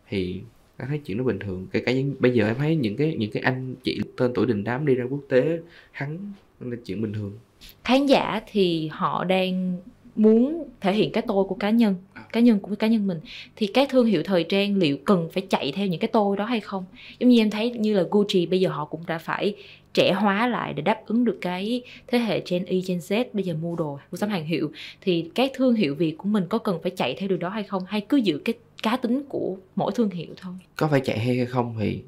thì 0.08 0.40
anh 0.76 0.88
thấy 0.88 0.98
chuyện 0.98 1.18
nó 1.18 1.24
bình 1.24 1.38
thường. 1.38 1.66
Kể 1.72 1.80
cả 1.80 1.92
những, 1.92 2.14
bây 2.18 2.32
giờ 2.32 2.46
em 2.46 2.56
thấy 2.58 2.76
những 2.76 2.96
cái 2.96 3.14
những 3.18 3.30
cái 3.30 3.42
anh 3.42 3.74
chị 3.82 4.00
tên 4.16 4.32
tuổi 4.34 4.46
đình 4.46 4.64
đám 4.64 4.86
đi 4.86 4.94
ra 4.94 5.04
quốc 5.10 5.22
tế, 5.28 5.58
hắn 5.92 6.32
là 6.60 6.76
chuyện 6.84 7.02
bình 7.02 7.12
thường. 7.12 7.38
Khán 7.84 8.06
giả 8.06 8.40
thì 8.52 8.88
họ 8.92 9.24
đang 9.24 9.76
muốn 10.16 10.68
thể 10.80 10.92
hiện 10.92 11.12
cái 11.12 11.24
tôi 11.26 11.44
của 11.44 11.54
cá 11.54 11.70
nhân 11.70 11.94
à. 12.14 12.24
cá 12.32 12.40
nhân 12.40 12.60
của 12.60 12.74
cá 12.74 12.86
nhân 12.86 13.06
mình 13.06 13.20
thì 13.56 13.66
các 13.66 13.88
thương 13.88 14.06
hiệu 14.06 14.22
thời 14.22 14.44
trang 14.44 14.76
liệu 14.76 14.96
cần 15.04 15.28
phải 15.32 15.46
chạy 15.50 15.72
theo 15.72 15.86
những 15.86 16.00
cái 16.00 16.08
tôi 16.12 16.36
đó 16.36 16.44
hay 16.44 16.60
không? 16.60 16.84
Giống 17.18 17.30
như 17.30 17.38
em 17.38 17.50
thấy 17.50 17.70
như 17.70 17.94
là 17.94 18.04
Gucci 18.10 18.46
bây 18.46 18.60
giờ 18.60 18.68
họ 18.68 18.84
cũng 18.84 19.00
đã 19.06 19.18
phải 19.18 19.54
trẻ 19.94 20.12
hóa 20.12 20.46
lại 20.46 20.72
để 20.74 20.82
đáp 20.82 21.00
ứng 21.06 21.24
được 21.24 21.38
cái 21.40 21.82
thế 22.06 22.18
hệ 22.18 22.42
Gen 22.50 22.64
Y, 22.64 22.80
Gen 22.80 22.98
Z 22.98 23.24
bây 23.32 23.44
giờ 23.44 23.54
mua 23.54 23.76
đồ 23.76 23.98
mua 24.10 24.16
sắm 24.16 24.28
hàng 24.28 24.44
hiệu. 24.44 24.72
Thì 25.00 25.30
các 25.34 25.50
thương 25.54 25.74
hiệu 25.74 25.94
Việt 25.94 26.18
của 26.18 26.28
mình 26.28 26.44
có 26.48 26.58
cần 26.58 26.78
phải 26.82 26.90
chạy 26.96 27.14
theo 27.18 27.28
điều 27.28 27.38
đó 27.38 27.48
hay 27.48 27.62
không? 27.62 27.82
Hay 27.86 28.00
cứ 28.00 28.16
giữ 28.16 28.38
cái 28.44 28.54
cá 28.82 28.96
tính 28.96 29.22
của 29.28 29.56
mỗi 29.76 29.92
thương 29.94 30.10
hiệu 30.10 30.34
thôi? 30.36 30.54
Có 30.76 30.88
phải 30.88 31.00
chạy 31.00 31.18
hay 31.18 31.46
không 31.46 31.76
thì 31.80 32.02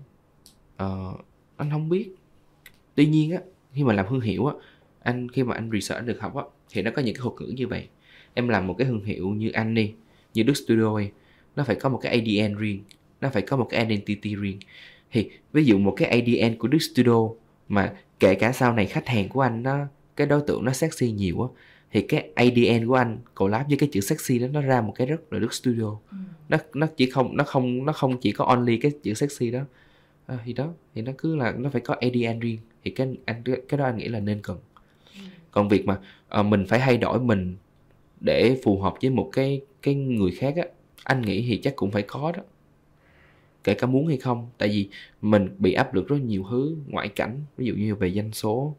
uh, 0.82 1.20
anh 1.56 1.70
không 1.70 1.88
biết. 1.88 2.08
Tuy 2.94 3.06
nhiên 3.06 3.30
á 3.30 3.38
khi 3.72 3.84
mà 3.84 3.92
làm 3.92 4.06
thương 4.08 4.20
hiệu 4.20 4.46
á 4.46 4.54
anh 5.02 5.28
khi 5.28 5.42
mà 5.42 5.54
anh 5.54 5.70
research 5.72 6.06
được 6.06 6.20
học 6.20 6.36
á 6.36 6.44
thì 6.70 6.82
nó 6.82 6.90
có 6.90 7.02
những 7.02 7.14
cái 7.14 7.22
thuật 7.22 7.40
ngữ 7.40 7.52
như 7.56 7.66
vậy 7.66 7.88
em 8.38 8.48
làm 8.48 8.66
một 8.66 8.74
cái 8.78 8.86
thương 8.86 9.04
hiệu 9.04 9.28
như 9.28 9.50
anh 9.50 9.74
đi 9.74 9.94
như 10.34 10.42
Đức 10.42 10.54
Studio 10.54 10.94
ấy, 10.94 11.10
nó 11.56 11.64
phải 11.64 11.76
có 11.76 11.88
một 11.88 11.98
cái 12.02 12.12
ADN 12.12 12.58
riêng 12.58 12.82
nó 13.20 13.28
phải 13.30 13.42
có 13.42 13.56
một 13.56 13.66
cái 13.70 13.84
identity 13.84 14.34
riêng. 14.34 14.58
Thì 15.12 15.30
ví 15.52 15.64
dụ 15.64 15.78
một 15.78 15.94
cái 15.96 16.08
ADN 16.08 16.58
của 16.58 16.68
Đức 16.68 16.78
Studio 16.78 17.28
mà 17.68 17.94
kể 18.20 18.34
cả 18.34 18.52
sau 18.52 18.72
này 18.72 18.86
khách 18.86 19.08
hàng 19.08 19.28
của 19.28 19.40
anh 19.40 19.62
nó 19.62 19.86
cái 20.16 20.26
đối 20.26 20.40
tượng 20.46 20.64
nó 20.64 20.72
sexy 20.72 21.12
nhiều 21.12 21.42
á 21.42 21.48
thì 21.92 22.02
cái 22.02 22.30
ADN 22.34 22.86
của 22.86 22.94
anh 22.94 23.18
collab 23.34 23.68
với 23.68 23.76
cái 23.76 23.88
chữ 23.92 24.00
sexy 24.00 24.38
đó 24.38 24.46
nó 24.52 24.60
ra 24.60 24.80
một 24.80 24.92
cái 24.96 25.06
rất 25.06 25.32
là 25.32 25.38
Đức 25.38 25.54
Studio. 25.54 25.96
Ừ. 26.10 26.16
nó 26.48 26.58
nó 26.74 26.86
chỉ 26.96 27.10
không 27.10 27.36
nó 27.36 27.44
không 27.44 27.86
nó 27.86 27.92
không 27.92 28.20
chỉ 28.20 28.32
có 28.32 28.44
only 28.44 28.76
cái 28.76 28.92
chữ 29.02 29.14
sexy 29.14 29.50
đó. 29.50 29.60
À, 30.26 30.38
thì 30.44 30.52
đó 30.52 30.72
thì 30.94 31.02
nó 31.02 31.12
cứ 31.18 31.36
là 31.36 31.52
nó 31.52 31.70
phải 31.70 31.80
có 31.80 31.94
ADN 32.00 32.40
riêng. 32.40 32.58
Thì 32.84 32.90
cái 32.90 33.16
anh 33.24 33.42
cái 33.68 33.78
đó 33.78 33.84
anh 33.84 33.96
nghĩ 33.96 34.08
là 34.08 34.20
nên 34.20 34.40
cần. 34.42 34.58
Ừ. 35.14 35.20
còn 35.50 35.68
việc 35.68 35.86
mà 35.86 35.98
uh, 36.40 36.46
mình 36.46 36.66
phải 36.68 36.78
thay 36.78 36.96
đổi 36.96 37.20
mình 37.20 37.56
để 38.20 38.60
phù 38.64 38.80
hợp 38.80 38.94
với 39.02 39.10
một 39.10 39.30
cái 39.32 39.60
cái 39.82 39.94
người 39.94 40.30
khác 40.30 40.54
á 40.56 40.64
anh 41.04 41.22
nghĩ 41.22 41.46
thì 41.48 41.56
chắc 41.56 41.76
cũng 41.76 41.90
phải 41.90 42.02
có 42.02 42.32
đó. 42.32 42.42
Kể 43.64 43.74
cả 43.74 43.86
muốn 43.86 44.06
hay 44.06 44.16
không 44.16 44.48
tại 44.58 44.68
vì 44.68 44.88
mình 45.22 45.48
bị 45.58 45.72
áp 45.72 45.94
lực 45.94 46.08
rất 46.08 46.16
nhiều 46.16 46.46
thứ 46.50 46.76
ngoại 46.86 47.08
cảnh 47.08 47.40
ví 47.56 47.66
dụ 47.66 47.74
như 47.74 47.94
về 47.94 48.10
doanh 48.10 48.32
số. 48.32 48.74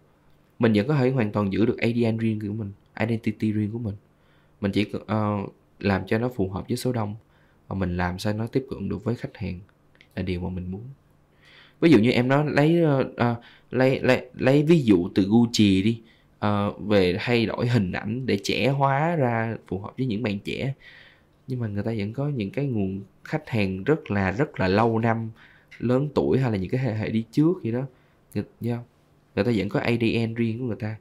Mình 0.60 0.74
vẫn 0.74 0.88
có 0.88 0.96
thể 0.96 1.10
hoàn 1.10 1.32
toàn 1.32 1.54
giữ 1.54 1.66
được 1.66 1.78
ADN 1.78 2.18
riêng 2.18 2.40
của 2.40 2.54
mình 2.54 2.72
identity 3.00 3.52
riêng 3.52 3.72
của 3.72 3.80
mình. 3.80 3.96
Mình 4.62 4.72
chỉ 4.72 4.86
uh, 4.98 5.54
làm 5.80 6.08
cho 6.08 6.18
nó 6.18 6.30
phù 6.30 6.50
hợp 6.50 6.68
với 6.68 6.78
số 6.78 6.92
đông 6.94 7.16
và 7.68 7.76
mình 7.76 7.98
làm 7.98 8.20
sao 8.20 8.34
nó 8.34 8.48
tiếp 8.48 8.66
cận 8.70 8.90
được 8.90 9.04
với 9.04 9.16
khách 9.16 9.38
hàng 9.38 9.60
là 10.16 10.24
điều 10.24 10.42
mà 10.42 10.50
mình 10.50 10.72
muốn. 10.72 10.84
Ví 11.82 11.92
dụ 11.92 12.00
như 12.00 12.12
em 12.12 12.28
nói 12.28 12.46
lấy 12.48 12.84
uh, 12.84 13.06
uh, 13.08 13.44
lấy 13.72 14.00
lấy 14.00 14.30
lấy 14.34 14.64
ví 14.64 14.82
dụ 14.82 15.10
từ 15.16 15.24
Gucci 15.24 15.82
đi 15.82 16.02
uh, 16.46 16.80
về 16.80 17.18
thay 17.20 17.46
đổi 17.46 17.68
hình 17.68 17.92
ảnh 17.92 18.26
để 18.26 18.40
trẻ 18.44 18.70
hóa 18.70 19.16
ra 19.16 19.56
phù 19.68 19.80
hợp 19.80 19.94
với 19.98 20.06
những 20.06 20.24
bạn 20.24 20.40
trẻ. 20.40 20.74
Nhưng 21.48 21.60
mà 21.60 21.68
người 21.68 21.84
ta 21.84 21.92
vẫn 21.98 22.14
có 22.14 22.30
những 22.30 22.52
cái 22.52 22.66
nguồn 22.66 23.02
khách 23.24 23.50
hàng 23.50 23.84
rất 23.84 24.12
là 24.12 24.32
rất 24.32 24.60
là 24.60 24.68
lâu 24.68 25.00
năm 25.00 25.30
lớn 25.80 26.10
tuổi 26.16 26.40
hay 26.40 26.52
là 26.52 26.58
những 26.58 26.70
cái 26.70 26.82
hệ 26.82 26.94
hệ 26.94 27.10
đi 27.10 27.24
trước 27.32 27.64
gì 27.64 27.72
đó. 27.72 27.82
Người, 28.34 28.44
yeah. 28.66 28.80
người 29.36 29.46
ta 29.46 29.52
vẫn 29.56 29.70
có 29.70 29.80
ADN 29.80 30.34
riêng 30.34 30.60
của 30.60 30.66
người 30.66 30.76
ta. 30.80 30.96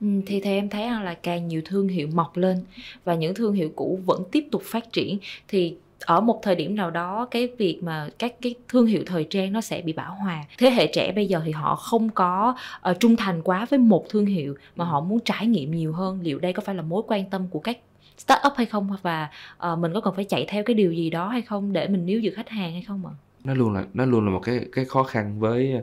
Ừ, 0.00 0.06
thì 0.26 0.40
theo 0.40 0.54
em 0.54 0.68
thấy 0.68 0.86
là 0.86 1.14
càng 1.22 1.48
nhiều 1.48 1.62
thương 1.64 1.88
hiệu 1.88 2.08
mọc 2.14 2.36
lên 2.36 2.64
và 3.04 3.14
những 3.14 3.34
thương 3.34 3.52
hiệu 3.52 3.72
cũ 3.76 4.00
vẫn 4.06 4.22
tiếp 4.32 4.44
tục 4.50 4.62
phát 4.64 4.92
triển 4.92 5.18
thì 5.48 5.76
ở 6.06 6.20
một 6.20 6.40
thời 6.42 6.54
điểm 6.54 6.76
nào 6.76 6.90
đó 6.90 7.28
cái 7.30 7.48
việc 7.58 7.82
mà 7.82 8.08
các 8.18 8.34
cái 8.42 8.54
thương 8.68 8.86
hiệu 8.86 9.02
thời 9.06 9.24
trang 9.24 9.52
nó 9.52 9.60
sẽ 9.60 9.80
bị 9.80 9.92
bão 9.92 10.14
hòa. 10.14 10.44
Thế 10.58 10.70
hệ 10.70 10.86
trẻ 10.86 11.12
bây 11.12 11.26
giờ 11.26 11.42
thì 11.44 11.50
họ 11.50 11.76
không 11.76 12.08
có 12.08 12.54
uh, 12.90 13.00
trung 13.00 13.16
thành 13.16 13.42
quá 13.42 13.66
với 13.70 13.78
một 13.78 14.08
thương 14.08 14.26
hiệu 14.26 14.54
mà 14.76 14.84
họ 14.84 15.00
muốn 15.00 15.20
trải 15.20 15.46
nghiệm 15.46 15.70
nhiều 15.70 15.92
hơn. 15.92 16.20
Liệu 16.22 16.38
đây 16.38 16.52
có 16.52 16.62
phải 16.66 16.74
là 16.74 16.82
mối 16.82 17.02
quan 17.06 17.30
tâm 17.30 17.46
của 17.50 17.58
các 17.58 17.78
startup 18.18 18.52
hay 18.56 18.66
không? 18.66 18.96
Và 19.02 19.24
uh, 19.24 19.58
ờ, 19.58 19.76
mình 19.76 19.94
có 19.94 20.00
cần 20.00 20.14
phải 20.14 20.24
chạy 20.24 20.46
theo 20.48 20.62
cái 20.62 20.74
điều 20.74 20.92
gì 20.92 21.10
đó 21.10 21.28
hay 21.28 21.42
không? 21.42 21.72
Để 21.72 21.88
mình 21.88 22.06
níu 22.06 22.20
giữ 22.20 22.30
khách 22.36 22.48
hàng 22.48 22.72
hay 22.72 22.82
không 22.82 23.06
ạ? 23.06 23.12
Nó 23.44 23.54
luôn 23.54 23.72
là 23.72 23.84
nó 23.94 24.04
luôn 24.04 24.24
là 24.24 24.30
một 24.30 24.40
cái 24.40 24.60
cái 24.72 24.84
khó 24.84 25.02
khăn 25.02 25.40
với 25.40 25.82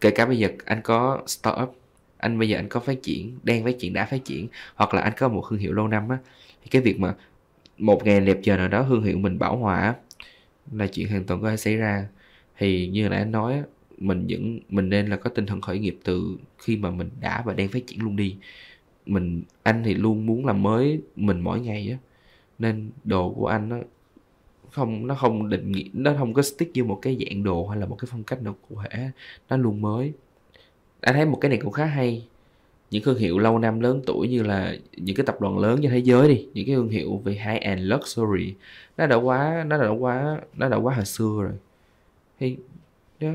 kể 0.00 0.10
cả 0.10 0.26
bây 0.26 0.38
giờ 0.38 0.48
anh 0.64 0.82
có 0.82 1.22
startup 1.26 1.76
anh 2.18 2.38
bây 2.38 2.48
giờ 2.48 2.58
anh 2.58 2.68
có 2.68 2.80
phát 2.80 3.02
triển 3.02 3.38
đang 3.42 3.64
phát 3.64 3.78
triển 3.78 3.92
đã 3.92 4.06
phát 4.06 4.24
triển 4.24 4.48
hoặc 4.74 4.94
là 4.94 5.02
anh 5.02 5.12
có 5.16 5.28
một 5.28 5.44
thương 5.50 5.58
hiệu 5.58 5.72
lâu 5.72 5.88
năm 5.88 6.08
á 6.08 6.18
thì 6.62 6.68
cái 6.70 6.82
việc 6.82 7.00
mà 7.00 7.14
một 7.78 8.04
ngày 8.04 8.20
đẹp 8.20 8.38
trời 8.42 8.56
nào 8.56 8.68
đó 8.68 8.86
thương 8.88 9.02
hiệu 9.02 9.18
mình 9.18 9.38
bảo 9.38 9.56
hòa 9.56 9.94
là 10.72 10.86
chuyện 10.86 11.08
hoàn 11.08 11.24
toàn 11.24 11.42
có 11.42 11.50
thể 11.50 11.56
xảy 11.56 11.76
ra. 11.76 12.08
Thì 12.58 12.88
như 12.88 13.08
là 13.08 13.16
anh 13.16 13.32
nói 13.32 13.62
mình 13.98 14.26
vẫn, 14.28 14.60
mình 14.68 14.88
nên 14.88 15.06
là 15.06 15.16
có 15.16 15.30
tinh 15.30 15.46
thần 15.46 15.60
khởi 15.60 15.78
nghiệp 15.78 15.98
từ 16.04 16.36
khi 16.58 16.76
mà 16.76 16.90
mình 16.90 17.10
đã 17.20 17.42
và 17.46 17.54
đang 17.54 17.68
phát 17.68 17.86
triển 17.86 18.02
luôn 18.02 18.16
đi. 18.16 18.36
Mình, 19.06 19.42
anh 19.62 19.82
thì 19.84 19.94
luôn 19.94 20.26
muốn 20.26 20.46
làm 20.46 20.62
mới 20.62 21.00
mình 21.16 21.40
mỗi 21.40 21.60
ngày 21.60 21.88
á. 21.90 21.98
Nên 22.58 22.90
đồ 23.04 23.30
của 23.30 23.46
anh 23.46 23.68
nó 23.68 23.76
không 24.70 25.06
nó 25.06 25.14
không 25.14 25.48
định 25.48 25.72
nghĩa, 25.72 25.88
nó 25.92 26.14
không 26.18 26.34
có 26.34 26.42
stick 26.42 26.74
như 26.74 26.84
một 26.84 26.98
cái 27.02 27.16
dạng 27.20 27.42
đồ 27.42 27.66
hay 27.66 27.80
là 27.80 27.86
một 27.86 27.96
cái 27.96 28.08
phong 28.10 28.24
cách 28.24 28.42
nào 28.42 28.56
cụ 28.68 28.76
thể 28.90 29.10
nó 29.48 29.56
luôn 29.56 29.80
mới. 29.80 30.12
Anh 31.00 31.14
thấy 31.14 31.26
một 31.26 31.38
cái 31.40 31.48
này 31.48 31.58
cũng 31.62 31.72
khá 31.72 31.84
hay 31.84 32.26
những 32.90 33.02
thương 33.02 33.18
hiệu 33.18 33.38
lâu 33.38 33.58
năm 33.58 33.80
lớn 33.80 34.02
tuổi 34.06 34.28
như 34.28 34.42
là 34.42 34.76
những 34.96 35.16
cái 35.16 35.26
tập 35.26 35.40
đoàn 35.40 35.58
lớn 35.58 35.78
trên 35.82 35.90
thế 35.90 35.98
giới 35.98 36.28
đi 36.28 36.46
những 36.54 36.66
cái 36.66 36.74
thương 36.74 36.88
hiệu 36.88 37.16
về 37.24 37.32
high 37.32 37.60
end 37.60 37.80
luxury 37.82 38.54
nó 38.96 39.06
đã 39.06 39.16
quá 39.16 39.64
nó 39.66 39.78
đã 39.82 39.88
quá 39.88 40.40
nó 40.56 40.68
đã 40.68 40.76
quá 40.76 40.94
hồi 40.94 41.04
xưa 41.04 41.42
rồi. 41.42 41.52
Thì 42.40 42.56
đó, 43.20 43.28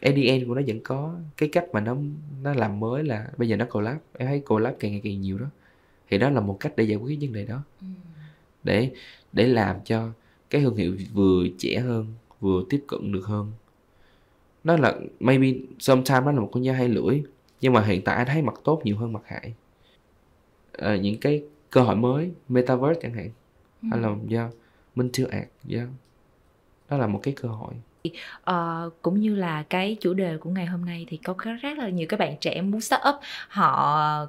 ADN 0.00 0.48
của 0.48 0.54
nó 0.54 0.62
vẫn 0.66 0.80
có. 0.84 1.14
Cái 1.36 1.48
cách 1.48 1.64
mà 1.72 1.80
nó 1.80 1.96
nó 2.42 2.54
làm 2.54 2.80
mới 2.80 3.04
là 3.04 3.26
bây 3.36 3.48
giờ 3.48 3.56
nó 3.56 3.64
collab 3.64 3.96
em 4.18 4.28
thấy 4.28 4.40
collab 4.40 4.74
càng 4.80 4.92
ngày 4.92 5.00
càng 5.04 5.20
nhiều 5.20 5.38
đó. 5.38 5.46
Thì 6.10 6.18
đó 6.18 6.30
là 6.30 6.40
một 6.40 6.56
cách 6.60 6.72
để 6.76 6.84
giải 6.84 6.96
quyết 6.96 7.18
vấn 7.20 7.32
đề 7.32 7.46
đó. 7.46 7.62
Ừ. 7.80 7.86
để 8.64 8.90
để 9.32 9.46
làm 9.46 9.76
cho 9.84 10.10
cái 10.50 10.62
thương 10.62 10.76
hiệu 10.76 10.96
vừa 11.14 11.46
trẻ 11.58 11.80
hơn 11.80 12.06
vừa 12.40 12.62
tiếp 12.70 12.84
cận 12.86 13.12
được 13.12 13.24
hơn. 13.26 13.52
Nó 14.64 14.76
là 14.76 14.94
maybe 15.20 15.58
sometimes 15.78 16.24
nó 16.24 16.32
là 16.32 16.40
một 16.40 16.48
con 16.52 16.64
dao 16.64 16.74
hai 16.74 16.88
lưỡi 16.88 17.22
nhưng 17.60 17.72
mà 17.72 17.84
hiện 17.84 18.02
tại 18.04 18.16
anh 18.16 18.26
thấy 18.26 18.42
mặt 18.42 18.54
tốt 18.64 18.80
nhiều 18.84 18.96
hơn 18.96 19.12
mặt 19.12 19.22
hại. 19.26 19.54
À, 20.72 20.96
những 20.96 21.20
cái 21.20 21.42
cơ 21.70 21.80
hội 21.80 21.96
mới 21.96 22.32
metaverse 22.48 23.00
chẳng 23.02 23.14
hạn. 23.14 23.30
Ừ. 23.82 23.88
hay 23.90 24.00
là 24.00 24.14
do 24.26 24.50
minh 24.94 25.10
tiêu 25.12 25.26
ạc 25.30 25.48
do 25.64 25.80
đó 26.88 26.98
là 26.98 27.06
một 27.06 27.20
cái 27.22 27.34
cơ 27.36 27.48
hội. 27.48 27.74
Uh, 28.50 28.92
cũng 29.02 29.20
như 29.20 29.34
là 29.34 29.62
cái 29.62 29.96
chủ 30.00 30.14
đề 30.14 30.36
của 30.38 30.50
ngày 30.50 30.66
hôm 30.66 30.84
nay 30.84 31.06
thì 31.08 31.16
có 31.16 31.34
rất 31.62 31.78
là 31.78 31.88
nhiều 31.88 32.06
các 32.08 32.20
bạn 32.20 32.36
trẻ 32.40 32.62
muốn 32.62 32.80
start 32.80 33.02
up 33.08 33.14
họ 33.48 34.26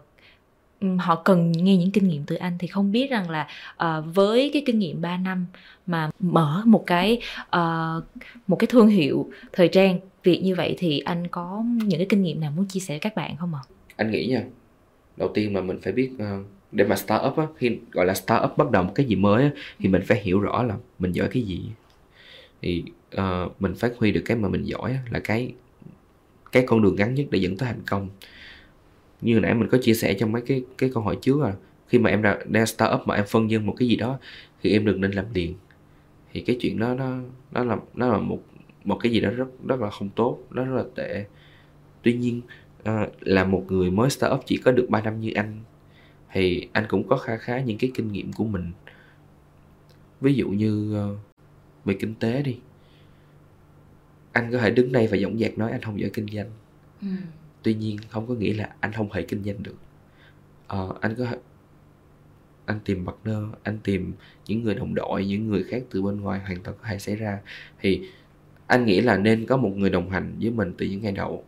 họ 0.99 1.15
cần 1.15 1.51
nghe 1.51 1.77
những 1.77 1.91
kinh 1.91 2.07
nghiệm 2.07 2.23
từ 2.25 2.35
anh 2.35 2.57
thì 2.59 2.67
không 2.67 2.91
biết 2.91 3.11
rằng 3.11 3.29
là 3.29 3.47
uh, 3.83 4.05
với 4.15 4.49
cái 4.53 4.63
kinh 4.65 4.79
nghiệm 4.79 5.01
3 5.01 5.17
năm 5.17 5.45
mà 5.87 6.09
mở 6.19 6.61
một 6.65 6.83
cái 6.87 7.21
uh, 7.43 8.03
một 8.47 8.55
cái 8.59 8.67
thương 8.67 8.87
hiệu 8.87 9.29
thời 9.53 9.67
trang 9.67 9.99
Việt 10.27 10.41
như 10.43 10.55
vậy 10.55 10.75
thì 10.77 10.99
anh 10.99 11.27
có 11.27 11.63
những 11.83 11.99
cái 11.99 12.05
kinh 12.09 12.23
nghiệm 12.23 12.39
nào 12.39 12.51
muốn 12.51 12.65
chia 12.65 12.79
sẻ 12.79 12.93
với 12.93 12.99
các 12.99 13.15
bạn 13.15 13.37
không 13.37 13.53
ạ? 13.55 13.61
Anh 13.95 14.11
nghĩ 14.11 14.25
nha, 14.25 14.43
đầu 15.17 15.31
tiên 15.33 15.53
mà 15.53 15.61
mình 15.61 15.79
phải 15.81 15.93
biết 15.93 16.11
uh, 16.15 16.45
để 16.71 16.85
mà 16.85 16.95
start 16.95 17.21
up 17.27 17.37
á, 17.37 17.47
khi 17.57 17.77
gọi 17.91 18.05
là 18.05 18.13
start 18.13 18.43
up 18.43 18.57
bắt 18.57 18.71
đầu 18.71 18.83
một 18.83 18.91
cái 18.95 19.05
gì 19.05 19.15
mới 19.15 19.43
á, 19.43 19.51
thì 19.79 19.89
mình 19.89 20.01
phải 20.05 20.21
hiểu 20.21 20.39
rõ 20.39 20.63
là 20.63 20.75
mình 20.99 21.11
giỏi 21.11 21.27
cái 21.31 21.43
gì. 21.43 21.61
Thì 22.61 22.83
uh, 23.17 23.61
mình 23.61 23.75
phát 23.75 23.91
huy 23.97 24.11
được 24.11 24.21
cái 24.25 24.37
mà 24.37 24.49
mình 24.49 24.63
giỏi 24.63 24.91
á, 24.91 24.99
là 25.09 25.19
cái 25.19 25.53
cái 26.51 26.63
con 26.67 26.81
đường 26.81 26.95
ngắn 26.95 27.15
nhất 27.15 27.25
để 27.31 27.39
dẫn 27.39 27.57
tới 27.57 27.69
thành 27.69 27.81
công. 27.89 28.09
Như 29.21 29.39
nãy 29.39 29.53
mình 29.53 29.69
có 29.69 29.77
chia 29.81 29.93
sẻ 29.93 30.13
trong 30.13 30.31
mấy 30.31 30.41
cái 30.41 30.63
cái 30.77 30.89
câu 30.93 31.03
hỏi 31.03 31.17
trước 31.21 31.43
à 31.43 31.53
khi 31.87 31.99
mà 31.99 32.09
em 32.09 32.21
ra 32.21 32.37
đang 32.45 32.65
start 32.65 32.93
up 32.95 33.01
mà 33.07 33.15
em 33.15 33.25
phân 33.27 33.51
dân 33.51 33.65
một 33.65 33.75
cái 33.77 33.87
gì 33.87 33.95
đó 33.95 34.19
thì 34.63 34.71
em 34.71 34.85
đừng 34.85 35.01
nên 35.01 35.11
làm 35.11 35.25
liền. 35.33 35.53
Thì 36.33 36.41
cái 36.41 36.57
chuyện 36.61 36.79
đó 36.79 36.93
nó 36.93 37.17
nó 37.51 37.63
là 37.63 37.77
nó 37.95 38.07
là 38.07 38.17
một 38.17 38.43
một 38.87 38.99
cái 39.03 39.11
gì 39.11 39.19
đó 39.19 39.29
rất 39.29 39.47
rất 39.67 39.79
là 39.79 39.89
không 39.89 40.09
tốt 40.09 40.39
nó 40.49 40.65
rất 40.65 40.75
là 40.75 40.83
tệ. 40.95 41.25
Tuy 42.01 42.13
nhiên 42.13 42.41
uh, 42.81 43.09
là 43.19 43.43
một 43.43 43.65
người 43.67 43.91
mới 43.91 44.09
start 44.09 44.33
up 44.33 44.41
chỉ 44.45 44.57
có 44.57 44.71
được 44.71 44.87
3 44.89 45.01
năm 45.01 45.19
như 45.19 45.31
anh 45.35 45.59
thì 46.31 46.67
anh 46.73 46.85
cũng 46.89 47.07
có 47.07 47.17
khá 47.17 47.37
khá 47.37 47.59
những 47.61 47.77
cái 47.77 47.91
kinh 47.93 48.11
nghiệm 48.11 48.33
của 48.33 48.43
mình. 48.43 48.71
Ví 50.21 50.33
dụ 50.33 50.49
như 50.49 50.95
uh, 51.11 51.17
về 51.85 51.93
kinh 51.99 52.15
tế 52.15 52.41
đi 52.41 52.57
anh 54.31 54.51
có 54.51 54.57
thể 54.57 54.71
đứng 54.71 54.91
đây 54.91 55.07
và 55.07 55.17
dõng 55.17 55.39
dạc 55.39 55.57
nói 55.57 55.71
anh 55.71 55.81
không 55.81 55.99
giỏi 55.99 56.09
kinh 56.13 56.27
doanh. 56.27 56.51
Ừ. 57.01 57.07
tuy 57.63 57.73
nhiên 57.73 57.97
không 58.09 58.27
có 58.27 58.33
nghĩa 58.33 58.53
là 58.53 58.75
anh 58.79 58.91
không 58.93 59.09
thể 59.13 59.21
kinh 59.21 59.43
doanh 59.43 59.63
được. 59.63 59.75
Uh, 60.73 61.01
anh 61.01 61.15
có 61.15 61.25
anh 62.65 62.79
tìm 62.85 63.05
partner 63.05 63.43
anh 63.63 63.79
tìm 63.83 64.13
những 64.47 64.63
người 64.63 64.75
đồng 64.75 64.95
đội 64.95 65.25
những 65.25 65.47
người 65.47 65.63
khác 65.63 65.83
từ 65.89 66.01
bên 66.01 66.21
ngoài 66.21 66.39
hoàn 66.39 66.63
toàn 66.63 66.77
có 66.81 66.87
thể 66.89 66.99
xảy 66.99 67.15
ra. 67.15 67.39
Thì 67.79 68.09
anh 68.67 68.85
nghĩ 68.85 69.01
là 69.01 69.17
nên 69.17 69.45
có 69.45 69.57
một 69.57 69.71
người 69.75 69.89
đồng 69.89 70.09
hành 70.09 70.35
với 70.41 70.51
mình 70.51 70.73
từ 70.77 70.85
những 70.85 71.01
ngày 71.01 71.11
đầu. 71.11 71.43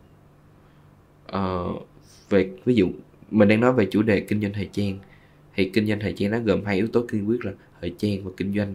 Uh, 1.36 1.86
về 2.28 2.50
ví 2.64 2.74
dụ 2.74 2.88
mình 3.30 3.48
đang 3.48 3.60
nói 3.60 3.72
về 3.72 3.86
chủ 3.90 4.02
đề 4.02 4.20
kinh 4.20 4.40
doanh 4.40 4.52
thời 4.52 4.68
trang. 4.72 4.98
Thì 5.54 5.70
kinh 5.74 5.86
doanh 5.86 6.00
thời 6.00 6.12
trang 6.12 6.30
nó 6.30 6.38
gồm 6.38 6.64
hai 6.64 6.76
yếu 6.76 6.88
tố 6.88 7.04
kiên 7.08 7.28
quyết 7.28 7.44
là 7.44 7.52
thời 7.80 7.94
trang 7.98 8.24
và 8.24 8.30
kinh 8.36 8.54
doanh. 8.54 8.74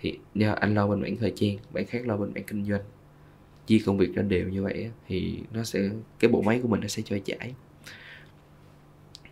Thì 0.00 0.18
do 0.34 0.52
anh 0.52 0.74
lo 0.74 0.86
bên 0.86 1.00
mảng 1.00 1.16
thời 1.16 1.32
trang 1.36 1.56
bạn 1.72 1.86
khác 1.86 2.06
lo 2.06 2.16
bên 2.16 2.32
mảng 2.34 2.44
kinh 2.44 2.64
doanh. 2.64 2.80
Chia 3.66 3.78
công 3.86 3.98
việc 3.98 4.14
ra 4.14 4.22
đều 4.22 4.48
như 4.48 4.62
vậy 4.62 4.90
thì 5.08 5.38
nó 5.52 5.64
sẽ 5.64 5.90
cái 6.18 6.30
bộ 6.30 6.42
máy 6.42 6.60
của 6.62 6.68
mình 6.68 6.80
nó 6.80 6.88
sẽ 6.88 7.02
trôi 7.02 7.22
chảy. 7.24 7.54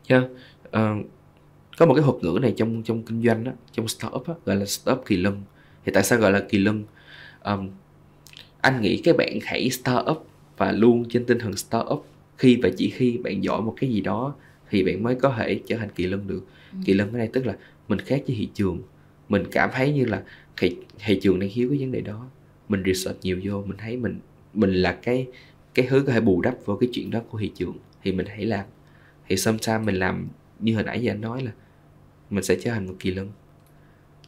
Yeah. 0.09 0.25
uh, 0.25 0.31
ờ, 0.71 0.95
có 1.79 1.87
một 1.87 1.95
cái 1.95 2.03
thuật 2.03 2.17
ngữ 2.23 2.39
này 2.43 2.55
trong 2.57 2.83
trong 2.83 3.03
kinh 3.03 3.23
doanh 3.23 3.45
đó, 3.45 3.53
trong 3.73 3.89
startup 3.89 4.29
đó, 4.29 4.37
gọi 4.45 4.57
là 4.57 4.65
startup 4.65 5.05
kỳ 5.07 5.17
lân. 5.17 5.43
Thì 5.85 5.93
tại 5.93 6.03
sao 6.03 6.19
gọi 6.19 6.33
là 6.33 6.47
kỳ 6.49 6.59
lân? 6.59 6.85
Um, 7.45 7.71
anh 8.61 8.81
nghĩ 8.81 9.01
các 9.05 9.17
bạn 9.17 9.39
hãy 9.43 9.71
startup 9.71 10.27
và 10.57 10.73
luôn 10.73 11.05
trên 11.09 11.25
tinh 11.25 11.39
thần 11.39 11.57
startup 11.57 12.07
khi 12.37 12.59
và 12.63 12.69
chỉ 12.77 12.91
khi 12.91 13.19
bạn 13.19 13.45
giỏi 13.45 13.63
một 13.63 13.75
cái 13.81 13.91
gì 13.91 14.01
đó 14.01 14.35
thì 14.71 14.85
bạn 14.85 15.03
mới 15.03 15.15
có 15.15 15.35
thể 15.39 15.61
trở 15.67 15.77
thành 15.77 15.89
kỳ 15.95 16.07
lân 16.07 16.27
được. 16.27 16.47
Ừ. 16.73 16.79
kỳ 16.85 16.93
lân 16.93 17.13
ở 17.13 17.19
đây 17.19 17.29
tức 17.33 17.47
là 17.47 17.57
mình 17.89 17.99
khác 17.99 18.23
với 18.27 18.37
thị 18.37 18.49
trường. 18.55 18.83
Mình 19.29 19.45
cảm 19.51 19.71
thấy 19.73 19.93
như 19.93 20.05
là 20.05 20.23
thị, 20.57 20.77
thị 21.07 21.21
trường 21.23 21.41
đang 21.41 21.51
thiếu 21.55 21.69
cái 21.69 21.79
vấn 21.79 21.93
đề 21.93 22.01
đó. 22.01 22.27
Mình 22.69 22.83
research 22.87 23.19
nhiều 23.23 23.41
vô 23.45 23.63
mình 23.67 23.77
thấy 23.79 23.97
mình 23.97 24.21
mình 24.55 24.73
là 24.73 24.99
cái 25.03 25.27
cái 25.75 25.87
thứ 25.91 26.05
có 26.07 26.13
thể 26.13 26.21
bù 26.21 26.41
đắp 26.41 26.55
vào 26.67 26.77
cái 26.77 26.89
chuyện 26.93 27.11
đó 27.11 27.21
của 27.31 27.39
thị 27.39 27.53
trường 27.55 27.79
thì 28.03 28.13
mình 28.13 28.27
hãy 28.27 28.45
làm. 28.45 28.65
Thì 29.29 29.37
sometimes 29.37 29.87
mình 29.87 29.95
làm 29.95 30.29
như 30.61 30.75
hồi 30.75 30.85
nãy 30.85 31.03
giờ 31.03 31.13
anh 31.13 31.21
nói 31.21 31.43
là 31.43 31.51
mình 32.31 32.45
sẽ 32.45 32.57
trở 32.61 32.71
thành 32.71 32.87
một 32.87 32.95
kỳ 32.99 33.11
lân 33.11 33.29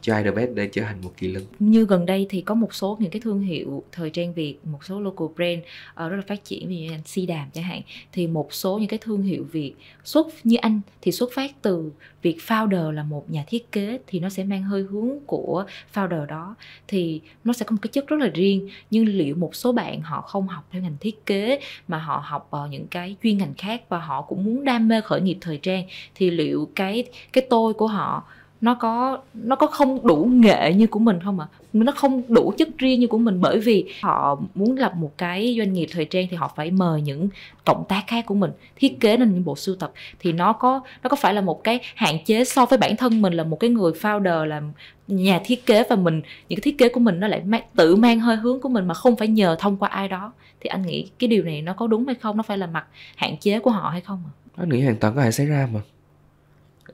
cho 0.01 0.21
the 0.23 0.45
để 0.55 0.67
trở 0.67 0.83
thành 0.83 1.01
một 1.01 1.11
kỳ 1.17 1.27
lân. 1.27 1.43
Như 1.59 1.85
gần 1.85 2.05
đây 2.05 2.25
thì 2.29 2.41
có 2.41 2.55
một 2.55 2.73
số 2.73 2.97
những 2.99 3.11
cái 3.11 3.21
thương 3.21 3.41
hiệu 3.41 3.83
thời 3.91 4.09
trang 4.09 4.33
việt 4.33 4.57
một 4.63 4.85
số 4.85 5.01
local 5.01 5.27
brand 5.35 5.59
uh, 6.05 6.11
rất 6.11 6.17
là 6.17 6.23
phát 6.27 6.45
triển 6.45 6.69
như 6.69 6.91
anh 6.91 7.01
si 7.05 7.25
đàm 7.25 7.47
chẳng 7.53 7.63
hạn 7.63 7.81
thì 8.11 8.27
một 8.27 8.53
số 8.53 8.77
những 8.77 8.87
cái 8.87 8.99
thương 9.01 9.21
hiệu 9.21 9.45
việt 9.51 9.73
xuất 10.03 10.27
như 10.43 10.57
anh 10.57 10.81
thì 11.01 11.11
xuất 11.11 11.29
phát 11.33 11.51
từ 11.61 11.91
việc 12.21 12.37
founder 12.47 12.91
là 12.91 13.03
một 13.03 13.29
nhà 13.29 13.43
thiết 13.47 13.71
kế 13.71 13.99
thì 14.07 14.19
nó 14.19 14.29
sẽ 14.29 14.43
mang 14.43 14.63
hơi 14.63 14.83
hướng 14.83 15.09
của 15.25 15.65
founder 15.93 16.25
đó. 16.25 16.55
Thì 16.87 17.21
nó 17.43 17.53
sẽ 17.53 17.65
có 17.65 17.71
một 17.71 17.79
cái 17.81 17.89
chất 17.93 18.07
rất 18.07 18.19
là 18.19 18.27
riêng 18.27 18.69
nhưng 18.91 19.05
liệu 19.05 19.35
một 19.35 19.55
số 19.55 19.71
bạn 19.71 20.01
họ 20.01 20.21
không 20.21 20.47
học 20.47 20.67
theo 20.71 20.81
ngành 20.81 20.97
thiết 20.99 21.25
kế 21.25 21.59
mà 21.87 21.97
họ 21.97 22.23
học 22.25 22.47
vào 22.51 22.67
những 22.67 22.87
cái 22.87 23.15
chuyên 23.23 23.37
ngành 23.37 23.53
khác 23.57 23.81
và 23.89 23.99
họ 23.99 24.21
cũng 24.21 24.43
muốn 24.43 24.63
đam 24.63 24.87
mê 24.87 25.01
khởi 25.01 25.21
nghiệp 25.21 25.37
thời 25.41 25.57
trang 25.57 25.83
thì 26.15 26.31
liệu 26.31 26.69
cái 26.75 27.05
cái 27.33 27.45
tôi 27.49 27.73
của 27.73 27.87
họ 27.87 28.23
nó 28.61 28.73
có 28.73 29.19
nó 29.33 29.55
có 29.55 29.67
không 29.67 30.07
đủ 30.07 30.29
nghệ 30.31 30.73
như 30.73 30.87
của 30.87 30.99
mình 30.99 31.19
không 31.23 31.39
ạ? 31.39 31.47
À? 31.51 31.61
nó 31.73 31.91
không 31.91 32.21
đủ 32.27 32.53
chất 32.57 32.69
riêng 32.77 32.99
như 32.99 33.07
của 33.07 33.17
mình 33.17 33.41
bởi 33.41 33.59
vì 33.59 33.85
họ 34.01 34.41
muốn 34.55 34.77
lập 34.77 34.95
một 34.95 35.17
cái 35.17 35.55
doanh 35.57 35.73
nghiệp 35.73 35.87
thời 35.91 36.05
trang 36.05 36.27
thì 36.31 36.37
họ 36.37 36.51
phải 36.55 36.71
mời 36.71 37.01
những 37.01 37.29
cộng 37.65 37.85
tác 37.89 38.03
khác 38.07 38.25
của 38.25 38.35
mình 38.35 38.51
thiết 38.75 38.99
kế 38.99 39.17
nên 39.17 39.33
những 39.33 39.45
bộ 39.45 39.55
sưu 39.55 39.75
tập. 39.75 39.91
Thì 40.19 40.31
nó 40.33 40.53
có 40.53 40.81
nó 41.03 41.09
có 41.09 41.15
phải 41.15 41.33
là 41.33 41.41
một 41.41 41.63
cái 41.63 41.79
hạn 41.95 42.15
chế 42.25 42.43
so 42.43 42.65
với 42.65 42.77
bản 42.79 42.97
thân 42.97 43.21
mình 43.21 43.33
là 43.33 43.43
một 43.43 43.59
cái 43.59 43.69
người 43.69 43.91
founder 43.91 44.45
là 44.45 44.61
nhà 45.07 45.41
thiết 45.45 45.65
kế 45.65 45.83
và 45.89 45.95
mình 45.95 46.21
những 46.49 46.59
cái 46.59 46.61
thiết 46.61 46.77
kế 46.77 46.89
của 46.89 46.99
mình 46.99 47.19
nó 47.19 47.27
lại 47.27 47.41
mang, 47.45 47.63
tự 47.75 47.95
mang 47.95 48.19
hơi 48.19 48.35
hướng 48.35 48.61
của 48.61 48.69
mình 48.69 48.87
mà 48.87 48.93
không 48.93 49.15
phải 49.15 49.27
nhờ 49.27 49.55
thông 49.59 49.77
qua 49.77 49.89
ai 49.89 50.07
đó. 50.07 50.33
Thì 50.59 50.67
anh 50.67 50.81
nghĩ 50.81 51.09
cái 51.19 51.27
điều 51.27 51.43
này 51.43 51.61
nó 51.61 51.73
có 51.73 51.87
đúng 51.87 52.05
hay 52.05 52.15
không? 52.15 52.37
Nó 52.37 52.43
phải 52.43 52.57
là 52.57 52.67
mặt 52.67 52.85
hạn 53.15 53.37
chế 53.37 53.59
của 53.59 53.71
họ 53.71 53.89
hay 53.89 54.01
không 54.01 54.23
ạ? 54.27 54.31
Anh 54.55 54.69
nghĩ 54.69 54.81
hoàn 54.81 54.95
toàn 54.95 55.15
có 55.15 55.21
thể 55.21 55.31
xảy 55.31 55.45
ra 55.45 55.67
mà 55.73 55.79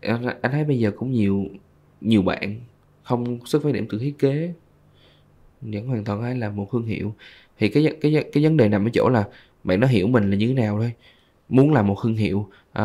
anh, 0.01 0.25
anh 0.41 0.51
thấy 0.51 0.63
bây 0.63 0.79
giờ 0.79 0.91
cũng 0.91 1.11
nhiều 1.11 1.45
nhiều 2.01 2.21
bạn 2.21 2.59
không 3.03 3.45
xuất 3.45 3.63
phát 3.63 3.73
điểm 3.73 3.85
từ 3.89 3.99
thiết 3.99 4.19
kế 4.19 4.53
vẫn 5.61 5.87
hoàn 5.87 6.03
toàn 6.03 6.21
hay 6.21 6.35
là 6.35 6.49
một 6.49 6.67
thương 6.71 6.85
hiệu. 6.85 7.13
Thì 7.57 7.69
cái 7.69 7.95
cái 8.01 8.23
cái 8.33 8.43
vấn 8.43 8.57
đề 8.57 8.69
nằm 8.69 8.87
ở 8.87 8.89
chỗ 8.93 9.09
là 9.09 9.27
bạn 9.63 9.79
nó 9.79 9.87
hiểu 9.87 10.07
mình 10.07 10.29
là 10.29 10.37
như 10.37 10.47
thế 10.47 10.53
nào 10.53 10.77
thôi. 10.77 10.93
Muốn 11.49 11.73
làm 11.73 11.87
một 11.87 11.97
thương 12.03 12.15
hiệu 12.15 12.49
uh, 12.79 12.83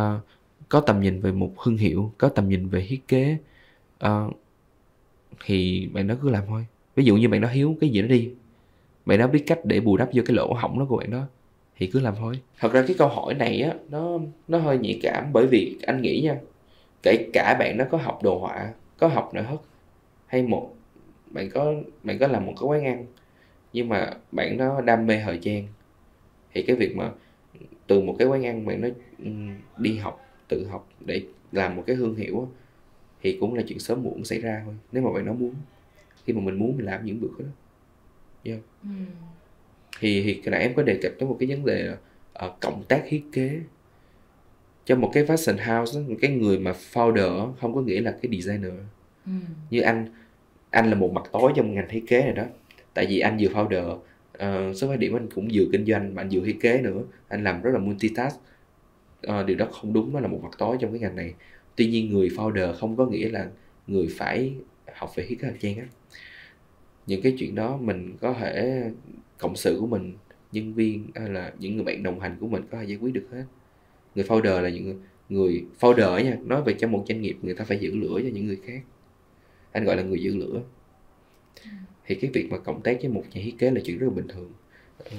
có 0.69 0.81
tầm 0.81 1.01
nhìn 1.01 1.21
về 1.21 1.33
một 1.33 1.53
thương 1.65 1.77
hiệu 1.77 2.13
có 2.19 2.29
tầm 2.29 2.49
nhìn 2.49 2.69
về 2.69 2.87
thiết 2.89 3.09
kế 3.09 3.37
uh, 4.07 4.33
thì 5.45 5.89
bạn 5.93 6.07
nó 6.07 6.15
cứ 6.23 6.31
làm 6.31 6.43
thôi. 6.49 6.67
Ví 6.95 7.05
dụ 7.05 7.17
như 7.17 7.29
bạn 7.29 7.41
nó 7.41 7.49
hiếu 7.49 7.77
cái 7.81 7.91
gì 7.91 8.03
đó 8.03 8.09
đi 8.09 8.31
bạn 9.07 9.19
nó 9.19 9.27
biết 9.27 9.43
cách 9.47 9.59
để 9.65 9.81
bù 9.81 9.97
đắp 9.97 10.09
vô 10.13 10.23
cái 10.27 10.37
lỗ 10.37 10.53
hỏng 10.53 10.79
đó 10.79 10.87
của 10.89 10.97
bạn 10.97 11.11
đó 11.11 11.27
thì 11.77 11.87
cứ 11.87 12.01
làm 12.01 12.15
thôi. 12.19 12.39
Thật 12.59 12.73
ra 12.73 12.85
cái 12.87 12.97
câu 12.99 13.09
hỏi 13.09 13.35
này 13.35 13.61
á 13.61 13.75
nó 13.91 14.19
nó 14.49 14.59
hơi 14.59 14.79
nhạy 14.79 15.01
cảm 15.03 15.33
bởi 15.33 15.47
vì 15.47 15.77
anh 15.83 16.03
nghĩ 16.03 16.21
nha 16.21 16.37
kể 17.03 17.31
cả 17.33 17.57
bạn 17.59 17.77
nó 17.77 17.85
có 17.91 17.99
học 17.99 18.23
đồ 18.23 18.39
họa 18.39 18.73
có 18.99 19.09
học 19.09 19.31
nội 19.35 19.45
thất 19.49 19.59
hay 20.27 20.43
một 20.43 20.75
bạn 21.31 21.51
có 21.51 21.75
bạn 22.03 22.19
có 22.19 22.27
làm 22.27 22.47
một 22.47 22.55
cái 22.61 22.67
quán 22.67 22.85
ăn 22.85 23.07
nhưng 23.73 23.89
mà 23.89 24.11
bạn 24.33 24.57
nó 24.57 24.81
đam 24.81 25.07
mê 25.07 25.23
thời 25.25 25.39
trang 25.43 25.67
thì 26.55 26.63
cái 26.63 26.77
việc 26.77 26.97
mà 26.97 27.11
từ 27.87 28.01
một 28.01 28.17
cái 28.19 28.29
quán 28.29 28.47
ăn 28.47 28.67
bạn 28.67 28.81
nó 28.81 28.89
đi 29.79 29.97
học 29.97 30.27
tự 30.49 30.67
học 30.67 30.89
để 31.01 31.23
làm 31.53 31.77
một 31.77 31.85
cái 31.87 31.97
thương 31.97 32.17
hiệu 32.17 32.49
thì 33.23 33.37
cũng 33.41 33.55
là 33.55 33.63
chuyện 33.69 33.79
sớm 33.79 34.03
muộn 34.03 34.25
xảy 34.25 34.41
ra 34.41 34.63
thôi 34.65 34.75
nếu 34.93 35.03
mà 35.03 35.13
bạn 35.13 35.25
nó 35.25 35.33
muốn 35.33 35.55
khi 36.25 36.33
mà 36.33 36.41
mình 36.41 36.55
muốn 36.55 36.77
mình 36.77 36.87
làm 36.87 37.05
những 37.05 37.21
bước 37.21 37.33
đó 37.39 37.45
yeah. 38.45 38.61
ừ. 38.83 38.89
thì 40.01 40.23
thì 40.23 40.51
nãy 40.51 40.61
em 40.61 40.75
có 40.75 40.83
đề 40.83 40.99
cập 41.03 41.13
tới 41.19 41.29
một 41.29 41.37
cái 41.41 41.49
vấn 41.49 41.65
đề 41.65 41.83
là 41.83 41.97
uh, 42.47 42.61
cộng 42.61 42.85
tác 42.89 43.03
thiết 43.09 43.25
kế 43.33 43.61
cho 44.85 44.97
một 44.97 45.11
cái 45.13 45.25
fashion 45.25 45.79
house 45.79 46.01
một 46.01 46.17
cái 46.21 46.31
người 46.31 46.59
mà 46.59 46.75
founder 46.93 47.53
không 47.53 47.75
có 47.75 47.81
nghĩa 47.81 48.01
là 48.01 48.19
cái 48.23 48.41
designer. 48.41 48.73
Ừ. 49.27 49.33
như 49.71 49.81
anh 49.81 50.07
anh 50.71 50.91
là 50.91 50.95
một 50.95 51.13
mặt 51.13 51.23
tối 51.33 51.53
trong 51.57 51.75
ngành 51.75 51.89
thiết 51.89 52.05
kế 52.09 52.23
này 52.23 52.33
đó. 52.33 52.45
Tại 52.95 53.07
vì 53.07 53.19
anh 53.19 53.37
vừa 53.41 53.49
founder 53.49 53.95
uh, 53.95 54.77
số 54.77 54.89
phát 54.89 54.99
điểm 54.99 55.17
anh 55.17 55.29
cũng 55.35 55.49
vừa 55.53 55.65
kinh 55.73 55.87
doanh 55.87 56.15
mà 56.15 56.23
anh 56.23 56.29
vừa 56.33 56.45
thiết 56.45 56.59
kế 56.61 56.83
nữa. 56.83 57.03
Anh 57.29 57.45
làm 57.45 57.63
rất 57.63 57.71
là 57.75 57.79
multitask. 57.79 58.41
Uh, 59.27 59.47
điều 59.47 59.57
đó 59.57 59.67
không 59.73 59.93
đúng 59.93 60.13
nó 60.13 60.21
là 60.21 60.29
một 60.29 60.41
mặt 60.43 60.53
tối 60.59 60.77
trong 60.81 60.91
cái 60.91 61.01
ngành 61.01 61.17
này. 61.17 61.35
Tuy 61.77 61.87
nhiên 61.87 62.11
người 62.11 62.29
founder 62.29 62.75
không 62.75 62.97
có 62.97 63.07
nghĩa 63.07 63.29
là 63.29 63.49
người 63.87 64.09
phải 64.11 64.53
học 64.95 65.11
về 65.17 65.27
thiết 65.29 65.41
kế 65.41 65.49
thời 65.49 65.59
trang 65.61 65.77
á. 65.77 65.87
Những 67.07 67.23
cái 67.23 67.35
chuyện 67.39 67.55
đó 67.55 67.77
mình 67.77 68.17
có 68.21 68.33
thể 68.33 68.83
cộng 69.39 69.57
sự 69.57 69.77
của 69.81 69.87
mình 69.87 70.13
nhân 70.53 70.75
viên 70.75 71.07
hay 71.15 71.29
là 71.29 71.53
những 71.59 71.77
người 71.77 71.85
bạn 71.85 72.03
đồng 72.03 72.21
hành 72.21 72.37
của 72.41 72.47
mình 72.47 72.63
có 72.71 72.79
thể 72.79 72.85
giải 72.85 72.99
quyết 73.01 73.15
được 73.15 73.27
hết 73.33 73.45
người 74.15 74.25
founder 74.25 74.63
là 74.63 74.69
những 74.69 75.01
người 75.29 75.65
founder 75.81 76.25
nha 76.25 76.37
nói 76.45 76.63
về 76.63 76.73
trong 76.73 76.93
một 76.93 77.05
doanh 77.09 77.21
nghiệp 77.21 77.37
người 77.43 77.55
ta 77.55 77.65
phải 77.65 77.79
giữ 77.79 77.95
lửa 77.95 78.21
cho 78.23 78.29
những 78.33 78.47
người 78.47 78.59
khác. 78.67 78.81
Anh 79.73 79.85
gọi 79.85 79.97
là 79.97 80.03
người 80.03 80.23
giữ 80.23 80.37
lửa. 80.37 80.63
Thì 82.07 82.15
cái 82.15 82.31
việc 82.35 82.49
mà 82.51 82.59
cộng 82.59 82.83
tác 82.83 82.97
với 83.01 83.09
một 83.09 83.25
nhà 83.33 83.41
thiết 83.45 83.55
kế 83.59 83.71
là 83.71 83.81
chuyện 83.85 83.99
rất 83.99 84.07
là 84.07 84.13
bình 84.13 84.29
thường. 84.29 84.53
Ờ, 84.99 85.17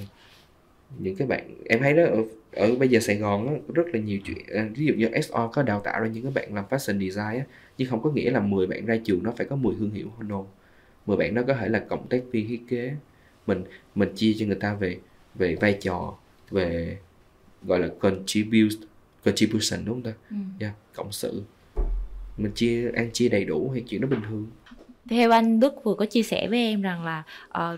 những 1.00 1.16
cái 1.16 1.28
bạn 1.28 1.56
em 1.66 1.80
thấy 1.80 1.94
đó 1.94 2.04
ở, 2.04 2.24
ở 2.52 2.76
bây 2.76 2.88
giờ 2.90 3.00
Sài 3.00 3.16
Gòn 3.16 3.46
đó, 3.46 3.54
rất 3.74 3.88
là 3.94 4.00
nhiều 4.00 4.20
chuyện 4.26 4.38
à, 4.54 4.70
ví 4.76 4.86
dụ 4.86 4.94
như 4.94 5.10
SO 5.22 5.48
có 5.54 5.64
đào 5.64 5.80
tạo 5.80 6.02
ra 6.02 6.08
những 6.08 6.24
cái 6.24 6.32
bạn 6.36 6.56
làm 6.56 6.66
fashion 6.70 7.00
design 7.00 7.40
á, 7.40 7.46
nhưng 7.78 7.90
không 7.90 8.04
có 8.04 8.12
nghĩa 8.12 8.32
là 8.32 8.40
10 8.40 8.68
bạn 8.68 8.86
ra 8.86 8.98
trường 9.04 9.24
nó 9.24 9.34
phải 9.38 9.46
có 9.46 9.56
10 9.56 9.76
thương 9.80 9.92
hiệu. 9.92 10.08
No 10.20 10.46
10 11.06 11.18
bạn 11.18 11.36
đó 11.36 11.42
có 11.48 11.54
thể 11.54 11.70
là 11.70 11.80
cộng 11.80 12.08
tác 12.08 12.22
viên 12.32 12.48
thiết 12.48 12.62
kế. 12.70 12.92
Mình 13.48 13.64
mình 13.96 14.10
chia 14.16 14.34
cho 14.38 14.46
người 14.46 14.56
ta 14.56 14.74
về 14.74 14.98
về 15.36 15.56
vai 15.56 15.78
trò 15.82 16.18
về 16.52 16.98
gọi 17.68 17.80
là 17.80 17.88
contribute 18.00 18.76
contribution 19.26 19.86
đúng 19.86 19.96
không 19.96 20.04
ta 20.04 20.14
Ừ. 20.30 20.36
yeah, 20.60 20.74
cộng 20.96 21.12
sự 21.12 21.44
mình 22.38 22.52
chia 22.56 22.92
ăn 22.96 23.10
chia 23.14 23.30
đầy 23.30 23.46
đủ 23.46 23.72
thì 23.76 23.82
chuyện 23.88 24.02
đó 24.02 24.08
bình 24.08 24.20
thường 24.30 24.48
theo 25.10 25.32
anh 25.32 25.60
Đức 25.60 25.84
vừa 25.84 25.94
có 25.94 26.06
chia 26.06 26.24
sẻ 26.24 26.48
với 26.50 26.60
em 26.60 26.82
rằng 26.82 27.04
là 27.06 27.24
ờ, 27.50 27.78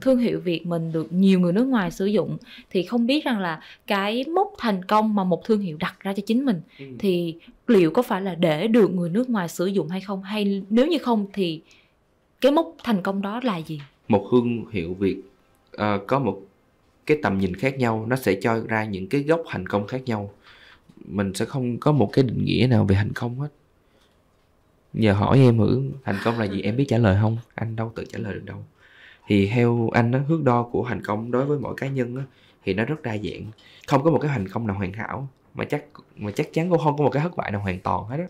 thương 0.00 0.18
hiệu 0.18 0.40
Việt 0.40 0.66
mình 0.66 0.92
được 0.92 1.12
nhiều 1.12 1.40
người 1.40 1.52
nước 1.52 1.64
ngoài 1.64 1.90
sử 1.90 2.06
dụng 2.06 2.36
thì 2.70 2.82
không 2.82 3.06
biết 3.06 3.24
rằng 3.24 3.38
là 3.38 3.60
cái 3.86 4.24
mốc 4.34 4.54
thành 4.58 4.84
công 4.84 5.14
mà 5.14 5.24
một 5.24 5.44
thương 5.44 5.60
hiệu 5.60 5.76
đặt 5.80 5.94
ra 6.00 6.12
cho 6.12 6.22
chính 6.26 6.44
mình 6.44 6.60
Ừ. 6.78 6.84
thì 6.98 7.34
liệu 7.66 7.90
có 7.90 8.02
phải 8.02 8.22
là 8.22 8.34
để 8.34 8.66
được 8.68 8.90
người 8.90 9.10
nước 9.10 9.30
ngoài 9.30 9.48
sử 9.48 9.66
dụng 9.66 9.88
hay 9.88 10.00
không 10.00 10.22
hay 10.22 10.62
nếu 10.70 10.86
như 10.86 10.98
không 10.98 11.26
thì 11.32 11.60
cái 12.40 12.52
mốc 12.52 12.74
thành 12.84 13.02
công 13.02 13.22
đó 13.22 13.40
là 13.44 13.56
gì? 13.58 13.80
một 14.08 14.28
thương 14.30 14.64
hiệu 14.72 14.94
Việt 14.94 15.16
ờ, 15.72 16.00
có 16.06 16.18
một 16.18 16.42
cái 17.06 17.18
tầm 17.22 17.38
nhìn 17.38 17.54
khác 17.54 17.78
nhau, 17.78 18.06
nó 18.08 18.16
sẽ 18.16 18.34
cho 18.42 18.60
ra 18.68 18.84
những 18.84 19.08
cái 19.08 19.22
góc 19.22 19.42
thành 19.48 19.66
công 19.66 19.86
khác 19.86 20.02
nhau. 20.06 20.30
Mình 21.04 21.34
sẽ 21.34 21.44
không 21.44 21.78
có 21.78 21.92
một 21.92 22.10
cái 22.12 22.24
định 22.24 22.44
nghĩa 22.44 22.66
nào 22.70 22.84
về 22.84 22.96
thành 22.96 23.12
công 23.12 23.40
hết. 23.40 23.48
Giờ 24.94 25.12
hỏi 25.12 25.38
em 25.38 25.58
thử 25.58 25.82
thành 26.04 26.16
công 26.24 26.38
là 26.38 26.44
gì, 26.44 26.62
em 26.62 26.76
biết 26.76 26.84
trả 26.88 26.98
lời 26.98 27.18
không? 27.22 27.38
Anh 27.54 27.76
đâu 27.76 27.92
tự 27.94 28.04
trả 28.04 28.18
lời 28.18 28.34
được 28.34 28.44
đâu. 28.44 28.64
Thì 29.26 29.46
theo 29.46 29.90
anh 29.92 30.10
nó 30.10 30.18
thước 30.28 30.42
đo 30.44 30.62
của 30.62 30.86
thành 30.88 31.04
công 31.04 31.30
đối 31.30 31.44
với 31.44 31.58
mỗi 31.58 31.74
cá 31.76 31.88
nhân 31.88 32.16
á, 32.16 32.22
thì 32.64 32.74
nó 32.74 32.84
rất 32.84 33.02
đa 33.02 33.16
dạng. 33.16 33.42
Không 33.86 34.04
có 34.04 34.10
một 34.10 34.18
cái 34.18 34.30
thành 34.34 34.48
công 34.48 34.66
nào 34.66 34.76
hoàn 34.76 34.92
hảo, 34.92 35.28
mà 35.54 35.64
chắc 35.64 35.84
mà 36.16 36.30
chắc 36.30 36.52
chắn 36.52 36.70
cũng 36.70 36.78
không 36.78 36.96
có 36.96 37.04
một 37.04 37.10
cái 37.10 37.22
thất 37.22 37.36
bại 37.36 37.50
nào 37.50 37.60
hoàn 37.60 37.80
toàn 37.80 38.04
hết 38.06 38.16
á. 38.18 38.26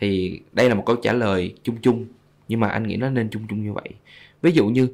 Thì 0.00 0.40
đây 0.52 0.68
là 0.68 0.74
một 0.74 0.82
câu 0.86 0.96
trả 0.96 1.12
lời 1.12 1.54
chung 1.62 1.76
chung, 1.82 2.06
nhưng 2.48 2.60
mà 2.60 2.68
anh 2.68 2.86
nghĩ 2.86 2.96
nó 2.96 3.10
nên 3.10 3.28
chung 3.30 3.42
chung 3.48 3.62
như 3.62 3.72
vậy. 3.72 3.88
Ví 4.42 4.52
dụ 4.52 4.66
như 4.66 4.88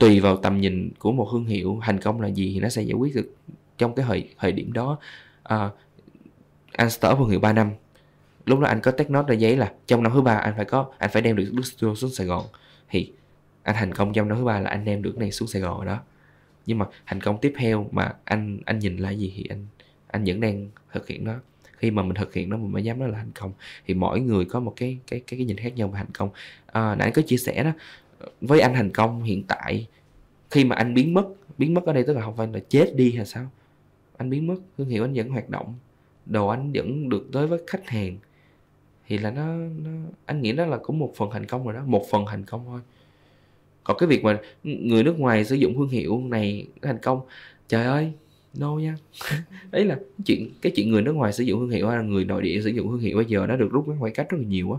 tùy 0.00 0.20
vào 0.20 0.36
tầm 0.36 0.60
nhìn 0.60 0.90
của 0.98 1.12
một 1.12 1.28
thương 1.32 1.44
hiệu 1.44 1.78
thành 1.82 2.00
công 2.00 2.20
là 2.20 2.28
gì 2.28 2.50
thì 2.54 2.60
nó 2.60 2.68
sẽ 2.68 2.82
giải 2.82 2.94
quyết 2.94 3.14
được 3.14 3.34
trong 3.78 3.94
cái 3.94 4.06
thời 4.08 4.28
thời 4.38 4.52
điểm 4.52 4.72
đó. 4.72 4.98
À, 5.42 5.70
anh 6.72 6.90
start 6.90 7.18
thương 7.18 7.28
hiệu 7.28 7.40
3 7.40 7.52
năm. 7.52 7.70
Lúc 8.46 8.60
đó 8.60 8.68
anh 8.68 8.80
có 8.80 8.90
take 8.90 9.10
note 9.10 9.28
ra 9.28 9.34
giấy 9.34 9.56
là 9.56 9.72
trong 9.86 10.02
năm 10.02 10.12
thứ 10.12 10.20
ba 10.20 10.34
anh 10.34 10.54
phải 10.56 10.64
có 10.64 10.92
anh 10.98 11.10
phải 11.12 11.22
đem 11.22 11.36
được 11.36 11.50
Đức 11.52 11.62
Studio 11.66 11.94
xuống 11.94 12.10
Sài 12.10 12.26
Gòn. 12.26 12.44
Thì 12.90 13.12
anh 13.62 13.76
thành 13.78 13.94
công 13.94 14.12
trong 14.12 14.28
năm 14.28 14.38
thứ 14.38 14.44
ba 14.44 14.60
là 14.60 14.70
anh 14.70 14.84
đem 14.84 15.02
được 15.02 15.18
này 15.18 15.32
xuống 15.32 15.48
Sài 15.48 15.62
Gòn 15.62 15.76
rồi 15.76 15.86
đó. 15.86 15.98
Nhưng 16.66 16.78
mà 16.78 16.86
thành 17.06 17.20
công 17.20 17.38
tiếp 17.40 17.52
theo 17.56 17.88
mà 17.90 18.14
anh 18.24 18.60
anh 18.64 18.78
nhìn 18.78 18.96
là 18.96 19.10
gì 19.10 19.32
thì 19.36 19.44
anh 19.48 19.66
anh 20.06 20.24
vẫn 20.24 20.40
đang 20.40 20.68
thực 20.92 21.08
hiện 21.08 21.24
nó. 21.24 21.34
Khi 21.76 21.90
mà 21.90 22.02
mình 22.02 22.14
thực 22.14 22.34
hiện 22.34 22.48
nó 22.48 22.56
mình 22.56 22.72
mới 22.72 22.84
dám 22.84 22.98
nói 22.98 23.08
là 23.08 23.18
thành 23.18 23.32
công. 23.34 23.52
Thì 23.86 23.94
mỗi 23.94 24.20
người 24.20 24.44
có 24.44 24.60
một 24.60 24.72
cái 24.76 24.98
cái 25.06 25.20
cái, 25.20 25.38
cái 25.38 25.46
nhìn 25.46 25.56
khác 25.56 25.76
nhau 25.76 25.88
về 25.88 25.96
thành 25.96 26.12
công. 26.12 26.30
À, 26.66 26.94
nãy 26.94 27.06
anh 27.06 27.12
có 27.12 27.22
chia 27.22 27.36
sẻ 27.36 27.64
đó 27.64 27.72
với 28.40 28.60
anh 28.60 28.74
thành 28.74 28.90
công 28.90 29.22
hiện 29.22 29.42
tại. 29.48 29.86
Khi 30.50 30.64
mà 30.64 30.76
anh 30.76 30.94
biến 30.94 31.14
mất 31.14 31.26
biến 31.58 31.74
mất 31.74 31.84
ở 31.86 31.92
đây 31.92 32.04
tức 32.04 32.12
là 32.12 32.22
không 32.22 32.36
phải 32.36 32.48
là 32.52 32.60
chết 32.68 32.96
đi 32.96 33.12
hay 33.12 33.26
sao? 33.26 33.46
Anh 34.16 34.30
biến 34.30 34.46
mất 34.46 34.56
thương 34.78 34.88
hiệu 34.88 35.04
anh 35.04 35.14
vẫn 35.14 35.28
hoạt 35.28 35.48
động. 35.48 35.74
Đồ 36.26 36.48
anh 36.48 36.72
vẫn 36.74 37.08
được 37.08 37.28
tới 37.32 37.46
với 37.46 37.60
khách 37.66 37.88
hàng. 37.88 38.18
Thì 39.06 39.18
là 39.18 39.30
nó, 39.30 39.46
nó 39.84 39.90
anh 40.26 40.42
nghĩ 40.42 40.52
đó 40.52 40.66
là 40.66 40.76
cũng 40.76 40.98
một 40.98 41.12
phần 41.16 41.30
thành 41.32 41.46
công 41.46 41.64
rồi 41.64 41.74
đó 41.74 41.82
một 41.86 42.04
phần 42.10 42.24
thành 42.26 42.44
công 42.44 42.64
thôi. 42.66 42.80
Còn 43.84 43.96
cái 44.00 44.06
việc 44.06 44.24
mà 44.24 44.38
người 44.62 45.04
nước 45.04 45.18
ngoài 45.18 45.44
sử 45.44 45.54
dụng 45.54 45.74
thương 45.74 45.88
hiệu 45.88 46.22
này 46.28 46.66
thành 46.82 46.98
công 47.02 47.20
trời 47.68 47.84
ơi 47.84 48.12
no 48.54 48.74
nha. 48.74 48.96
Đấy 49.70 49.84
là 49.84 49.98
chuyện 50.24 50.50
cái 50.62 50.72
chuyện 50.76 50.90
người 50.90 51.02
nước 51.02 51.12
ngoài 51.12 51.32
sử 51.32 51.44
dụng 51.44 51.60
thương 51.60 51.70
hiệu 51.70 51.88
hay 51.88 51.96
là 51.96 52.02
người 52.02 52.24
nội 52.24 52.42
địa 52.42 52.60
sử 52.62 52.70
dụng 52.70 52.88
thương 52.88 53.00
hiệu 53.00 53.16
bây 53.16 53.24
giờ 53.24 53.46
nó 53.46 53.56
được 53.56 53.68
rút 53.72 53.88
ngắn 53.88 54.00
khoảng 54.00 54.12
cách 54.12 54.30
rất 54.30 54.38
là 54.38 54.46
nhiều 54.46 54.72
á 54.72 54.78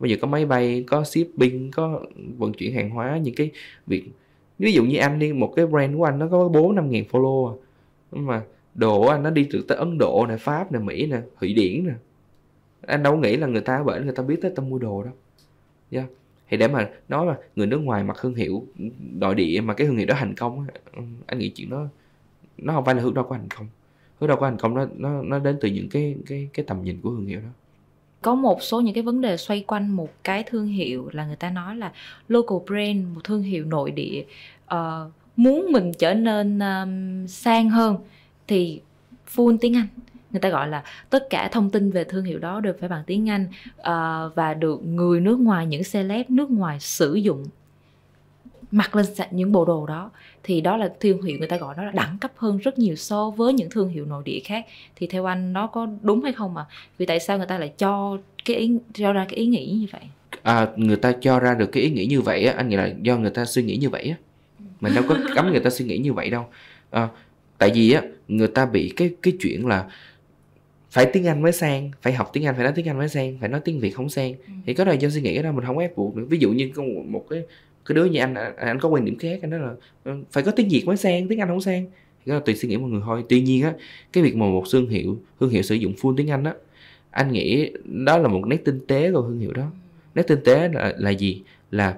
bây 0.00 0.10
giờ 0.10 0.16
có 0.20 0.28
máy 0.28 0.46
bay, 0.46 0.84
có 0.86 1.04
shipping, 1.04 1.70
có 1.70 2.00
vận 2.38 2.52
chuyển 2.52 2.74
hàng 2.74 2.90
hóa, 2.90 3.18
những 3.18 3.34
cái 3.34 3.50
việc, 3.86 4.04
ví 4.58 4.72
dụ 4.72 4.84
như 4.84 4.98
anh 4.98 5.18
đi, 5.18 5.32
một 5.32 5.52
cái 5.56 5.66
brand 5.66 5.96
của 5.96 6.04
anh 6.04 6.18
nó 6.18 6.28
có 6.28 6.48
bốn 6.48 6.74
năm 6.74 6.90
ngàn 6.90 7.04
follow 7.10 7.48
à. 7.48 7.54
Nhưng 8.12 8.26
mà 8.26 8.42
đồ 8.74 9.02
của 9.02 9.08
anh 9.08 9.22
nó 9.22 9.30
đi 9.30 9.44
được 9.52 9.64
tới 9.68 9.78
Ấn 9.78 9.98
Độ 9.98 10.26
nè, 10.28 10.36
Pháp 10.36 10.72
nè, 10.72 10.78
Mỹ 10.78 11.06
nè, 11.06 11.20
Thụy 11.40 11.54
Điển 11.54 11.86
nè 11.86 11.94
anh 12.86 13.02
đâu 13.02 13.16
nghĩ 13.16 13.36
là 13.36 13.46
người 13.46 13.60
ta 13.60 13.76
ở 13.76 13.84
bển 13.84 14.04
người 14.04 14.14
ta 14.14 14.22
biết 14.22 14.38
tới 14.42 14.52
tao 14.56 14.66
mua 14.66 14.78
đồ 14.78 15.02
đâu 15.02 15.12
yeah. 15.90 16.06
thì 16.48 16.56
để 16.56 16.68
mà 16.68 16.90
nói 17.08 17.26
mà 17.26 17.36
người 17.56 17.66
nước 17.66 17.78
ngoài 17.78 18.04
mặc 18.04 18.16
thương 18.20 18.34
hiệu 18.34 18.66
nội 18.98 19.34
địa 19.34 19.60
mà 19.60 19.74
cái 19.74 19.86
thương 19.86 19.96
hiệu 19.96 20.06
đó 20.06 20.14
thành 20.18 20.34
công 20.34 20.66
anh 21.26 21.38
nghĩ 21.38 21.48
chuyện 21.48 21.70
đó, 21.70 21.86
nó 22.58 22.72
không 22.72 22.84
phải 22.84 22.94
là 22.94 23.02
hướng 23.02 23.14
đo 23.14 23.22
của 23.22 23.34
thành 23.34 23.48
công 23.56 23.66
hướng 24.20 24.28
đo 24.28 24.36
của 24.36 24.46
thành 24.46 24.58
công 24.58 24.74
nó 24.74 24.86
nó 24.96 25.22
nó 25.22 25.38
đến 25.38 25.58
từ 25.60 25.68
những 25.68 25.88
cái 25.88 26.16
cái 26.26 26.48
cái 26.52 26.64
tầm 26.68 26.82
nhìn 26.82 27.00
của 27.00 27.10
thương 27.10 27.26
hiệu 27.26 27.40
đó 27.40 27.48
có 28.24 28.34
một 28.34 28.62
số 28.62 28.80
những 28.80 28.94
cái 28.94 29.02
vấn 29.02 29.20
đề 29.20 29.36
xoay 29.36 29.64
quanh 29.66 29.90
một 29.90 30.08
cái 30.24 30.42
thương 30.42 30.66
hiệu 30.66 31.08
là 31.12 31.26
người 31.26 31.36
ta 31.36 31.50
nói 31.50 31.76
là 31.76 31.92
local 32.28 32.58
brand 32.66 33.06
một 33.14 33.20
thương 33.24 33.42
hiệu 33.42 33.64
nội 33.64 33.90
địa. 33.90 34.24
Uh, 34.74 35.12
muốn 35.36 35.72
mình 35.72 35.92
trở 35.98 36.14
nên 36.14 36.58
um, 36.58 37.26
sang 37.26 37.70
hơn 37.70 37.96
thì 38.46 38.80
full 39.34 39.58
tiếng 39.60 39.76
Anh. 39.76 39.86
Người 40.30 40.40
ta 40.40 40.48
gọi 40.48 40.68
là 40.68 40.84
tất 41.10 41.26
cả 41.30 41.48
thông 41.52 41.70
tin 41.70 41.90
về 41.90 42.04
thương 42.04 42.24
hiệu 42.24 42.38
đó 42.38 42.60
đều 42.60 42.74
phải 42.80 42.88
bằng 42.88 43.02
tiếng 43.06 43.30
Anh 43.30 43.46
uh, 43.78 44.34
và 44.34 44.54
được 44.58 44.86
người 44.86 45.20
nước 45.20 45.40
ngoài 45.40 45.66
những 45.66 45.82
celeb 45.92 46.30
nước 46.30 46.50
ngoài 46.50 46.80
sử 46.80 47.14
dụng 47.14 47.44
mặc 48.70 48.96
lên 48.96 49.06
những 49.30 49.52
bộ 49.52 49.64
đồ 49.64 49.86
đó 49.86 50.10
thì 50.42 50.60
đó 50.60 50.76
là 50.76 50.92
thương 51.00 51.22
hiệu 51.22 51.38
người 51.38 51.48
ta 51.48 51.56
gọi 51.56 51.74
nó 51.76 51.84
là 51.84 51.92
đẳng 51.92 52.18
cấp 52.20 52.32
hơn 52.36 52.58
rất 52.58 52.78
nhiều 52.78 52.96
so 52.96 53.30
với 53.30 53.52
những 53.52 53.70
thương 53.70 53.88
hiệu 53.88 54.06
nội 54.06 54.22
địa 54.26 54.40
khác. 54.44 54.66
Thì 54.96 55.06
theo 55.06 55.24
anh 55.24 55.52
nó 55.52 55.66
có 55.66 55.88
đúng 56.02 56.22
hay 56.22 56.32
không 56.32 56.54
mà 56.54 56.66
vì 56.98 57.06
tại 57.06 57.20
sao 57.20 57.38
người 57.38 57.46
ta 57.46 57.58
lại 57.58 57.72
cho 57.78 58.18
cái 58.44 58.56
ý, 58.56 58.72
cho 58.94 59.12
ra 59.12 59.26
cái 59.28 59.36
ý 59.36 59.46
nghĩ 59.46 59.66
như 59.66 59.86
vậy? 59.92 60.02
À, 60.42 60.68
người 60.76 60.96
ta 60.96 61.12
cho 61.20 61.40
ra 61.40 61.54
được 61.54 61.66
cái 61.72 61.82
ý 61.82 61.90
nghĩ 61.90 62.06
như 62.06 62.20
vậy 62.20 62.44
á 62.44 62.54
anh 62.56 62.68
nghĩ 62.68 62.76
là 62.76 62.90
do 63.02 63.16
người 63.16 63.30
ta 63.30 63.44
suy 63.44 63.62
nghĩ 63.62 63.76
như 63.76 63.90
vậy 63.90 64.08
á. 64.08 64.16
Mình 64.80 64.94
đâu 64.94 65.04
có 65.08 65.16
cấm 65.34 65.50
người 65.50 65.60
ta 65.60 65.70
suy 65.70 65.84
nghĩ 65.84 65.98
như 65.98 66.12
vậy 66.12 66.30
đâu. 66.30 66.46
À, 66.90 67.08
tại 67.58 67.70
vì 67.74 67.92
á 67.92 68.02
người 68.28 68.48
ta 68.48 68.66
bị 68.66 68.92
cái 68.96 69.10
cái 69.22 69.32
chuyện 69.40 69.66
là 69.66 69.86
phải 70.90 71.06
tiếng 71.06 71.26
Anh 71.26 71.42
mới 71.42 71.52
sang 71.52 71.90
phải 72.02 72.12
học 72.12 72.30
tiếng 72.32 72.46
Anh 72.46 72.54
phải 72.54 72.64
nói 72.64 72.72
tiếng 72.76 72.88
Anh 72.88 72.98
mới 72.98 73.08
sang 73.08 73.38
phải 73.40 73.48
nói 73.48 73.60
tiếng 73.64 73.80
Việt 73.80 73.90
không 73.90 74.08
sang. 74.08 74.34
Thì 74.66 74.74
có 74.74 74.84
thời 74.84 74.98
do 74.98 75.08
suy 75.08 75.20
nghĩ 75.20 75.42
đó 75.42 75.52
mình 75.52 75.64
không 75.64 75.78
ép 75.78 75.96
buộc 75.96 76.16
được 76.16 76.26
ví 76.30 76.38
dụ 76.38 76.52
như 76.52 76.70
một 77.08 77.26
cái 77.30 77.42
cái 77.84 77.94
đứa 77.94 78.04
như 78.04 78.20
anh 78.20 78.34
anh, 78.56 78.78
có 78.80 78.88
quan 78.88 79.04
điểm 79.04 79.18
khác 79.18 79.38
anh 79.42 79.50
nói 79.50 79.60
là 79.60 79.74
ừ, 80.04 80.12
phải 80.32 80.42
có 80.42 80.50
tiếng 80.50 80.68
Việt 80.68 80.86
mới 80.86 80.96
sang 80.96 81.28
tiếng 81.28 81.40
Anh 81.40 81.48
không 81.48 81.60
sang. 81.60 81.86
Thì 82.24 82.30
đó 82.30 82.34
là 82.34 82.40
tùy 82.44 82.54
suy 82.54 82.68
nghĩ 82.68 82.76
mọi 82.76 82.90
người 82.90 83.00
thôi. 83.04 83.24
Tuy 83.28 83.42
nhiên 83.42 83.62
á 83.62 83.74
cái 84.12 84.24
việc 84.24 84.36
mà 84.36 84.46
một 84.46 84.64
thương 84.72 84.88
hiệu 84.88 85.18
thương 85.40 85.50
hiệu 85.50 85.62
sử 85.62 85.74
dụng 85.74 85.94
full 85.94 86.16
tiếng 86.16 86.30
Anh 86.30 86.44
á 86.44 86.54
anh 87.10 87.32
nghĩ 87.32 87.70
đó 87.84 88.18
là 88.18 88.28
một 88.28 88.46
nét 88.46 88.64
tinh 88.64 88.80
tế 88.86 89.12
của 89.12 89.22
thương 89.22 89.38
hiệu 89.38 89.52
đó. 89.52 89.70
Nét 90.14 90.22
tinh 90.22 90.38
tế 90.44 90.68
là, 90.68 90.94
là 90.98 91.10
gì? 91.10 91.42
Là 91.70 91.96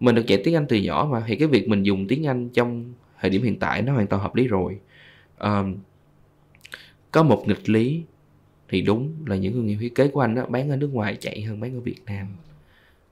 mình 0.00 0.14
được 0.14 0.26
dạy 0.26 0.40
tiếng 0.44 0.54
Anh 0.54 0.66
từ 0.68 0.76
nhỏ 0.76 1.08
mà 1.12 1.22
thì 1.26 1.36
cái 1.36 1.48
việc 1.48 1.68
mình 1.68 1.82
dùng 1.82 2.06
tiếng 2.08 2.26
Anh 2.26 2.48
trong 2.48 2.92
thời 3.20 3.30
điểm 3.30 3.42
hiện 3.42 3.58
tại 3.58 3.82
nó 3.82 3.92
hoàn 3.92 4.06
toàn 4.06 4.22
hợp 4.22 4.34
lý 4.34 4.46
rồi. 4.46 4.78
Ờm, 5.38 5.76
có 7.10 7.22
một 7.22 7.48
nghịch 7.48 7.68
lý 7.68 8.02
thì 8.68 8.80
đúng 8.80 9.12
là 9.26 9.36
những 9.36 9.52
thương 9.52 9.68
hiệu 9.68 9.78
thiết 9.80 9.94
kế 9.94 10.08
của 10.08 10.20
anh 10.20 10.34
đó, 10.34 10.46
bán 10.46 10.70
ở 10.70 10.76
nước 10.76 10.90
ngoài 10.92 11.16
chạy 11.20 11.42
hơn 11.42 11.60
bán 11.60 11.74
ở 11.74 11.80
Việt 11.80 12.00
Nam. 12.06 12.26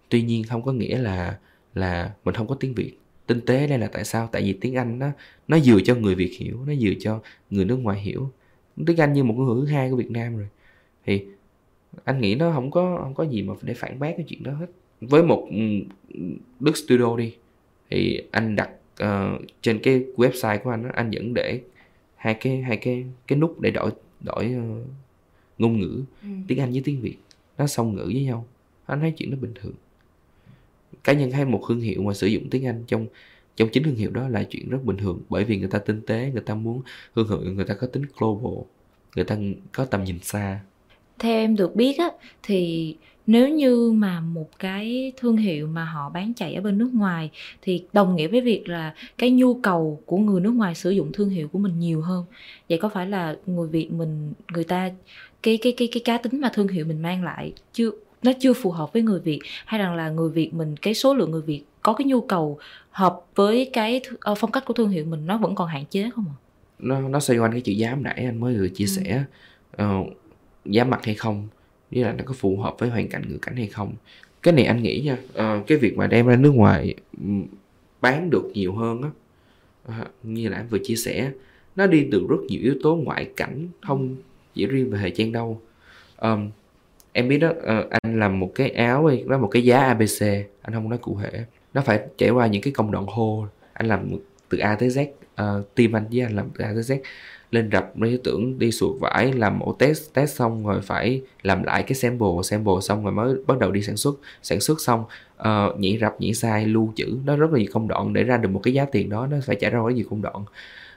Tuy 0.08 0.22
nhiên 0.22 0.44
không 0.44 0.62
có 0.62 0.72
nghĩa 0.72 0.98
là 0.98 1.38
là 1.74 2.14
mình 2.24 2.34
không 2.34 2.46
có 2.46 2.54
tiếng 2.54 2.74
Việt. 2.74 2.92
Tinh 3.26 3.40
tế 3.46 3.66
đây 3.66 3.78
là 3.78 3.86
tại 3.86 4.04
sao? 4.04 4.28
Tại 4.32 4.42
vì 4.42 4.52
tiếng 4.52 4.74
Anh 4.74 4.98
nó 4.98 5.10
nó 5.48 5.58
vừa 5.64 5.80
cho 5.84 5.94
người 5.94 6.14
Việt 6.14 6.32
hiểu 6.38 6.64
nó 6.66 6.72
vừa 6.80 6.92
cho 7.00 7.20
người 7.50 7.64
nước 7.64 7.76
ngoài 7.76 8.00
hiểu. 8.00 8.30
Tiếng 8.86 8.96
Anh 8.96 9.12
như 9.12 9.24
một 9.24 9.34
ngôn 9.36 9.46
ngữ 9.46 9.66
thứ 9.66 9.72
hai 9.72 9.90
của 9.90 9.96
Việt 9.96 10.10
Nam 10.10 10.36
rồi. 10.36 10.48
Thì 11.06 11.24
anh 12.04 12.20
nghĩ 12.20 12.34
nó 12.34 12.52
không 12.52 12.70
có 12.70 12.98
không 13.02 13.14
có 13.14 13.24
gì 13.24 13.42
mà 13.42 13.54
để 13.62 13.74
phản 13.74 13.98
bác 13.98 14.12
cái 14.16 14.26
chuyện 14.28 14.42
đó 14.42 14.52
hết. 14.52 14.66
Với 15.00 15.22
một 15.22 15.48
ừ, 15.50 16.20
Đức 16.60 16.76
Studio 16.76 17.16
đi 17.16 17.34
thì 17.90 18.22
anh 18.30 18.56
đặt 18.56 18.70
ờ, 18.96 19.38
trên 19.62 19.78
cái 19.78 20.04
website 20.16 20.58
của 20.58 20.70
anh 20.70 20.82
đó, 20.82 20.90
anh 20.94 21.10
vẫn 21.10 21.34
để 21.34 21.60
hai 22.16 22.34
cái 22.34 22.62
hai 22.62 22.76
cái 22.76 23.04
cái 23.26 23.38
nút 23.38 23.60
để 23.60 23.70
đổi 23.70 23.90
đổi 24.20 24.44
ờ, 24.44 24.84
ngôn 25.58 25.80
ngữ. 25.80 26.02
Tiếng 26.48 26.58
Anh 26.58 26.72
với 26.72 26.82
tiếng 26.84 27.00
Việt. 27.00 27.16
Nó 27.58 27.66
song 27.66 27.94
ngữ 27.94 28.04
với 28.04 28.24
nhau. 28.24 28.46
Anh 28.86 29.00
thấy 29.00 29.12
chuyện 29.16 29.30
đó 29.30 29.36
bình 29.40 29.52
thường 29.54 29.74
cá 31.04 31.12
nhân 31.12 31.30
hay 31.30 31.44
một 31.44 31.62
thương 31.68 31.80
hiệu 31.80 32.02
mà 32.02 32.14
sử 32.14 32.26
dụng 32.26 32.50
tiếng 32.50 32.66
Anh 32.66 32.84
trong 32.86 33.06
trong 33.56 33.68
chính 33.68 33.82
thương 33.82 33.94
hiệu 33.94 34.10
đó 34.10 34.28
là 34.28 34.42
chuyện 34.42 34.68
rất 34.68 34.84
bình 34.84 34.96
thường. 34.96 35.22
Bởi 35.28 35.44
vì 35.44 35.58
người 35.58 35.68
ta 35.68 35.78
tinh 35.78 36.00
tế, 36.06 36.30
người 36.32 36.42
ta 36.42 36.54
muốn 36.54 36.82
thương 37.16 37.28
hiệu, 37.28 37.52
người 37.52 37.64
ta 37.64 37.74
có 37.74 37.86
tính 37.86 38.02
global, 38.18 38.64
người 39.16 39.24
ta 39.24 39.36
có 39.72 39.84
tầm 39.84 40.04
nhìn 40.04 40.18
xa. 40.22 40.60
Theo 41.18 41.32
em 41.32 41.56
được 41.56 41.76
biết 41.76 41.98
á, 41.98 42.10
thì 42.42 42.96
nếu 43.26 43.48
như 43.48 43.92
mà 43.92 44.20
một 44.20 44.58
cái 44.58 45.12
thương 45.16 45.36
hiệu 45.36 45.66
mà 45.66 45.84
họ 45.84 46.10
bán 46.10 46.34
chạy 46.34 46.54
ở 46.54 46.60
bên 46.60 46.78
nước 46.78 46.90
ngoài, 46.94 47.30
thì 47.62 47.84
đồng 47.92 48.16
nghĩa 48.16 48.28
với 48.28 48.40
việc 48.40 48.68
là 48.68 48.94
cái 49.18 49.30
nhu 49.30 49.54
cầu 49.54 50.00
của 50.06 50.18
người 50.18 50.40
nước 50.40 50.50
ngoài 50.50 50.74
sử 50.74 50.90
dụng 50.90 51.12
thương 51.12 51.30
hiệu 51.30 51.48
của 51.48 51.58
mình 51.58 51.78
nhiều 51.78 52.00
hơn. 52.00 52.24
Vậy 52.68 52.78
có 52.78 52.88
phải 52.88 53.06
là 53.06 53.36
người 53.46 53.68
việt 53.68 53.92
mình, 53.92 54.32
người 54.52 54.64
ta, 54.64 54.90
cái 55.42 55.58
cái 55.62 55.72
cái 55.76 55.88
cái 55.92 56.02
cá 56.04 56.18
tính 56.18 56.40
mà 56.40 56.50
thương 56.54 56.68
hiệu 56.68 56.84
mình 56.84 57.02
mang 57.02 57.24
lại 57.24 57.52
chưa 57.72 57.90
nó 58.22 58.32
chưa 58.40 58.52
phù 58.52 58.70
hợp 58.70 58.92
với 58.92 59.02
người 59.02 59.20
việt 59.20 59.40
hay 59.64 59.80
rằng 59.80 59.94
là 59.94 60.10
người 60.10 60.30
việt 60.30 60.54
mình 60.54 60.76
cái 60.76 60.94
số 60.94 61.14
lượng 61.14 61.30
người 61.30 61.42
việt 61.42 61.62
có 61.82 61.92
cái 61.92 62.04
nhu 62.06 62.20
cầu 62.20 62.58
hợp 62.90 63.20
với 63.34 63.70
cái 63.72 64.00
ờ, 64.20 64.34
phong 64.34 64.52
cách 64.52 64.64
của 64.66 64.74
thương 64.74 64.88
hiệu 64.90 65.04
mình 65.04 65.26
nó 65.26 65.36
vẫn 65.38 65.54
còn 65.54 65.68
hạn 65.68 65.84
chế 65.90 66.10
không 66.14 66.24
ạ? 66.28 66.36
Nó 66.78 67.00
nó 67.00 67.20
xoay 67.20 67.38
quanh 67.38 67.52
cái 67.52 67.60
chữ 67.60 67.72
giá 67.72 67.94
nãy 68.00 68.22
anh 68.24 68.40
mới 68.40 68.58
vừa 68.58 68.68
chia 68.68 68.84
Ừ. 68.84 68.88
sẻ. 68.88 69.24
Ờ, 69.76 69.94
giá 70.64 70.84
mặt 70.84 71.04
hay 71.04 71.14
không 71.14 71.48
với 71.90 72.02
là 72.04 72.12
nó 72.12 72.24
có 72.26 72.34
phù 72.34 72.56
hợp 72.56 72.74
với 72.78 72.88
hoàn 72.90 73.08
cảnh 73.08 73.22
ngữ 73.28 73.38
cảnh 73.38 73.56
hay 73.56 73.66
không. 73.66 73.92
Cái 74.42 74.54
này 74.54 74.64
anh 74.64 74.82
nghĩ 74.82 75.00
nha 75.04 75.16
ờ, 75.34 75.60
cái 75.66 75.78
việc 75.78 75.96
mà 75.96 76.06
đem 76.06 76.26
ra 76.26 76.36
nước 76.36 76.50
ngoài 76.50 76.94
bán 78.00 78.30
được 78.30 78.50
nhiều 78.54 78.74
hơn 78.74 79.02
á 79.02 79.10
ờ, 79.84 79.94
như 80.22 80.48
là 80.48 80.56
anh 80.56 80.66
vừa 80.68 80.78
chia 80.84 80.96
sẻ 80.96 81.32
nó 81.76 81.86
đi 81.86 82.06
từ 82.12 82.26
rất 82.28 82.36
nhiều 82.48 82.60
yếu 82.62 82.74
tố 82.82 82.96
ngoại 82.96 83.30
cảnh 83.36 83.68
thông 83.82 84.16
chỉ 84.54 84.66
riêng 84.66 84.90
về 84.90 84.98
thời 84.98 85.10
trang 85.10 85.32
đâu. 85.32 85.60
Um, 86.18 86.50
em 87.12 87.28
biết 87.28 87.38
đó 87.38 87.48
uh, 87.50 87.90
anh 87.90 88.20
làm 88.20 88.40
một 88.40 88.52
cái 88.54 88.70
áo 88.70 89.06
ấy, 89.06 89.24
đó 89.28 89.38
một 89.38 89.48
cái 89.48 89.64
giá 89.64 89.80
abc 89.80 90.22
anh 90.62 90.74
không 90.74 90.88
nói 90.88 90.98
cụ 90.98 91.18
thể. 91.22 91.44
Nó 91.74 91.80
phải 91.80 92.00
trải 92.18 92.30
qua 92.30 92.46
những 92.46 92.62
cái 92.62 92.72
công 92.72 92.90
đoạn 92.90 93.06
hô 93.06 93.46
anh 93.72 93.88
làm 93.88 94.10
từ 94.48 94.58
a 94.58 94.74
tới 94.74 94.88
z 94.88 95.02
uh, 95.02 95.74
team 95.74 95.96
anh 95.96 96.04
với 96.12 96.20
anh 96.20 96.36
làm 96.36 96.50
từ 96.58 96.64
a 96.64 96.72
tới 96.74 96.82
z. 96.82 96.98
Lên 97.50 97.70
rập 97.72 98.00
lấy 98.00 98.20
tưởng 98.24 98.58
đi 98.58 98.72
suột 98.72 99.00
vải 99.00 99.32
làm 99.32 99.58
mẫu 99.58 99.76
test 99.78 100.14
test 100.14 100.36
xong 100.36 100.66
rồi 100.66 100.80
phải 100.82 101.22
làm 101.42 101.62
lại 101.62 101.82
cái 101.82 101.94
sample. 101.94 102.28
Sample 102.42 102.74
xong 102.82 103.04
rồi 103.04 103.12
mới 103.12 103.34
bắt 103.46 103.58
đầu 103.58 103.70
đi 103.70 103.82
sản 103.82 103.96
xuất. 103.96 104.14
Sản 104.42 104.60
xuất 104.60 104.80
xong 104.80 105.04
uh, 105.40 105.78
nhảy 105.78 105.98
rập 106.00 106.20
nhảy 106.20 106.34
sai 106.34 106.66
lưu 106.66 106.92
trữ. 106.96 107.18
Nó 107.24 107.36
rất 107.36 107.52
là 107.52 107.58
nhiều 107.58 107.70
công 107.72 107.88
đoạn 107.88 108.12
để 108.12 108.24
ra 108.24 108.36
được 108.36 108.48
một 108.48 108.60
cái 108.62 108.74
giá 108.74 108.84
tiền 108.84 109.08
đó 109.08 109.26
nó 109.26 109.36
phải 109.44 109.56
trải 109.56 109.70
ra 109.70 109.78
rất 109.78 109.94
nhiều 109.94 110.06
công 110.10 110.22
đoạn. 110.22 110.36
Uh, 110.36 110.46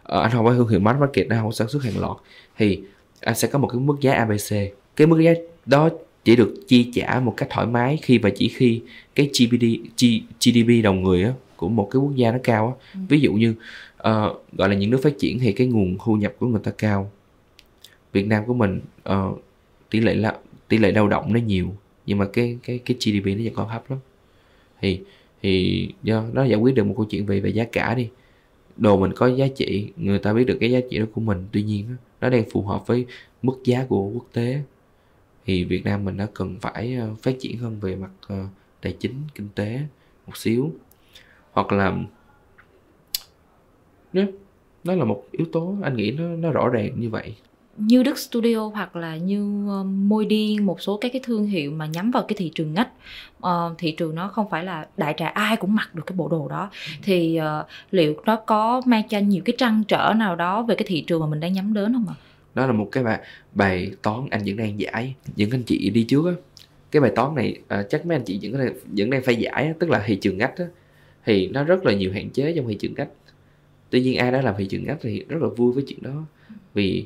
anh 0.06 0.32
không 0.32 0.46
phải 0.46 0.56
thương 0.56 0.68
hiệu 0.68 0.80
mass 0.80 1.00
market 1.00 1.30
anh 1.30 1.42
không 1.42 1.52
sản 1.52 1.68
xuất 1.68 1.84
hàng 1.84 2.00
loạt. 2.00 2.18
Thì 2.58 2.82
anh 3.22 3.36
sẽ 3.36 3.48
có 3.48 3.60
một 3.60 3.68
cái 3.68 3.80
mức 3.80 3.96
giá 4.02 4.14
abc 4.14 4.56
cái 4.96 5.08
mức 5.08 5.20
giá 5.20 5.34
đó 5.66 5.90
chỉ 6.24 6.36
được 6.36 6.54
chi 6.68 6.92
trả 6.94 7.20
một 7.20 7.34
cách 7.38 7.50
thoải 7.52 7.68
mái 7.68 8.00
khi 8.02 8.18
và 8.18 8.30
chỉ 8.36 8.48
khi 8.48 8.82
cái 9.16 9.30
GDP, 9.34 9.64
GDP 10.40 10.84
đầu 10.84 10.94
người 10.94 11.24
á, 11.24 11.34
của 11.56 11.70
một 11.70 11.90
cái 11.92 12.00
quốc 12.00 12.16
gia 12.16 12.32
nó 12.32 12.38
cao 12.44 12.68
á. 12.68 12.86
Ừ. 12.94 13.00
ví 13.10 13.20
dụ 13.20 13.34
như 13.34 13.52
uh, 13.98 14.46
gọi 14.58 14.70
là 14.70 14.76
những 14.76 14.90
nước 14.90 15.00
phát 15.04 15.14
triển 15.20 15.40
thì 15.40 15.52
cái 15.52 15.68
nguồn 15.68 15.98
thu 16.06 16.16
nhập 16.16 16.34
của 16.40 16.48
người 16.48 16.62
ta 16.64 16.72
cao. 16.78 17.12
Việt 18.12 18.28
Nam 18.28 18.44
của 18.48 18.54
mình 18.54 18.82
uh, 19.10 19.42
tỷ 19.90 20.00
lệ 20.00 20.14
là 20.14 20.38
tỷ 20.68 20.78
lệ 20.78 20.92
lao 20.92 21.08
động 21.08 21.34
nó 21.34 21.40
nhiều 21.40 21.76
nhưng 22.06 22.18
mà 22.18 22.26
cái 22.34 22.58
cái 22.64 22.80
cái 22.86 22.98
GDP 23.00 23.26
nó 23.26 23.44
vẫn 23.44 23.54
còn 23.54 23.70
thấp 23.70 23.92
lắm. 23.92 24.00
Thì 24.82 25.00
thì 25.42 25.90
do 26.04 26.24
nó 26.34 26.44
giải 26.44 26.60
quyết 26.60 26.76
được 26.76 26.84
một 26.84 26.94
câu 26.98 27.06
chuyện 27.06 27.26
về 27.26 27.40
về 27.40 27.50
giá 27.50 27.64
cả 27.64 27.96
đi. 27.96 28.10
Đồ 28.78 29.00
mình 29.00 29.12
có 29.16 29.28
giá 29.28 29.48
trị 29.56 29.88
người 29.98 30.20
ta 30.20 30.34
biết 30.34 30.44
được 30.44 30.58
cái 30.60 30.72
giá 30.72 30.80
trị 30.90 31.00
đó 31.00 31.06
của 31.14 31.22
mình. 31.22 31.46
Tuy 31.52 31.64
nhiên 31.64 31.86
nó, 31.90 31.96
nó 32.22 32.30
đang 32.30 32.44
phù 32.52 32.62
hợp 32.62 32.88
với 32.88 33.06
mức 33.42 33.60
giá 33.64 33.86
của 33.90 34.10
quốc 34.10 34.26
tế 34.34 34.62
thì 35.46 35.64
Việt 35.64 35.86
Nam 35.86 36.06
mình 36.06 36.18
nó 36.18 36.26
cần 36.34 36.58
phải 36.62 36.96
ờ, 36.96 37.10
phát 37.22 37.36
triển 37.40 37.58
hơn 37.58 37.80
về 37.80 37.96
mặt 37.96 38.12
ờ, 38.28 38.46
tài 38.82 38.96
chính 39.00 39.14
kinh 39.36 39.50
tế 39.56 39.80
một 40.28 40.38
xíu. 40.38 40.72
Hoặc 41.52 41.72
là 41.72 41.94
nếu 44.14 44.26
đó 44.84 44.94
là 44.94 45.06
một 45.06 45.24
yếu 45.32 45.48
tố 45.52 45.76
anh 45.84 45.96
nghĩ 45.96 46.12
nó 46.12 46.24
nó 46.24 46.52
rõ 46.52 46.70
ràng 46.70 47.00
như 47.00 47.10
vậy. 47.10 47.36
Như 47.78 48.04
Đức 48.04 48.18
Studio 48.18 48.58
hoặc 48.58 48.96
là 48.96 49.18
như 49.18 49.68
ờ, 49.70 49.84
Môi 49.84 50.26
Điên 50.26 50.66
một 50.66 50.82
số 50.82 50.98
các 50.98 51.12
cái 51.14 51.22
thương 51.26 51.46
hiệu 51.46 51.72
mà 51.72 51.86
nhắm 51.86 52.12
vào 52.12 52.24
cái 52.24 52.36
thị 52.38 52.52
trường 52.56 52.74
ngách 52.74 52.90
uh, 53.38 53.78
thị 53.78 53.92
trường 53.92 54.16
nó 54.16 54.28
không 54.28 54.50
phải 54.50 54.64
là 54.64 54.88
đại 54.98 55.14
trà 55.18 55.28
ai 55.28 55.56
cũng 55.56 55.76
mặc 55.76 55.96
được 55.96 56.04
cái 56.06 56.16
bộ 56.18 56.28
đồ 56.28 56.48
đó. 56.48 56.70
Thì 57.02 57.40
uh, 57.40 57.68
liệu 57.92 58.16
nó 58.26 58.36
có 58.36 58.82
mang 58.86 59.08
cho 59.10 59.20
nhiều 59.20 59.42
cái 59.46 59.56
trăn 59.58 59.84
trở 59.88 60.14
nào 60.16 60.36
đó 60.36 60.62
về 60.62 60.76
cái 60.76 60.86
thị 60.88 61.04
trường 61.08 61.20
mà 61.20 61.28
mình 61.28 61.40
đang 61.40 61.54
nhắm 61.54 61.74
đến 61.74 61.94
không 61.94 62.06
ạ? 62.08 62.16
Đó 62.56 62.68
là 62.68 62.74
một 62.74 62.90
cái 62.92 63.04
bài 63.04 63.20
bài 63.54 63.92
toán 64.02 64.28
anh 64.32 64.42
vẫn 64.46 64.58
đang 64.58 64.80
giải 64.80 65.16
những 65.36 65.52
anh 65.52 65.64
chị 65.64 65.90
đi 65.90 66.04
trước 66.04 66.26
á. 66.26 66.34
Cái 66.92 67.02
bài 67.02 67.12
toán 67.16 67.36
này 67.36 67.58
à, 67.68 67.84
chắc 67.84 68.06
mấy 68.06 68.18
anh 68.18 68.24
chị 68.26 68.40
vẫn 68.42 68.66
đang 68.66 68.74
vẫn 68.86 69.10
đang 69.10 69.24
phải 69.24 69.36
giải 69.36 69.68
á, 69.68 69.74
tức 69.80 69.90
là 69.90 70.04
thị 70.06 70.16
trường 70.16 70.38
ngách 70.38 70.58
á. 70.58 70.66
Thì 71.26 71.48
nó 71.48 71.64
rất 71.64 71.86
là 71.86 71.94
nhiều 71.94 72.12
hạn 72.14 72.30
chế 72.30 72.54
trong 72.56 72.68
thị 72.68 72.76
trường 72.76 72.94
ngách. 72.98 73.10
Tuy 73.90 74.02
nhiên 74.02 74.18
ai 74.18 74.32
đã 74.32 74.42
làm 74.42 74.56
thị 74.58 74.66
trường 74.66 74.84
ngách 74.84 74.98
thì 75.02 75.26
rất 75.30 75.42
là 75.42 75.48
vui 75.48 75.74
với 75.74 75.84
chuyện 75.88 76.00
đó. 76.02 76.26
Vì 76.74 77.06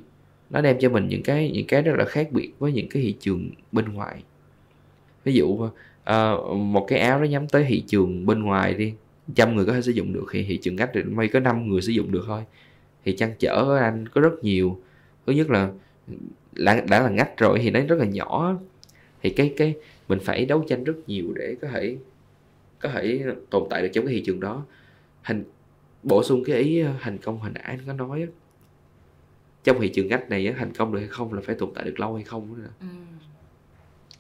nó 0.49 0.61
đem 0.61 0.77
cho 0.79 0.89
mình 0.89 1.07
những 1.07 1.23
cái 1.23 1.51
những 1.51 1.67
cái 1.67 1.81
rất 1.81 1.95
là 1.97 2.05
khác 2.05 2.31
biệt 2.31 2.51
với 2.59 2.71
những 2.71 2.89
cái 2.89 3.03
thị 3.03 3.15
trường 3.19 3.49
bên 3.71 3.93
ngoài. 3.93 4.23
Ví 5.23 5.33
dụ 5.33 5.69
à, 6.03 6.33
một 6.55 6.85
cái 6.87 6.99
áo 6.99 7.19
nó 7.19 7.25
nhắm 7.25 7.47
tới 7.47 7.65
thị 7.67 7.83
trường 7.87 8.25
bên 8.25 8.43
ngoài 8.43 8.73
đi 8.73 8.93
trăm 9.35 9.55
người 9.55 9.65
có 9.65 9.73
thể 9.73 9.81
sử 9.81 9.91
dụng 9.91 10.13
được 10.13 10.25
thì 10.31 10.43
thị 10.43 10.57
trường 10.57 10.75
ngách 10.75 10.89
thì 10.93 11.03
may 11.03 11.27
có 11.27 11.39
năm 11.39 11.69
người 11.69 11.81
sử 11.81 11.91
dụng 11.91 12.11
được 12.11 12.23
thôi. 12.27 12.41
Thì 13.05 13.15
chăn 13.17 13.31
trở 13.39 13.51
ở 13.51 13.77
anh 13.77 14.07
có 14.07 14.21
rất 14.21 14.43
nhiều 14.43 14.79
thứ 15.27 15.33
nhất 15.33 15.49
là 15.49 15.71
đã, 16.51 16.81
đã 16.89 17.03
là 17.03 17.09
ngách 17.09 17.37
rồi 17.37 17.59
thì 17.63 17.71
nó 17.71 17.79
rất 17.79 17.95
là 17.99 18.05
nhỏ. 18.05 18.59
Thì 19.21 19.29
cái 19.29 19.53
cái 19.57 19.75
mình 20.07 20.19
phải 20.19 20.45
đấu 20.45 20.63
tranh 20.67 20.83
rất 20.83 20.93
nhiều 21.07 21.33
để 21.35 21.55
có 21.61 21.67
thể 21.67 21.97
có 22.79 22.89
thể 22.89 23.23
tồn 23.49 23.63
tại 23.69 23.81
được 23.81 23.89
trong 23.93 24.05
cái 24.05 24.13
thị 24.13 24.23
trường 24.25 24.39
đó. 24.39 24.65
Hành 25.21 25.43
bổ 26.03 26.23
sung 26.23 26.43
cái 26.45 26.55
ý 26.55 26.83
thành 26.99 27.17
công 27.17 27.39
nãy 27.53 27.63
anh 27.63 27.79
có 27.87 27.93
nói 27.93 28.27
trong 29.63 29.81
thị 29.81 29.89
trường 29.89 30.07
ngách 30.07 30.29
này 30.29 30.53
thành 30.57 30.73
công 30.73 30.93
được 30.93 30.99
hay 30.99 31.07
không 31.07 31.33
là 31.33 31.41
phải 31.41 31.55
tồn 31.55 31.69
tại 31.75 31.85
được 31.85 31.99
lâu 31.99 32.15
hay 32.15 32.23
không 32.23 32.63
nữa. 32.63 32.69
Ừ. 32.79 32.87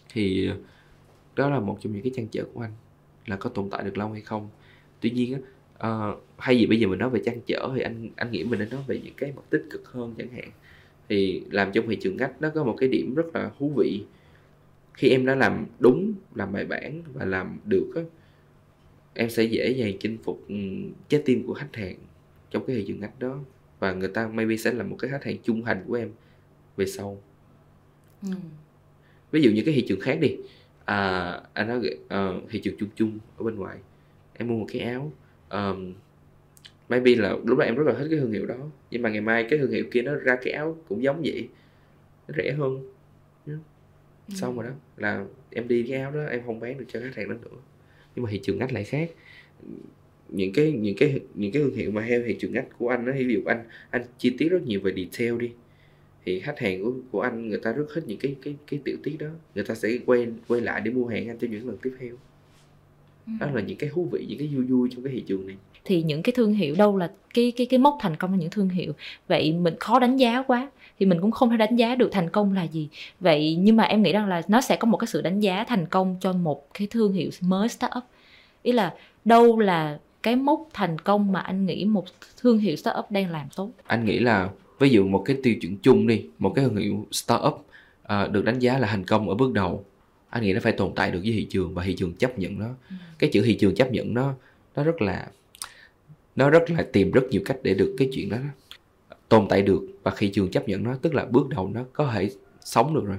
thì 0.09 0.49
đó 1.35 1.49
là 1.49 1.59
một 1.59 1.77
trong 1.81 1.93
những 1.93 2.03
cái 2.03 2.11
trăn 2.15 2.27
trở 2.27 2.43
của 2.53 2.61
anh 2.61 2.71
là 3.25 3.35
có 3.35 3.49
tồn 3.49 3.69
tại 3.69 3.83
được 3.83 3.97
lâu 3.97 4.11
hay 4.11 4.21
không. 4.21 4.49
Tuy 4.99 5.09
nhiên 5.09 5.41
uh, 5.77 6.23
hay 6.37 6.57
gì 6.57 6.65
bây 6.65 6.79
giờ 6.79 6.87
mình 6.87 6.99
nói 6.99 7.09
về 7.09 7.21
trăn 7.25 7.41
trở 7.45 7.71
thì 7.75 7.81
anh 7.81 8.09
anh 8.15 8.31
nghĩ 8.31 8.43
mình 8.43 8.59
nên 8.59 8.69
nói 8.69 8.81
về 8.87 9.01
những 9.03 9.13
cái 9.17 9.33
mặt 9.35 9.41
tích 9.49 9.65
cực 9.69 9.87
hơn 9.87 10.15
chẳng 10.17 10.29
hạn 10.29 10.51
thì 11.09 11.43
làm 11.51 11.71
trong 11.71 11.87
thị 11.87 11.95
trường 11.95 12.17
ngách 12.17 12.41
nó 12.41 12.49
có 12.49 12.63
một 12.63 12.75
cái 12.77 12.89
điểm 12.89 13.15
rất 13.15 13.35
là 13.35 13.51
thú 13.59 13.71
vị. 13.75 14.03
Khi 14.93 15.09
em 15.09 15.25
đã 15.25 15.35
làm 15.35 15.65
đúng 15.79 16.13
làm 16.35 16.51
bài 16.51 16.65
bản 16.65 17.01
và 17.13 17.25
làm 17.25 17.59
được 17.65 17.91
á 17.95 18.01
em 19.17 19.29
sẽ 19.29 19.43
dễ 19.43 19.69
dàng 19.69 19.97
chinh 19.99 20.17
phục 20.23 20.43
ừ, 20.47 20.55
trái 21.09 21.21
tim 21.25 21.47
của 21.47 21.53
khách 21.53 21.75
hàng 21.75 21.95
trong 22.51 22.65
cái 22.65 22.75
thị 22.75 22.85
trường 22.87 22.99
ngách 22.99 23.19
đó. 23.19 23.39
Và 23.79 23.93
người 23.93 24.07
ta 24.07 24.27
maybe 24.27 24.57
sẽ 24.57 24.71
là 24.71 24.83
một 24.83 24.95
cái 24.99 25.11
khách 25.11 25.23
hàng 25.23 25.37
trung 25.43 25.63
thành 25.63 25.83
của 25.87 25.93
em 25.93 26.11
về 26.77 26.85
sau. 26.85 27.21
Ừ. 28.21 28.29
ví 29.31 29.41
dụ 29.41 29.51
như 29.51 29.61
cái 29.65 29.73
thị 29.73 29.85
trường 29.87 29.99
khác 29.99 30.17
đi. 30.21 30.37
À, 30.85 31.41
anh 31.53 31.67
nói 31.67 31.77
uh, 31.77 32.49
thị 32.49 32.59
trường 32.59 32.77
chung 32.77 32.89
chung 32.95 33.19
ở 33.37 33.43
bên 33.43 33.55
ngoài. 33.55 33.77
Em 34.33 34.47
mua 34.47 34.55
một 34.55 34.65
cái 34.73 34.81
áo 34.81 35.11
um, 35.49 35.93
maybe 36.89 37.15
là 37.15 37.29
lúc 37.45 37.57
đó 37.57 37.65
em 37.65 37.75
rất 37.75 37.87
là 37.87 37.93
thích 37.93 38.07
cái 38.09 38.19
thương 38.19 38.31
hiệu 38.31 38.45
đó. 38.45 38.55
Nhưng 38.91 39.01
mà 39.01 39.09
ngày 39.09 39.21
mai 39.21 39.45
cái 39.49 39.59
thương 39.59 39.71
hiệu 39.71 39.85
kia 39.91 40.01
nó 40.01 40.15
ra 40.15 40.37
cái 40.43 40.53
áo 40.53 40.77
cũng 40.87 41.03
giống 41.03 41.21
vậy. 41.21 41.47
Nó 42.27 42.35
rẻ 42.37 42.51
hơn. 42.51 42.91
Ừ. 43.45 43.53
xong 44.29 44.55
rồi 44.55 44.67
đó 44.67 44.73
là 44.97 45.25
em 45.51 45.67
đi 45.67 45.83
cái 45.89 45.99
áo 46.01 46.11
đó 46.11 46.25
em 46.25 46.41
không 46.45 46.59
bán 46.59 46.77
được 46.77 46.85
cho 46.87 46.99
khách 46.99 47.15
hàng 47.15 47.29
đó 47.29 47.35
nữa. 47.41 47.57
Nhưng 48.15 48.23
mà 48.23 48.31
thị 48.31 48.39
trường 48.43 48.57
ngách 48.59 48.73
lại 48.73 48.83
khác. 48.83 49.11
Những 50.29 50.53
cái 50.53 50.71
những 50.71 50.95
cái 50.97 51.19
những 51.35 51.51
cái 51.51 51.63
thương 51.63 51.75
hiệu 51.75 51.91
mà 51.91 52.05
theo 52.07 52.21
thị 52.25 52.35
trường 52.39 52.53
ngách 52.53 52.65
của 52.77 52.89
anh 52.89 53.05
đó 53.05 53.13
ví 53.17 53.33
dụ 53.33 53.41
anh 53.45 53.63
anh 53.89 54.01
chi 54.17 54.35
tiết 54.37 54.49
rất 54.49 54.63
nhiều 54.63 54.79
về 54.81 54.93
detail 54.95 55.39
đi. 55.39 55.51
Thì 56.25 56.39
khách 56.39 56.59
hàng 56.59 56.83
của 56.83 56.93
của 57.11 57.21
anh 57.21 57.49
người 57.49 57.59
ta 57.63 57.73
rất 57.73 57.85
thích 57.93 58.03
những 58.07 58.19
cái 58.19 58.35
cái 58.43 58.55
cái 58.67 58.79
tiểu 58.83 58.97
tiết 59.03 59.15
đó. 59.19 59.27
Người 59.55 59.63
ta 59.65 59.75
sẽ 59.75 59.97
quay 60.05 60.27
quay 60.47 60.61
lại 60.61 60.81
để 60.85 60.91
mua 60.91 61.07
hàng 61.07 61.27
anh 61.27 61.37
cho 61.39 61.47
những 61.47 61.67
lần 61.67 61.77
tiếp 61.77 61.93
theo 61.99 62.15
đó 63.39 63.47
là 63.53 63.61
những 63.61 63.77
cái 63.77 63.89
thú 63.93 64.07
vị 64.11 64.25
những 64.29 64.39
cái 64.39 64.47
vui 64.47 64.65
vui 64.65 64.89
trong 64.91 65.03
cái 65.03 65.13
thị 65.13 65.23
trường 65.27 65.47
này. 65.47 65.55
Thì 65.85 66.03
những 66.03 66.23
cái 66.23 66.33
thương 66.35 66.53
hiệu 66.53 66.75
đâu 66.75 66.97
là 66.97 67.11
cái 67.33 67.53
cái 67.55 67.67
cái 67.67 67.77
mốc 67.77 67.97
thành 68.01 68.15
công 68.15 68.31
của 68.31 68.37
những 68.37 68.49
thương 68.49 68.69
hiệu? 68.69 68.93
Vậy 69.27 69.53
mình 69.53 69.75
khó 69.79 69.99
đánh 69.99 70.17
giá 70.17 70.41
quá 70.47 70.71
thì 70.99 71.05
mình 71.05 71.21
cũng 71.21 71.31
không 71.31 71.49
thể 71.49 71.57
đánh 71.57 71.75
giá 71.75 71.95
được 71.95 72.09
thành 72.11 72.29
công 72.29 72.53
là 72.53 72.63
gì. 72.63 72.89
Vậy 73.19 73.57
nhưng 73.59 73.75
mà 73.75 73.83
em 73.83 74.03
nghĩ 74.03 74.13
rằng 74.13 74.27
là 74.27 74.41
nó 74.47 74.61
sẽ 74.61 74.75
có 74.75 74.85
một 74.85 74.97
cái 74.97 75.07
sự 75.07 75.21
đánh 75.21 75.39
giá 75.39 75.63
thành 75.67 75.85
công 75.85 76.15
cho 76.19 76.33
một 76.33 76.73
cái 76.73 76.87
thương 76.91 77.13
hiệu 77.13 77.29
mới 77.41 77.69
startup. 77.69 78.03
Ý 78.63 78.71
là 78.71 78.93
đâu 79.25 79.59
là 79.59 79.99
cái 80.23 80.35
mốc 80.35 80.67
thành 80.73 80.99
công 80.99 81.31
mà 81.31 81.39
anh 81.39 81.65
nghĩ 81.65 81.85
một 81.85 82.05
thương 82.41 82.59
hiệu 82.59 82.75
startup 82.75 83.11
đang 83.11 83.31
làm 83.31 83.47
tốt? 83.55 83.71
Anh 83.87 84.05
nghĩ 84.05 84.19
là 84.19 84.49
ví 84.79 84.89
dụ 84.89 85.07
một 85.07 85.23
cái 85.25 85.37
tiêu 85.43 85.55
chuẩn 85.61 85.77
chung 85.77 86.07
đi 86.07 86.25
một 86.39 86.53
cái 86.55 86.65
thương 86.65 86.75
hiệu 86.75 87.05
startup 87.11 87.65
uh, 88.03 88.31
được 88.31 88.45
đánh 88.45 88.59
giá 88.59 88.77
là 88.77 88.87
thành 88.87 89.05
công 89.05 89.29
ở 89.29 89.35
bước 89.35 89.53
đầu 89.53 89.85
anh 90.29 90.43
nghĩ 90.43 90.53
nó 90.53 90.59
phải 90.59 90.73
tồn 90.73 90.91
tại 90.95 91.11
được 91.11 91.19
với 91.23 91.31
thị 91.31 91.47
trường 91.49 91.73
và 91.73 91.83
thị 91.83 91.95
trường 91.95 92.13
chấp 92.13 92.39
nhận 92.39 92.59
nó. 92.59 92.67
Ừ. 92.89 92.95
cái 93.19 93.29
chữ 93.33 93.41
thị 93.45 93.57
trường 93.57 93.75
chấp 93.75 93.91
nhận 93.91 94.13
nó 94.13 94.35
nó 94.75 94.83
rất 94.83 95.01
là 95.01 95.31
nó 96.35 96.49
rất 96.49 96.71
là 96.71 96.85
tìm 96.93 97.11
rất 97.11 97.23
nhiều 97.29 97.41
cách 97.45 97.57
để 97.63 97.73
được 97.73 97.95
cái 97.97 98.09
chuyện 98.13 98.29
đó, 98.29 98.37
đó. 98.37 98.49
Tồn 99.29 99.47
tại 99.49 99.61
được 99.61 99.81
và 100.03 100.13
thị 100.17 100.29
trường 100.33 100.51
chấp 100.51 100.67
nhận 100.67 100.83
nó 100.83 100.95
tức 101.01 101.13
là 101.13 101.25
bước 101.25 101.49
đầu 101.49 101.69
nó 101.73 101.85
có 101.93 102.11
thể 102.13 102.29
sống 102.61 102.93
được 102.95 103.05
rồi. 103.05 103.17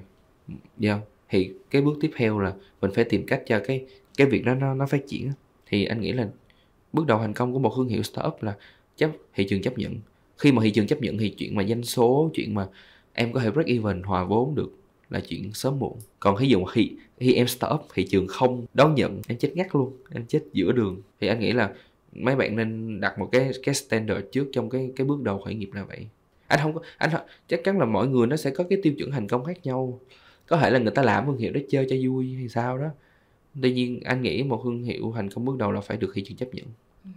Yeah. 0.81 1.01
thì 1.29 1.51
cái 1.71 1.83
bước 1.83 1.99
tiếp 2.01 2.11
theo 2.17 2.39
là 2.39 2.55
mình 2.81 2.91
phải 2.95 3.05
tìm 3.05 3.27
cách 3.27 3.43
cho 3.47 3.61
cái 3.67 3.87
cái 4.17 4.27
việc 4.27 4.45
đó 4.45 4.55
nó 4.55 4.75
nó 4.75 4.87
phát 4.87 5.07
triển 5.07 5.33
thì 5.67 5.85
anh 5.85 6.01
nghĩ 6.01 6.13
là 6.13 6.29
bước 6.93 7.07
đầu 7.07 7.19
thành 7.19 7.35
công 7.35 7.53
của 7.53 7.59
một 7.59 7.73
thương 7.77 7.89
hiệu 7.89 8.03
startup 8.03 8.43
là 8.43 8.57
chấp 8.97 9.11
thị 9.35 9.47
trường 9.49 9.63
chấp 9.63 9.79
nhận. 9.79 9.97
Khi 10.39 10.53
mà 10.53 10.63
thị 10.63 10.71
trường 10.71 10.87
chấp 10.87 11.03
nhận 11.03 11.19
thì 11.19 11.35
chuyện 11.39 11.55
mà 11.55 11.65
doanh 11.65 11.83
số 11.83 12.31
chuyện 12.35 12.55
mà 12.55 12.67
em 13.13 13.33
có 13.33 13.41
thể 13.41 13.51
break 13.51 13.67
even 13.67 14.03
hòa 14.03 14.25
vốn 14.25 14.55
được 14.55 14.73
là 15.11 15.21
chuyện 15.29 15.53
sớm 15.53 15.79
muộn. 15.79 15.99
Còn 16.21 16.37
ví 16.37 16.49
dụ 16.49 16.65
khi 16.65 16.91
khi 17.19 17.35
em 17.35 17.49
startup 17.49 17.87
thị 17.95 18.07
trường 18.11 18.27
không 18.27 18.67
đón 18.75 18.95
nhận, 18.95 19.23
em 19.29 19.39
chết 19.39 19.53
ngắt 19.55 19.75
luôn, 19.75 19.93
em 20.11 20.27
chết 20.29 20.43
giữa 20.53 20.73
đường. 20.73 21.03
Thì 21.21 21.29
anh 21.29 21.41
nghĩ 21.41 21.53
là 21.53 21.75
mấy 22.13 22.37
bạn 22.37 22.57
nên 22.57 23.01
đặt 23.01 23.19
một 23.19 23.29
cái 23.33 23.51
cái 23.63 23.75
standard 23.75 24.27
trước 24.33 24.49
trong 24.53 24.71
cái 24.71 24.91
cái 24.97 25.07
bước 25.07 25.23
đầu 25.23 25.39
khởi 25.39 25.55
nghiệp 25.55 25.71
là 25.73 25.85
vậy. 25.85 26.07
Anh 26.47 26.61
không 26.63 26.73
có, 26.75 26.81
anh 26.97 27.11
chắc 27.49 27.61
chắn 27.65 27.79
là 27.79 27.85
mọi 27.85 28.09
người 28.09 28.27
nó 28.27 28.37
sẽ 28.37 28.51
có 28.51 28.65
cái 28.71 28.79
tiêu 28.83 28.93
chuẩn 28.99 29.11
thành 29.11 29.29
công 29.29 29.45
khác 29.45 29.67
nhau. 29.67 30.01
Có 30.47 30.57
thể 30.57 30.71
là 30.71 30.79
người 30.79 30.93
ta 30.95 31.03
làm 31.03 31.27
thương 31.27 31.39
hiệu 31.39 31.53
đó 31.53 31.61
chơi 31.69 31.87
cho 31.91 31.97
vui 32.05 32.35
hay 32.35 32.49
sao 32.49 32.79
đó. 32.79 32.89
Tuy 33.63 33.73
nhiên, 33.73 34.01
anh 34.05 34.23
nghĩ 34.23 34.43
một 34.43 34.61
thương 34.65 34.83
hiệu 34.83 35.13
thành 35.17 35.31
công 35.31 35.45
bước 35.45 35.59
đầu 35.59 35.73
là 35.73 35.81
phải 35.81 35.97
được 35.97 36.13
thị 36.15 36.23
trường 36.27 36.37
chấp 36.37 36.55
nhận. 36.55 36.67
Ừ. 37.05 37.11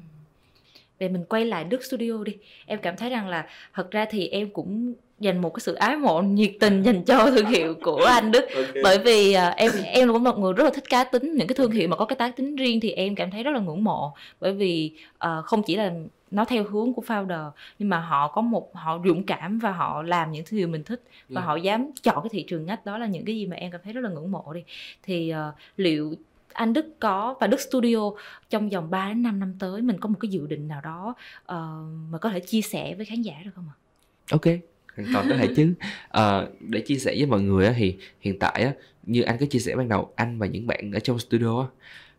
Về 0.99 1.09
mình 1.09 1.23
quay 1.30 1.45
lại 1.45 1.63
Đức 1.63 1.84
Studio 1.84 2.23
đi. 2.23 2.38
Em 2.65 2.80
cảm 2.81 2.97
thấy 2.97 3.09
rằng 3.09 3.27
là 3.27 3.47
thật 3.73 3.91
ra 3.91 4.05
thì 4.09 4.27
em 4.27 4.49
cũng 4.49 4.93
dành 5.22 5.41
một 5.41 5.49
cái 5.49 5.60
sự 5.60 5.73
ái 5.73 5.98
mộ 5.98 6.22
nhiệt 6.22 6.52
tình 6.60 6.84
dành 6.84 7.03
cho 7.03 7.31
thương 7.31 7.45
hiệu 7.45 7.73
của 7.81 8.06
anh 8.06 8.31
Đức 8.31 8.45
okay. 8.56 8.84
bởi 8.84 8.99
vì 8.99 9.35
uh, 9.35 9.56
em 9.57 9.72
em 9.84 10.14
cũng 10.14 10.23
một 10.23 10.38
người 10.38 10.53
rất 10.53 10.64
là 10.64 10.69
thích 10.69 10.89
cá 10.89 11.03
tính 11.03 11.34
những 11.34 11.48
cái 11.48 11.56
thương 11.56 11.72
hiệu 11.72 11.88
mà 11.88 11.95
có 11.95 12.06
cái 12.06 12.15
cá 12.15 12.31
tính 12.31 12.56
riêng 12.56 12.80
thì 12.80 12.91
em 12.91 13.15
cảm 13.15 13.31
thấy 13.31 13.43
rất 13.43 13.52
là 13.52 13.60
ngưỡng 13.60 13.84
mộ 13.84 14.14
bởi 14.39 14.53
vì 14.53 14.91
uh, 15.26 15.45
không 15.45 15.64
chỉ 15.64 15.76
là 15.76 15.91
nó 16.31 16.45
theo 16.45 16.64
hướng 16.64 16.93
của 16.93 17.03
founder 17.07 17.52
nhưng 17.80 17.89
mà 17.89 17.99
họ 17.99 18.27
có 18.27 18.41
một 18.41 18.76
họ 18.76 18.99
dũng 19.06 19.23
cảm 19.23 19.60
và 19.60 19.72
họ 19.72 20.03
làm 20.03 20.31
những 20.31 20.43
thứ 20.45 20.68
mình 20.68 20.84
thích 20.84 21.03
và 21.30 21.41
yeah. 21.41 21.48
họ 21.48 21.56
dám 21.56 21.91
chọn 22.03 22.23
cái 22.23 22.30
thị 22.31 22.43
trường 22.48 22.65
ngách 22.65 22.85
đó 22.85 22.98
là 22.98 23.06
những 23.06 23.26
cái 23.26 23.35
gì 23.35 23.45
mà 23.45 23.56
em 23.56 23.72
cảm 23.72 23.81
thấy 23.84 23.93
rất 23.93 24.02
là 24.02 24.10
ngưỡng 24.10 24.31
mộ 24.31 24.53
đi 24.53 24.64
thì 25.03 25.34
uh, 25.34 25.56
liệu 25.77 26.15
anh 26.53 26.73
Đức 26.73 26.99
có 26.99 27.35
và 27.39 27.48
Đức 27.48 27.61
Studio 27.61 28.11
trong 28.49 28.69
vòng 28.69 28.89
3 28.89 29.07
đến 29.07 29.23
5 29.23 29.39
năm 29.39 29.53
tới 29.60 29.81
mình 29.81 29.99
có 29.99 30.10
một 30.10 30.18
cái 30.19 30.30
dự 30.30 30.48
định 30.48 30.68
nào 30.68 30.81
đó 30.81 31.15
uh, 31.41 31.56
mà 32.10 32.18
có 32.22 32.30
thể 32.30 32.39
chia 32.39 32.61
sẻ 32.61 32.95
với 32.95 33.06
khán 33.06 33.22
giả 33.22 33.34
được 33.45 33.52
không 33.56 33.65
ạ? 33.69 33.76
Ok, 34.31 34.45
hoàn 34.95 35.13
toàn 35.13 35.26
có 35.30 35.35
thể 35.35 35.47
chứ. 35.55 35.73
à, 36.09 36.47
để 36.59 36.80
chia 36.81 36.95
sẻ 36.95 37.15
với 37.18 37.26
mọi 37.26 37.41
người 37.41 37.69
thì 37.77 37.95
hiện 38.22 38.39
tại 38.39 38.73
như 39.03 39.22
anh 39.22 39.38
có 39.39 39.45
chia 39.45 39.59
sẻ 39.59 39.76
ban 39.76 39.89
đầu, 39.89 40.13
anh 40.15 40.39
và 40.39 40.47
những 40.47 40.68
bạn 40.68 40.91
ở 40.91 40.99
trong 40.99 41.19
studio 41.19 41.69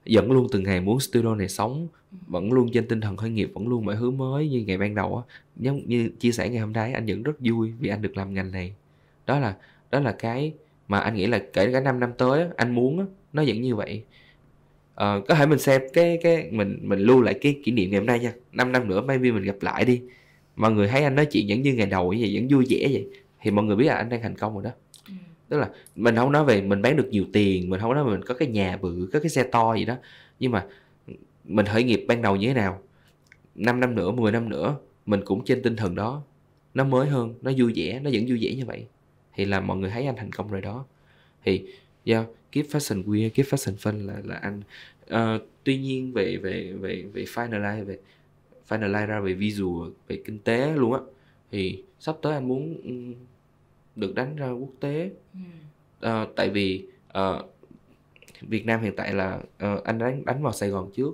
vẫn 0.07 0.33
luôn 0.33 0.47
từng 0.53 0.63
ngày 0.63 0.81
muốn 0.81 1.01
studio 1.01 1.35
này 1.35 1.49
sống 1.49 1.89
vẫn 2.27 2.53
luôn 2.53 2.71
trên 2.73 2.89
tinh 2.89 3.01
thần 3.01 3.17
khởi 3.17 3.31
nghiệp 3.31 3.51
vẫn 3.55 3.69
luôn 3.69 3.85
mọi 3.85 3.97
thứ 3.97 4.11
mới 4.11 4.49
như 4.49 4.65
ngày 4.67 4.79
ban 4.79 4.95
đầu 4.95 5.17
á. 5.17 5.35
Giống 5.57 5.89
như 5.89 6.11
chia 6.21 6.33
sẻ 6.33 6.49
ngày 6.49 6.61
hôm 6.61 6.73
nay 6.73 6.93
anh 6.93 7.07
vẫn 7.07 7.23
rất 7.23 7.33
vui 7.41 7.73
vì 7.81 7.89
anh 7.89 8.03
được 8.03 8.17
làm 8.17 8.35
ngành 8.35 8.51
này. 8.53 8.75
Đó 9.27 9.39
là 9.39 9.57
đó 9.91 10.01
là 10.01 10.13
cái 10.13 10.53
mà 10.89 10.99
anh 10.99 11.15
nghĩ 11.15 11.27
là 11.27 11.43
kể 11.53 11.73
cả 11.73 11.81
năm 11.81 12.01
năm 12.01 12.13
tới 12.19 12.47
anh 12.57 12.75
muốn 12.75 13.07
nó 13.33 13.45
vẫn 13.47 13.63
như 13.63 13.77
vậy. 13.77 14.03
À, 14.95 15.17
có 15.29 15.35
thể 15.35 15.47
mình 15.47 15.59
xem 15.59 15.83
cái 15.93 16.19
cái 16.23 16.49
mình 16.51 16.79
mình 16.83 16.99
lưu 16.99 17.23
lại 17.23 17.35
cái 17.35 17.61
kỷ 17.65 17.73
niệm 17.73 17.91
ngày 17.91 17.99
hôm 17.99 18.07
nay 18.07 18.19
nha. 18.21 18.33
5 18.53 18.73
năm 18.73 18.89
nữa 18.89 19.01
maybe 19.01 19.31
mình 19.31 19.45
gặp 19.45 19.57
lại 19.61 19.85
đi 19.85 20.03
mọi 20.57 20.73
người 20.73 20.89
thấy 20.89 21.03
anh 21.03 21.15
nói 21.15 21.27
chuyện 21.27 21.47
vẫn 21.49 21.63
như 21.63 21.75
ngày 21.75 21.87
đầu 21.87 22.09
vậy 22.09 22.31
vẫn 22.35 22.49
vui 22.49 22.67
vẻ 22.69 22.89
vậy. 22.93 23.09
Thì 23.41 23.51
mọi 23.51 23.65
người 23.65 23.77
biết 23.77 23.87
là 23.87 23.95
anh 23.95 24.09
đang 24.09 24.23
thành 24.23 24.37
công 24.37 24.55
rồi 24.55 24.63
đó. 24.63 24.71
Ừ. 25.09 25.13
tức 25.49 25.59
là 25.59 25.71
mình 25.97 26.17
không 26.17 26.33
nói 26.33 26.45
về 26.45 26.63
mình 26.63 26.83
bán 26.83 26.97
được 26.97 27.09
nhiều 27.11 27.25
tiền 27.33 27.71
mình 27.71 27.81
không 27.81 27.95
nói 27.95 28.05
mình 28.05 28.23
có 28.23 28.35
cái 28.35 28.49
nhà 28.49 28.77
bự 28.77 29.11
có 29.13 29.21
cái 29.21 29.29
xe 29.29 29.43
to 29.43 29.75
gì 29.75 29.85
đó. 29.85 29.97
Nhưng 30.39 30.53
mà 30.53 30.67
mình 31.45 31.67
khởi 31.67 31.85
nghiệp 31.85 32.05
ban 32.09 32.23
đầu 32.23 32.37
như 32.37 32.49
thế 32.49 32.55
nào? 32.55 32.81
5 33.55 33.81
năm 33.81 33.95
nữa 33.95 34.11
10 34.11 34.33
năm 34.33 34.49
nữa 34.49 34.77
mình 35.07 35.21
cũng 35.25 35.45
trên 35.45 35.63
tinh 35.63 35.77
thần 35.77 35.95
đó. 35.95 36.23
Nó 36.75 36.85
mới 36.85 37.09
hơn 37.09 37.35
nó 37.43 37.53
vui 37.57 37.73
vẻ 37.77 38.01
nó 38.03 38.11
vẫn 38.13 38.25
vui 38.29 38.39
vẻ 38.43 38.55
như 38.55 38.67
vậy. 38.67 38.87
Thì 39.35 39.45
là 39.45 39.61
mọi 39.61 39.77
người 39.77 39.91
thấy 39.91 40.07
anh 40.07 40.17
thành 40.17 40.33
công 40.33 40.51
rồi 40.51 40.61
đó. 40.61 40.85
Thì 41.45 41.65
yeah, 42.05 42.27
keep 42.53 42.67
fashion 42.67 43.05
wear 43.05 43.31
keep 43.35 43.47
fashion 43.47 43.77
fun 43.77 44.07
là 44.07 44.15
là 44.25 44.35
anh. 44.35 44.63
Uh, 45.15 45.43
tuy 45.65 45.79
nhiên 45.79 46.13
về 46.13 46.37
về 46.37 46.73
về 46.81 47.05
về 47.13 47.25
finalize 47.25 47.85
về 47.85 47.99
finalize 48.69 49.07
ra 49.07 49.21
về 49.21 49.35
visual 49.35 49.91
về 50.09 50.23
kinh 50.25 50.39
tế 50.39 50.73
luôn 50.73 50.93
á. 50.93 51.01
Thì 51.51 51.83
sắp 51.99 52.17
tới 52.23 52.33
anh 52.33 52.49
muốn 52.49 52.79
được 53.97 54.15
đánh 54.15 54.37
ra 54.37 54.51
quốc 54.51 54.71
tế. 54.81 55.11
Uh, 56.07 56.29
tại 56.37 56.51
vì 56.51 56.87
uh, 57.19 57.51
Việt 58.41 58.67
Nam 58.67 58.83
hiện 58.83 58.93
tại 58.97 59.15
là 59.15 59.37
uh, 59.37 59.85
anh 59.85 59.99
đánh 59.99 60.25
đánh 60.25 60.43
vào 60.43 60.53
Sài 60.53 60.69
Gòn 60.69 60.91
trước. 60.97 61.13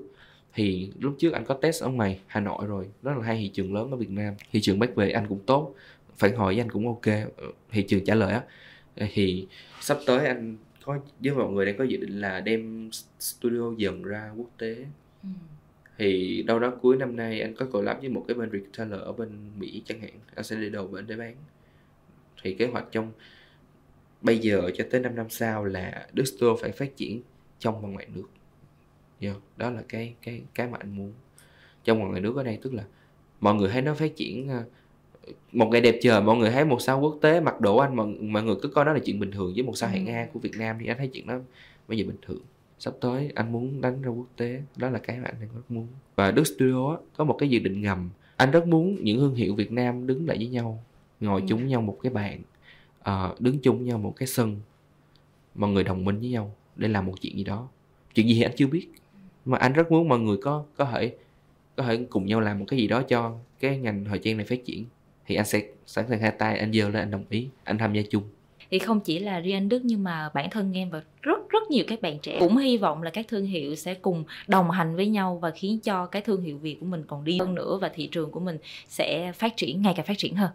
Thì 0.55 0.93
lúc 0.99 1.17
trước 1.19 1.33
anh 1.33 1.45
có 1.45 1.55
test 1.55 1.83
ở 1.83 1.89
ngoài 1.89 2.21
Hà 2.27 2.41
Nội 2.41 2.67
rồi 2.67 2.87
đó 3.03 3.15
là 3.15 3.23
hai 3.23 3.37
thị 3.37 3.49
trường 3.49 3.75
lớn 3.75 3.91
ở 3.91 3.97
Việt 3.97 4.11
Nam. 4.11 4.35
Thị 4.53 4.61
trường 4.61 4.79
bắt 4.79 4.95
về 4.95 5.11
anh 5.11 5.27
cũng 5.29 5.41
tốt 5.47 5.75
phản 6.17 6.37
hồi 6.37 6.55
với 6.55 6.63
anh 6.63 6.71
cũng 6.71 6.87
ok 6.87 7.15
thị 7.71 7.83
trường 7.89 8.05
trả 8.05 8.15
lời 8.15 8.33
á. 8.33 8.43
Thì 9.13 9.47
sắp 9.81 9.99
tới 10.07 10.27
anh 10.27 10.57
có 10.85 10.99
với 11.21 11.35
mọi 11.35 11.53
người 11.53 11.67
đang 11.67 11.79
có 11.79 11.85
dự 11.85 11.97
định 11.97 12.21
là 12.21 12.41
đem 12.41 12.91
studio 13.21 13.75
dần 13.77 14.03
ra 14.03 14.33
quốc 14.37 14.51
tế. 14.59 14.77
Ừ. 15.23 15.29
thì 15.99 16.43
đâu 16.43 16.59
đó 16.59 16.73
cuối 16.83 16.97
năm 16.97 17.17
nay 17.17 17.41
anh 17.41 17.55
có 17.55 17.67
collab 17.67 18.01
với 18.01 18.09
một 18.09 18.25
cái 18.29 18.35
bên 18.35 18.51
retailer 18.53 19.01
ở 19.01 19.13
bên 19.13 19.51
Mỹ 19.59 19.83
chẳng 19.85 20.01
hạn 20.01 20.13
anh 20.35 20.45
sẽ 20.45 20.57
đi 20.57 20.71
đầu 20.71 20.87
bên 20.87 21.07
để 21.07 21.17
bán. 21.17 21.37
Thì 22.43 22.55
kế 22.55 22.67
hoạch 22.67 22.85
trong 22.91 23.13
bây 24.21 24.39
giờ 24.39 24.71
cho 24.75 24.85
tới 24.91 25.01
5 25.01 25.15
năm 25.15 25.27
sau 25.31 25.65
là 25.65 26.07
Đức 26.13 26.25
Studio 26.25 26.57
phải 26.61 26.73
phát 26.73 26.97
triển 26.97 27.23
trong 27.59 27.83
và 27.83 27.89
ngoài 27.89 28.07
nước. 28.15 28.27
Yeah, 29.21 29.37
đó 29.57 29.71
là 29.71 29.83
cái 29.89 30.15
cái 30.23 30.43
cái 30.55 30.69
mà 30.69 30.79
anh 30.81 30.97
muốn. 30.97 31.13
Trong 31.85 32.03
và 32.03 32.09
ngoài 32.09 32.21
nước 32.21 32.37
ở 32.37 32.43
đây 32.43 32.59
tức 32.63 32.75
là 32.75 32.85
mọi 33.41 33.55
người 33.55 33.69
thấy 33.69 33.83
nó 33.83 33.95
phát 33.95 34.17
triển 34.17 34.49
ờ, 34.49 34.65
một 35.53 35.69
ngày 35.73 35.81
đẹp 35.81 35.99
trời 36.03 36.23
mọi 36.23 36.37
người 36.37 36.51
thấy 36.51 36.65
một 36.65 36.83
sao 36.83 37.01
quốc 37.01 37.19
tế 37.21 37.41
mặc 37.41 37.61
đồ 37.61 37.77
anh 37.77 37.97
mọi, 37.97 38.07
mọi 38.07 38.43
người 38.43 38.57
cứ 38.63 38.69
coi 38.69 38.85
đó 38.85 38.93
là 38.93 38.99
chuyện 39.05 39.21
bình 39.21 39.31
thường 39.31 39.53
với 39.55 39.63
một 39.63 39.77
sao 39.77 39.91
hạng 39.91 40.07
A 40.07 40.27
của 40.33 40.41
Việt 40.41 40.53
Nam 40.59 40.77
thì 40.81 40.87
anh 40.87 40.99
thấy 40.99 41.09
chuyện 41.09 41.27
đó 41.27 41.39
bây 41.89 41.99
giờ 41.99 42.05
bình 42.07 42.17
thường 42.23 42.43
sắp 42.79 42.95
tới 43.01 43.33
anh 43.35 43.53
muốn 43.53 43.81
đánh 43.81 44.03
ra 44.03 44.11
quốc 44.11 44.27
tế 44.37 44.63
đó 44.77 44.91
là 44.91 44.99
cái 44.99 45.19
mà 45.19 45.25
anh 45.25 45.35
đang 45.41 45.49
rất 45.55 45.71
muốn. 45.71 45.87
Và 46.17 46.31
Đức 46.31 46.45
Studio 46.45 46.99
có 47.17 47.25
một 47.25 47.37
cái 47.39 47.49
dự 47.49 47.59
định 47.59 47.83
ngầm. 47.83 48.11
Anh 48.37 48.51
rất 48.51 48.67
muốn 48.67 49.05
những 49.05 49.19
thương 49.19 49.35
hiệu 49.35 49.55
Việt 49.55 49.73
Nam 49.73 50.07
đứng 50.07 50.29
lại 50.29 50.37
với 50.37 50.47
nhau 50.47 50.85
ngồi 51.21 51.41
ừ. 51.41 51.47
chung 51.49 51.67
nhau 51.67 51.81
một 51.81 51.99
cái 52.03 52.13
bàn 52.13 52.43
uh, 53.01 53.41
đứng 53.41 53.59
chung 53.59 53.85
nhau 53.85 53.99
một 53.99 54.15
cái 54.17 54.27
sân 54.27 54.61
mọi 55.55 55.71
người 55.71 55.85
đồng 55.85 56.05
minh 56.05 56.19
với 56.21 56.29
nhau 56.29 56.55
để 56.77 56.89
làm 56.89 57.07
một 57.07 57.15
chuyện 57.21 57.37
gì 57.37 57.45
đó. 57.45 57.69
Chuyện 58.15 58.29
gì 58.29 58.35
thì 58.35 58.43
anh 58.43 58.53
chưa 58.57 58.67
biết 58.67 58.89
mà 59.45 59.59
anh 59.59 59.73
rất 59.73 59.93
muốn 59.93 60.09
mọi 60.09 60.19
người 60.19 60.37
có 60.43 60.65
có 60.77 60.85
thể 60.85 61.17
có 61.77 61.83
thể 61.83 62.07
cùng 62.11 62.27
nhau 62.27 62.41
làm 62.41 62.59
một 62.59 62.65
cái 62.69 62.81
gì 62.81 62.89
đó 62.89 63.03
cho 63.03 63.39
cái 63.61 63.79
ngành 63.79 64.05
thời 64.05 64.19
trang 64.19 64.37
này 64.37 64.47
phát 64.47 64.65
triển. 64.65 64.85
Thì 65.27 65.35
anh 65.35 65.47
sẽ 65.47 65.63
sẵn 65.87 66.05
sàng 66.09 66.21
hai 66.21 66.31
tay 66.31 66.59
anh 66.59 66.73
giơ 66.73 66.89
lên 66.89 67.03
anh 67.03 67.11
đồng 67.11 67.25
ý 67.29 67.49
anh 67.65 67.79
tham 67.79 67.93
gia 67.93 68.03
chung 68.11 68.23
thì 68.71 68.79
không 68.79 69.01
chỉ 69.01 69.19
là 69.19 69.41
riêng 69.41 69.57
anh 69.57 69.69
Đức 69.69 69.81
nhưng 69.85 70.05
mà 70.05 70.31
bản 70.35 70.51
thân 70.51 70.73
em 70.77 70.91
và 70.91 71.03
rất 71.23 71.49
rất 71.49 71.71
nhiều 71.71 71.85
các 71.89 72.03
bạn 72.03 72.19
trẻ 72.19 72.37
cũng 72.41 72.57
hy 72.57 72.77
vọng 72.77 73.03
là 73.03 73.11
các 73.11 73.29
thương 73.29 73.47
hiệu 73.47 73.75
sẽ 73.75 73.95
cùng 73.95 74.25
đồng 74.49 74.71
hành 74.71 74.97
với 74.97 75.07
nhau 75.07 75.39
và 75.43 75.51
khiến 75.51 75.81
cho 75.81 76.07
cái 76.07 76.23
thương 76.23 76.43
hiệu 76.43 76.59
Việt 76.59 76.77
của 76.81 76.87
mình 76.87 77.05
còn 77.07 77.25
đi 77.25 77.39
hơn 77.39 77.55
nữa 77.55 77.79
và 77.81 77.89
thị 77.89 78.09
trường 78.13 78.31
của 78.31 78.41
mình 78.41 78.59
sẽ 78.89 79.33
phát 79.33 79.57
triển, 79.57 79.83
ngày 79.83 79.95
càng 79.97 80.07
phát 80.07 80.19
triển 80.19 80.35
hơn. 80.35 80.51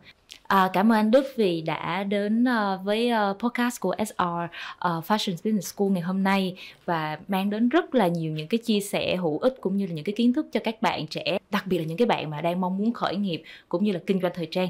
À, 0.48 0.70
cảm 0.74 0.92
ơn 0.92 0.98
anh 0.98 1.12
Đức 1.12 1.26
vì 1.36 1.62
đã 1.62 2.04
đến 2.04 2.44
uh, 2.44 2.86
với 2.86 3.12
uh, 3.32 3.40
podcast 3.40 3.80
của 3.80 3.96
SR 3.98 4.24
uh, 4.24 4.50
ờ, 4.80 5.02
Fashion 5.08 5.32
Business 5.32 5.74
School 5.76 5.90
ngày 5.90 6.02
hôm 6.02 6.24
nay 6.24 6.56
và 6.86 7.20
mang 7.28 7.50
đến 7.50 7.70
rất 7.70 7.96
là 7.96 8.08
nhiều 8.08 8.32
những 8.32 8.48
cái 8.48 8.58
chia 8.58 8.80
sẻ 8.80 9.16
hữu 9.16 9.40
ích 9.40 9.56
cũng 9.62 9.78
như 9.78 9.86
là 9.86 9.94
những 9.94 10.06
cái 10.06 10.14
kiến 10.18 10.34
thức 10.34 10.48
cho 10.52 10.60
các 10.64 10.82
bạn 10.82 11.08
trẻ, 11.08 11.38
đặc 11.52 11.68
biệt 11.68 11.78
là 11.78 11.84
những 11.84 11.98
cái 11.98 12.06
bạn 12.06 12.30
mà 12.30 12.42
đang 12.42 12.62
mong 12.62 12.78
muốn 12.78 12.94
khởi 12.94 13.16
nghiệp 13.16 13.44
cũng 13.70 13.84
như 13.84 13.92
là 13.92 14.00
kinh 14.06 14.22
doanh 14.22 14.32
thời 14.36 14.48
trang. 14.52 14.68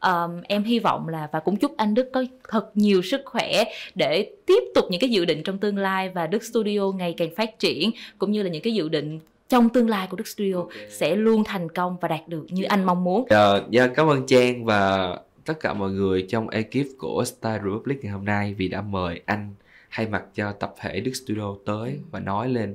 Um, 0.00 0.42
em 0.42 0.64
hy 0.64 0.78
vọng 0.78 1.08
là 1.08 1.28
và 1.32 1.40
cũng 1.40 1.56
chúc 1.56 1.76
anh 1.76 1.94
Đức 1.94 2.10
có 2.12 2.24
thật 2.48 2.70
nhiều 2.74 3.02
sức 3.02 3.22
khỏe 3.24 3.64
để 3.94 4.30
tiếp 4.46 4.62
tục 4.74 4.84
những 4.90 5.00
cái 5.00 5.10
dự 5.10 5.24
định 5.24 5.42
trong 5.42 5.58
tương 5.58 5.78
lai 5.78 6.08
và 6.08 6.26
Đức 6.26 6.44
Studio 6.44 6.92
ngày 6.96 7.14
càng 7.16 7.34
phát 7.36 7.58
triển 7.58 7.90
cũng 8.18 8.32
như 8.32 8.42
là 8.42 8.48
những 8.50 8.62
cái 8.62 8.74
dự 8.74 8.88
định 8.88 9.20
trong 9.48 9.68
tương 9.68 9.88
lai 9.88 10.06
của 10.10 10.16
Đức 10.16 10.26
Studio 10.26 10.54
okay. 10.56 10.90
sẽ 10.90 11.16
luôn 11.16 11.44
thành 11.44 11.68
công 11.68 11.96
và 12.00 12.08
đạt 12.08 12.28
được 12.28 12.46
như 12.48 12.64
anh 12.64 12.84
mong 12.84 13.04
muốn. 13.04 13.26
Dạ, 13.30 13.60
dạ 13.70 13.86
cảm 13.86 14.06
ơn 14.06 14.26
Trang 14.26 14.64
và 14.64 15.16
tất 15.44 15.60
cả 15.60 15.74
mọi 15.74 15.90
người 15.90 16.26
trong 16.28 16.48
ekip 16.48 16.86
của 16.98 17.24
Style 17.24 17.60
Republic 17.64 18.04
ngày 18.04 18.12
hôm 18.12 18.24
nay 18.24 18.54
vì 18.54 18.68
đã 18.68 18.82
mời 18.82 19.20
anh 19.26 19.54
thay 19.90 20.08
mặt 20.08 20.24
cho 20.34 20.52
tập 20.52 20.74
thể 20.80 21.00
Đức 21.00 21.12
Studio 21.14 21.54
tới 21.64 21.90
ừ. 21.90 21.98
và 22.10 22.20
nói 22.20 22.48
lên 22.48 22.74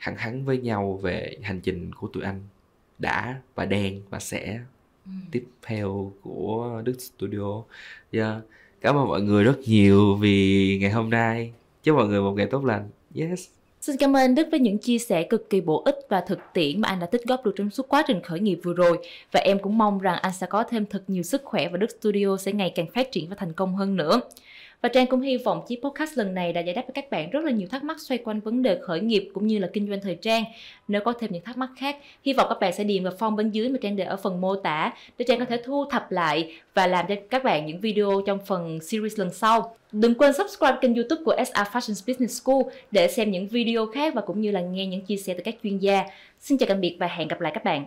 thẳng 0.00 0.16
thắn 0.16 0.44
với 0.44 0.58
nhau 0.58 1.00
về 1.02 1.36
hành 1.42 1.60
trình 1.60 1.90
của 1.94 2.08
tụi 2.08 2.22
anh 2.22 2.40
đã 2.98 3.40
và 3.54 3.64
đang 3.64 4.00
và 4.10 4.18
sẽ 4.18 4.60
ừ. 5.06 5.12
tiếp 5.30 5.44
theo 5.62 6.12
của 6.22 6.82
Đức 6.84 6.96
Studio. 7.00 7.54
Yeah. 7.54 7.64
Dạ, 8.12 8.40
cảm 8.80 8.96
ơn 8.96 9.08
mọi 9.08 9.22
người 9.22 9.44
rất 9.44 9.58
nhiều 9.58 10.16
vì 10.16 10.78
ngày 10.80 10.90
hôm 10.90 11.10
nay. 11.10 11.52
Chúc 11.82 11.96
mọi 11.96 12.08
người 12.08 12.20
một 12.20 12.32
ngày 12.32 12.46
tốt 12.46 12.64
lành. 12.64 12.90
Yes. 13.14 13.48
Xin 13.82 13.96
cảm 13.96 14.16
ơn 14.16 14.34
Đức 14.34 14.48
với 14.50 14.60
những 14.60 14.78
chia 14.78 14.98
sẻ 14.98 15.22
cực 15.22 15.50
kỳ 15.50 15.60
bổ 15.60 15.82
ích 15.84 15.98
và 16.08 16.20
thực 16.20 16.38
tiễn 16.54 16.80
mà 16.80 16.88
anh 16.88 17.00
đã 17.00 17.06
tích 17.06 17.24
góp 17.24 17.44
được 17.44 17.52
trong 17.56 17.70
suốt 17.70 17.88
quá 17.88 18.04
trình 18.06 18.22
khởi 18.22 18.40
nghiệp 18.40 18.60
vừa 18.62 18.72
rồi. 18.72 18.98
Và 19.32 19.40
em 19.40 19.58
cũng 19.58 19.78
mong 19.78 19.98
rằng 19.98 20.18
anh 20.22 20.32
sẽ 20.32 20.46
có 20.46 20.64
thêm 20.64 20.86
thật 20.86 21.02
nhiều 21.06 21.22
sức 21.22 21.42
khỏe 21.44 21.68
và 21.68 21.76
Đức 21.76 21.90
Studio 22.00 22.36
sẽ 22.36 22.52
ngày 22.52 22.72
càng 22.74 22.86
phát 22.94 23.12
triển 23.12 23.28
và 23.28 23.36
thành 23.38 23.52
công 23.52 23.76
hơn 23.76 23.96
nữa. 23.96 24.20
Và 24.82 24.88
Trang 24.88 25.06
cũng 25.06 25.20
hy 25.20 25.36
vọng 25.36 25.62
chiếc 25.68 25.82
podcast 25.82 26.18
lần 26.18 26.34
này 26.34 26.52
đã 26.52 26.60
giải 26.60 26.74
đáp 26.74 26.82
cho 26.86 26.92
các 26.94 27.10
bạn 27.10 27.30
rất 27.30 27.44
là 27.44 27.50
nhiều 27.50 27.68
thắc 27.68 27.84
mắc 27.84 28.00
xoay 28.00 28.18
quanh 28.18 28.40
vấn 28.40 28.62
đề 28.62 28.78
khởi 28.82 29.00
nghiệp 29.00 29.28
cũng 29.34 29.46
như 29.46 29.58
là 29.58 29.68
kinh 29.72 29.88
doanh 29.88 30.00
thời 30.00 30.14
trang. 30.14 30.44
Nếu 30.88 31.00
có 31.04 31.12
thêm 31.12 31.32
những 31.32 31.42
thắc 31.42 31.56
mắc 31.56 31.70
khác, 31.76 31.96
hy 32.24 32.32
vọng 32.32 32.46
các 32.48 32.60
bạn 32.60 32.72
sẽ 32.72 32.84
điền 32.84 33.04
vào 33.04 33.12
form 33.18 33.36
bên 33.36 33.50
dưới 33.50 33.68
mà 33.68 33.78
Trang 33.82 33.96
để 33.96 34.04
ở 34.04 34.16
phần 34.16 34.40
mô 34.40 34.56
tả 34.56 34.92
để 35.18 35.24
Trang 35.28 35.38
có 35.38 35.44
thể 35.44 35.62
thu 35.64 35.84
thập 35.90 36.12
lại 36.12 36.52
và 36.74 36.86
làm 36.86 37.06
cho 37.08 37.14
các 37.30 37.44
bạn 37.44 37.66
những 37.66 37.80
video 37.80 38.22
trong 38.26 38.38
phần 38.46 38.80
series 38.80 39.18
lần 39.18 39.30
sau. 39.30 39.76
Đừng 39.92 40.14
quên 40.14 40.32
subscribe 40.32 40.76
kênh 40.80 40.94
youtube 40.94 41.22
của 41.24 41.36
SR 41.46 41.68
Fashion 41.72 42.06
Business 42.06 42.42
School 42.42 42.62
để 42.90 43.08
xem 43.08 43.30
những 43.30 43.48
video 43.48 43.86
khác 43.86 44.14
và 44.14 44.22
cũng 44.22 44.40
như 44.40 44.50
là 44.50 44.60
nghe 44.60 44.86
những 44.86 45.04
chia 45.04 45.16
sẻ 45.16 45.34
từ 45.34 45.40
các 45.44 45.54
chuyên 45.62 45.78
gia. 45.78 46.04
Xin 46.40 46.58
chào 46.58 46.66
tạm 46.68 46.80
biệt 46.80 46.96
và 47.00 47.06
hẹn 47.06 47.28
gặp 47.28 47.40
lại 47.40 47.52
các 47.54 47.64
bạn. 47.64 47.86